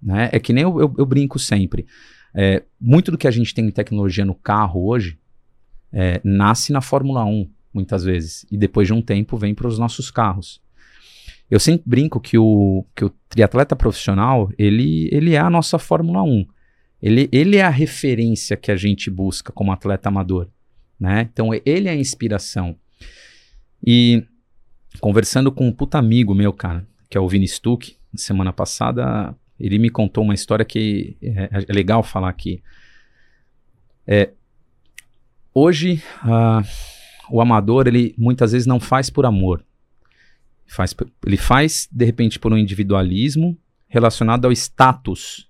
Né? 0.02 0.30
É 0.32 0.40
que 0.40 0.54
nem 0.54 0.64
eu, 0.64 0.80
eu, 0.80 0.94
eu 0.98 1.06
brinco 1.06 1.40
sempre. 1.40 1.88
É, 2.34 2.64
muito 2.80 3.12
do 3.12 3.18
que 3.18 3.28
a 3.28 3.32
gente 3.32 3.54
tem 3.54 3.66
em 3.66 3.72
tecnologia 3.72 4.24
no 4.24 4.36
carro 4.36 4.88
hoje 4.88 5.20
é, 5.92 6.22
nasce 6.24 6.72
na 6.72 6.82
Fórmula 6.82 7.24
1, 7.26 7.50
muitas 7.74 8.04
vezes, 8.04 8.46
e 8.52 8.58
depois 8.58 8.88
de 8.88 8.94
um 8.94 9.02
tempo 9.02 9.38
vem 9.38 9.54
para 9.54 9.68
os 9.68 9.78
nossos 9.78 10.10
carros. 10.10 10.62
Eu 11.50 11.60
sempre 11.60 11.84
brinco 11.86 12.20
que 12.20 12.38
o, 12.38 12.86
que 12.96 13.06
o 13.06 13.10
triatleta 13.30 13.76
profissional, 13.76 14.52
ele, 14.58 15.08
ele 15.12 15.34
é 15.34 15.40
a 15.40 15.50
nossa 15.50 15.80
Fórmula 15.80 16.22
1. 16.22 16.46
Ele, 17.02 17.30
ele 17.32 17.58
é 17.58 17.64
a 17.64 17.70
referência 17.70 18.58
que 18.58 18.72
a 18.72 18.76
gente 18.76 19.10
busca 19.10 19.52
como 19.52 19.72
atleta 19.72 20.10
amador. 20.10 20.50
Né? 21.00 21.30
Então, 21.32 21.52
ele 21.66 21.88
é 21.88 21.92
a 21.92 21.96
inspiração. 21.96 22.76
E 23.86 24.26
conversando 25.00 25.52
com 25.52 25.68
um 25.68 25.72
puta 25.72 25.98
amigo 25.98 26.34
meu, 26.34 26.52
cara, 26.52 26.86
que 27.10 27.18
é 27.18 27.22
o 27.22 27.28
Vini 27.30 27.48
Stuck, 27.48 27.96
semana 28.16 28.52
passada, 28.52 29.36
ele 29.60 29.80
me 29.80 29.90
contou 29.90 30.24
uma 30.24 30.34
história 30.34 30.66
que 30.66 31.16
é, 31.22 31.66
é 31.68 31.74
legal 31.74 32.04
falar 32.04 32.30
aqui. 32.30 32.62
É, 34.06 34.32
hoje, 35.54 36.02
uh, 36.24 36.66
o 37.30 37.42
amador, 37.42 37.88
ele 37.88 38.14
muitas 38.18 38.52
vezes 38.52 38.68
não 38.68 38.80
faz 38.80 39.10
por 39.10 39.26
amor. 39.26 39.64
Faz, 40.68 40.96
ele 41.26 41.38
faz, 41.38 41.88
de 41.92 42.06
repente, 42.06 42.40
por 42.40 42.52
um 42.52 42.58
individualismo 42.58 43.58
relacionado 43.88 44.46
ao 44.46 44.52
status 44.52 45.50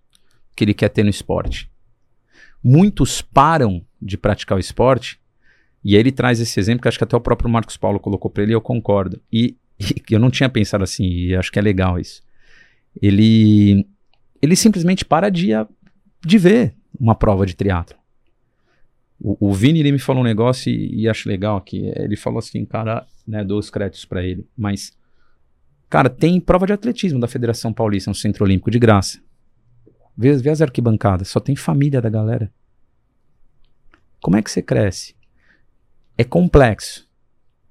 que 0.55 0.63
ele 0.63 0.73
quer 0.73 0.89
ter 0.89 1.03
no 1.03 1.09
esporte. 1.09 1.69
Muitos 2.63 3.21
param 3.21 3.83
de 4.01 4.17
praticar 4.17 4.57
o 4.57 4.59
esporte, 4.59 5.19
e 5.83 5.95
aí 5.95 6.01
ele 6.01 6.11
traz 6.11 6.39
esse 6.39 6.59
exemplo 6.59 6.81
que 6.81 6.87
acho 6.87 6.97
que 6.97 7.03
até 7.03 7.15
o 7.15 7.21
próprio 7.21 7.49
Marcos 7.49 7.77
Paulo 7.77 7.99
colocou 7.99 8.29
para 8.29 8.43
ele 8.43 8.51
e 8.51 8.55
eu 8.55 8.61
concordo. 8.61 9.21
E, 9.31 9.55
e 9.79 10.13
eu 10.13 10.19
não 10.19 10.29
tinha 10.29 10.49
pensado 10.49 10.83
assim, 10.83 11.05
e 11.05 11.35
acho 11.35 11.51
que 11.51 11.59
é 11.59 11.61
legal 11.61 11.99
isso. 11.99 12.21
Ele 13.01 13.87
ele 14.41 14.55
simplesmente 14.55 15.03
para 15.03 15.29
de, 15.29 15.49
de 16.25 16.37
ver 16.37 16.75
uma 16.99 17.15
prova 17.15 17.45
de 17.45 17.55
triatlo. 17.55 17.97
O, 19.19 19.49
o 19.49 19.53
Vini 19.53 19.79
ele 19.79 19.91
me 19.91 19.99
falou 19.99 20.21
um 20.21 20.25
negócio 20.25 20.71
e, 20.71 21.01
e 21.01 21.09
acho 21.09 21.27
legal 21.27 21.57
aqui. 21.57 21.91
Ele 21.95 22.15
falou 22.15 22.39
assim, 22.39 22.65
cara, 22.65 23.05
né, 23.27 23.43
dou 23.43 23.59
os 23.59 23.69
créditos 23.69 24.05
para 24.05 24.23
ele, 24.23 24.47
mas 24.57 24.95
cara, 25.89 26.09
tem 26.09 26.39
prova 26.39 26.65
de 26.65 26.73
atletismo 26.73 27.19
da 27.19 27.27
Federação 27.27 27.73
Paulista 27.73 28.11
no 28.11 28.15
Centro 28.15 28.45
Olímpico 28.45 28.71
de 28.71 28.79
graça. 28.79 29.19
Vê, 30.17 30.35
vê 30.37 30.49
as 30.49 30.61
arquibancadas, 30.61 31.27
só 31.27 31.39
tem 31.39 31.55
família 31.55 32.01
da 32.01 32.09
galera. 32.09 32.51
Como 34.21 34.35
é 34.35 34.41
que 34.41 34.49
você 34.49 34.61
cresce? 34.61 35.15
É 36.17 36.23
complexo 36.23 37.07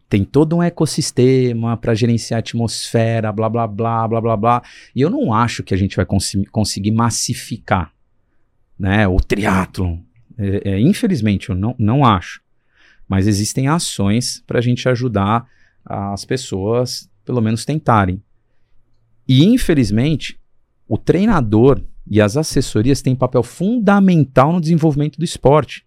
tem 0.08 0.24
todo 0.24 0.56
um 0.56 0.62
ecossistema 0.62 1.76
para 1.76 1.94
gerenciar 1.94 2.38
a 2.38 2.40
atmosfera, 2.40 3.32
blá, 3.32 3.48
blá, 3.48 3.66
blá, 3.66 4.06
blá, 4.06 4.20
blá, 4.20 4.36
blá. 4.36 4.62
E 4.94 5.00
eu 5.00 5.10
não 5.10 5.32
acho 5.32 5.62
que 5.62 5.74
a 5.74 5.76
gente 5.76 5.96
vai 5.96 6.06
cons 6.06 6.32
conseguir 6.52 6.92
massificar 6.92 7.92
né, 8.78 9.08
o 9.08 9.16
triatlon. 9.16 9.98
É, 10.38 10.72
é, 10.72 10.80
infelizmente, 10.80 11.50
eu 11.50 11.56
não, 11.56 11.74
não 11.78 12.04
acho. 12.04 12.42
Mas 13.08 13.26
existem 13.26 13.68
ações 13.68 14.42
para 14.46 14.58
a 14.58 14.62
gente 14.62 14.88
ajudar 14.88 15.48
as 15.84 16.24
pessoas, 16.24 17.08
pelo 17.24 17.40
menos, 17.40 17.64
tentarem. 17.64 18.22
E, 19.28 19.44
infelizmente, 19.44 20.38
o 20.88 20.98
treinador 20.98 21.82
e 22.08 22.20
as 22.20 22.36
assessorias 22.36 23.02
têm 23.02 23.14
papel 23.14 23.42
fundamental 23.42 24.52
no 24.52 24.60
desenvolvimento 24.60 25.18
do 25.18 25.24
esporte. 25.24 25.84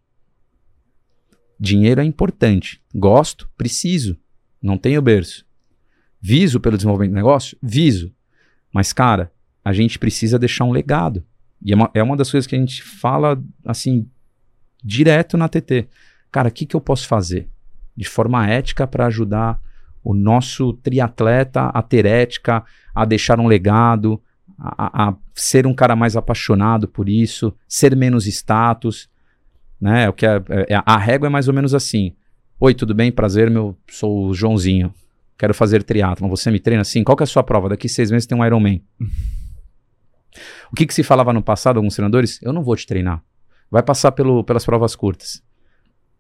Dinheiro 1.60 2.02
é 2.02 2.04
importante. 2.04 2.82
Gosto, 2.94 3.50
preciso. 3.58 4.18
Não 4.62 4.78
tenho 4.78 5.02
berço. 5.02 5.46
Viso 6.22 6.60
pelo 6.60 6.78
desenvolvimento 6.78 7.12
do 7.12 7.16
negócio? 7.16 7.58
Viso. 7.62 8.14
Mas, 8.74 8.92
cara, 8.92 9.32
a 9.64 9.74
gente 9.74 9.98
precisa 9.98 10.40
deixar 10.40 10.66
um 10.66 10.72
legado. 10.72 11.24
E 11.62 11.74
é 11.74 11.76
uma, 11.76 11.92
é 11.94 12.04
uma 12.04 12.18
das 12.18 12.32
coisas 12.32 12.48
que 12.48 12.56
a 12.56 12.60
gente 12.60 12.84
fala, 12.84 13.42
assim, 13.66 14.08
direto 14.84 15.38
na 15.38 15.48
TT. 15.48 15.88
Cara, 16.32 16.50
o 16.50 16.52
que, 16.52 16.66
que 16.66 16.76
eu 16.76 16.82
posso 16.82 17.08
fazer 17.08 17.48
de 17.96 18.08
forma 18.08 18.48
ética 18.48 18.88
para 18.88 19.08
ajudar 19.08 19.60
o 20.04 20.14
nosso 20.14 20.74
triatleta 20.74 21.66
a 21.66 21.82
ter 21.82 22.06
ética, 22.06 22.64
a 22.96 23.04
deixar 23.04 23.40
um 23.40 23.48
legado, 23.48 24.22
a, 24.58 25.10
a, 25.10 25.16
ser 25.36 25.68
um 25.68 25.74
cara 25.74 25.96
mais 25.96 26.16
apaixonado 26.16 26.88
por 26.88 27.10
isso, 27.10 27.54
ser 27.68 27.96
menos 27.96 28.26
status. 28.26 29.10
Né? 29.80 30.08
O 30.10 30.14
que 30.14 30.26
é, 30.26 30.42
é, 30.70 30.82
a 30.86 30.98
régua 30.98 31.28
é 31.28 31.30
mais 31.30 31.48
ou 31.48 31.54
menos 31.54 31.74
assim. 31.74 32.16
Oi, 32.60 32.74
tudo 32.74 32.94
bem? 32.94 33.12
Prazer, 33.12 33.50
meu, 33.50 33.78
sou 33.90 34.28
o 34.28 34.34
Joãozinho. 34.34 34.94
Quero 35.38 35.54
fazer 35.54 35.84
triatlon. 35.84 36.30
Você 36.30 36.52
me 36.52 36.60
treina 36.60 36.82
assim? 36.82 37.04
Qual 37.04 37.16
que 37.16 37.24
é 37.24 37.26
a 37.26 37.28
sua 37.28 37.44
prova? 37.44 37.70
Daqui 37.70 37.88
seis 37.88 38.12
meses 38.12 38.26
tem 38.26 38.38
um 38.38 38.46
Ironman. 38.46 38.84
o 40.72 40.76
que, 40.76 40.86
que 40.86 40.94
se 40.94 41.04
falava 41.04 41.32
no 41.32 41.42
passado, 41.42 41.78
alguns 41.78 41.96
treinadores? 41.96 42.42
Eu 42.42 42.52
não 42.52 42.64
vou 42.64 42.76
te 42.76 42.86
treinar. 42.86 43.24
Vai 43.70 43.84
passar 43.84 44.12
pelo, 44.12 44.44
pelas 44.44 44.66
provas 44.66 44.96
curtas. 44.96 45.44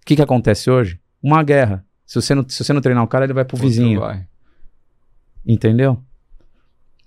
O 0.01 0.05
que, 0.05 0.15
que 0.15 0.21
acontece 0.21 0.69
hoje? 0.69 0.99
Uma 1.21 1.43
guerra. 1.43 1.85
Se 2.05 2.19
você, 2.19 2.34
não, 2.34 2.47
se 2.47 2.63
você 2.63 2.73
não 2.73 2.81
treinar 2.81 3.03
o 3.03 3.07
cara, 3.07 3.26
ele 3.26 3.34
vai 3.34 3.45
pro 3.45 3.57
vizinho. 3.57 3.99
Vai. 3.99 4.26
Entendeu? 5.45 6.01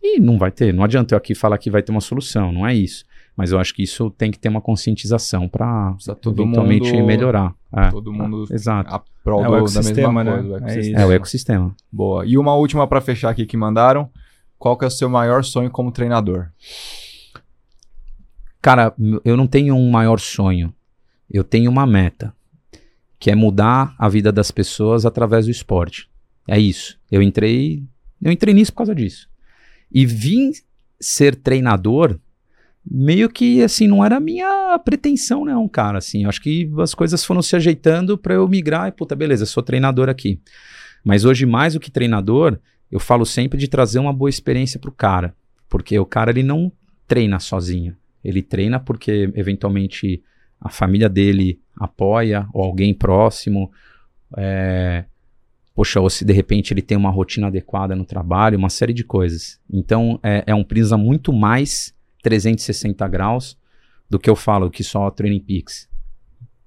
E 0.03 0.19
não 0.19 0.37
vai 0.37 0.51
ter. 0.51 0.75
Não 0.75 0.83
adianta 0.83 1.15
eu 1.15 1.19
aqui 1.19 1.35
falar 1.35 1.59
que 1.59 1.71
vai 1.71 1.83
ter 1.83 1.93
uma 1.93 2.01
solução. 2.01 2.53
Não 2.53 2.67
é 2.67 2.75
isso. 2.75 3.05
Mas 3.37 3.53
eu 3.53 3.59
acho 3.59 3.73
que 3.73 3.83
isso 3.83 4.11
tem 4.11 4.31
que 4.31 4.39
ter 4.39 4.49
uma 4.49 4.61
conscientização 4.61 5.49
para 5.49 5.95
eventualmente 6.27 6.93
mundo, 6.93 7.07
melhorar. 7.07 7.55
É, 7.75 7.89
todo 7.89 8.13
mundo 8.13 8.45
é, 8.51 8.55
exato. 8.55 8.95
a 8.95 9.03
prol 9.25 9.45
é 9.45 9.49
o 9.49 9.57
ecossistema, 9.57 10.23
né? 10.23 10.33
Coisa, 10.33 10.49
o 10.49 10.57
ecossistema. 10.57 10.99
É, 10.99 11.03
é, 11.03 11.07
o 11.07 11.13
ecossistema. 11.13 11.77
Boa. 11.91 12.27
E 12.27 12.37
uma 12.37 12.55
última 12.55 12.87
para 12.87 13.01
fechar 13.01 13.31
aqui 13.31 13.47
que 13.47 13.57
mandaram. 13.57 14.11
Qual 14.59 14.77
que 14.77 14.85
é 14.85 14.89
o 14.89 14.91
seu 14.91 15.09
maior 15.09 15.43
sonho 15.43 15.71
como 15.71 15.91
treinador? 15.91 16.49
Cara, 18.63 18.95
eu 19.25 19.37
não 19.37 19.49
tenho 19.49 19.75
um 19.75 19.91
maior 19.91 20.21
sonho. 20.21 20.73
Eu 21.29 21.43
tenho 21.43 21.69
uma 21.69 21.85
meta, 21.85 22.33
que 23.19 23.31
é 23.31 23.35
mudar 23.35 23.93
a 23.99 24.09
vida 24.09 24.31
das 24.31 24.53
pessoas 24.53 25.05
através 25.05 25.47
do 25.47 25.51
esporte. 25.51 26.09
É 26.47 26.59
isso. 26.61 26.97
Eu 27.11 27.21
entrei, 27.21 27.83
eu 28.23 28.31
entrei 28.31 28.55
nisso 28.55 28.73
por 28.73 28.79
causa 28.79 28.95
disso. 28.95 29.29
E 29.91 30.07
vim 30.07 30.53
ser 31.01 31.35
treinador 31.35 32.21
meio 32.89 33.29
que 33.29 33.63
assim 33.63 33.87
não 33.87 34.05
era 34.05 34.17
a 34.17 34.21
minha 34.21 34.79
pretensão 34.85 35.45
não, 35.45 35.69
cara, 35.69 35.99
assim, 35.99 36.25
acho 36.25 36.41
que 36.41 36.69
as 36.79 36.95
coisas 36.95 37.25
foram 37.25 37.41
se 37.41 37.55
ajeitando 37.55 38.19
para 38.19 38.35
eu 38.35 38.49
migrar 38.49 38.89
e 38.89 38.93
puta, 38.93 39.15
beleza, 39.15 39.47
sou 39.47 39.63
treinador 39.63 40.09
aqui. 40.09 40.41
Mas 41.05 41.25
hoje 41.25 41.47
mais 41.47 41.75
do 41.75 41.81
que 41.81 41.91
treinador, 41.91 42.59
eu 42.91 42.99
falo 42.99 43.25
sempre 43.25 43.59
de 43.59 43.69
trazer 43.69 43.99
uma 43.99 44.13
boa 44.13 44.29
experiência 44.29 44.81
pro 44.81 44.93
cara, 44.93 45.35
porque 45.69 45.99
o 45.99 46.07
cara 46.07 46.31
ele 46.31 46.43
não 46.43 46.73
treina 47.07 47.39
sozinho. 47.39 47.97
Ele 48.25 48.43
treina 48.43 48.79
porque 48.79 49.31
eventualmente 49.35 50.23
a 50.61 50.69
família 50.69 51.09
dele 51.09 51.61
apoia 51.77 52.47
ou 52.53 52.63
alguém 52.63 52.95
próximo, 52.95 53.71
é, 54.37 55.05
poxa, 55.75 56.01
ou 56.01 56.09
se 56.09 56.25
de 56.25 56.33
repente 56.33 56.73
ele 56.73 56.83
tem 56.83 56.97
uma 56.97 57.11
rotina 57.11 57.49
adequada 57.49 57.97
no 57.97 58.05
trabalho, 58.05 58.59
uma 58.59 58.69
série 58.69 58.93
de 58.93 59.05
coisas. 59.05 59.61
Então 59.71 60.19
é, 60.23 60.45
é 60.47 60.55
um 60.55 60.65
Prisa 60.65 60.97
muito 60.97 61.33
mais 61.33 61.95
360 62.23 63.07
graus 63.09 63.59
do 64.09 64.19
que 64.19 64.29
eu 64.29 64.37
falo 64.37 64.71
que 64.71 64.85
só 64.85 65.11
Training 65.11 65.41
Peaks. 65.41 65.89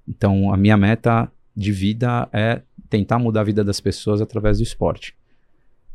Então, 0.06 0.52
a 0.52 0.56
minha 0.56 0.76
meta 0.76 1.30
de 1.56 1.72
vida 1.72 2.28
é 2.32 2.62
tentar 2.88 3.18
mudar 3.18 3.40
a 3.40 3.44
vida 3.44 3.64
das 3.64 3.80
pessoas 3.80 4.20
através 4.20 4.58
do 4.58 4.62
esporte. 4.62 5.16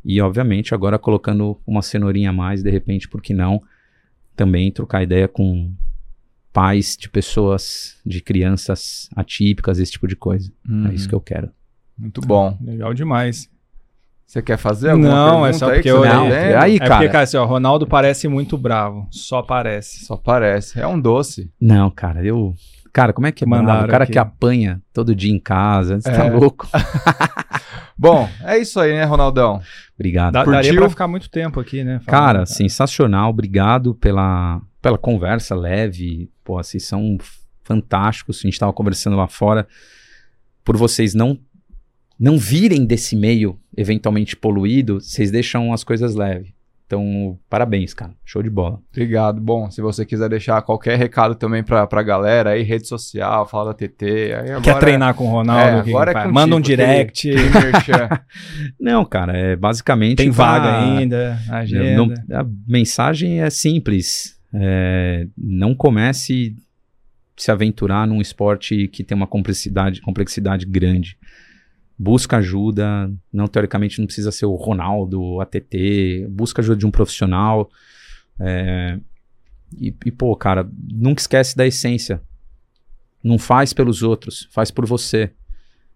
E, 0.04 0.20
obviamente, 0.20 0.74
agora 0.74 0.98
colocando 0.98 1.60
uma 1.66 1.80
cenourinha 1.80 2.30
a 2.30 2.32
mais, 2.32 2.62
de 2.62 2.70
repente, 2.70 3.08
por 3.08 3.22
que 3.22 3.32
não, 3.32 3.62
também 4.36 4.72
trocar 4.72 5.02
ideia 5.02 5.28
com 5.28 5.72
pais 6.52 6.96
de 6.98 7.08
pessoas, 7.08 7.96
de 8.04 8.20
crianças 8.20 9.08
atípicas, 9.16 9.78
esse 9.78 9.92
tipo 9.92 10.06
de 10.06 10.16
coisa. 10.16 10.52
Uhum. 10.68 10.88
É 10.88 10.94
isso 10.94 11.08
que 11.08 11.14
eu 11.14 11.20
quero. 11.20 11.50
Muito 11.96 12.20
bom. 12.20 12.56
Legal 12.60 12.92
demais. 12.92 13.50
Você 14.26 14.40
quer 14.40 14.56
fazer 14.56 14.90
alguma 14.90 15.08
Não, 15.08 15.46
é 15.46 15.52
só 15.52 15.70
porque 15.70 15.90
eu 15.90 16.04
não, 16.04 16.26
é 16.26 16.56
aí, 16.56 16.78
cara. 16.78 16.94
É 16.94 16.96
porque, 16.96 17.08
cara, 17.10 17.24
assim, 17.24 17.36
ó, 17.36 17.44
Ronaldo 17.44 17.86
parece 17.86 18.28
muito 18.28 18.56
bravo. 18.56 19.06
Só 19.10 19.42
parece. 19.42 20.06
Só 20.06 20.16
parece. 20.16 20.80
É 20.80 20.86
um 20.86 20.98
doce. 20.98 21.50
Não, 21.60 21.90
cara, 21.90 22.24
eu. 22.24 22.54
Cara, 22.92 23.12
como 23.12 23.26
é 23.26 23.32
que 23.32 23.44
é 23.44 23.46
mandar? 23.46 23.84
O 23.84 23.88
cara 23.88 24.04
aqui. 24.04 24.12
que 24.12 24.18
apanha 24.18 24.80
todo 24.92 25.14
dia 25.14 25.32
em 25.32 25.38
casa. 25.38 26.00
Você 26.00 26.10
tá 26.10 26.24
é. 26.24 26.30
tá 26.30 26.34
louco? 26.34 26.66
Bom, 27.96 28.28
é 28.44 28.58
isso 28.58 28.80
aí, 28.80 28.92
né, 28.92 29.04
Ronaldão? 29.04 29.60
Obrigado. 30.02 30.32
Dá, 30.32 30.44
daria 30.44 30.74
pra 30.74 30.90
ficar 30.90 31.06
muito 31.06 31.30
tempo 31.30 31.60
aqui, 31.60 31.84
né? 31.84 32.00
Falando, 32.00 32.06
cara, 32.06 32.32
cara, 32.38 32.46
sensacional. 32.46 33.30
Obrigado 33.30 33.94
pela, 33.94 34.60
pela 34.80 34.98
conversa 34.98 35.54
leve. 35.54 36.28
Pô, 36.42 36.60
vocês 36.60 36.84
são 36.84 37.16
fantásticos. 37.62 38.38
A 38.38 38.42
gente 38.42 38.58
tava 38.58 38.72
conversando 38.72 39.16
lá 39.16 39.28
fora. 39.28 39.66
Por 40.64 40.76
vocês 40.76 41.14
não 41.14 41.38
não 42.18 42.38
virem 42.38 42.84
desse 42.84 43.16
meio 43.16 43.58
eventualmente 43.76 44.36
poluído, 44.36 45.00
vocês 45.00 45.30
deixam 45.30 45.72
as 45.72 45.82
coisas 45.82 46.14
leves. 46.14 46.52
Então, 46.92 47.38
parabéns, 47.48 47.94
cara. 47.94 48.12
Show 48.22 48.42
de 48.42 48.50
bola. 48.50 48.78
Obrigado. 48.90 49.40
Bom, 49.40 49.70
se 49.70 49.80
você 49.80 50.04
quiser 50.04 50.28
deixar 50.28 50.60
qualquer 50.60 50.98
recado 50.98 51.34
também 51.34 51.62
pra, 51.62 51.86
pra 51.86 52.02
galera 52.02 52.50
aí, 52.50 52.62
rede 52.62 52.86
social, 52.86 53.48
fala 53.48 53.72
da 53.72 53.74
TT. 53.74 54.04
Aí 54.34 54.60
Quer 54.60 54.78
treinar 54.78 55.14
com 55.14 55.24
o 55.24 55.30
Ronaldo? 55.30 55.88
É, 55.88 55.90
agora 55.90 56.10
é 56.10 56.14
contigo, 56.14 56.34
Manda 56.34 56.54
um 56.54 56.60
direct. 56.60 57.30
não, 58.78 59.06
cara, 59.06 59.34
é 59.34 59.56
basicamente. 59.56 60.18
Tem 60.18 60.30
pra... 60.30 60.44
vaga 60.44 60.80
ainda, 60.82 61.38
agenda. 61.48 62.14
Não, 62.28 62.38
a 62.38 62.46
mensagem 62.68 63.40
é 63.40 63.48
simples. 63.48 64.38
É, 64.52 65.26
não 65.34 65.74
comece 65.74 66.54
se 67.38 67.50
aventurar 67.50 68.06
num 68.06 68.20
esporte 68.20 68.86
que 68.88 69.02
tem 69.02 69.16
uma 69.16 69.26
complexidade, 69.26 70.02
complexidade 70.02 70.66
grande 70.66 71.16
busca 71.98 72.38
ajuda, 72.38 73.12
não 73.32 73.46
teoricamente 73.46 73.98
não 73.98 74.06
precisa 74.06 74.32
ser 74.32 74.46
o 74.46 74.54
Ronaldo, 74.54 75.40
ATT, 75.40 76.26
busca 76.28 76.60
ajuda 76.60 76.78
de 76.78 76.86
um 76.86 76.90
profissional. 76.90 77.70
É, 78.40 78.98
e, 79.78 79.94
e, 80.04 80.10
pô, 80.10 80.34
cara, 80.36 80.68
nunca 80.92 81.20
esquece 81.20 81.56
da 81.56 81.66
essência. 81.66 82.20
Não 83.22 83.38
faz 83.38 83.72
pelos 83.72 84.02
outros, 84.02 84.48
faz 84.50 84.70
por 84.70 84.86
você. 84.86 85.30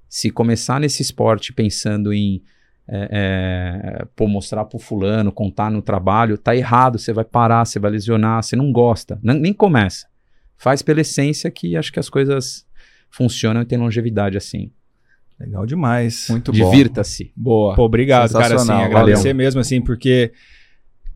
Se 0.09 0.31
começar 0.31 0.79
nesse 0.79 1.03
esporte 1.03 1.53
pensando 1.53 2.13
em 2.13 2.43
é, 2.89 3.09
é, 3.11 4.05
pô, 4.15 4.29
mostrar 4.29 4.65
pro 4.65 4.79
fulano, 4.79 5.33
contar 5.33 5.71
no 5.71 5.83
trabalho, 5.83 6.39
tá 6.39 6.55
errado, 6.55 6.99
você 6.99 7.13
vai 7.13 7.25
parar, 7.25 7.65
você 7.65 7.81
vai 7.81 7.91
lesionar, 7.91 8.43
você 8.43 8.55
não 8.55 8.71
gosta, 8.71 9.19
nem, 9.23 9.39
nem 9.41 9.53
começa. 9.53 10.07
Faz 10.57 10.83
pela 10.83 11.01
essência 11.01 11.51
que 11.51 11.77
acho 11.77 11.93
que 11.93 11.99
as 11.99 12.09
coisas 12.09 12.65
funcionam 13.11 13.63
e 13.63 13.65
tem 13.65 13.77
longevidade 13.77 14.37
assim. 14.37 14.71
Legal 15.39 15.67
demais. 15.67 16.29
Muito 16.31 16.51
bom. 16.51 16.71
Divirta-se. 16.71 17.31
Boa. 17.37 17.75
Pô, 17.75 17.85
obrigado, 17.85 18.33
cara. 18.33 18.57
Assim, 18.57 18.73
agradecer 18.73 19.23
Valeu. 19.23 19.35
mesmo, 19.35 19.61
assim, 19.61 19.83
porque 19.83 20.33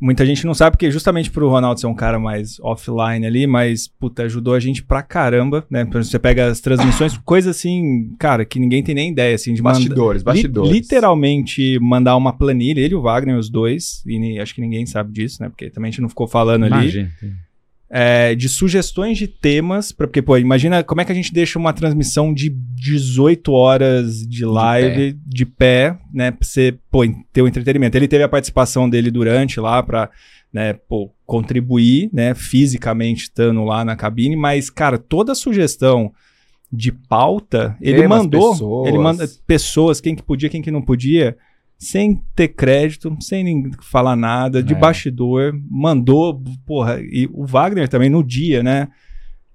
muita 0.01 0.25
gente 0.25 0.47
não 0.47 0.55
sabe, 0.55 0.77
porque 0.77 0.91
justamente 0.91 1.31
pro 1.31 1.49
Ronaldo 1.49 1.81
ser 1.81 1.87
um 1.87 1.95
cara 1.95 2.19
mais 2.19 2.59
offline 2.61 3.27
ali, 3.27 3.47
mas, 3.47 3.89
puta, 3.89 4.23
ajudou 4.25 4.55
a 4.55 4.61
gente 4.61 4.83
pra 4.83 5.03
caramba, 5.03 5.65
né? 5.71 5.85
Você 5.85 6.19
pega 6.19 6.47
as 6.47 6.61
transmissões, 6.61 7.17
coisa 7.25 7.51
assim, 7.51 8.15
cara, 8.19 8.45
que 8.45 8.59
ninguém 8.59 8.83
tem 8.83 8.95
nem 8.95 9.11
ideia, 9.11 9.35
assim, 9.35 9.55
de 9.55 9.63
Bastidores, 9.63 10.23
manda, 10.23 10.33
bastidores. 10.33 10.71
Li, 10.71 10.81
literalmente 10.81 11.79
mandar 11.81 12.17
uma 12.17 12.33
planilha, 12.33 12.81
ele 12.81 12.95
e 12.95 12.97
o 12.97 13.03
Wagner, 13.03 13.37
os 13.37 13.51
dois, 13.51 14.03
e 14.07 14.39
acho 14.39 14.55
que 14.55 14.61
ninguém 14.61 14.87
sabe 14.87 15.13
disso, 15.13 15.43
né? 15.43 15.49
Porque 15.49 15.71
também 15.71 15.89
a 15.89 15.93
gente 15.93 16.03
não 16.03 16.09
ficou 16.09 16.27
falando 16.27 16.67
Imagina. 16.67 17.11
ali 17.23 17.33
é, 17.91 18.37
de 18.37 18.49
sugestões 18.49 19.19
de 19.19 19.27
temas, 19.27 19.91
pra, 19.91 20.07
porque, 20.07 20.23
pô, 20.23 20.39
imagina 20.39 20.85
como 20.85 21.01
é 21.01 21.05
que 21.05 21.11
a 21.11 21.15
gente 21.15 21.33
deixa 21.33 21.59
uma 21.59 21.73
transmissão 21.73 22.33
de 22.33 22.49
18 22.49 23.53
horas 23.53 24.27
de 24.29 24.45
live 24.45 25.13
de 25.27 25.45
pé, 25.45 25.91
de 25.91 25.95
pé 25.95 25.99
né, 26.15 26.31
pra 26.31 26.47
você, 26.47 26.79
pô, 26.89 27.01
ter 27.33 27.43
o 27.43 27.49
entretenimento. 27.49 27.97
Ele 27.97 28.07
teve 28.07 28.23
a 28.23 28.29
participação 28.29 28.89
dele 28.89 29.11
durante 29.11 29.59
lá 29.59 29.83
pra, 29.83 30.09
né, 30.53 30.75
pô, 30.75 31.11
contribuir, 31.27 32.09
né, 32.13 32.33
fisicamente 32.33 33.25
estando 33.25 33.65
lá 33.65 33.85
na 33.85 33.97
cabine, 33.97 34.37
mas, 34.37 34.71
cara, 34.71 34.97
toda 34.97 35.35
sugestão 35.35 36.13
de 36.73 36.93
pauta, 36.93 37.77
ele 37.81 38.03
Temas, 38.03 38.19
mandou, 38.23 38.53
pessoas. 38.53 38.89
ele 38.89 38.99
manda 38.99 39.29
pessoas, 39.45 40.01
quem 40.01 40.15
que 40.15 40.23
podia, 40.23 40.49
quem 40.49 40.63
que 40.63 40.71
não 40.71 40.81
podia, 40.81 41.37
sem 41.81 42.23
ter 42.37 42.49
crédito, 42.49 43.17
sem 43.21 43.71
falar 43.81 44.15
nada, 44.15 44.63
de 44.63 44.75
é. 44.75 44.77
bastidor, 44.77 45.59
mandou, 45.71 46.43
porra, 46.67 47.01
e 47.01 47.27
o 47.33 47.47
Wagner 47.47 47.89
também 47.89 48.11
no 48.11 48.23
dia, 48.23 48.63
né? 48.63 48.89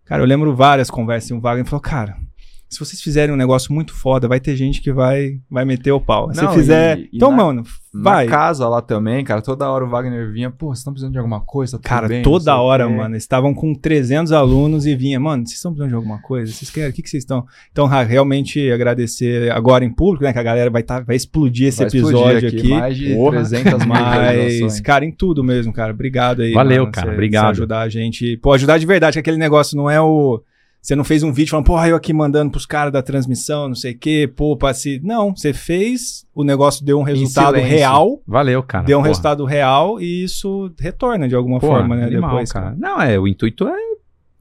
Cara, 0.05 0.23
eu 0.23 0.25
lembro 0.25 0.55
várias 0.55 0.89
conversas, 0.89 1.29
e 1.29 1.33
o 1.35 1.39
Wagner 1.39 1.65
falou, 1.65 1.81
cara, 1.81 2.17
se 2.67 2.79
vocês 2.79 3.01
fizerem 3.01 3.33
um 3.33 3.37
negócio 3.37 3.73
muito 3.73 3.93
foda, 3.93 4.27
vai 4.27 4.39
ter 4.39 4.55
gente 4.55 4.81
que 4.81 4.91
vai, 4.91 5.39
vai 5.49 5.63
meter 5.63 5.91
o 5.91 6.01
pau. 6.01 6.33
Se 6.33 6.47
fizer. 6.49 6.97
E, 6.97 7.01
e 7.03 7.09
então, 7.13 7.31
na, 7.31 7.37
mano, 7.37 7.63
vai. 7.93 8.25
Na 8.25 8.31
casa 8.31 8.67
lá 8.67 8.81
também, 8.81 9.23
cara, 9.23 9.41
toda 9.41 9.69
hora 9.69 9.85
o 9.85 9.89
Wagner 9.89 10.31
vinha, 10.31 10.49
pô, 10.49 10.67
vocês 10.67 10.79
estão 10.79 10.91
precisando 10.91 11.13
de 11.13 11.19
alguma 11.19 11.39
coisa? 11.39 11.77
Tá 11.77 11.89
cara, 11.89 12.07
bem, 12.07 12.23
toda 12.23 12.57
hora, 12.57 12.89
mano. 12.89 13.15
Estavam 13.15 13.53
com 13.53 13.73
300 13.73 14.31
alunos 14.31 14.85
e 14.85 14.95
vinha, 14.95 15.19
mano, 15.19 15.45
vocês 15.45 15.57
estão 15.57 15.71
precisando 15.71 15.89
de 15.89 15.95
alguma 15.95 16.21
coisa? 16.21 16.51
Vocês 16.51 16.69
querem? 16.71 16.89
O 16.89 16.93
que, 16.93 17.03
que 17.03 17.09
vocês 17.09 17.23
estão? 17.23 17.45
Então, 17.71 17.85
realmente 17.85 18.71
agradecer 18.71 19.51
agora 19.51 19.85
em 19.85 19.93
público, 19.93 20.23
né? 20.23 20.33
Que 20.33 20.39
a 20.39 20.43
galera 20.43 20.69
vai, 20.69 20.83
tá, 20.83 21.01
vai 21.01 21.15
explodir 21.15 21.67
esse 21.67 21.79
vai 21.79 21.87
episódio 21.87 22.17
explodir 22.17 22.47
aqui, 22.47 22.57
aqui. 22.57 22.69
Mais 22.69 22.97
de 22.97 23.13
Porra. 23.13 23.37
300 23.37 23.85
Mas, 23.85 24.81
cara, 24.81 25.05
em 25.05 25.11
tudo 25.11 25.43
mesmo, 25.43 25.71
cara. 25.71 25.93
Obrigado 25.93 26.41
aí. 26.41 26.51
Valeu, 26.51 26.83
mano, 26.83 26.91
cara. 26.91 27.07
Cê, 27.07 27.13
obrigado. 27.13 27.51
ajudar 27.51 27.81
a 27.81 27.89
gente. 27.89 28.37
Pô, 28.37 28.53
ajudar 28.53 28.77
de 28.77 28.85
verdade, 28.85 29.13
que 29.13 29.19
aquele 29.19 29.37
negócio 29.37 29.77
não 29.77 29.89
é 29.89 30.01
o 30.01 30.41
você 30.85 30.95
não 30.95 31.03
fez 31.03 31.23
um 31.23 31.33
vídeo 31.33 31.49
falando, 31.49 31.65
porra, 31.65 31.87
eu 31.87 31.95
aqui 31.95 32.13
mandando 32.13 32.51
pros 32.51 32.67
caras 32.67 32.93
da 32.93 33.01
transmissão, 33.01 33.67
não 33.67 33.73
sei 33.73 33.93
o 33.93 33.97
quê, 33.97 34.31
pô, 34.33 34.55
se. 34.71 35.01
Não, 35.03 35.35
você 35.35 35.51
fez, 35.51 36.27
o 36.31 36.43
negócio 36.43 36.85
deu 36.85 36.99
um 36.99 37.03
resultado 37.03 37.55
real. 37.55 38.21
Valeu, 38.27 38.61
cara. 38.61 38.85
Deu 38.85 38.99
um 38.99 39.01
porra. 39.01 39.07
resultado 39.07 39.45
real 39.45 39.99
e 39.99 40.23
isso 40.23 40.71
retorna 40.79 41.27
de 41.27 41.33
alguma 41.33 41.59
porra, 41.59 41.79
forma, 41.79 41.95
né? 41.95 42.05
Animal, 42.05 42.29
depois, 42.29 42.51
cara. 42.51 42.75
Não, 42.77 43.01
é, 43.01 43.19
o 43.19 43.27
intuito 43.27 43.67
é 43.67 43.75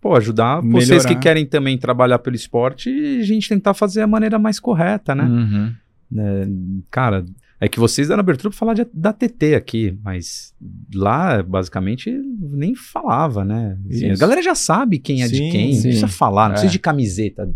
pô, 0.02 0.14
ajudar 0.16 0.62
Melhorar. 0.62 0.84
vocês 0.84 1.06
que 1.06 1.16
querem 1.16 1.46
também 1.46 1.78
trabalhar 1.78 2.18
pelo 2.18 2.36
esporte 2.36 2.90
e 2.90 3.20
a 3.20 3.24
gente 3.24 3.48
tentar 3.48 3.72
fazer 3.72 4.02
a 4.02 4.06
maneira 4.06 4.38
mais 4.38 4.60
correta, 4.60 5.14
né? 5.14 5.24
Uhum. 5.24 5.74
É, 6.18 6.46
cara, 6.90 7.24
é 7.64 7.68
que 7.68 7.80
vocês 7.80 8.08
deram 8.08 8.20
abertura 8.20 8.50
para 8.50 8.58
falar 8.58 8.74
de, 8.74 8.86
da 8.92 9.10
TT 9.10 9.54
aqui, 9.54 9.98
mas 10.04 10.54
lá, 10.94 11.42
basicamente, 11.42 12.10
nem 12.38 12.74
falava, 12.74 13.42
né? 13.42 13.78
Assim, 13.88 14.10
a 14.10 14.16
galera 14.16 14.42
já 14.42 14.54
sabe 14.54 14.98
quem 14.98 15.22
é 15.22 15.28
sim, 15.28 15.32
de 15.32 15.50
quem, 15.50 15.72
sim. 15.72 15.76
não 15.76 15.82
precisa 15.82 16.08
falar, 16.08 16.44
não 16.44 16.50
é. 16.50 16.52
precisa 16.52 16.72
de 16.72 16.78
camiseta, 16.78 17.50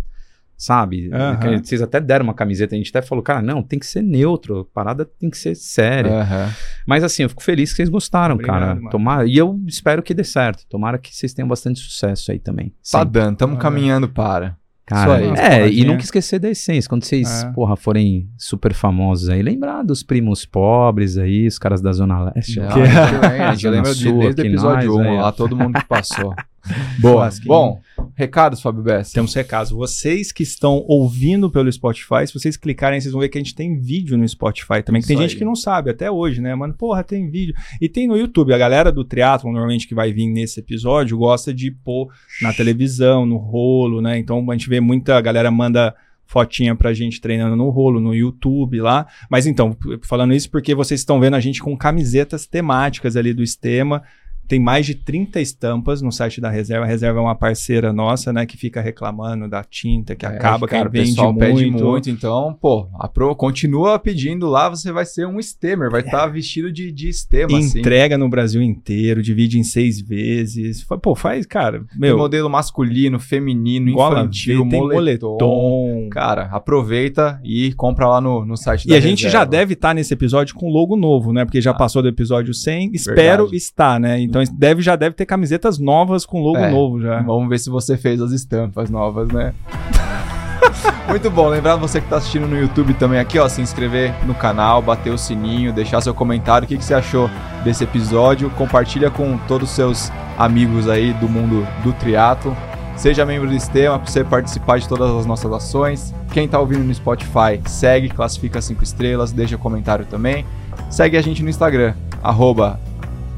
sabe? 0.56 1.10
Uhum. 1.10 1.62
Vocês 1.62 1.82
até 1.82 2.00
deram 2.00 2.24
uma 2.24 2.32
camiseta, 2.32 2.74
a 2.74 2.78
gente 2.78 2.88
até 2.88 3.02
falou, 3.02 3.22
cara, 3.22 3.42
não, 3.42 3.62
tem 3.62 3.78
que 3.78 3.84
ser 3.84 4.00
neutro, 4.00 4.60
a 4.60 4.64
parada 4.64 5.04
tem 5.04 5.28
que 5.28 5.36
ser 5.36 5.54
séria. 5.54 6.10
Uhum. 6.10 6.52
Mas 6.86 7.04
assim, 7.04 7.24
eu 7.24 7.28
fico 7.28 7.42
feliz 7.42 7.70
que 7.70 7.76
vocês 7.76 7.90
gostaram, 7.90 8.34
Obrigado, 8.34 8.80
cara. 8.80 8.90
Tomara, 8.90 9.26
e 9.26 9.36
eu 9.36 9.60
espero 9.66 10.02
que 10.02 10.14
dê 10.14 10.24
certo. 10.24 10.64
Tomara 10.70 10.96
que 10.96 11.14
vocês 11.14 11.34
tenham 11.34 11.48
bastante 11.48 11.80
sucesso 11.80 12.32
aí 12.32 12.38
também. 12.38 12.72
Tá 12.90 13.04
dando, 13.04 13.34
estamos 13.34 13.58
caminhando 13.60 14.08
para. 14.08 14.56
Cara, 14.88 15.20
é, 15.38 15.70
e 15.70 15.84
nunca 15.84 16.02
esquecer 16.02 16.38
da 16.38 16.48
essência. 16.48 16.88
Quando 16.88 17.04
vocês, 17.04 17.44
é. 17.44 17.52
porra, 17.52 17.76
forem 17.76 18.26
super 18.38 18.72
famosos 18.72 19.28
aí, 19.28 19.42
lembrar 19.42 19.82
dos 19.82 20.02
primos 20.02 20.46
pobres 20.46 21.18
aí, 21.18 21.46
os 21.46 21.58
caras 21.58 21.82
da 21.82 21.92
Zona 21.92 22.30
Leste. 22.30 22.54
Que... 22.54 22.60
a 22.60 23.52
gente 23.52 23.68
lembra 23.68 23.94
de, 23.94 24.10
desde 24.10 24.42
o 24.42 24.44
episódio 24.46 24.96
1, 24.96 25.20
lá 25.20 25.30
todo 25.30 25.54
mundo 25.54 25.78
que 25.78 25.86
passou. 25.86 26.34
Boa. 27.00 27.28
Bom, 27.44 27.80
recados, 28.14 28.60
Fábio 28.60 28.82
Bess. 28.82 29.12
Temos 29.12 29.34
recados. 29.34 29.70
Vocês 29.70 30.32
que 30.32 30.42
estão 30.42 30.84
ouvindo 30.86 31.50
pelo 31.50 31.70
Spotify, 31.70 32.26
se 32.26 32.34
vocês 32.34 32.56
clicarem, 32.56 33.00
vocês 33.00 33.12
vão 33.12 33.20
ver 33.20 33.28
que 33.28 33.38
a 33.38 33.40
gente 33.40 33.54
tem 33.54 33.78
vídeo 33.78 34.16
no 34.16 34.26
Spotify 34.28 34.82
também. 34.84 35.00
Que 35.00 35.08
tem 35.08 35.16
gente 35.16 35.36
que 35.36 35.44
não 35.44 35.54
sabe 35.54 35.90
até 35.90 36.10
hoje, 36.10 36.40
né? 36.40 36.54
Mano, 36.54 36.74
porra, 36.74 37.02
tem 37.02 37.30
vídeo. 37.30 37.54
E 37.80 37.88
tem 37.88 38.06
no 38.06 38.16
YouTube. 38.16 38.52
A 38.52 38.58
galera 38.58 38.92
do 38.92 39.04
triatlo 39.04 39.50
normalmente 39.50 39.86
que 39.86 39.94
vai 39.94 40.12
vir 40.12 40.28
nesse 40.28 40.60
episódio, 40.60 41.16
gosta 41.16 41.52
de 41.52 41.70
pôr 41.70 42.08
na 42.42 42.52
televisão, 42.52 43.24
no 43.24 43.36
rolo, 43.36 44.00
né? 44.00 44.18
Então 44.18 44.44
a 44.50 44.52
gente 44.54 44.68
vê 44.68 44.80
muita 44.80 45.20
galera 45.20 45.50
manda 45.50 45.94
fotinha 46.28 46.76
pra 46.76 46.92
gente 46.92 47.20
treinando 47.20 47.56
no 47.56 47.70
rolo, 47.70 48.00
no 48.00 48.14
YouTube 48.14 48.80
lá. 48.80 49.06
Mas 49.30 49.46
então, 49.46 49.76
falando 50.02 50.34
isso 50.34 50.50
porque 50.50 50.74
vocês 50.74 51.00
estão 51.00 51.18
vendo 51.18 51.34
a 51.34 51.40
gente 51.40 51.60
com 51.60 51.76
camisetas 51.76 52.46
temáticas 52.46 53.16
ali 53.16 53.32
do 53.32 53.42
Estema. 53.42 54.02
Tem 54.48 54.58
mais 54.58 54.86
de 54.86 54.94
30 54.94 55.40
estampas 55.40 56.00
no 56.00 56.10
site 56.10 56.40
da 56.40 56.48
Reserva. 56.48 56.84
A 56.84 56.88
Reserva 56.88 57.18
é 57.18 57.22
uma 57.22 57.34
parceira 57.34 57.92
nossa, 57.92 58.32
né? 58.32 58.46
Que 58.46 58.56
fica 58.56 58.80
reclamando 58.80 59.46
da 59.46 59.62
tinta, 59.62 60.16
que 60.16 60.24
é, 60.24 60.28
acaba, 60.28 60.66
cara, 60.66 60.88
que 60.88 60.98
vende 60.98 61.20
muito. 61.20 61.38
pede 61.38 61.70
muito. 61.70 62.10
Então, 62.10 62.56
pô, 62.60 62.88
a 62.98 63.06
Pro 63.06 63.34
continua 63.36 63.98
pedindo 63.98 64.46
lá, 64.46 64.68
você 64.68 64.90
vai 64.90 65.04
ser 65.04 65.26
um 65.26 65.40
stemer, 65.40 65.90
vai 65.90 66.00
estar 66.00 66.16
é. 66.16 66.20
tá 66.20 66.26
vestido 66.26 66.72
de, 66.72 66.90
de 66.90 67.08
assim. 67.08 67.78
Entrega 67.78 68.14
assim. 68.14 68.24
no 68.24 68.28
Brasil 68.28 68.62
inteiro, 68.62 69.22
divide 69.22 69.58
em 69.58 69.64
seis 69.64 70.00
vezes. 70.00 70.84
Pô, 71.02 71.14
faz, 71.14 71.44
cara, 71.46 71.84
meu... 71.96 72.14
Tem 72.14 72.18
modelo 72.18 72.48
masculino, 72.48 73.18
feminino, 73.18 73.90
infantil, 73.90 74.66
tem 74.68 74.80
moletom. 74.80 75.36
moletom. 75.38 76.08
Cara, 76.10 76.44
aproveita 76.52 77.40
e 77.44 77.72
compra 77.74 78.08
lá 78.08 78.20
no, 78.20 78.44
no 78.44 78.56
site 78.56 78.84
e 78.84 78.88
da 78.88 78.94
E 78.94 78.96
a 78.96 79.00
Reserva. 79.00 79.16
gente 79.16 79.30
já 79.30 79.44
deve 79.44 79.74
estar 79.74 79.88
tá 79.88 79.94
nesse 79.94 80.14
episódio 80.14 80.54
com 80.54 80.70
logo 80.70 80.96
novo, 80.96 81.32
né? 81.32 81.44
Porque 81.44 81.60
já 81.60 81.72
ah. 81.72 81.74
passou 81.74 82.02
do 82.02 82.08
episódio 82.08 82.54
100. 82.54 82.90
Espero 82.94 83.44
Verdade. 83.44 83.56
estar, 83.56 84.00
né? 84.00 84.20
Então, 84.20 84.37
então 84.42 84.56
deve, 84.56 84.82
já 84.82 84.96
deve 84.96 85.14
ter 85.14 85.26
camisetas 85.26 85.78
novas 85.78 86.26
com 86.26 86.42
logo 86.42 86.58
é, 86.58 86.70
novo 86.70 87.00
já. 87.00 87.20
Vamos 87.22 87.48
ver 87.48 87.58
se 87.58 87.70
você 87.70 87.96
fez 87.96 88.20
as 88.20 88.32
estampas 88.32 88.90
novas, 88.90 89.28
né? 89.28 89.54
Muito 91.08 91.30
bom, 91.30 91.48
lembrar 91.48 91.76
você 91.76 92.00
que 92.00 92.06
está 92.06 92.18
assistindo 92.18 92.46
no 92.46 92.58
YouTube 92.58 92.92
também 92.94 93.18
aqui, 93.18 93.38
ó, 93.38 93.48
se 93.48 93.62
inscrever 93.62 94.14
no 94.26 94.34
canal, 94.34 94.82
bater 94.82 95.10
o 95.10 95.16
sininho, 95.16 95.72
deixar 95.72 96.02
seu 96.02 96.12
comentário, 96.12 96.66
o 96.66 96.68
que, 96.68 96.76
que 96.76 96.84
você 96.84 96.92
achou 96.92 97.30
desse 97.64 97.82
episódio, 97.84 98.50
compartilha 98.50 99.10
com 99.10 99.38
todos 99.48 99.70
os 99.70 99.74
seus 99.74 100.12
amigos 100.36 100.86
aí 100.88 101.14
do 101.14 101.28
mundo 101.28 101.66
do 101.82 101.94
triatlo. 101.94 102.54
Seja 102.94 103.24
membro 103.24 103.48
do 103.48 103.58
Sistema 103.58 103.98
para 103.98 104.10
você 104.10 104.24
participar 104.24 104.78
de 104.78 104.88
todas 104.88 105.10
as 105.10 105.24
nossas 105.24 105.50
ações. 105.52 106.12
Quem 106.32 106.44
está 106.44 106.58
ouvindo 106.58 106.84
no 106.84 106.92
Spotify, 106.92 107.60
segue, 107.64 108.08
classifica 108.08 108.60
5 108.60 108.82
estrelas, 108.82 109.32
deixa 109.32 109.56
comentário 109.56 110.04
também. 110.04 110.44
Segue 110.90 111.16
a 111.16 111.22
gente 111.22 111.42
no 111.42 111.48
Instagram, 111.48 111.94
arroba 112.22 112.78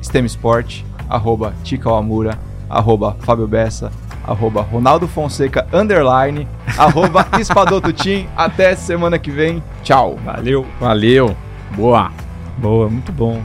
Sport 0.01 0.83
arroba 1.11 1.53
Tica 1.65 1.91
Amura, 1.91 2.39
arroba 2.69 3.17
Fábio 3.21 3.47
Bessa, 3.49 3.91
arroba 4.27 4.63
Ronaldo 4.63 5.09
Fonseca, 5.09 5.67
underline, 5.73 6.47
arroba 6.79 7.27
Espadoto 7.39 7.93
Team. 7.93 8.27
Até 8.37 8.75
semana 8.77 9.19
que 9.19 9.31
vem. 9.31 9.63
Tchau. 9.83 10.17
Valeu. 10.25 10.65
Valeu. 10.81 11.37
Boa. 11.77 12.11
Boa, 12.57 12.89
muito 12.89 13.11
bom. 13.13 13.43